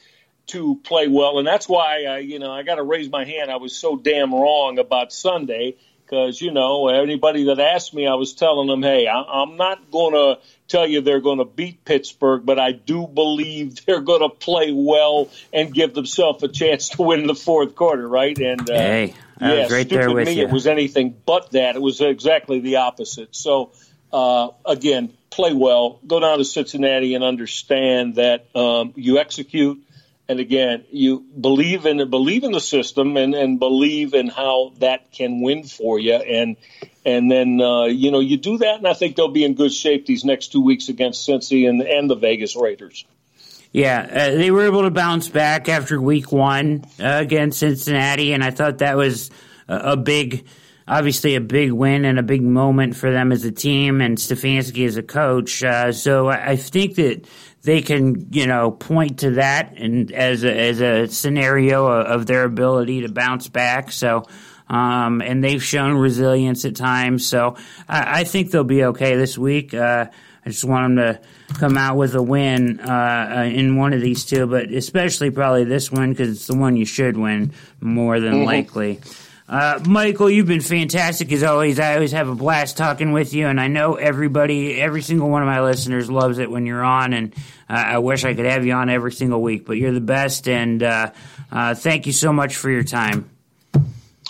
to 0.48 0.80
play 0.82 1.06
well, 1.06 1.38
and 1.38 1.46
that's 1.46 1.68
why 1.68 2.04
I, 2.04 2.18
you 2.18 2.40
know 2.40 2.50
I 2.50 2.64
got 2.64 2.74
to 2.74 2.82
raise 2.82 3.08
my 3.08 3.24
hand. 3.24 3.50
I 3.50 3.56
was 3.56 3.76
so 3.76 3.96
damn 3.96 4.34
wrong 4.34 4.78
about 4.78 5.12
Sunday 5.12 5.76
because 6.10 6.40
you 6.40 6.50
know 6.50 6.88
anybody 6.88 7.44
that 7.44 7.60
asked 7.60 7.94
me, 7.94 8.06
I 8.06 8.14
was 8.14 8.32
telling 8.32 8.66
them, 8.66 8.82
hey, 8.82 9.06
I, 9.06 9.42
am 9.42 9.56
not 9.56 9.90
going 9.90 10.14
to 10.14 10.42
tell 10.66 10.86
you 10.86 11.00
they're 11.02 11.20
going 11.20 11.38
to 11.38 11.44
beat 11.44 11.84
Pittsburgh, 11.84 12.44
but 12.44 12.58
I 12.58 12.72
do 12.72 13.06
believe 13.06 13.84
they're 13.86 14.00
going 14.00 14.22
to 14.22 14.28
play 14.28 14.72
well 14.72 15.28
and 15.52 15.72
give 15.72 15.94
themselves 15.94 16.42
a 16.42 16.48
chance 16.48 16.90
to 16.90 17.02
win 17.02 17.26
the 17.26 17.34
fourth 17.34 17.76
quarter, 17.76 18.08
right? 18.08 18.36
And 18.36 18.68
uh, 18.68 18.74
hey, 18.74 19.14
I 19.38 19.54
yeah, 19.54 19.62
was 19.62 19.72
right 19.72 19.88
there 19.88 20.12
with 20.12 20.26
me, 20.26 20.34
you. 20.34 20.46
It 20.46 20.52
was 20.52 20.66
anything 20.66 21.14
but 21.24 21.52
that. 21.52 21.76
It 21.76 21.82
was 21.82 22.00
exactly 22.00 22.58
the 22.58 22.76
opposite. 22.76 23.36
So 23.36 23.70
uh, 24.12 24.48
again, 24.66 25.12
play 25.30 25.52
well, 25.52 26.00
go 26.04 26.18
down 26.18 26.38
to 26.38 26.44
Cincinnati 26.44 27.14
and 27.14 27.22
understand 27.22 28.16
that 28.16 28.48
um, 28.56 28.94
you 28.96 29.18
execute 29.18 29.80
and 30.30 30.38
again, 30.38 30.84
you 30.92 31.24
believe 31.40 31.86
in 31.86 32.08
believe 32.08 32.44
in 32.44 32.52
the 32.52 32.60
system 32.60 33.16
and, 33.16 33.34
and 33.34 33.58
believe 33.58 34.14
in 34.14 34.28
how 34.28 34.72
that 34.78 35.10
can 35.10 35.42
win 35.42 35.64
for 35.64 35.98
you, 35.98 36.14
and 36.14 36.56
and 37.04 37.28
then 37.28 37.60
uh, 37.60 37.86
you 37.86 38.12
know 38.12 38.20
you 38.20 38.36
do 38.36 38.56
that, 38.58 38.76
and 38.76 38.86
I 38.86 38.94
think 38.94 39.16
they'll 39.16 39.26
be 39.26 39.44
in 39.44 39.54
good 39.54 39.72
shape 39.72 40.06
these 40.06 40.24
next 40.24 40.52
two 40.52 40.62
weeks 40.62 40.88
against 40.88 41.28
Cincy 41.28 41.68
and 41.68 41.82
and 41.82 42.08
the 42.08 42.14
Vegas 42.14 42.54
Raiders. 42.54 43.04
Yeah, 43.72 44.06
uh, 44.08 44.36
they 44.36 44.52
were 44.52 44.66
able 44.66 44.82
to 44.82 44.92
bounce 44.92 45.28
back 45.28 45.68
after 45.68 46.00
Week 46.00 46.30
One 46.30 46.84
uh, 47.00 47.06
against 47.06 47.58
Cincinnati, 47.58 48.32
and 48.32 48.44
I 48.44 48.52
thought 48.52 48.78
that 48.78 48.96
was 48.96 49.32
a, 49.66 49.78
a 49.78 49.96
big 49.96 50.46
obviously 50.86 51.34
a 51.34 51.40
big 51.40 51.72
win 51.72 52.04
and 52.04 52.20
a 52.20 52.22
big 52.22 52.42
moment 52.42 52.94
for 52.96 53.10
them 53.10 53.32
as 53.32 53.44
a 53.44 53.52
team 53.52 54.00
and 54.00 54.16
Stefanski 54.16 54.86
as 54.86 54.96
a 54.96 55.02
coach. 55.02 55.62
Uh, 55.62 55.92
so 55.92 56.28
I, 56.28 56.50
I, 56.50 56.56
think 56.56 56.96
that 56.96 57.28
they 57.62 57.82
can, 57.82 58.28
you 58.32 58.46
know, 58.46 58.70
point 58.70 59.20
to 59.20 59.32
that 59.32 59.76
and 59.76 60.10
as 60.12 60.44
a, 60.44 60.56
as 60.56 60.80
a 60.80 61.08
scenario 61.08 61.86
of 61.86 62.26
their 62.26 62.44
ability 62.44 63.02
to 63.02 63.08
bounce 63.08 63.48
back. 63.48 63.92
So, 63.92 64.24
um, 64.68 65.20
and 65.20 65.44
they've 65.44 65.62
shown 65.62 65.94
resilience 65.96 66.64
at 66.64 66.76
times. 66.76 67.26
So 67.26 67.56
I, 67.88 68.20
I 68.20 68.24
think 68.24 68.50
they'll 68.50 68.64
be 68.64 68.84
okay 68.84 69.16
this 69.16 69.36
week. 69.36 69.74
Uh, 69.74 70.06
I 70.44 70.48
just 70.48 70.64
want 70.64 70.96
them 70.96 70.96
to 70.96 71.54
come 71.58 71.76
out 71.76 71.96
with 71.96 72.14
a 72.14 72.22
win 72.22 72.80
uh, 72.80 73.34
uh 73.36 73.42
in 73.42 73.76
one 73.76 73.92
of 73.92 74.00
these 74.00 74.24
two, 74.24 74.46
but 74.46 74.70
especially 74.70 75.30
probably 75.30 75.64
this 75.64 75.92
one 75.92 76.10
because 76.10 76.30
it's 76.30 76.46
the 76.46 76.56
one 76.56 76.76
you 76.76 76.86
should 76.86 77.18
win 77.18 77.52
more 77.80 78.20
than 78.20 78.34
mm-hmm. 78.34 78.44
likely. 78.44 79.00
Uh, 79.50 79.80
Michael, 79.84 80.30
you've 80.30 80.46
been 80.46 80.60
fantastic 80.60 81.32
as 81.32 81.42
always. 81.42 81.80
I 81.80 81.94
always 81.94 82.12
have 82.12 82.28
a 82.28 82.36
blast 82.36 82.76
talking 82.76 83.10
with 83.10 83.34
you, 83.34 83.48
and 83.48 83.60
I 83.60 83.66
know 83.66 83.96
everybody, 83.96 84.80
every 84.80 85.02
single 85.02 85.28
one 85.28 85.42
of 85.42 85.46
my 85.46 85.60
listeners 85.60 86.08
loves 86.08 86.38
it 86.38 86.48
when 86.48 86.66
you're 86.66 86.84
on. 86.84 87.12
And 87.12 87.34
uh, 87.68 87.72
I 87.72 87.98
wish 87.98 88.24
I 88.24 88.32
could 88.34 88.44
have 88.44 88.64
you 88.64 88.74
on 88.74 88.88
every 88.88 89.10
single 89.10 89.42
week, 89.42 89.66
but 89.66 89.76
you're 89.76 89.90
the 89.90 90.00
best. 90.00 90.48
And 90.48 90.80
uh, 90.84 91.10
uh 91.50 91.74
thank 91.74 92.06
you 92.06 92.12
so 92.12 92.32
much 92.32 92.54
for 92.54 92.70
your 92.70 92.84
time. 92.84 93.28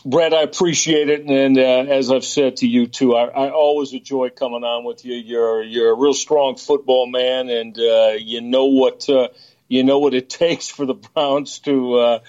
Brett, 0.07 0.33
I 0.33 0.41
appreciate 0.41 1.11
it, 1.11 1.27
and 1.27 1.59
uh, 1.59 1.93
as 1.93 2.11
I've 2.11 2.25
said 2.25 2.57
to 2.59 2.67
you 2.67 2.87
too, 2.87 3.15
I, 3.15 3.27
I, 3.27 3.51
always 3.51 3.93
enjoy 3.93 4.31
coming 4.31 4.65
on 4.65 4.85
with 4.85 5.05
you. 5.05 5.15
You're 5.15 5.63
you're 5.63 5.91
a 5.91 5.95
real 5.95 6.15
strong 6.15 6.57
football 6.57 7.07
man, 7.07 7.51
and 7.51 7.79
uh, 7.79 8.15
you 8.19 8.41
know 8.41 8.65
what 8.65 9.07
you 9.69 9.85
know 9.85 9.99
what 9.99 10.15
it 10.15 10.31
takes 10.41 10.71
for 10.71 10.87
the 10.87 10.95
Browns 10.95 11.59
to 11.59 12.21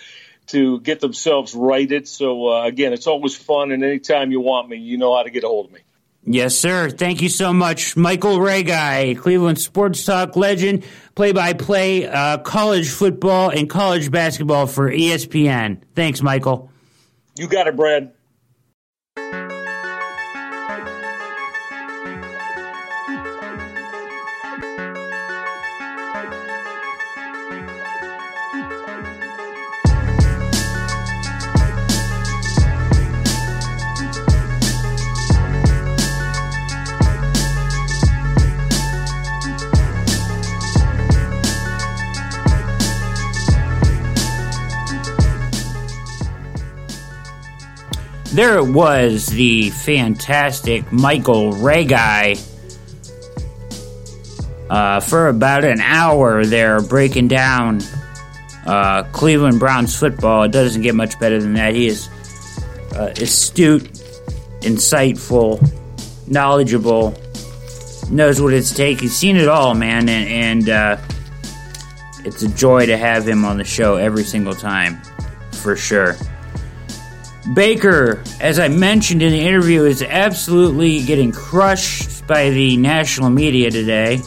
to 0.51 0.79
get 0.79 0.99
themselves 0.99 1.53
righted. 1.53 2.07
So 2.07 2.49
uh, 2.49 2.65
again, 2.65 2.93
it's 2.93 3.07
always 3.07 3.35
fun, 3.35 3.71
and 3.71 3.83
anytime 3.83 4.31
you 4.31 4.39
want 4.39 4.69
me, 4.69 4.77
you 4.77 4.97
know 4.97 5.15
how 5.15 5.23
to 5.23 5.29
get 5.29 5.43
a 5.43 5.47
hold 5.47 5.67
of 5.67 5.71
me. 5.73 5.81
Yes, 6.23 6.55
sir. 6.55 6.89
Thank 6.89 7.23
you 7.23 7.29
so 7.29 7.51
much, 7.51 7.97
Michael 7.97 8.37
Reghi, 8.37 9.17
Cleveland 9.17 9.59
sports 9.59 10.05
talk 10.05 10.35
legend, 10.35 10.83
play-by-play 11.15 12.07
uh, 12.07 12.37
college 12.39 12.89
football 12.89 13.49
and 13.49 13.67
college 13.67 14.11
basketball 14.11 14.67
for 14.67 14.91
ESPN. 14.91 15.81
Thanks, 15.95 16.21
Michael. 16.21 16.69
You 17.35 17.47
got 17.47 17.65
it, 17.65 17.75
Brad. 17.75 18.13
There 48.33 48.57
it 48.57 48.71
was, 48.71 49.27
the 49.27 49.69
fantastic 49.69 50.91
Michael 50.91 51.51
Reghi. 51.51 52.47
Uh, 54.69 55.01
for 55.01 55.27
about 55.27 55.65
an 55.65 55.81
hour 55.81 56.45
there, 56.45 56.81
breaking 56.81 57.27
down 57.27 57.81
uh, 58.65 59.03
Cleveland 59.11 59.59
Browns 59.59 59.97
football. 59.97 60.43
It 60.43 60.53
doesn't 60.53 60.81
get 60.81 60.95
much 60.95 61.19
better 61.19 61.41
than 61.41 61.53
that. 61.55 61.75
He 61.75 61.87
is 61.87 62.07
uh, 62.95 63.11
astute, 63.17 63.83
insightful, 64.61 65.59
knowledgeable, 66.27 67.13
knows 68.09 68.41
what 68.41 68.53
it's 68.53 68.73
take. 68.73 69.01
He's 69.01 69.15
seen 69.15 69.35
it 69.35 69.49
all, 69.49 69.73
man, 69.73 70.07
and, 70.07 70.29
and 70.29 70.69
uh, 70.69 70.97
it's 72.23 72.43
a 72.43 72.49
joy 72.49 72.85
to 72.85 72.95
have 72.95 73.27
him 73.27 73.43
on 73.43 73.57
the 73.57 73.65
show 73.65 73.95
every 73.95 74.23
single 74.23 74.53
time, 74.53 75.01
for 75.51 75.75
sure. 75.75 76.15
Baker, 77.53 78.23
as 78.39 78.59
I 78.59 78.67
mentioned 78.67 79.21
in 79.21 79.31
the 79.31 79.41
interview, 79.41 79.83
is 79.85 80.03
absolutely 80.03 81.03
getting 81.03 81.31
crushed 81.31 82.25
by 82.27 82.51
the 82.51 82.77
national 82.77 83.29
media 83.29 83.71
today. 83.71 84.21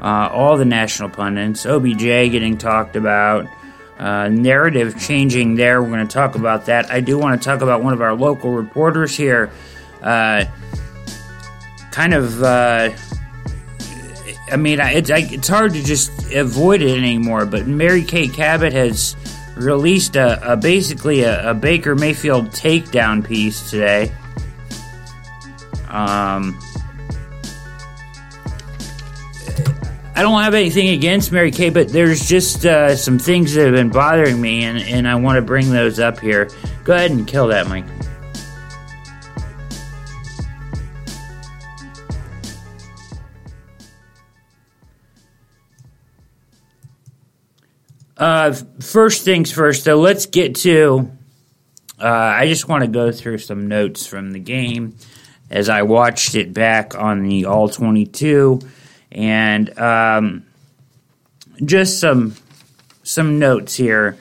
Uh, 0.00 0.28
all 0.32 0.56
the 0.56 0.64
national 0.64 1.10
pundits, 1.10 1.64
OBJ 1.64 1.98
getting 1.98 2.58
talked 2.58 2.96
about, 2.96 3.46
uh, 3.98 4.28
narrative 4.28 4.98
changing 4.98 5.54
there. 5.54 5.80
We're 5.82 5.90
going 5.90 6.06
to 6.06 6.12
talk 6.12 6.34
about 6.34 6.66
that. 6.66 6.90
I 6.90 7.00
do 7.00 7.18
want 7.18 7.40
to 7.40 7.44
talk 7.44 7.60
about 7.60 7.82
one 7.82 7.92
of 7.92 8.00
our 8.00 8.14
local 8.14 8.50
reporters 8.50 9.16
here. 9.16 9.50
Uh, 10.02 10.46
kind 11.92 12.14
of, 12.14 12.42
uh, 12.42 12.90
I 14.50 14.56
mean, 14.56 14.80
it's, 14.80 15.10
it's 15.10 15.48
hard 15.48 15.74
to 15.74 15.84
just 15.84 16.32
avoid 16.32 16.82
it 16.82 16.96
anymore, 16.96 17.46
but 17.46 17.66
Mary 17.66 18.02
Kay 18.02 18.26
Cabot 18.26 18.72
has 18.72 19.14
released 19.56 20.16
a, 20.16 20.52
a 20.52 20.56
basically 20.56 21.22
a, 21.22 21.50
a, 21.50 21.54
Baker 21.54 21.94
Mayfield 21.94 22.50
takedown 22.50 23.24
piece 23.24 23.70
today. 23.70 24.12
Um, 25.88 26.58
I 30.14 30.22
don't 30.22 30.42
have 30.42 30.54
anything 30.54 30.88
against 30.88 31.32
Mary 31.32 31.50
Kay, 31.50 31.70
but 31.70 31.88
there's 31.88 32.28
just 32.28 32.66
uh, 32.66 32.94
some 32.94 33.18
things 33.18 33.54
that 33.54 33.64
have 33.64 33.74
been 33.74 33.90
bothering 33.90 34.40
me, 34.40 34.64
and, 34.64 34.78
and 34.78 35.08
I 35.08 35.14
want 35.14 35.36
to 35.36 35.42
bring 35.42 35.70
those 35.70 35.98
up 35.98 36.20
here. 36.20 36.50
Go 36.84 36.94
ahead 36.94 37.10
and 37.10 37.26
kill 37.26 37.48
that, 37.48 37.68
Mike. 37.68 37.86
Uh, 48.20 48.52
first 48.80 49.24
things 49.24 49.50
first, 49.50 49.86
though, 49.86 49.98
let's 49.98 50.26
get 50.26 50.54
to. 50.54 51.10
Uh, 51.98 52.06
I 52.06 52.46
just 52.48 52.68
want 52.68 52.84
to 52.84 52.88
go 52.88 53.10
through 53.12 53.38
some 53.38 53.66
notes 53.66 54.06
from 54.06 54.32
the 54.32 54.38
game 54.38 54.94
as 55.48 55.70
I 55.70 55.82
watched 55.82 56.34
it 56.34 56.52
back 56.52 56.94
on 56.94 57.22
the 57.22 57.46
All 57.46 57.70
22. 57.70 58.60
And 59.10 59.78
um, 59.78 60.44
just 61.64 61.98
some 61.98 62.36
some 63.02 63.38
notes 63.38 63.74
here. 63.74 64.18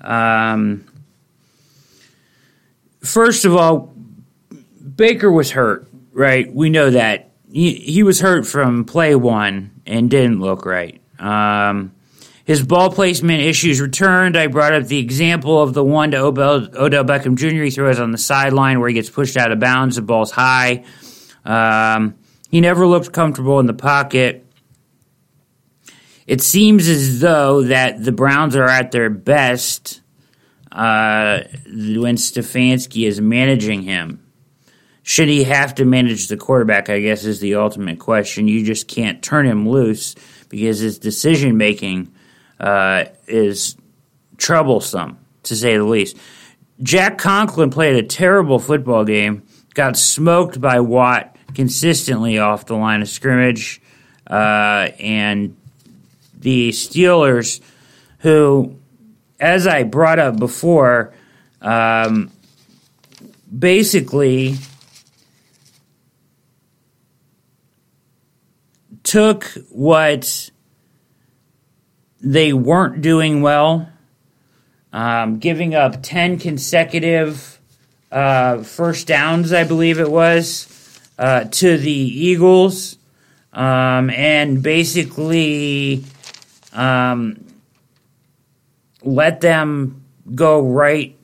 Um, 0.00 0.86
first 3.02 3.44
of 3.44 3.54
all, 3.54 3.94
Baker 4.96 5.30
was 5.30 5.50
hurt, 5.50 5.86
right? 6.12 6.52
We 6.52 6.70
know 6.70 6.88
that 6.88 7.32
he, 7.52 7.74
he 7.74 8.02
was 8.02 8.18
hurt 8.20 8.46
from 8.46 8.86
play 8.86 9.14
one 9.14 9.82
and 9.84 10.10
didn't 10.10 10.40
look 10.40 10.64
right. 10.64 11.00
Um, 11.18 11.92
his 12.46 12.62
ball 12.62 12.92
placement 12.92 13.42
issues 13.42 13.80
returned. 13.80 14.36
I 14.36 14.46
brought 14.46 14.72
up 14.72 14.84
the 14.84 14.98
example 14.98 15.60
of 15.60 15.74
the 15.74 15.82
one 15.82 16.12
to 16.12 16.18
Odell, 16.18 16.68
Odell 16.76 17.04
Beckham 17.04 17.34
Jr. 17.34 17.64
He 17.64 17.70
throws 17.70 17.98
on 17.98 18.12
the 18.12 18.18
sideline 18.18 18.78
where 18.78 18.88
he 18.88 18.94
gets 18.94 19.10
pushed 19.10 19.36
out 19.36 19.50
of 19.50 19.58
bounds. 19.58 19.96
The 19.96 20.02
ball's 20.02 20.30
high. 20.30 20.84
Um, 21.44 22.14
he 22.48 22.60
never 22.60 22.86
looked 22.86 23.12
comfortable 23.12 23.58
in 23.58 23.66
the 23.66 23.74
pocket. 23.74 24.46
It 26.28 26.40
seems 26.40 26.86
as 26.86 27.20
though 27.20 27.62
that 27.62 28.04
the 28.04 28.12
Browns 28.12 28.54
are 28.54 28.68
at 28.68 28.92
their 28.92 29.10
best 29.10 30.00
uh, 30.70 31.40
when 31.64 32.14
Stefanski 32.14 33.08
is 33.08 33.20
managing 33.20 33.82
him. 33.82 34.24
Should 35.02 35.28
he 35.28 35.42
have 35.42 35.74
to 35.76 35.84
manage 35.84 36.28
the 36.28 36.36
quarterback? 36.36 36.90
I 36.90 37.00
guess 37.00 37.24
is 37.24 37.40
the 37.40 37.56
ultimate 37.56 37.98
question. 37.98 38.46
You 38.46 38.64
just 38.64 38.86
can't 38.86 39.20
turn 39.20 39.46
him 39.46 39.68
loose 39.68 40.14
because 40.48 40.78
his 40.78 41.00
decision 41.00 41.56
making 41.56 42.12
uh, 42.60 43.04
is 43.26 43.76
troublesome, 44.36 45.18
to 45.44 45.56
say 45.56 45.76
the 45.76 45.84
least. 45.84 46.16
Jack 46.82 47.18
Conklin 47.18 47.70
played 47.70 47.96
a 47.96 48.02
terrible 48.02 48.58
football 48.58 49.04
game, 49.04 49.42
got 49.74 49.96
smoked 49.96 50.60
by 50.60 50.80
Watt 50.80 51.36
consistently 51.54 52.38
off 52.38 52.66
the 52.66 52.74
line 52.74 53.02
of 53.02 53.08
scrimmage, 53.08 53.80
uh, 54.28 54.88
and 54.98 55.56
the 56.38 56.70
Steelers, 56.70 57.60
who, 58.18 58.76
as 59.40 59.66
I 59.66 59.84
brought 59.84 60.18
up 60.18 60.38
before, 60.38 61.14
um, 61.62 62.30
basically 63.56 64.56
took 69.02 69.44
what 69.70 70.50
they 72.20 72.52
weren't 72.52 73.02
doing 73.02 73.42
well, 73.42 73.88
um, 74.92 75.38
giving 75.38 75.74
up 75.74 76.02
10 76.02 76.38
consecutive 76.38 77.60
uh, 78.10 78.62
first 78.62 79.06
downs, 79.06 79.52
I 79.52 79.64
believe 79.64 79.98
it 79.98 80.10
was, 80.10 81.00
uh, 81.18 81.44
to 81.44 81.76
the 81.76 81.90
Eagles, 81.90 82.98
um, 83.52 84.10
and 84.10 84.62
basically 84.62 86.04
um, 86.72 87.44
let 89.02 89.40
them 89.40 90.04
go 90.34 90.60
right 90.60 91.16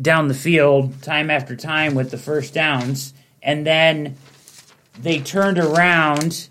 down 0.00 0.28
the 0.28 0.34
field 0.34 1.02
time 1.02 1.30
after 1.30 1.54
time 1.54 1.94
with 1.94 2.10
the 2.10 2.18
first 2.18 2.54
downs. 2.54 3.14
And 3.42 3.66
then 3.66 4.16
they 5.00 5.20
turned 5.20 5.58
around 5.58 6.48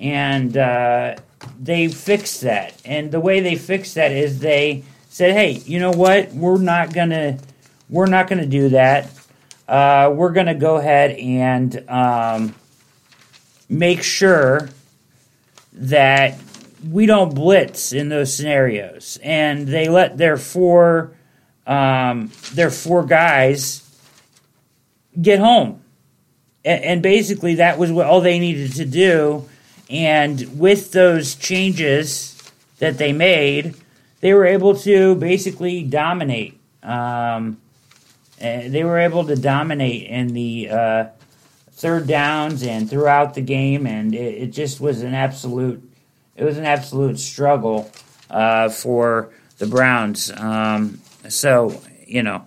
and 0.00 0.56
uh, 0.56 1.16
they 1.60 1.88
fixed 1.88 2.42
that. 2.42 2.74
And 2.84 3.10
the 3.10 3.20
way 3.20 3.40
they 3.40 3.56
fixed 3.56 3.94
that 3.94 4.12
is 4.12 4.40
they 4.40 4.84
said, 5.08 5.34
"Hey, 5.34 5.62
you 5.64 5.78
know 5.78 5.90
what? 5.90 6.32
We're 6.32 6.58
not 6.58 6.92
gonna 6.92 7.38
we're 7.88 8.06
not 8.06 8.28
gonna 8.28 8.46
do 8.46 8.70
that. 8.70 9.10
Uh, 9.68 10.12
we're 10.14 10.32
gonna 10.32 10.54
go 10.54 10.76
ahead 10.76 11.12
and 11.12 11.84
um, 11.88 12.54
make 13.68 14.02
sure 14.02 14.68
that 15.74 16.38
we 16.90 17.06
don't 17.06 17.34
blitz 17.34 17.92
in 17.92 18.08
those 18.08 18.34
scenarios." 18.34 19.18
And 19.22 19.68
they 19.68 19.88
let 19.88 20.18
their 20.18 20.36
four 20.36 21.12
um, 21.66 22.30
their 22.54 22.70
four 22.70 23.04
guys 23.04 23.88
get 25.20 25.38
home. 25.38 25.82
And, 26.64 26.84
and 26.84 27.02
basically, 27.02 27.56
that 27.56 27.78
was 27.78 27.92
what 27.92 28.06
all 28.06 28.20
they 28.20 28.38
needed 28.38 28.74
to 28.74 28.84
do 28.84 29.48
and 29.90 30.58
with 30.58 30.92
those 30.92 31.34
changes 31.34 32.32
that 32.78 32.98
they 32.98 33.12
made, 33.12 33.74
they 34.20 34.34
were 34.34 34.46
able 34.46 34.74
to 34.76 35.14
basically 35.16 35.82
dominate. 35.82 36.58
Um, 36.82 37.58
eh, 38.40 38.68
they 38.68 38.84
were 38.84 38.98
able 38.98 39.24
to 39.26 39.36
dominate 39.36 40.06
in 40.08 40.28
the 40.28 40.70
uh, 40.70 41.04
third 41.72 42.06
downs 42.06 42.62
and 42.62 42.88
throughout 42.88 43.34
the 43.34 43.40
game, 43.40 43.86
and 43.86 44.14
it, 44.14 44.42
it, 44.42 44.46
just 44.52 44.80
was 44.80 45.02
an 45.02 45.14
absolute. 45.14 45.82
It 46.36 46.44
was 46.44 46.56
an 46.56 46.64
absolute 46.64 47.18
struggle 47.18 47.90
uh, 48.30 48.68
for 48.68 49.30
the 49.58 49.66
Browns. 49.66 50.30
Um, 50.36 51.00
so 51.28 51.80
you 52.06 52.22
know, 52.22 52.46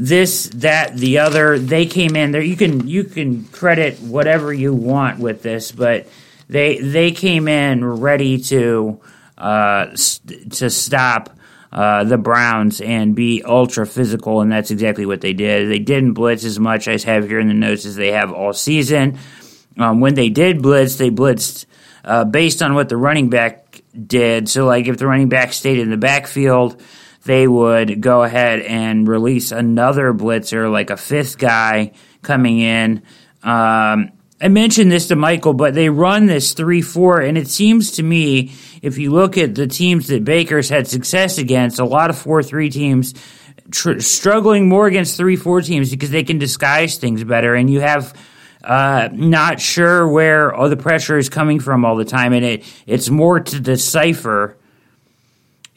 this, 0.00 0.48
that, 0.54 0.96
the 0.96 1.18
other. 1.18 1.58
They 1.58 1.84
came 1.84 2.14
in 2.14 2.30
there. 2.30 2.40
You 2.40 2.56
can 2.56 2.86
you 2.86 3.02
can 3.02 3.44
credit 3.46 3.98
whatever 3.98 4.52
you 4.52 4.72
want 4.72 5.18
with 5.18 5.42
this, 5.42 5.72
but 5.72 6.06
they 6.48 6.78
they 6.78 7.10
came 7.10 7.48
in 7.48 7.84
ready 7.84 8.38
to 8.44 9.00
uh, 9.36 9.96
st- 9.96 10.52
to 10.52 10.70
stop 10.70 11.36
uh, 11.72 12.04
the 12.04 12.16
Browns 12.16 12.80
and 12.80 13.16
be 13.16 13.42
ultra 13.44 13.86
physical, 13.86 14.40
and 14.40 14.52
that's 14.52 14.70
exactly 14.70 15.04
what 15.04 15.20
they 15.20 15.32
did. 15.32 15.68
They 15.68 15.80
didn't 15.80 16.12
blitz 16.12 16.44
as 16.44 16.60
much 16.60 16.86
as 16.86 17.02
have 17.02 17.26
here 17.26 17.40
in 17.40 17.48
the 17.48 17.54
notes 17.54 17.84
as 17.84 17.96
they 17.96 18.12
have 18.12 18.32
all 18.32 18.52
season. 18.52 19.18
Um, 19.76 20.00
when 20.00 20.14
they 20.14 20.28
did 20.28 20.62
blitz, 20.62 20.94
they 20.94 21.10
blitzed 21.10 21.66
uh, 22.04 22.24
based 22.24 22.62
on 22.62 22.74
what 22.74 22.88
the 22.88 22.96
running 22.96 23.30
back 23.30 23.82
did. 24.06 24.48
So, 24.48 24.64
like 24.64 24.86
if 24.86 24.96
the 24.96 25.08
running 25.08 25.28
back 25.28 25.52
stayed 25.52 25.80
in 25.80 25.90
the 25.90 25.96
backfield 25.96 26.80
they 27.28 27.46
would 27.46 28.00
go 28.00 28.22
ahead 28.22 28.60
and 28.60 29.06
release 29.06 29.52
another 29.52 30.14
blitzer, 30.14 30.72
like 30.72 30.88
a 30.88 30.96
fifth 30.96 31.36
guy 31.36 31.92
coming 32.22 32.58
in. 32.58 33.02
Um, 33.42 34.12
I 34.40 34.48
mentioned 34.48 34.90
this 34.90 35.08
to 35.08 35.14
Michael, 35.16 35.52
but 35.52 35.74
they 35.74 35.90
run 35.90 36.24
this 36.24 36.54
3 36.54 36.80
4, 36.80 37.20
and 37.20 37.36
it 37.36 37.48
seems 37.48 37.92
to 37.92 38.02
me, 38.02 38.54
if 38.80 38.96
you 38.96 39.10
look 39.10 39.36
at 39.36 39.54
the 39.54 39.66
teams 39.66 40.06
that 40.06 40.24
Baker's 40.24 40.70
had 40.70 40.86
success 40.86 41.36
against, 41.36 41.78
a 41.78 41.84
lot 41.84 42.08
of 42.08 42.16
4 42.16 42.42
3 42.42 42.70
teams 42.70 43.12
tr- 43.70 44.00
struggling 44.00 44.66
more 44.66 44.86
against 44.86 45.18
3 45.18 45.36
4 45.36 45.60
teams 45.60 45.90
because 45.90 46.10
they 46.10 46.24
can 46.24 46.38
disguise 46.38 46.96
things 46.96 47.22
better, 47.24 47.54
and 47.54 47.70
you 47.70 47.80
have. 47.80 48.14
Uh, 48.64 49.08
not 49.12 49.60
sure 49.60 50.06
where 50.08 50.52
all 50.52 50.68
the 50.68 50.76
pressure 50.76 51.16
is 51.16 51.28
coming 51.28 51.60
from 51.60 51.84
all 51.84 51.94
the 51.94 52.04
time, 52.04 52.32
and 52.32 52.44
it 52.44 52.64
it's 52.88 53.08
more 53.08 53.38
to 53.38 53.60
decipher 53.60 54.58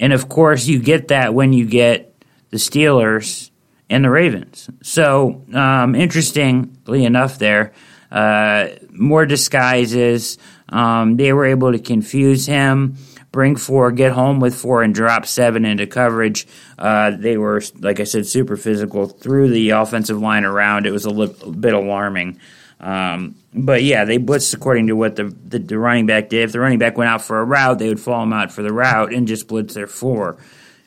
and 0.01 0.11
of 0.11 0.27
course, 0.27 0.67
you 0.67 0.79
get 0.79 1.09
that 1.09 1.33
when 1.33 1.53
you 1.53 1.65
get 1.65 2.13
the 2.49 2.57
Steelers 2.57 3.51
and 3.89 4.03
the 4.03 4.09
Ravens. 4.09 4.69
So, 4.81 5.45
um, 5.53 5.95
interestingly 5.95 7.05
enough, 7.05 7.37
there, 7.37 7.71
uh, 8.11 8.69
more 8.89 9.25
disguises. 9.25 10.37
Um, 10.69 11.17
they 11.17 11.31
were 11.33 11.45
able 11.45 11.71
to 11.71 11.79
confuse 11.79 12.47
him, 12.47 12.97
bring 13.31 13.55
four, 13.55 13.91
get 13.91 14.11
home 14.11 14.39
with 14.39 14.55
four, 14.55 14.81
and 14.81 14.93
drop 14.93 15.25
seven 15.25 15.65
into 15.65 15.85
coverage. 15.85 16.47
Uh, 16.79 17.11
they 17.11 17.37
were, 17.37 17.61
like 17.79 17.99
I 17.99 18.05
said, 18.05 18.25
super 18.25 18.57
physical 18.57 19.07
through 19.07 19.49
the 19.49 19.69
offensive 19.69 20.19
line 20.19 20.45
around. 20.45 20.87
It 20.87 20.91
was 20.91 21.05
a 21.05 21.11
bit 21.13 21.73
alarming. 21.73 22.39
Um, 22.81 23.35
but 23.53 23.83
yeah, 23.83 24.05
they 24.05 24.17
blitzed 24.17 24.53
according 24.55 24.87
to 24.87 24.95
what 24.95 25.15
the, 25.15 25.25
the, 25.25 25.59
the 25.59 25.77
running 25.77 26.07
back 26.07 26.29
did. 26.29 26.43
If 26.43 26.51
the 26.51 26.59
running 26.59 26.79
back 26.79 26.97
went 26.97 27.09
out 27.09 27.21
for 27.21 27.39
a 27.39 27.45
route, 27.45 27.77
they 27.77 27.87
would 27.87 27.99
fall 27.99 28.23
him 28.23 28.33
out 28.33 28.51
for 28.51 28.63
the 28.63 28.73
route 28.73 29.13
and 29.13 29.27
just 29.27 29.47
blitz 29.47 29.75
their 29.75 29.87
four. 29.87 30.37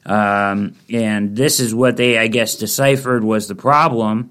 Um, 0.05 0.75
and 0.91 1.37
this 1.37 1.61
is 1.61 1.75
what 1.75 1.97
they, 1.97 2.19
I 2.19 2.27
guess, 2.27 2.57
deciphered 2.57 3.23
was 3.23 3.49
the 3.49 3.55
problem, 3.55 4.31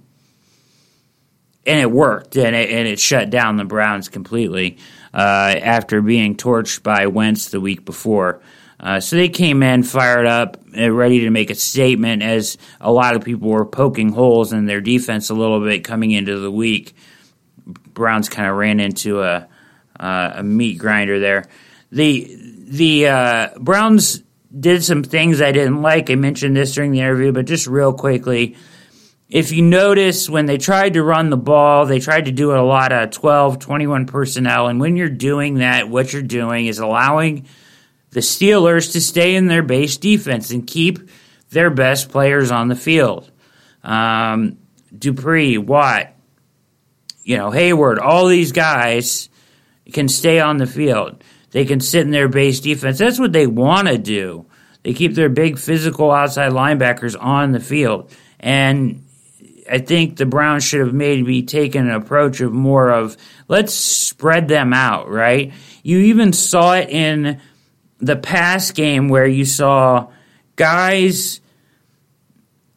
and 1.65 1.79
it 1.79 1.89
worked, 1.89 2.35
and 2.35 2.55
it, 2.55 2.69
and 2.69 2.87
it 2.87 2.99
shut 2.99 3.29
down 3.29 3.55
the 3.55 3.65
Browns 3.65 4.09
completely 4.09 4.77
uh, 5.13 5.55
after 5.61 6.01
being 6.01 6.35
torched 6.35 6.83
by 6.83 7.07
Wentz 7.07 7.49
the 7.49 7.61
week 7.61 7.85
before. 7.85 8.41
Uh, 8.79 8.99
so 8.99 9.15
they 9.15 9.29
came 9.29 9.63
in 9.63 9.81
fired 9.81 10.25
up, 10.25 10.57
uh, 10.77 10.91
ready 10.91 11.21
to 11.21 11.29
make 11.29 11.49
a 11.49 11.55
statement, 11.55 12.21
as 12.21 12.57
a 12.81 12.91
lot 12.91 13.15
of 13.15 13.23
people 13.23 13.49
were 13.49 13.65
poking 13.65 14.11
holes 14.11 14.51
in 14.51 14.65
their 14.65 14.81
defense 14.81 15.29
a 15.29 15.33
little 15.33 15.61
bit 15.61 15.85
coming 15.85 16.11
into 16.11 16.37
the 16.39 16.51
week. 16.51 16.93
Browns 17.93 18.29
kind 18.29 18.49
of 18.49 18.55
ran 18.55 18.79
into 18.79 19.21
a 19.21 19.47
uh, 19.99 20.31
a 20.35 20.43
meat 20.43 20.77
grinder 20.77 21.19
there. 21.19 21.45
The 21.91 22.37
the 22.67 23.07
uh, 23.07 23.49
Browns 23.59 24.23
did 24.57 24.83
some 24.83 25.03
things 25.03 25.41
I 25.41 25.51
didn't 25.51 25.81
like. 25.81 26.09
I 26.09 26.15
mentioned 26.15 26.55
this 26.55 26.73
during 26.73 26.91
the 26.91 26.99
interview, 26.99 27.31
but 27.31 27.45
just 27.45 27.67
real 27.67 27.93
quickly. 27.93 28.55
If 29.29 29.51
you 29.51 29.63
notice, 29.63 30.29
when 30.29 30.45
they 30.45 30.59
tried 30.59 30.93
to 30.93 31.03
run 31.03 31.31
the 31.31 31.37
ball, 31.37 31.87
they 31.87 31.99
tried 31.99 32.25
to 32.25 32.31
do 32.31 32.51
a 32.51 32.61
lot 32.61 32.91
of 32.91 33.09
12, 33.09 33.57
21 33.57 34.05
personnel. 34.05 34.67
And 34.67 34.79
when 34.79 34.95
you're 34.95 35.09
doing 35.09 35.55
that, 35.55 35.89
what 35.89 36.13
you're 36.13 36.21
doing 36.21 36.67
is 36.67 36.77
allowing 36.77 37.47
the 38.11 38.19
Steelers 38.19 38.91
to 38.91 39.01
stay 39.01 39.35
in 39.35 39.47
their 39.47 39.63
base 39.63 39.97
defense 39.97 40.51
and 40.51 40.67
keep 40.67 41.09
their 41.49 41.71
best 41.71 42.09
players 42.09 42.51
on 42.51 42.67
the 42.67 42.75
field. 42.75 43.31
Um, 43.83 44.59
Dupree, 44.95 45.57
Watt, 45.57 46.13
you 47.23 47.37
know, 47.37 47.49
Heyward, 47.49 47.99
all 47.99 48.27
these 48.27 48.51
guys 48.51 49.29
can 49.91 50.07
stay 50.07 50.39
on 50.39 50.57
the 50.57 50.67
field. 50.67 51.23
They 51.51 51.65
can 51.65 51.79
sit 51.79 52.01
in 52.01 52.11
their 52.11 52.27
base 52.27 52.59
defense. 52.59 52.97
That's 52.97 53.19
what 53.19 53.33
they 53.33 53.47
want 53.47 53.87
to 53.87 53.97
do. 53.97 54.45
They 54.83 54.93
keep 54.93 55.15
their 55.15 55.29
big 55.29 55.57
physical 55.57 56.11
outside 56.11 56.51
linebackers 56.51 57.15
on 57.19 57.51
the 57.51 57.59
field. 57.59 58.11
And 58.39 59.05
I 59.69 59.79
think 59.79 60.17
the 60.17 60.25
Browns 60.25 60.63
should 60.63 60.81
have 60.81 60.93
maybe 60.93 61.43
taken 61.43 61.87
an 61.87 61.95
approach 61.95 62.41
of 62.41 62.51
more 62.51 62.89
of 62.89 63.15
let's 63.47 63.73
spread 63.73 64.47
them 64.47 64.73
out, 64.73 65.09
right? 65.09 65.53
You 65.83 65.99
even 65.99 66.33
saw 66.33 66.73
it 66.73 66.89
in 66.89 67.39
the 67.99 68.15
pass 68.15 68.71
game 68.71 69.07
where 69.07 69.25
you 69.25 69.45
saw 69.45 70.09
guys 70.55 71.39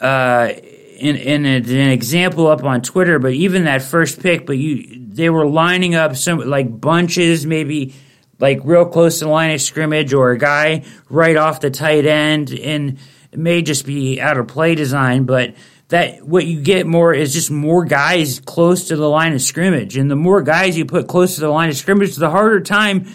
uh, 0.01 0.53
in, 0.97 1.17
in 1.17 1.47
a, 1.47 1.57
an 1.57 1.91
example 1.91 2.47
up 2.47 2.65
on 2.65 2.83
Twitter, 2.83 3.19
but 3.19 3.33
even 3.33 3.65
that 3.65 3.83
first 3.83 4.21
pick, 4.23 4.47
but 4.47 4.59
you 4.59 5.07
they 5.09 5.31
were 5.31 5.47
lining 5.47 5.95
up 5.95 6.17
some 6.17 6.39
like 6.39 6.81
bunches, 6.81 7.47
maybe 7.47 7.95
like 8.39 8.61
real 8.65 8.85
close 8.85 9.21
to 9.21 9.25
the 9.25 9.31
line 9.31 9.51
of 9.53 9.61
scrimmage, 9.61 10.13
or 10.13 10.31
a 10.31 10.39
guy 10.39 10.85
right 11.09 11.37
off 11.37 11.61
the 11.61 11.71
tight 11.71 12.07
end, 12.07 12.51
and 12.53 12.99
it 13.33 13.39
may 13.39 13.63
just 13.63 13.87
be 13.87 14.21
out 14.21 14.37
of 14.37 14.49
play 14.49 14.75
design, 14.75 15.25
but 15.25 15.55
that 15.89 16.27
what 16.27 16.47
you 16.47 16.61
get 16.61 16.87
more 16.87 17.15
is 17.15 17.33
just 17.33 17.51
more 17.51 17.85
guys 17.85 18.41
close 18.41 18.89
to 18.89 18.97
the 18.97 19.09
line 19.09 19.33
of 19.33 19.41
scrimmage, 19.41 19.97
and 19.97 20.11
the 20.11 20.17
more 20.17 20.43
guys 20.43 20.77
you 20.77 20.85
put 20.85 21.09
close 21.09 21.37
to 21.37 21.41
the 21.41 21.49
line 21.49 21.69
of 21.69 21.77
scrimmage, 21.77 22.17
the 22.17 22.31
harder 22.31 22.61
time 22.61 23.07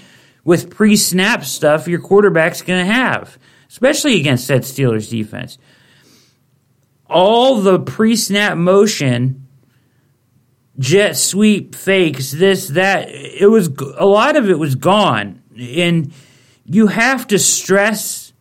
with 0.43 0.69
pre-snap 0.69 1.43
stuff 1.43 1.87
your 1.87 1.99
quarterback's 1.99 2.61
going 2.61 2.85
to 2.85 2.91
have, 2.91 3.37
especially 3.69 4.19
against 4.19 4.47
that 4.47 4.61
Steelers 4.61 5.09
defense 5.09 5.57
all 7.11 7.61
the 7.61 7.79
pre 7.79 8.15
snap 8.15 8.57
motion, 8.57 9.47
jet 10.79 11.17
sweep 11.17 11.75
fakes, 11.75 12.31
this, 12.31 12.69
that, 12.69 13.09
it 13.09 13.49
was, 13.49 13.69
a 13.97 14.05
lot 14.05 14.35
of 14.35 14.49
it 14.49 14.57
was 14.57 14.75
gone. 14.75 15.41
And 15.59 16.13
you 16.65 16.87
have 16.87 17.27
to 17.27 17.37
stress 17.37 18.33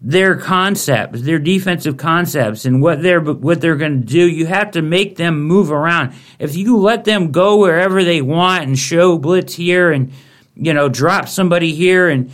their 0.00 0.36
concepts, 0.36 1.22
their 1.22 1.38
defensive 1.38 1.96
concepts, 1.96 2.64
and 2.64 2.82
what 2.82 3.02
they're 3.02 3.22
what 3.22 3.62
they're 3.62 3.76
going 3.76 4.02
to 4.02 4.06
do. 4.06 4.28
You 4.28 4.44
have 4.46 4.72
to 4.72 4.82
make 4.82 5.16
them 5.16 5.42
move 5.42 5.72
around. 5.72 6.12
If 6.38 6.56
you 6.56 6.76
let 6.76 7.04
them 7.04 7.32
go 7.32 7.56
wherever 7.56 8.04
they 8.04 8.20
want 8.20 8.64
and 8.64 8.78
show 8.78 9.16
blitz 9.16 9.54
here 9.54 9.90
and 9.90 10.12
you 10.54 10.74
know 10.74 10.90
drop 10.90 11.26
somebody 11.26 11.74
here 11.74 12.10
and 12.10 12.30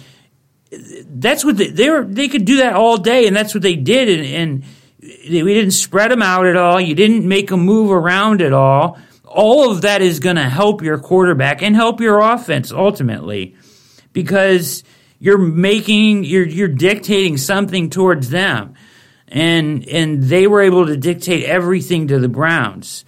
that's 0.71 1.45
what 1.45 1.57
they, 1.57 1.69
they 1.69 1.91
were. 1.91 2.05
They 2.05 2.29
could 2.29 2.45
do 2.45 2.57
that 2.59 2.75
all 2.75 2.97
day, 2.97 3.27
and 3.27 3.35
that's 3.35 3.55
what 3.55 3.63
they 3.63 3.77
did. 3.77 4.09
And, 4.09 4.27
and 4.35 4.65
we 5.29 5.55
didn't 5.55 5.73
spread 5.73 6.11
them 6.11 6.23
out 6.23 6.47
at 6.47 6.57
all. 6.57 6.81
You 6.81 6.95
didn't 6.95 7.27
make 7.27 7.49
them 7.49 7.61
move 7.61 7.91
around 7.91 8.43
at 8.43 8.53
all. 8.53 8.99
All 9.25 9.71
of 9.71 9.83
that 9.83 10.03
is 10.03 10.21
going 10.21 10.37
to 10.37 10.49
help 10.49 10.83
your 10.83 10.99
quarterback 10.99 11.63
and 11.63 11.75
help 11.75 12.01
your 12.01 12.21
offense 12.21 12.73
ultimately 12.73 13.57
because 14.13 14.83
you're 15.19 15.39
making 15.39 16.25
you're 16.25 16.47
you're 16.47 16.69
dictating 16.69 17.37
something 17.37 17.91
towards 17.91 18.31
them. 18.31 18.75
And 19.29 19.87
and 19.89 20.23
they 20.25 20.47
were 20.47 20.63
able 20.63 20.87
to 20.87 20.97
dictate 20.97 21.45
everything 21.45 22.09
to 22.09 22.19
the 22.19 22.29
Browns. 22.29 23.05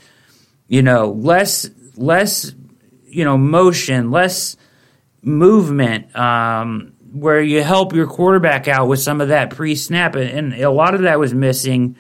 You 0.68 0.82
know, 0.82 1.10
less 1.10 1.68
less 1.96 2.54
you 3.06 3.24
know 3.24 3.36
motion, 3.36 4.10
less 4.10 4.56
movement, 5.22 6.14
um, 6.16 6.92
where 7.12 7.40
you 7.40 7.62
help 7.62 7.94
your 7.94 8.06
quarterback 8.06 8.68
out 8.68 8.88
with 8.88 9.00
some 9.00 9.20
of 9.20 9.28
that 9.28 9.50
pre-snap, 9.50 10.14
and 10.14 10.54
a 10.54 10.70
lot 10.70 10.94
of 10.94 11.02
that 11.02 11.18
was 11.18 11.34
missing. 11.34 11.96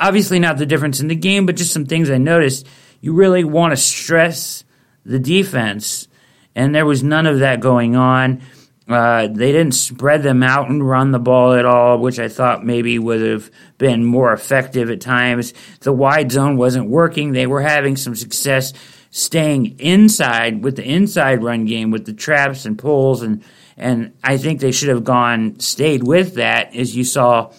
Obviously, 0.00 0.38
not 0.38 0.58
the 0.58 0.66
difference 0.66 1.00
in 1.00 1.08
the 1.08 1.16
game, 1.16 1.44
but 1.44 1.56
just 1.56 1.72
some 1.72 1.86
things 1.86 2.10
I 2.10 2.18
noticed. 2.18 2.66
You 3.00 3.14
really 3.14 3.44
want 3.44 3.72
to 3.72 3.76
stress 3.76 4.64
the 5.04 5.18
defense, 5.18 6.08
and 6.54 6.74
there 6.74 6.86
was 6.86 7.02
none 7.02 7.26
of 7.26 7.40
that 7.40 7.60
going 7.60 7.96
on. 7.96 8.42
Uh, 8.88 9.26
they 9.26 9.52
didn't 9.52 9.74
spread 9.74 10.22
them 10.22 10.42
out 10.42 10.70
and 10.70 10.88
run 10.88 11.10
the 11.10 11.18
ball 11.18 11.52
at 11.52 11.66
all, 11.66 11.98
which 11.98 12.18
I 12.18 12.28
thought 12.28 12.64
maybe 12.64 12.98
would 12.98 13.20
have 13.20 13.50
been 13.76 14.04
more 14.04 14.32
effective 14.32 14.90
at 14.90 15.00
times. 15.00 15.52
The 15.80 15.92
wide 15.92 16.32
zone 16.32 16.56
wasn't 16.56 16.88
working. 16.88 17.32
They 17.32 17.46
were 17.46 17.60
having 17.60 17.96
some 17.96 18.14
success 18.14 18.72
staying 19.10 19.78
inside 19.78 20.62
with 20.62 20.76
the 20.76 20.84
inside 20.84 21.42
run 21.42 21.64
game 21.64 21.90
with 21.90 22.06
the 22.06 22.12
traps 22.12 22.66
and 22.66 22.78
pulls 22.78 23.22
and 23.22 23.42
and 23.78 24.12
I 24.24 24.36
think 24.38 24.60
they 24.60 24.72
should 24.72 24.88
have 24.88 25.04
gone, 25.04 25.60
stayed 25.60 26.02
with 26.02 26.34
that, 26.34 26.74
as 26.74 26.96
you 26.96 27.04
saw. 27.04 27.52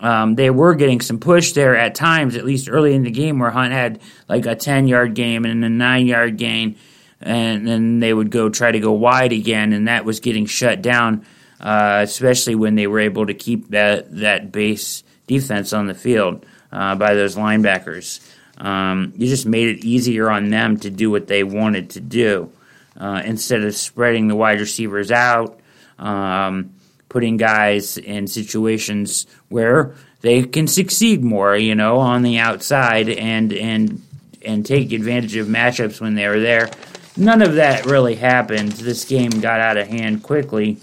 Um, 0.00 0.34
they 0.34 0.50
were 0.50 0.74
getting 0.74 1.00
some 1.00 1.20
push 1.20 1.52
there 1.52 1.76
at 1.76 1.94
times, 1.94 2.34
at 2.34 2.44
least 2.44 2.68
early 2.70 2.94
in 2.94 3.02
the 3.02 3.10
game, 3.10 3.38
where 3.38 3.50
Hunt 3.50 3.72
had 3.72 4.00
like 4.28 4.46
a 4.46 4.54
10 4.54 4.88
yard 4.88 5.14
game 5.14 5.44
and 5.44 5.64
a 5.64 5.68
9 5.68 6.06
yard 6.06 6.38
gain, 6.38 6.76
and 7.20 7.66
then 7.66 8.00
they 8.00 8.12
would 8.12 8.30
go 8.30 8.48
try 8.48 8.72
to 8.72 8.80
go 8.80 8.92
wide 8.92 9.32
again, 9.32 9.72
and 9.72 9.86
that 9.88 10.04
was 10.04 10.20
getting 10.20 10.46
shut 10.46 10.80
down, 10.80 11.26
uh, 11.60 12.00
especially 12.02 12.54
when 12.54 12.74
they 12.74 12.86
were 12.86 13.00
able 13.00 13.26
to 13.26 13.34
keep 13.34 13.68
that, 13.68 14.14
that 14.16 14.52
base 14.52 15.02
defense 15.26 15.72
on 15.72 15.86
the 15.86 15.94
field 15.94 16.46
uh, 16.72 16.94
by 16.94 17.14
those 17.14 17.36
linebackers. 17.36 18.20
Um, 18.58 19.12
you 19.16 19.28
just 19.28 19.46
made 19.46 19.68
it 19.76 19.84
easier 19.84 20.30
on 20.30 20.50
them 20.50 20.78
to 20.78 20.90
do 20.90 21.10
what 21.10 21.26
they 21.26 21.44
wanted 21.44 21.90
to 21.90 22.00
do 22.00 22.50
uh, 22.98 23.22
instead 23.24 23.62
of 23.62 23.74
spreading 23.74 24.28
the 24.28 24.36
wide 24.36 24.60
receivers 24.60 25.10
out 25.10 25.60
um, 25.98 26.72
putting 27.08 27.36
guys 27.36 27.96
in 27.98 28.26
situations 28.26 29.26
where 29.48 29.94
they 30.20 30.42
can 30.42 30.66
succeed 30.66 31.22
more, 31.22 31.56
you 31.56 31.74
know, 31.74 31.98
on 31.98 32.22
the 32.22 32.38
outside 32.38 33.08
and 33.08 33.52
and 33.52 34.02
and 34.42 34.64
take 34.64 34.92
advantage 34.92 35.36
of 35.36 35.46
matchups 35.46 36.00
when 36.00 36.14
they 36.14 36.28
were 36.28 36.40
there. 36.40 36.70
None 37.16 37.42
of 37.42 37.54
that 37.54 37.86
really 37.86 38.14
happened. 38.14 38.72
This 38.72 39.04
game 39.04 39.30
got 39.30 39.60
out 39.60 39.76
of 39.76 39.88
hand 39.88 40.22
quickly. 40.22 40.78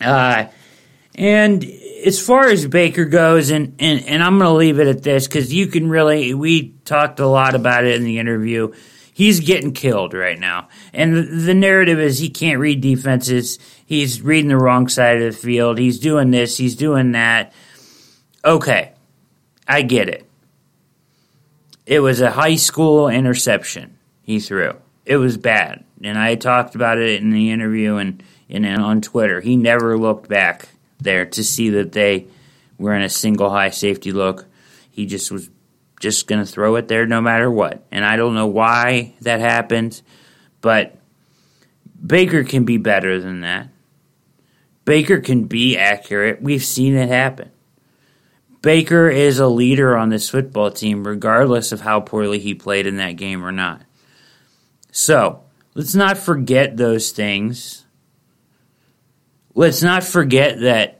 Uh, 0.00 0.46
and 1.14 1.64
as 2.04 2.24
far 2.24 2.48
as 2.48 2.66
Baker 2.66 3.04
goes, 3.04 3.50
and, 3.50 3.74
and, 3.78 4.04
and 4.04 4.22
I'm 4.22 4.38
going 4.38 4.50
to 4.50 4.56
leave 4.56 4.78
it 4.78 4.88
at 4.88 5.02
this 5.02 5.26
because 5.26 5.52
you 5.52 5.66
can 5.66 5.88
really, 5.88 6.34
we 6.34 6.70
talked 6.84 7.20
a 7.20 7.26
lot 7.26 7.54
about 7.54 7.84
it 7.84 7.96
in 7.96 8.04
the 8.04 8.18
interview. 8.18 8.72
He's 9.12 9.40
getting 9.40 9.72
killed 9.72 10.12
right 10.12 10.38
now. 10.38 10.68
And 10.92 11.16
the, 11.16 11.22
the 11.22 11.54
narrative 11.54 11.98
is 11.98 12.18
he 12.18 12.30
can't 12.30 12.58
read 12.58 12.80
defenses 12.80 13.58
he's 13.86 14.22
reading 14.22 14.48
the 14.48 14.56
wrong 14.56 14.88
side 14.88 15.20
of 15.22 15.34
the 15.34 15.38
field. 15.38 15.78
He's 15.78 15.98
doing 15.98 16.30
this, 16.30 16.56
he's 16.56 16.76
doing 16.76 17.12
that. 17.12 17.52
Okay, 18.44 18.92
I 19.66 19.82
get 19.82 20.08
it. 20.08 20.28
It 21.86 22.00
was 22.00 22.20
a 22.20 22.30
high 22.30 22.56
school 22.56 23.08
interception 23.08 23.98
he 24.22 24.40
threw. 24.40 24.76
It 25.04 25.16
was 25.16 25.36
bad. 25.36 25.84
And 26.02 26.18
I 26.18 26.34
talked 26.34 26.74
about 26.74 26.98
it 26.98 27.20
in 27.20 27.30
the 27.30 27.50
interview 27.50 27.96
and, 27.96 28.22
and 28.48 28.66
on 28.66 29.00
Twitter. 29.00 29.40
He 29.40 29.56
never 29.56 29.98
looked 29.98 30.28
back 30.28 30.68
there 31.04 31.26
to 31.26 31.44
see 31.44 31.70
that 31.70 31.92
they 31.92 32.26
were 32.78 32.94
in 32.94 33.02
a 33.02 33.08
single 33.08 33.50
high 33.50 33.70
safety 33.70 34.12
look. 34.12 34.46
He 34.90 35.06
just 35.06 35.30
was 35.30 35.50
just 36.00 36.26
going 36.26 36.44
to 36.44 36.50
throw 36.50 36.76
it 36.76 36.88
there 36.88 37.06
no 37.06 37.20
matter 37.20 37.50
what. 37.50 37.84
And 37.90 38.04
I 38.04 38.16
don't 38.16 38.34
know 38.34 38.46
why 38.46 39.14
that 39.22 39.40
happened, 39.40 40.02
but 40.60 40.98
Baker 42.04 42.44
can 42.44 42.64
be 42.64 42.76
better 42.76 43.20
than 43.20 43.40
that. 43.40 43.68
Baker 44.84 45.20
can 45.20 45.44
be 45.44 45.78
accurate. 45.78 46.42
We've 46.42 46.64
seen 46.64 46.94
it 46.94 47.08
happen. 47.08 47.50
Baker 48.60 49.08
is 49.08 49.38
a 49.38 49.46
leader 49.46 49.96
on 49.96 50.08
this 50.08 50.28
football 50.28 50.70
team, 50.70 51.06
regardless 51.06 51.72
of 51.72 51.82
how 51.82 52.00
poorly 52.00 52.38
he 52.38 52.54
played 52.54 52.86
in 52.86 52.96
that 52.96 53.12
game 53.12 53.44
or 53.44 53.52
not. 53.52 53.82
So, 54.90 55.42
let's 55.74 55.94
not 55.94 56.16
forget 56.16 56.76
those 56.76 57.10
things. 57.10 57.84
Let's 59.54 59.82
not 59.82 60.02
forget 60.02 60.60
that 60.60 60.93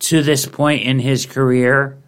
to 0.00 0.22
this 0.22 0.46
point 0.46 0.82
in 0.82 0.98
his 0.98 1.26
career, 1.26 1.98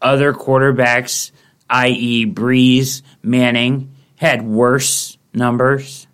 other 0.00 0.32
quarterbacks, 0.32 1.30
i.e., 1.70 2.26
Brees, 2.26 3.02
Manning, 3.22 3.94
had 4.16 4.42
worse 4.42 5.16
numbers. 5.32 6.06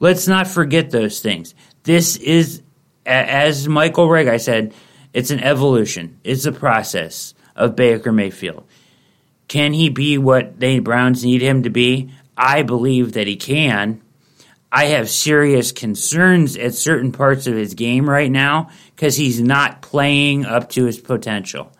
Let's 0.00 0.28
not 0.28 0.46
forget 0.46 0.90
those 0.90 1.20
things. 1.20 1.54
This 1.82 2.16
is, 2.16 2.62
as 3.06 3.68
Michael 3.68 4.12
I 4.12 4.36
said, 4.36 4.74
it's 5.12 5.30
an 5.30 5.40
evolution. 5.40 6.18
It's 6.24 6.46
a 6.46 6.52
process 6.52 7.34
of 7.56 7.76
Baker 7.76 8.12
Mayfield. 8.12 8.64
Can 9.48 9.72
he 9.72 9.88
be 9.88 10.18
what 10.18 10.60
the 10.60 10.80
Browns 10.80 11.24
need 11.24 11.42
him 11.42 11.62
to 11.62 11.70
be? 11.70 12.10
I 12.36 12.62
believe 12.62 13.12
that 13.12 13.26
he 13.26 13.36
can. 13.36 14.02
I 14.70 14.86
have 14.86 15.08
serious 15.08 15.72
concerns 15.72 16.56
at 16.56 16.74
certain 16.74 17.12
parts 17.12 17.46
of 17.46 17.54
his 17.54 17.74
game 17.74 18.08
right 18.08 18.30
now 18.30 18.70
because 18.94 19.16
he's 19.16 19.40
not 19.40 19.80
playing 19.80 20.44
up 20.44 20.70
to 20.70 20.84
his 20.84 20.98
potential. 20.98 21.72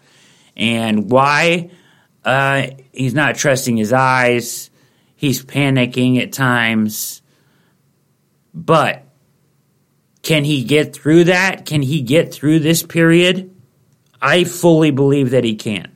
And 0.57 1.11
why? 1.11 1.71
Uh, 2.25 2.69
he's 2.93 3.15
not 3.15 3.37
trusting 3.37 3.77
his 3.77 3.93
eyes. 3.93 4.71
He's 5.17 5.45
panicking 5.45 6.21
at 6.23 6.33
times. 6.33 7.21
But 8.55 9.05
can 10.23 10.45
he 10.45 10.65
get 10.65 10.95
through 10.95 11.25
that? 11.25 11.67
Can 11.67 11.83
he 11.83 12.03
get 12.03 12.33
through 12.33 12.61
this 12.61 12.83
period? 12.83 13.55
I 14.21 14.45
fully 14.45 14.91
believe 14.91 15.31
that 15.31 15.45
he 15.45 15.57
can. 15.57 15.93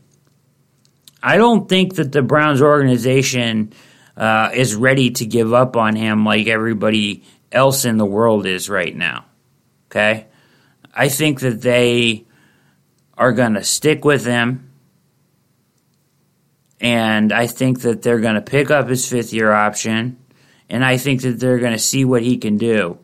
I 1.23 1.37
don't 1.37 1.69
think 1.69 1.95
that 1.95 2.13
the 2.13 2.23
Browns 2.23 2.61
organization 2.61 3.73
uh, 4.17 4.51
is 4.55 4.75
ready 4.75 5.11
to 5.11 5.27
give 5.27 5.53
up 5.53 5.77
on 5.77 5.97
him 5.97 6.25
like 6.25 6.47
everybody 6.47 7.23
else 7.51 7.85
in 7.85 7.97
the 7.97 8.07
world 8.07 8.47
is 8.47 8.69
right 8.69 8.95
now. 8.95 9.25
Okay? 9.91 10.27
I 10.95 11.09
think 11.09 11.41
that 11.41 11.63
they 11.63 12.25
are 13.17 13.33
going 13.33 13.55
to 13.55 13.65
stick 13.65 14.05
with 14.05 14.25
him. 14.25 14.71
And 16.81 17.33
I 17.33 17.47
think 17.47 17.83
that 17.83 18.03
they're 18.03 18.21
going 18.21 18.35
to 18.35 18.41
pick 18.43 18.71
up 18.71 18.89
his 18.89 19.09
fifth 19.09 19.33
year 19.33 19.53
option. 19.53 20.19
And 20.69 20.85
I 20.85 20.97
think 20.97 21.23
that 21.23 21.39
they're 21.39 21.59
going 21.59 21.73
to 21.73 21.79
see 21.79 22.05
what 22.05 22.23
he 22.23 22.39
can 22.39 22.57
do. 22.57 22.99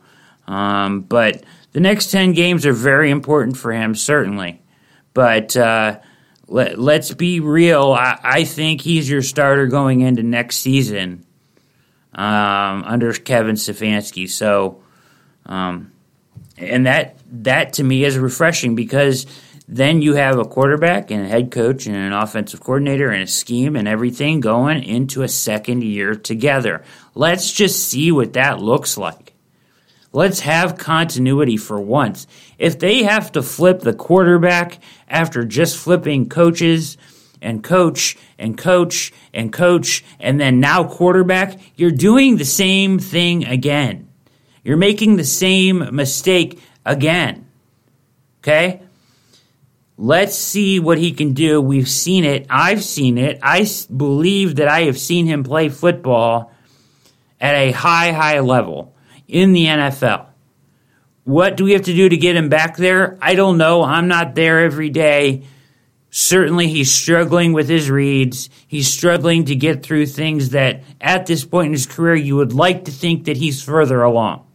Um, 0.46 1.02
but 1.02 1.44
the 1.72 1.80
next 1.80 2.10
10 2.10 2.32
games 2.32 2.66
are 2.66 2.72
very 2.72 3.10
important 3.10 3.56
for 3.56 3.72
him, 3.72 3.94
certainly. 3.94 4.62
But 5.14 5.56
uh, 5.56 6.00
let, 6.48 7.00
us 7.00 7.12
be 7.14 7.40
real. 7.40 7.92
I, 7.92 8.18
I, 8.22 8.44
think 8.44 8.80
he's 8.80 9.08
your 9.08 9.22
starter 9.22 9.66
going 9.66 10.00
into 10.00 10.22
next 10.22 10.56
season 10.56 11.26
um, 12.14 12.84
under 12.84 13.12
Kevin 13.12 13.54
Stefanski. 13.54 14.28
So, 14.28 14.82
um, 15.46 15.92
and 16.56 16.86
that 16.86 17.18
that 17.44 17.74
to 17.74 17.84
me 17.84 18.04
is 18.04 18.18
refreshing 18.18 18.74
because 18.74 19.26
then 19.68 20.00
you 20.00 20.14
have 20.14 20.38
a 20.38 20.44
quarterback 20.44 21.10
and 21.10 21.24
a 21.24 21.28
head 21.28 21.50
coach 21.50 21.86
and 21.86 21.94
an 21.94 22.12
offensive 22.12 22.60
coordinator 22.60 23.10
and 23.10 23.22
a 23.22 23.26
scheme 23.26 23.76
and 23.76 23.86
everything 23.86 24.40
going 24.40 24.82
into 24.82 25.22
a 25.22 25.28
second 25.28 25.84
year 25.84 26.14
together. 26.14 26.82
Let's 27.14 27.52
just 27.52 27.86
see 27.88 28.10
what 28.10 28.32
that 28.32 28.60
looks 28.60 28.96
like. 28.96 29.27
Let's 30.18 30.40
have 30.40 30.76
continuity 30.76 31.56
for 31.56 31.80
once. 31.80 32.26
If 32.58 32.80
they 32.80 33.04
have 33.04 33.30
to 33.30 33.40
flip 33.40 33.82
the 33.82 33.94
quarterback 33.94 34.80
after 35.06 35.44
just 35.44 35.76
flipping 35.76 36.28
coaches 36.28 36.98
and 37.40 37.62
coach 37.62 38.18
and 38.36 38.58
coach 38.58 39.12
and 39.32 39.52
coach 39.52 40.04
and 40.18 40.40
then 40.40 40.58
now 40.58 40.82
quarterback, 40.82 41.60
you're 41.76 41.92
doing 41.92 42.36
the 42.36 42.44
same 42.44 42.98
thing 42.98 43.44
again. 43.46 44.08
You're 44.64 44.76
making 44.76 45.18
the 45.18 45.24
same 45.24 45.94
mistake 45.94 46.60
again. 46.84 47.46
Okay? 48.42 48.82
Let's 49.96 50.34
see 50.34 50.80
what 50.80 50.98
he 50.98 51.12
can 51.12 51.32
do. 51.32 51.60
We've 51.60 51.88
seen 51.88 52.24
it. 52.24 52.44
I've 52.50 52.82
seen 52.82 53.18
it. 53.18 53.38
I 53.40 53.68
believe 53.96 54.56
that 54.56 54.66
I 54.66 54.80
have 54.86 54.98
seen 54.98 55.26
him 55.26 55.44
play 55.44 55.68
football 55.68 56.50
at 57.40 57.54
a 57.54 57.70
high, 57.70 58.10
high 58.10 58.40
level 58.40 58.96
in 59.28 59.52
the 59.52 59.66
NFL. 59.66 60.26
What 61.24 61.58
do 61.58 61.64
we 61.64 61.72
have 61.72 61.82
to 61.82 61.94
do 61.94 62.08
to 62.08 62.16
get 62.16 62.36
him 62.36 62.48
back 62.48 62.78
there? 62.78 63.18
I 63.20 63.34
don't 63.34 63.58
know. 63.58 63.82
I'm 63.82 64.08
not 64.08 64.34
there 64.34 64.60
every 64.60 64.88
day. 64.88 65.44
Certainly, 66.10 66.68
he's 66.68 66.90
struggling 66.90 67.52
with 67.52 67.68
his 67.68 67.90
reads. 67.90 68.48
He's 68.66 68.90
struggling 68.90 69.44
to 69.44 69.54
get 69.54 69.82
through 69.82 70.06
things 70.06 70.50
that 70.50 70.82
at 71.00 71.26
this 71.26 71.44
point 71.44 71.66
in 71.66 71.72
his 71.72 71.86
career 71.86 72.14
you 72.14 72.36
would 72.36 72.54
like 72.54 72.86
to 72.86 72.90
think 72.90 73.26
that 73.26 73.36
he's 73.36 73.62
further 73.62 74.02
along. 74.02 74.46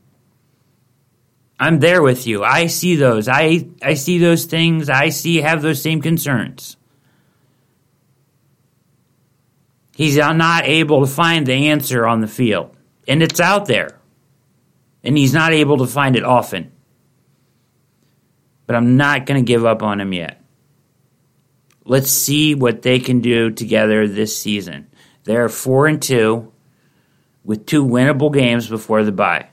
I'm 1.59 1.79
there 1.79 2.01
with 2.01 2.25
you. 2.25 2.43
I 2.43 2.65
see 2.65 2.95
those. 2.95 3.27
I, 3.27 3.67
I 3.83 3.93
see 3.93 4.17
those 4.17 4.45
things. 4.45 4.89
I 4.89 5.09
see 5.09 5.41
have 5.41 5.61
those 5.61 5.81
same 5.81 6.01
concerns. 6.01 6.75
He's 9.95 10.17
not 10.17 10.65
able 10.65 11.01
to 11.01 11.07
find 11.07 11.45
the 11.45 11.69
answer 11.69 12.07
on 12.07 12.21
the 12.21 12.27
field. 12.27 12.75
And 13.07 13.21
it's 13.21 13.39
out 13.39 13.67
there 13.67 13.99
and 15.03 15.17
he's 15.17 15.33
not 15.33 15.53
able 15.53 15.77
to 15.77 15.87
find 15.87 16.15
it 16.15 16.23
often. 16.23 16.71
But 18.65 18.75
I'm 18.75 18.95
not 18.95 19.25
going 19.25 19.43
to 19.43 19.47
give 19.47 19.65
up 19.65 19.83
on 19.83 19.99
him 19.99 20.13
yet. 20.13 20.41
Let's 21.85 22.09
see 22.09 22.55
what 22.55 22.81
they 22.81 22.99
can 22.99 23.19
do 23.19 23.51
together 23.51 24.07
this 24.07 24.37
season. 24.37 24.87
They're 25.25 25.49
4 25.49 25.87
and 25.87 26.01
2 26.01 26.51
with 27.43 27.65
two 27.65 27.85
winnable 27.85 28.33
games 28.33 28.69
before 28.69 29.03
the 29.03 29.11
bye. 29.11 29.49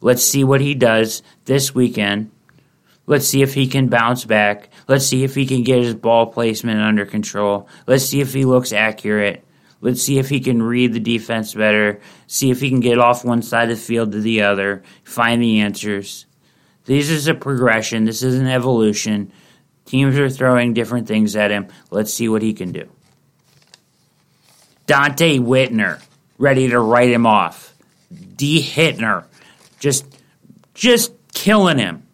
Let's 0.00 0.22
see 0.22 0.44
what 0.44 0.60
he 0.60 0.74
does 0.74 1.22
this 1.44 1.74
weekend. 1.74 2.30
Let's 3.06 3.26
see 3.26 3.42
if 3.42 3.54
he 3.54 3.66
can 3.66 3.88
bounce 3.88 4.24
back. 4.24 4.70
Let's 4.86 5.06
see 5.06 5.24
if 5.24 5.34
he 5.34 5.46
can 5.46 5.64
get 5.64 5.82
his 5.82 5.94
ball 5.94 6.26
placement 6.26 6.80
under 6.80 7.04
control. 7.04 7.68
Let's 7.86 8.04
see 8.04 8.20
if 8.20 8.32
he 8.32 8.44
looks 8.44 8.72
accurate. 8.72 9.44
Let's 9.82 10.00
see 10.00 10.18
if 10.18 10.28
he 10.28 10.38
can 10.38 10.62
read 10.62 10.92
the 10.92 11.00
defense 11.00 11.54
better, 11.54 12.00
see 12.28 12.50
if 12.50 12.60
he 12.60 12.70
can 12.70 12.78
get 12.78 13.00
off 13.00 13.24
one 13.24 13.42
side 13.42 13.68
of 13.68 13.76
the 13.76 13.84
field 13.84 14.12
to 14.12 14.20
the 14.20 14.42
other, 14.42 14.84
find 15.02 15.42
the 15.42 15.60
answers. 15.60 16.24
This 16.84 17.10
is 17.10 17.26
a 17.26 17.34
progression, 17.34 18.04
this 18.04 18.22
is 18.22 18.36
an 18.38 18.46
evolution. 18.46 19.32
Teams 19.84 20.16
are 20.16 20.30
throwing 20.30 20.72
different 20.72 21.08
things 21.08 21.34
at 21.34 21.50
him. 21.50 21.66
Let's 21.90 22.14
see 22.14 22.28
what 22.28 22.42
he 22.42 22.54
can 22.54 22.70
do. 22.70 22.88
Donte 24.86 25.40
Whitner, 25.40 26.00
ready 26.38 26.68
to 26.68 26.78
write 26.78 27.10
him 27.10 27.26
off. 27.26 27.74
D. 28.36 28.62
Hittner, 28.62 29.24
just, 29.80 30.06
just 30.74 31.12
killing 31.34 31.78
him. 31.78 32.06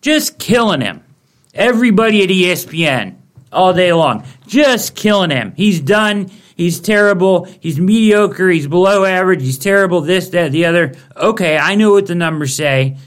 Just 0.00 0.38
killing 0.38 0.80
him. 0.80 1.04
Everybody 1.52 2.22
at 2.22 2.30
ESPN 2.30 3.19
all 3.52 3.72
day 3.72 3.92
long. 3.92 4.24
Just 4.46 4.94
killing 4.94 5.30
him. 5.30 5.52
He's 5.56 5.80
done. 5.80 6.30
He's 6.56 6.80
terrible. 6.80 7.44
He's 7.60 7.80
mediocre. 7.80 8.50
He's 8.50 8.66
below 8.66 9.04
average. 9.04 9.42
He's 9.42 9.58
terrible. 9.58 10.02
This, 10.02 10.28
that, 10.28 10.52
the 10.52 10.66
other. 10.66 10.94
Okay, 11.16 11.56
I 11.56 11.74
know 11.74 11.92
what 11.92 12.06
the 12.06 12.14
numbers 12.14 12.54
say. 12.54 12.98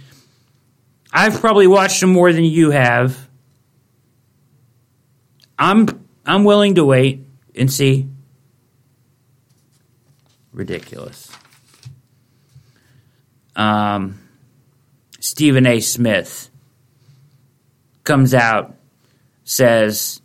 I've 1.11 1.39
probably 1.39 1.67
watched 1.67 2.01
him 2.01 2.11
more 2.11 2.33
than 2.33 2.43
you 2.43 2.71
have. 2.71 3.29
I'm 5.59 5.87
I'm 6.25 6.43
willing 6.43 6.75
to 6.75 6.85
wait 6.85 7.25
and 7.55 7.71
see. 7.71 8.09
Ridiculous. 10.51 11.31
Um, 13.55 14.19
Stephen 15.19 15.67
A. 15.67 15.79
Smith 15.79 16.49
comes 18.03 18.33
out, 18.33 18.75
says 19.43 20.22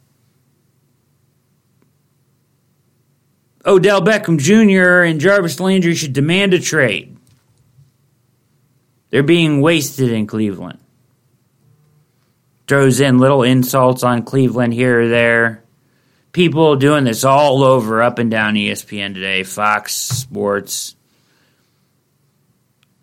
Odell 3.69 4.01
Beckham 4.01 4.39
Jr. 4.39 5.03
and 5.03 5.21
Jarvis 5.21 5.61
Landry 5.61 5.95
should 5.95 6.15
demand 6.15 6.55
a 6.55 6.59
trade. 6.59 7.15
They're 9.11 9.23
being 9.23 9.61
wasted 9.61 10.11
in 10.11 10.27
Cleveland. 10.27 10.79
Throws 12.67 12.99
in 13.01 13.19
little 13.19 13.43
insults 13.43 14.03
on 14.03 14.23
Cleveland 14.23 14.73
here 14.73 15.03
or 15.03 15.09
there. 15.09 15.63
People 16.33 16.77
doing 16.77 17.05
this 17.05 17.25
all 17.25 17.63
over, 17.63 18.03
up 18.03 18.19
and 18.19 18.31
down 18.31 18.55
ESPN 18.55 19.13
today, 19.13 19.43
Fox 19.43 19.93
Sports. 19.93 20.97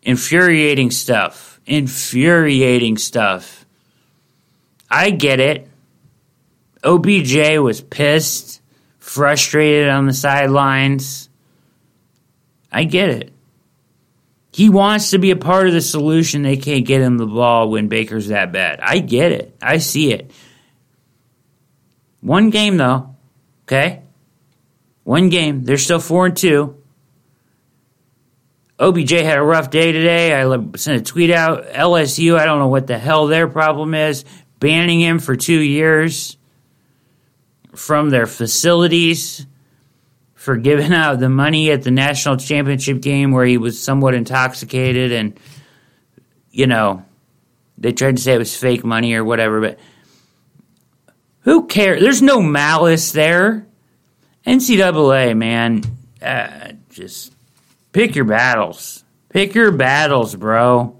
Infuriating 0.02 0.90
stuff. 0.90 1.60
Infuriating 1.68 2.98
stuff. 2.98 3.68
I 4.90 5.12
get 5.12 5.40
it. 5.40 5.68
OBJ 6.84 7.60
was 7.60 7.82
pissed 7.82 8.62
frustrated 9.16 9.88
on 9.88 10.08
the 10.08 10.14
sidelines. 10.14 11.30
I 12.70 12.84
get 12.84 13.10
it. 13.10 13.32
He 14.52 14.70
wants 14.70 15.12
to 15.12 15.20
be 15.20 15.32
a 15.32 15.38
part 15.38 15.68
of 15.68 15.74
the 15.74 15.82
solution. 15.82 16.42
They 16.42 16.58
can't 16.58 16.86
get 16.86 17.02
him 17.02 17.18
the 17.18 17.26
ball 17.26 17.70
when 17.70 17.88
Baker's 17.88 18.28
that 18.28 18.52
bad. 18.52 18.82
I 18.82 19.00
get 19.00 19.32
it. 19.32 19.56
I 19.62 19.78
see 19.78 20.12
it. 20.12 20.32
One 22.20 22.50
game 22.50 22.76
though, 22.76 23.16
okay? 23.64 24.02
One 25.04 25.30
game. 25.30 25.64
They're 25.64 25.78
still 25.78 26.00
four 26.00 26.26
and 26.26 26.36
two. 26.36 26.82
OBJ 28.78 29.12
had 29.12 29.38
a 29.38 29.44
rough 29.44 29.70
day 29.70 29.94
today. 29.94 30.34
I 30.34 30.44
sent 30.76 31.00
a 31.00 31.04
tweet 31.04 31.32
out. 31.32 31.68
LSU, 31.68 32.38
I 32.38 32.46
don't 32.46 32.60
know 32.60 32.68
what 32.68 32.88
the 32.88 32.98
hell 32.98 33.28
their 33.28 33.48
problem 33.48 33.94
is, 33.94 34.26
banning 34.60 35.00
him 35.00 35.20
for 35.20 35.38
two 35.38 35.60
years 35.60 36.36
from 37.76 38.10
their 38.10 38.26
facilities 38.26 39.46
for 40.34 40.58
giving 40.58 40.94
out 41.04 41.20
the 41.20 41.30
money 41.30 41.72
at 41.72 41.84
the 41.84 41.92
national 41.92 42.38
championship 42.38 43.02
game 43.02 43.32
where 43.32 43.46
he 43.46 43.58
was 43.58 43.82
somewhat 43.82 44.14
intoxicated 44.14 45.12
and 45.12 45.40
you 46.52 46.68
know 46.68 47.04
they 47.78 47.92
tried 47.92 48.16
to 48.18 48.22
say 48.22 48.34
it 48.34 48.40
was 48.40 48.56
fake 48.56 48.84
money 48.84 49.14
or 49.14 49.24
whatever 49.24 49.60
but 49.62 49.80
who 51.42 51.68
cares 51.68 52.02
there's 52.02 52.22
no 52.22 52.42
malice 52.42 53.12
there. 53.12 53.66
Ncaa 54.46 55.38
man 55.38 55.84
uh, 56.22 56.74
just 56.90 57.34
pick 57.92 58.16
your 58.16 58.26
battles. 58.26 59.04
Pick 59.30 59.54
your 59.54 59.72
battles 59.72 60.36
bro. 60.36 60.98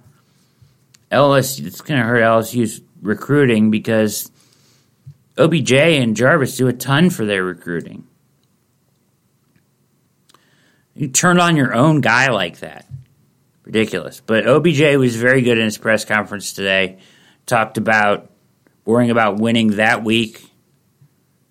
LSU, 1.12 1.66
it's 1.66 1.82
going 1.82 2.00
to 2.00 2.06
hurt 2.06 2.22
LSU's 2.22 2.82
recruiting 3.02 3.72
because 3.72 4.32
OBJ 5.38 5.74
and 5.74 6.16
Jarvis 6.16 6.56
do 6.56 6.68
a 6.68 6.74
ton 6.74 7.10
for 7.10 7.26
their 7.26 7.44
recruiting. 7.44 8.08
You 10.94 11.10
turn 11.10 11.40
on 11.40 11.58
your 11.58 11.74
own 11.74 12.00
guy 12.00 12.30
like 12.30 12.60
that. 12.60 12.86
Ridiculous. 13.64 14.22
But 14.26 14.48
OBJ 14.48 14.96
was 14.96 15.16
very 15.18 15.42
good 15.42 15.58
in 15.58 15.66
his 15.66 15.78
press 15.78 16.06
conference 16.06 16.54
today. 16.54 17.00
Talked 17.46 17.78
about 17.78 18.32
worrying 18.86 19.12
about 19.12 19.38
winning 19.38 19.72
that 19.72 20.04
week, 20.04 20.42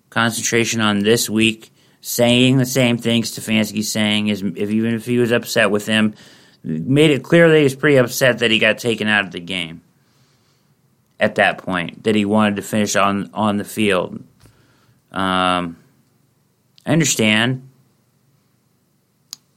concentration 0.09 0.81
on 0.81 0.99
this 0.99 1.29
week. 1.29 1.71
saying 2.01 2.57
the 2.57 2.65
same 2.65 2.97
thing 2.97 3.23
Stefanski's 3.23 3.91
saying, 3.91 4.27
is 4.27 4.41
if 4.41 4.69
even 4.69 4.93
if 4.93 5.05
he 5.05 5.17
was 5.17 5.31
upset 5.31 5.71
with 5.71 5.85
him, 5.85 6.13
made 6.63 7.11
it 7.11 7.23
clear 7.23 7.49
that 7.49 7.57
he 7.57 7.63
was 7.63 7.75
pretty 7.75 7.97
upset 7.97 8.39
that 8.39 8.51
he 8.51 8.59
got 8.59 8.77
taken 8.77 9.07
out 9.07 9.25
of 9.25 9.31
the 9.31 9.39
game 9.39 9.81
at 11.19 11.35
that 11.35 11.59
point, 11.59 12.03
that 12.03 12.15
he 12.15 12.25
wanted 12.25 12.57
to 12.57 12.61
finish 12.61 12.95
on, 12.95 13.29
on 13.33 13.57
the 13.57 13.63
field. 13.63 14.23
Um, 15.11 15.77
I 16.85 16.91
understand. 16.91 17.69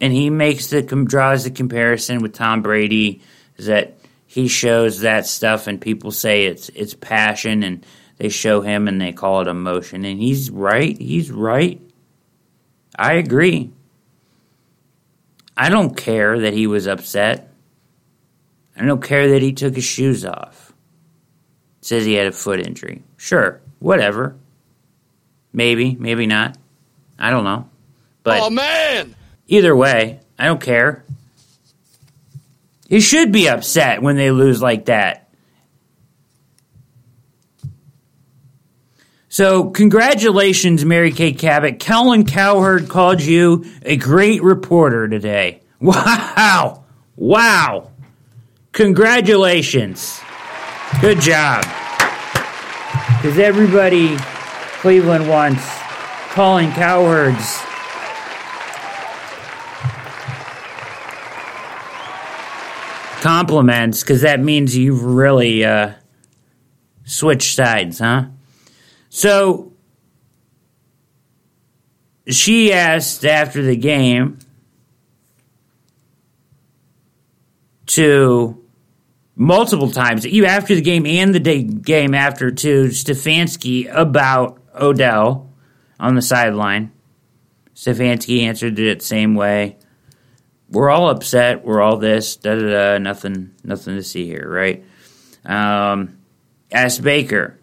And 0.01 0.12
he 0.12 0.30
makes 0.30 0.68
the 0.68 0.82
draws 0.82 1.44
the 1.44 1.51
comparison 1.51 2.22
with 2.22 2.32
Tom 2.32 2.62
Brady 2.62 3.22
is 3.56 3.66
that 3.66 3.98
he 4.26 4.47
shows 4.47 5.01
that 5.01 5.26
stuff 5.26 5.66
and 5.66 5.80
people 5.80 6.12
say 6.12 6.47
it's 6.47 6.68
it's 6.70 6.94
passion 6.94 7.62
and 7.62 7.85
they 8.18 8.28
show 8.28 8.60
him 8.60 8.86
and 8.86 9.01
they 9.01 9.12
call 9.12 9.40
it 9.40 9.48
emotion. 9.48 10.05
And 10.05 10.20
he's 10.20 10.51
right 10.51 10.97
he's 10.97 11.30
right. 11.30 11.80
I 12.97 13.14
agree. 13.14 13.72
I 15.56 15.70
don't 15.70 15.97
care 15.97 16.39
that 16.40 16.55
he 16.55 16.68
was 16.68 16.86
upset. 16.86 17.52
I 18.76 18.85
don't 18.85 19.02
care 19.02 19.30
that 19.30 19.43
he 19.43 19.52
took 19.52 19.74
his 19.74 19.85
shoes 19.85 20.24
off 20.24 20.67
says 21.89 22.05
he 22.05 22.15
had 22.15 22.27
a 22.27 22.32
foot 22.32 22.60
injury 22.60 23.02
sure 23.16 23.60
whatever 23.78 24.36
maybe 25.52 25.97
maybe 25.97 26.27
not 26.27 26.56
I 27.19 27.31
don't 27.31 27.44
know 27.44 27.69
but 28.23 28.43
oh 28.43 28.51
man 28.51 29.15
either 29.47 29.74
way 29.74 30.20
I 30.39 30.47
don't 30.47 30.60
care 30.60 31.05
he 32.89 33.01
should 33.01 33.32
be 33.32 33.48
upset 33.48 34.01
when 34.01 34.16
they 34.16 34.31
lose 34.31 34.62
like 34.62 34.86
that. 34.86 35.28
So, 39.28 39.69
congratulations, 39.70 40.86
Mary 40.86 41.12
Kay 41.12 41.35
Cabot. 41.35 41.78
Colin 41.81 42.24
Cowherd 42.24 42.89
called 42.89 43.20
you 43.20 43.66
a 43.82 43.97
great 43.97 44.43
reporter 44.43 45.06
today. 45.06 45.60
Wow! 45.81 46.82
Wow! 47.15 47.93
Congratulations. 48.73 50.20
Good 51.01 51.20
job. 51.20 51.65
Because 53.16 53.39
everybody, 53.39 54.16
Cleveland 54.80 55.28
wants 55.28 55.64
Colin 56.30 56.70
Cowherd's. 56.72 57.68
compliments 63.20 64.01
because 64.02 64.22
that 64.22 64.40
means 64.40 64.76
you've 64.76 65.02
really 65.02 65.64
uh, 65.64 65.93
switched 67.05 67.56
sides, 67.56 67.98
huh? 67.98 68.26
So 69.10 69.72
she 72.28 72.72
asked 72.72 73.24
after 73.24 73.62
the 73.62 73.76
game 73.76 74.39
to 77.86 78.62
multiple 79.39 79.90
times, 79.90 80.27
even 80.27 80.51
after 80.51 80.74
the 80.74 80.82
game 80.82 81.06
and 81.06 81.35
the 81.35 81.40
day, 81.40 81.62
game 81.62 82.12
after, 82.12 82.51
to 82.51 82.89
Stefanski 82.89 83.90
about 83.90 84.60
Odell 84.78 85.51
on 85.98 86.15
the 86.15 86.23
sideline. 86.23 86.93
Stefanski 87.74 88.43
answered 88.43 88.78
it 88.78 88.98
the 88.98 89.05
same 89.05 89.35
way 89.35 89.78
we're 90.70 90.90
all 90.90 91.09
upset. 91.10 91.65
We're 91.65 91.81
all 91.81 91.97
this. 91.97 92.36
Da 92.36 92.55
da 92.55 92.66
da. 92.66 92.98
Nothing. 92.98 93.55
Nothing 93.65 93.97
to 93.97 94.02
see 94.02 94.27
here, 94.27 94.48
right? 94.48 94.85
Um, 95.44 96.19
asked 96.70 97.02
Baker. 97.02 97.59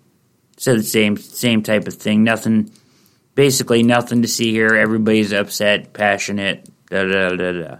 Said 0.58 0.80
the 0.80 0.84
same 0.84 1.18
same 1.18 1.64
type 1.64 1.88
of 1.88 1.96
thing. 1.96 2.24
Nothing. 2.24 2.72
Basically, 3.36 3.84
nothing 3.84 4.22
to 4.22 4.28
see 4.28 4.52
here. 4.52 4.76
Everybody's 4.76 5.34
upset, 5.34 5.94
passionate. 5.94 6.70
Da 6.90 7.04
da 7.04 7.30
da 7.36 7.52
da. 7.52 7.78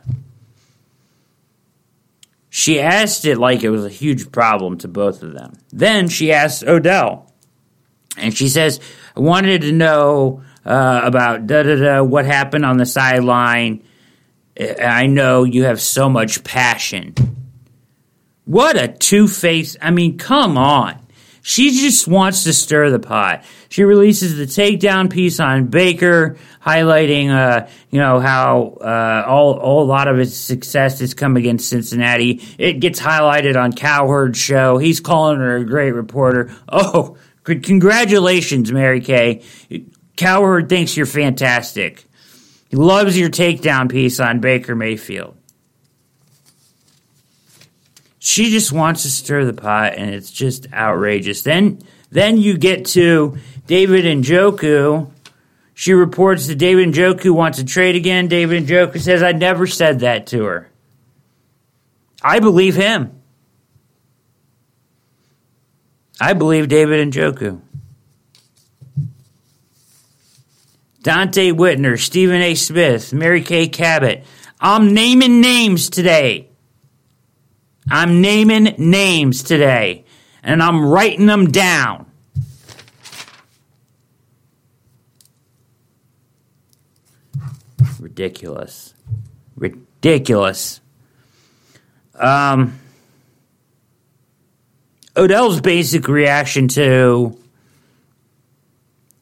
She 2.58 2.80
asked 2.80 3.26
it 3.26 3.38
like 3.38 3.64
it 3.64 3.70
was 3.70 3.84
a 3.84 3.90
huge 3.90 4.32
problem 4.32 4.78
to 4.78 4.88
both 4.88 5.24
of 5.24 5.34
them. 5.34 5.58
Then 5.74 6.08
she 6.08 6.32
asked 6.32 6.64
Odell, 6.64 7.30
and 8.16 8.34
she 8.34 8.48
says, 8.48 8.80
"I 9.14 9.20
wanted 9.20 9.64
to 9.64 9.74
know 9.74 10.42
uh, 10.66 11.02
about 11.04 11.48
da 11.48 11.64
da 11.64 11.76
da 11.76 12.02
what 12.02 12.24
happened 12.24 12.64
on 12.64 12.78
the 12.78 12.86
sideline." 12.86 13.84
I 14.58 15.06
know 15.06 15.44
you 15.44 15.66
have 15.66 15.82
so 15.82 16.10
much 16.10 16.46
passion. 16.46 17.16
What 18.46 18.82
a 18.82 18.88
two 18.88 19.28
faced. 19.28 19.76
I 19.82 19.92
mean, 19.92 20.18
come 20.18 20.58
on. 20.58 21.05
She 21.48 21.80
just 21.80 22.08
wants 22.08 22.44
to 22.46 22.54
stir 22.54 22.90
the 22.90 22.98
pot. 22.98 23.44
She 23.70 23.84
releases 23.84 24.36
the 24.36 24.46
takedown 24.46 25.12
piece 25.12 25.40
on 25.40 25.68
Baker, 25.68 26.38
highlighting, 26.60 27.30
uh, 27.30 27.68
you 27.92 28.00
know, 28.00 28.20
how 28.20 28.80
uh, 28.82 29.24
all, 29.28 29.54
all 29.60 29.84
a 29.84 29.86
lot 29.86 30.08
of 30.08 30.18
his 30.18 30.36
success 30.36 31.02
has 31.02 31.14
come 31.14 31.38
against 31.38 31.70
Cincinnati. 31.70 32.42
It 32.58 32.80
gets 32.80 33.00
highlighted 33.00 33.62
on 33.62 33.74
Cowherd's 33.74 34.40
show. 34.40 34.80
He's 34.80 35.00
calling 35.00 35.38
her 35.38 35.58
a 35.58 35.64
great 35.64 35.92
reporter. 35.92 36.52
Oh, 36.68 37.16
congratulations, 37.44 38.72
Mary 38.72 39.02
Kay. 39.02 39.44
Cowherd 40.16 40.68
thinks 40.68 40.98
you're 40.98 41.06
fantastic. 41.06 42.08
He 42.70 42.76
loves 42.76 43.20
your 43.20 43.30
takedown 43.30 43.92
piece 43.92 44.20
on 44.20 44.40
Baker 44.40 44.74
Mayfield. 44.74 45.38
She 48.28 48.50
just 48.50 48.72
wants 48.72 49.04
to 49.04 49.12
stir 49.12 49.46
the 49.46 49.54
pot, 49.54 49.94
and 49.98 50.10
it's 50.10 50.32
just 50.32 50.66
outrageous. 50.74 51.44
Then, 51.44 51.78
then 52.10 52.38
you 52.38 52.58
get 52.58 52.86
to 52.88 53.38
David 53.68 54.04
Njoku. 54.04 55.12
She 55.76 55.94
reports 55.94 56.48
that 56.48 56.56
David 56.56 56.92
Njoku 56.92 57.30
wants 57.30 57.60
to 57.60 57.66
trade 57.66 57.96
again. 57.96 58.28
David 58.28 58.66
Njoku 58.66 59.00
says, 59.00 59.22
"I 59.22 59.32
never 59.34 59.68
said 59.68 60.00
that 60.00 60.26
to 60.28 60.44
her." 60.44 60.72
I 62.24 62.40
believe 62.40 62.76
him. 62.76 63.12
I 66.20 66.34
believe 66.34 66.68
David 66.68 67.12
Njoku. 67.12 67.62
Donte 71.04 71.54
Whitner, 71.54 72.00
Stephen 72.00 72.42
A. 72.42 72.56
Smith, 72.56 73.14
Mary 73.14 73.44
Kay 73.44 73.68
Cabot. 73.68 74.24
I'm 74.60 74.96
naming 74.96 75.42
names 75.42 75.92
today. 75.92 76.50
I'm 77.90 78.22
naming 78.22 78.76
names 78.78 79.44
today. 79.44 80.06
And 80.44 80.62
I'm 80.62 80.86
writing 80.86 81.26
them 81.26 81.52
down. 81.52 82.06
Ridiculous. 88.00 88.94
Ridiculous. 89.56 90.82
Um, 92.14 92.80
Odell's 95.18 95.62
basic 95.62 96.08
reaction 96.08 96.68
to 96.70 97.38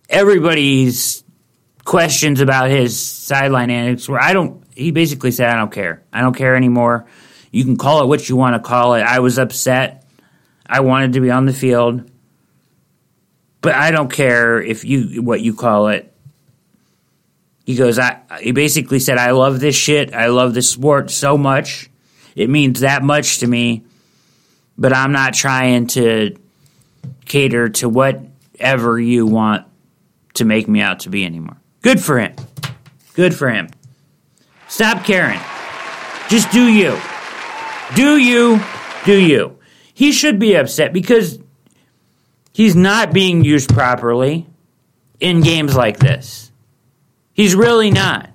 everybody's 0.10 1.24
questions 1.86 2.40
about 2.40 2.70
his 2.70 3.00
sideline 3.00 3.70
antics 3.70 4.08
where 4.08 4.22
I 4.22 4.34
don't, 4.34 4.64
he 4.76 4.92
basically 4.92 5.32
said, 5.32 5.50
I 5.50 5.56
don't 5.56 5.72
care. 5.72 6.04
I 6.12 6.22
don't 6.22 6.36
care 6.36 6.56
anymore. 6.56 7.06
You 7.54 7.64
can 7.64 7.78
call 7.78 8.02
it 8.02 8.08
what 8.08 8.28
you 8.28 8.36
want 8.36 8.56
to 8.56 8.60
call 8.60 8.96
it. 8.96 9.04
I 9.04 9.20
was 9.20 9.38
upset. 9.38 10.06
I 10.66 10.80
wanted 10.80 11.14
to 11.14 11.22
be 11.22 11.30
on 11.30 11.46
the 11.46 11.54
field. 11.54 12.10
But 13.62 13.76
I 13.76 13.92
don't 13.92 14.12
care 14.12 14.60
if 14.60 14.84
you, 14.84 15.22
what 15.22 15.40
you 15.40 15.54
call 15.54 15.90
it. 15.90 16.12
He 17.64 17.76
goes, 17.76 18.00
I, 18.00 18.22
he 18.42 18.52
basically 18.54 19.00
said, 19.00 19.20
I 19.20 19.32
love 19.32 19.60
this 19.60 19.76
shit. 19.76 20.16
I 20.16 20.28
love 20.28 20.56
this 20.56 20.70
sport 20.70 21.12
so 21.12 21.38
much. 21.38 21.92
It 22.36 22.50
means 22.50 22.80
that 22.80 23.04
much 23.04 23.38
to 23.40 23.48
me. 23.48 23.84
But 24.76 24.92
I'm 24.92 25.12
not 25.12 25.36
trying 25.36 25.86
to 25.88 26.36
cater 27.26 27.70
to 27.70 27.88
whatever 27.88 29.00
you 29.00 29.28
want 29.28 29.68
to 30.34 30.44
make 30.44 30.68
me 30.68 30.82
out 30.82 31.02
to 31.02 31.10
be 31.10 31.24
anymore. 31.24 31.58
Good 31.84 32.02
for 32.02 32.18
him. 32.18 32.34
Good 33.14 33.36
for 33.36 33.48
him. 33.48 33.70
Stop 34.68 35.06
caring. 35.06 35.40
Just 36.30 36.52
do 36.52 36.68
you. 36.68 37.00
Do 37.96 38.18
you. 38.18 38.62
Do 39.06 39.20
you. 39.20 39.58
He 39.94 40.12
should 40.12 40.40
be 40.40 40.56
upset 40.56 40.94
because 40.94 41.40
he's 42.52 42.76
not 42.76 43.14
being 43.14 43.44
used 43.44 43.70
properly 43.70 44.48
in 45.20 45.42
games 45.42 45.76
like 45.76 46.00
this. 46.00 46.52
He's 47.34 47.56
really 47.56 47.92
not. 47.92 48.30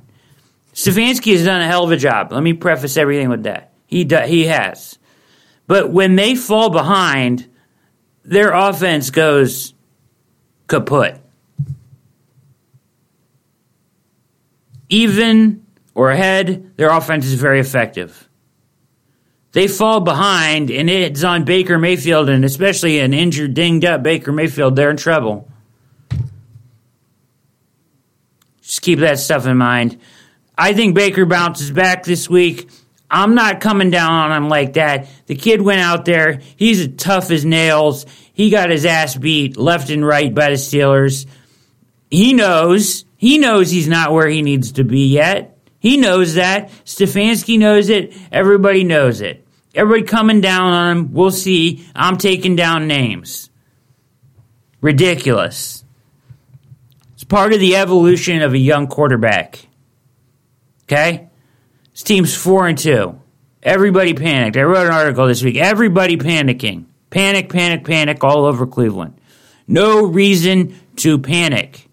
Stefanski 0.75 1.33
has 1.33 1.45
done 1.45 1.61
a 1.61 1.67
hell 1.67 1.85
of 1.85 1.91
a 1.91 1.97
job. 1.97 2.33
Let 2.33 2.43
me 2.43 2.53
preface 2.53 2.97
everything 2.97 3.29
with 3.29 3.45
that. 3.45 3.73
He 3.87 4.05
do, 4.05 4.19
he 4.21 4.47
has. 4.47 4.99
But 5.67 5.91
when 5.91 6.15
they 6.17 6.35
fall 6.35 6.71
behind, 6.71 7.49
their 8.25 8.53
offense 8.53 9.11
goes 9.11 9.75
kaput. 10.67 11.21
even 14.89 15.67
or 15.95 16.11
ahead, 16.11 16.77
their 16.77 16.91
offense 16.91 17.27
is 17.27 17.35
very 17.35 17.61
effective. 17.61 18.28
They 19.59 19.67
fall 19.67 19.99
behind, 19.99 20.71
and 20.71 20.89
it's 20.89 21.25
on 21.25 21.43
Baker 21.43 21.79
Mayfield, 21.79 22.29
and 22.29 22.45
especially 22.45 23.01
an 23.01 23.13
injured, 23.13 23.55
dinged 23.55 23.85
up 23.85 24.05
Baker 24.05 24.31
Mayfield, 24.31 24.77
they're 24.77 24.89
in 24.89 24.97
trouble. 24.97 25.51
Just 28.63 28.83
keep 28.83 29.01
that 29.01 29.19
stuff 29.19 29.49
in 29.49 29.57
mind. 29.57 29.99
I 30.57 30.75
think 30.75 30.95
Baker 30.95 31.27
bounces 31.27 31.73
back 31.73 32.05
this 32.05 32.31
week. 32.31 32.71
I'm 33.11 33.35
not 33.35 33.61
coming 33.61 33.91
down 33.91 34.13
on 34.13 34.31
him 34.31 34.49
like 34.49 34.75
that. 34.75 35.09
The 35.27 35.35
kid 35.35 35.61
went 35.61 35.81
out 35.81 36.05
there. 36.05 36.41
He's 36.55 36.81
as 36.83 36.95
tough 36.97 37.33
as 37.33 37.45
nails. 37.45 38.07
He 38.33 38.51
got 38.51 38.71
his 38.71 38.87
ass 38.87 39.17
beat 39.17 39.57
left 39.57 39.91
and 39.91 40.07
right 40.07 40.33
by 40.33 40.51
the 40.51 40.55
Steelers. 40.55 41.27
He 42.13 42.33
knows. 42.33 43.05
He 43.17 43.39
knows 43.39 43.73
he's 43.73 43.89
not 43.89 44.13
where 44.13 44.29
he 44.29 44.41
needs 44.41 44.71
to 44.71 44.85
be 44.85 45.09
yet. 45.09 45.59
He 45.81 45.97
knows 45.97 46.35
that. 46.35 46.71
Stefanski 46.85 47.59
knows 47.59 47.89
it. 47.89 48.17
Everybody 48.31 48.85
knows 48.85 49.21
it. 49.21 49.47
Everybody 49.79 50.03
coming 50.03 50.41
down 50.41 50.73
on 50.73 50.97
him. 50.97 51.13
We'll 51.13 51.31
see. 51.31 51.87
I'm 51.95 52.17
taking 52.17 52.57
down 52.57 52.89
names. 52.89 53.49
Ridiculous. 54.81 55.85
It's 57.15 57.23
part 57.23 57.53
of 57.53 57.61
the 57.61 57.77
evolution 57.77 58.43
of 58.43 58.55
a 58.55 58.59
young 58.59 58.89
quarterback. 58.89 59.69
Okay? 60.83 61.29
This 61.93 62.03
team's 62.03 62.37
four 62.37 62.67
and 62.67 62.77
two. 62.77 63.21
Everybody 63.63 64.15
panicked. 64.15 64.57
I 64.57 64.63
wrote 64.63 64.89
an 64.89 64.93
article 64.93 65.29
this 65.29 65.45
week. 65.45 65.55
Everybody 65.55 66.17
panicking. 66.17 66.87
Panic, 67.11 67.49
panic, 67.49 67.85
panic 67.85 68.25
all 68.25 68.47
over 68.47 68.67
Cleveland. 68.67 69.17
No 69.69 70.05
reason 70.05 70.75
to 70.97 71.21
panic. 71.21 71.89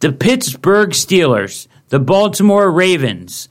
The 0.00 0.12
Pittsburgh 0.12 0.90
Steelers, 0.92 1.68
the 1.88 2.00
Baltimore 2.00 2.70
Ravens 2.70 3.50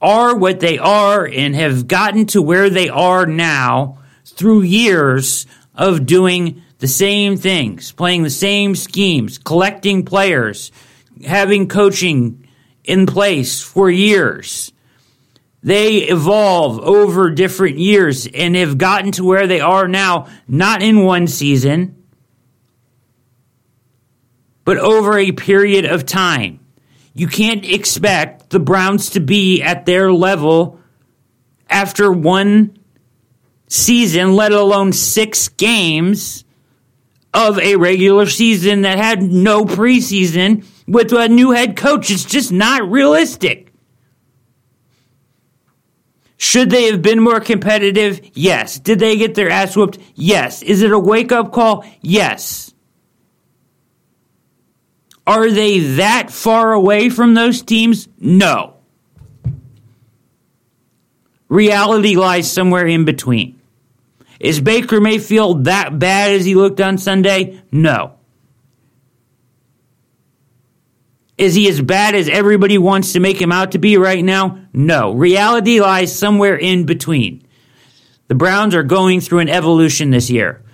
are 0.00 0.36
what 0.36 0.60
they 0.60 0.78
are 0.78 1.26
and 1.26 1.54
have 1.54 1.86
gotten 1.86 2.26
to 2.26 2.42
where 2.42 2.70
they 2.70 2.88
are 2.88 3.26
now 3.26 3.98
through 4.24 4.62
years 4.62 5.46
of 5.74 6.06
doing 6.06 6.62
the 6.78 6.88
same 6.88 7.36
things, 7.36 7.92
playing 7.92 8.22
the 8.22 8.30
same 8.30 8.74
schemes, 8.74 9.38
collecting 9.38 10.04
players, 10.04 10.72
having 11.26 11.68
coaching 11.68 12.48
in 12.84 13.06
place 13.06 13.62
for 13.62 13.90
years. 13.90 14.72
They 15.62 15.98
evolve 15.98 16.80
over 16.80 17.30
different 17.30 17.78
years 17.78 18.26
and 18.26 18.56
have 18.56 18.78
gotten 18.78 19.12
to 19.12 19.24
where 19.24 19.46
they 19.46 19.60
are 19.60 19.86
now, 19.86 20.28
not 20.48 20.82
in 20.82 21.04
one 21.04 21.26
season, 21.26 22.02
but 24.64 24.78
over 24.78 25.18
a 25.18 25.32
period 25.32 25.84
of 25.84 26.06
time. 26.06 26.60
You 27.12 27.26
can't 27.26 27.64
expect 27.64 28.50
the 28.50 28.60
Browns 28.60 29.10
to 29.10 29.20
be 29.20 29.62
at 29.62 29.86
their 29.86 30.12
level 30.12 30.78
after 31.68 32.12
one 32.12 32.78
season, 33.68 34.34
let 34.34 34.52
alone 34.52 34.92
six 34.92 35.48
games 35.48 36.44
of 37.32 37.58
a 37.58 37.76
regular 37.76 38.26
season 38.26 38.82
that 38.82 38.98
had 38.98 39.22
no 39.22 39.64
preseason 39.64 40.64
with 40.86 41.12
a 41.12 41.28
new 41.28 41.52
head 41.52 41.76
coach. 41.76 42.10
It's 42.10 42.24
just 42.24 42.50
not 42.52 42.90
realistic. 42.90 43.72
Should 46.36 46.70
they 46.70 46.90
have 46.90 47.02
been 47.02 47.20
more 47.20 47.38
competitive? 47.38 48.20
Yes. 48.32 48.78
Did 48.78 48.98
they 48.98 49.16
get 49.16 49.34
their 49.34 49.50
ass 49.50 49.76
whooped? 49.76 49.98
Yes. 50.14 50.62
Is 50.62 50.82
it 50.82 50.90
a 50.90 50.98
wake 50.98 51.32
up 51.32 51.52
call? 51.52 51.84
Yes. 52.00 52.69
Are 55.30 55.48
they 55.48 55.78
that 55.78 56.32
far 56.32 56.72
away 56.72 57.08
from 57.08 57.34
those 57.34 57.62
teams? 57.62 58.08
No. 58.18 58.74
Reality 61.48 62.16
lies 62.16 62.50
somewhere 62.50 62.84
in 62.84 63.04
between. 63.04 63.60
Is 64.40 64.60
Baker 64.60 65.00
Mayfield 65.00 65.66
that 65.66 66.00
bad 66.00 66.32
as 66.32 66.44
he 66.44 66.56
looked 66.56 66.80
on 66.80 66.98
Sunday? 66.98 67.62
No. 67.70 68.14
Is 71.38 71.54
he 71.54 71.68
as 71.68 71.80
bad 71.80 72.16
as 72.16 72.28
everybody 72.28 72.76
wants 72.76 73.12
to 73.12 73.20
make 73.20 73.40
him 73.40 73.52
out 73.52 73.70
to 73.70 73.78
be 73.78 73.96
right 73.98 74.24
now? 74.24 74.58
No. 74.72 75.12
Reality 75.12 75.80
lies 75.80 76.12
somewhere 76.12 76.56
in 76.56 76.86
between. 76.86 77.46
The 78.26 78.34
Browns 78.34 78.74
are 78.74 78.82
going 78.82 79.20
through 79.20 79.38
an 79.38 79.48
evolution 79.48 80.10
this 80.10 80.28
year. 80.28 80.64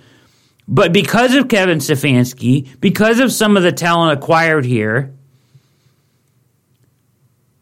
But 0.67 0.91
because 0.91 1.33
of 1.35 1.47
Kevin 1.47 1.77
Stefanski, 1.77 2.79
because 2.81 3.19
of 3.19 3.31
some 3.31 3.55
of 3.55 3.63
the 3.63 3.71
talent 3.71 4.17
acquired 4.17 4.65
here, 4.65 5.13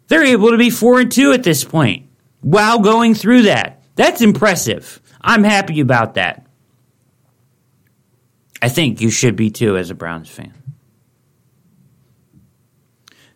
they're 0.08 0.26
able 0.26 0.52
to 0.52 0.58
be 0.58 0.70
4 0.70 1.02
and 1.02 1.12
2 1.12 1.32
at 1.32 1.44
this 1.44 1.64
point 1.64 2.08
while 2.42 2.80
going 2.80 3.14
through 3.14 3.44
that. 3.44 3.84
That's 3.96 4.22
impressive. 4.22 5.02
I'm 5.22 5.44
happy 5.44 5.80
about 5.80 6.16
that. 6.16 6.46
I 8.62 8.70
think 8.70 9.02
you 9.02 9.12
should 9.12 9.36
be 9.36 9.52
too 9.52 9.78
as 9.78 9.90
a 9.90 9.96
Browns 9.96 10.30
fan. 10.30 10.54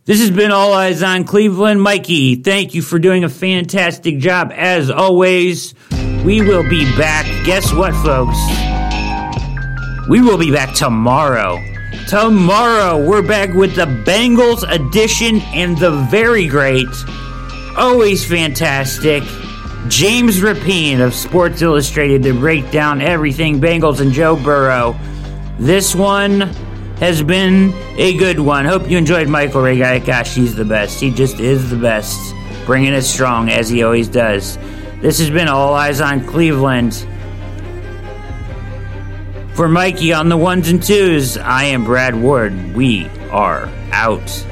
This 0.05 0.21
has 0.21 0.31
been 0.31 0.51
All 0.51 0.73
Eyes 0.73 1.03
on 1.03 1.23
Cleveland. 1.23 1.81
Mikey, 1.81 2.37
thank 2.37 2.73
you 2.73 2.81
for 2.81 2.97
doing 2.97 3.23
a 3.23 3.29
fantastic 3.29 4.17
job 4.17 4.51
as 4.55 4.89
always. 4.89 5.75
We 6.23 6.41
will 6.41 6.67
be 6.67 6.85
back. 6.97 7.25
Guess 7.45 7.71
what, 7.73 7.93
folks? 8.03 8.68
We 10.09 10.21
will 10.21 10.39
be 10.39 10.49
back 10.49 10.73
tomorrow. 10.73 11.63
Tomorrow, 12.07 13.07
we're 13.07 13.21
back 13.21 13.53
with 13.53 13.75
the 13.75 13.85
Bengals 13.85 14.63
edition 14.67 15.39
and 15.53 15.77
the 15.77 15.91
very 16.09 16.47
great, 16.47 16.87
always 17.77 18.27
fantastic, 18.27 19.21
James 19.87 20.39
Rapien 20.39 20.99
of 20.99 21.13
Sports 21.13 21.61
Illustrated 21.61 22.23
to 22.23 22.33
break 22.33 22.71
down 22.71 23.01
everything 23.01 23.61
Bengals 23.61 24.01
and 24.01 24.11
Joe 24.11 24.35
Burrow. 24.35 24.99
This 25.59 25.93
one 25.93 26.41
has 26.97 27.21
been 27.21 27.71
a 27.99 28.17
good 28.17 28.39
one. 28.39 28.65
Hope 28.65 28.89
you 28.89 28.97
enjoyed 28.97 29.27
Michael 29.27 29.61
Reghi. 29.61 30.03
Gosh, 30.03 30.33
he's 30.33 30.55
the 30.55 30.65
best. 30.65 30.99
He 30.99 31.11
just 31.11 31.39
is 31.39 31.69
the 31.69 31.77
best, 31.77 32.17
bringing 32.65 32.93
it 32.93 33.03
strong 33.03 33.49
as 33.49 33.69
he 33.69 33.83
always 33.83 34.07
does. 34.07 34.57
This 35.01 35.19
has 35.19 35.29
been 35.29 35.47
All 35.47 35.75
Eyes 35.75 36.01
on 36.01 36.25
Cleveland. 36.25 37.05
For 39.59 39.67
Mikey 39.67 40.13
on 40.13 40.29
the 40.29 40.37
ones 40.37 40.69
and 40.69 40.81
twos, 40.81 41.37
I 41.37 41.65
am 41.65 41.83
Brad 41.83 42.15
Ward. 42.15 42.77
We 42.77 43.09
are 43.29 43.69
out. 43.91 44.48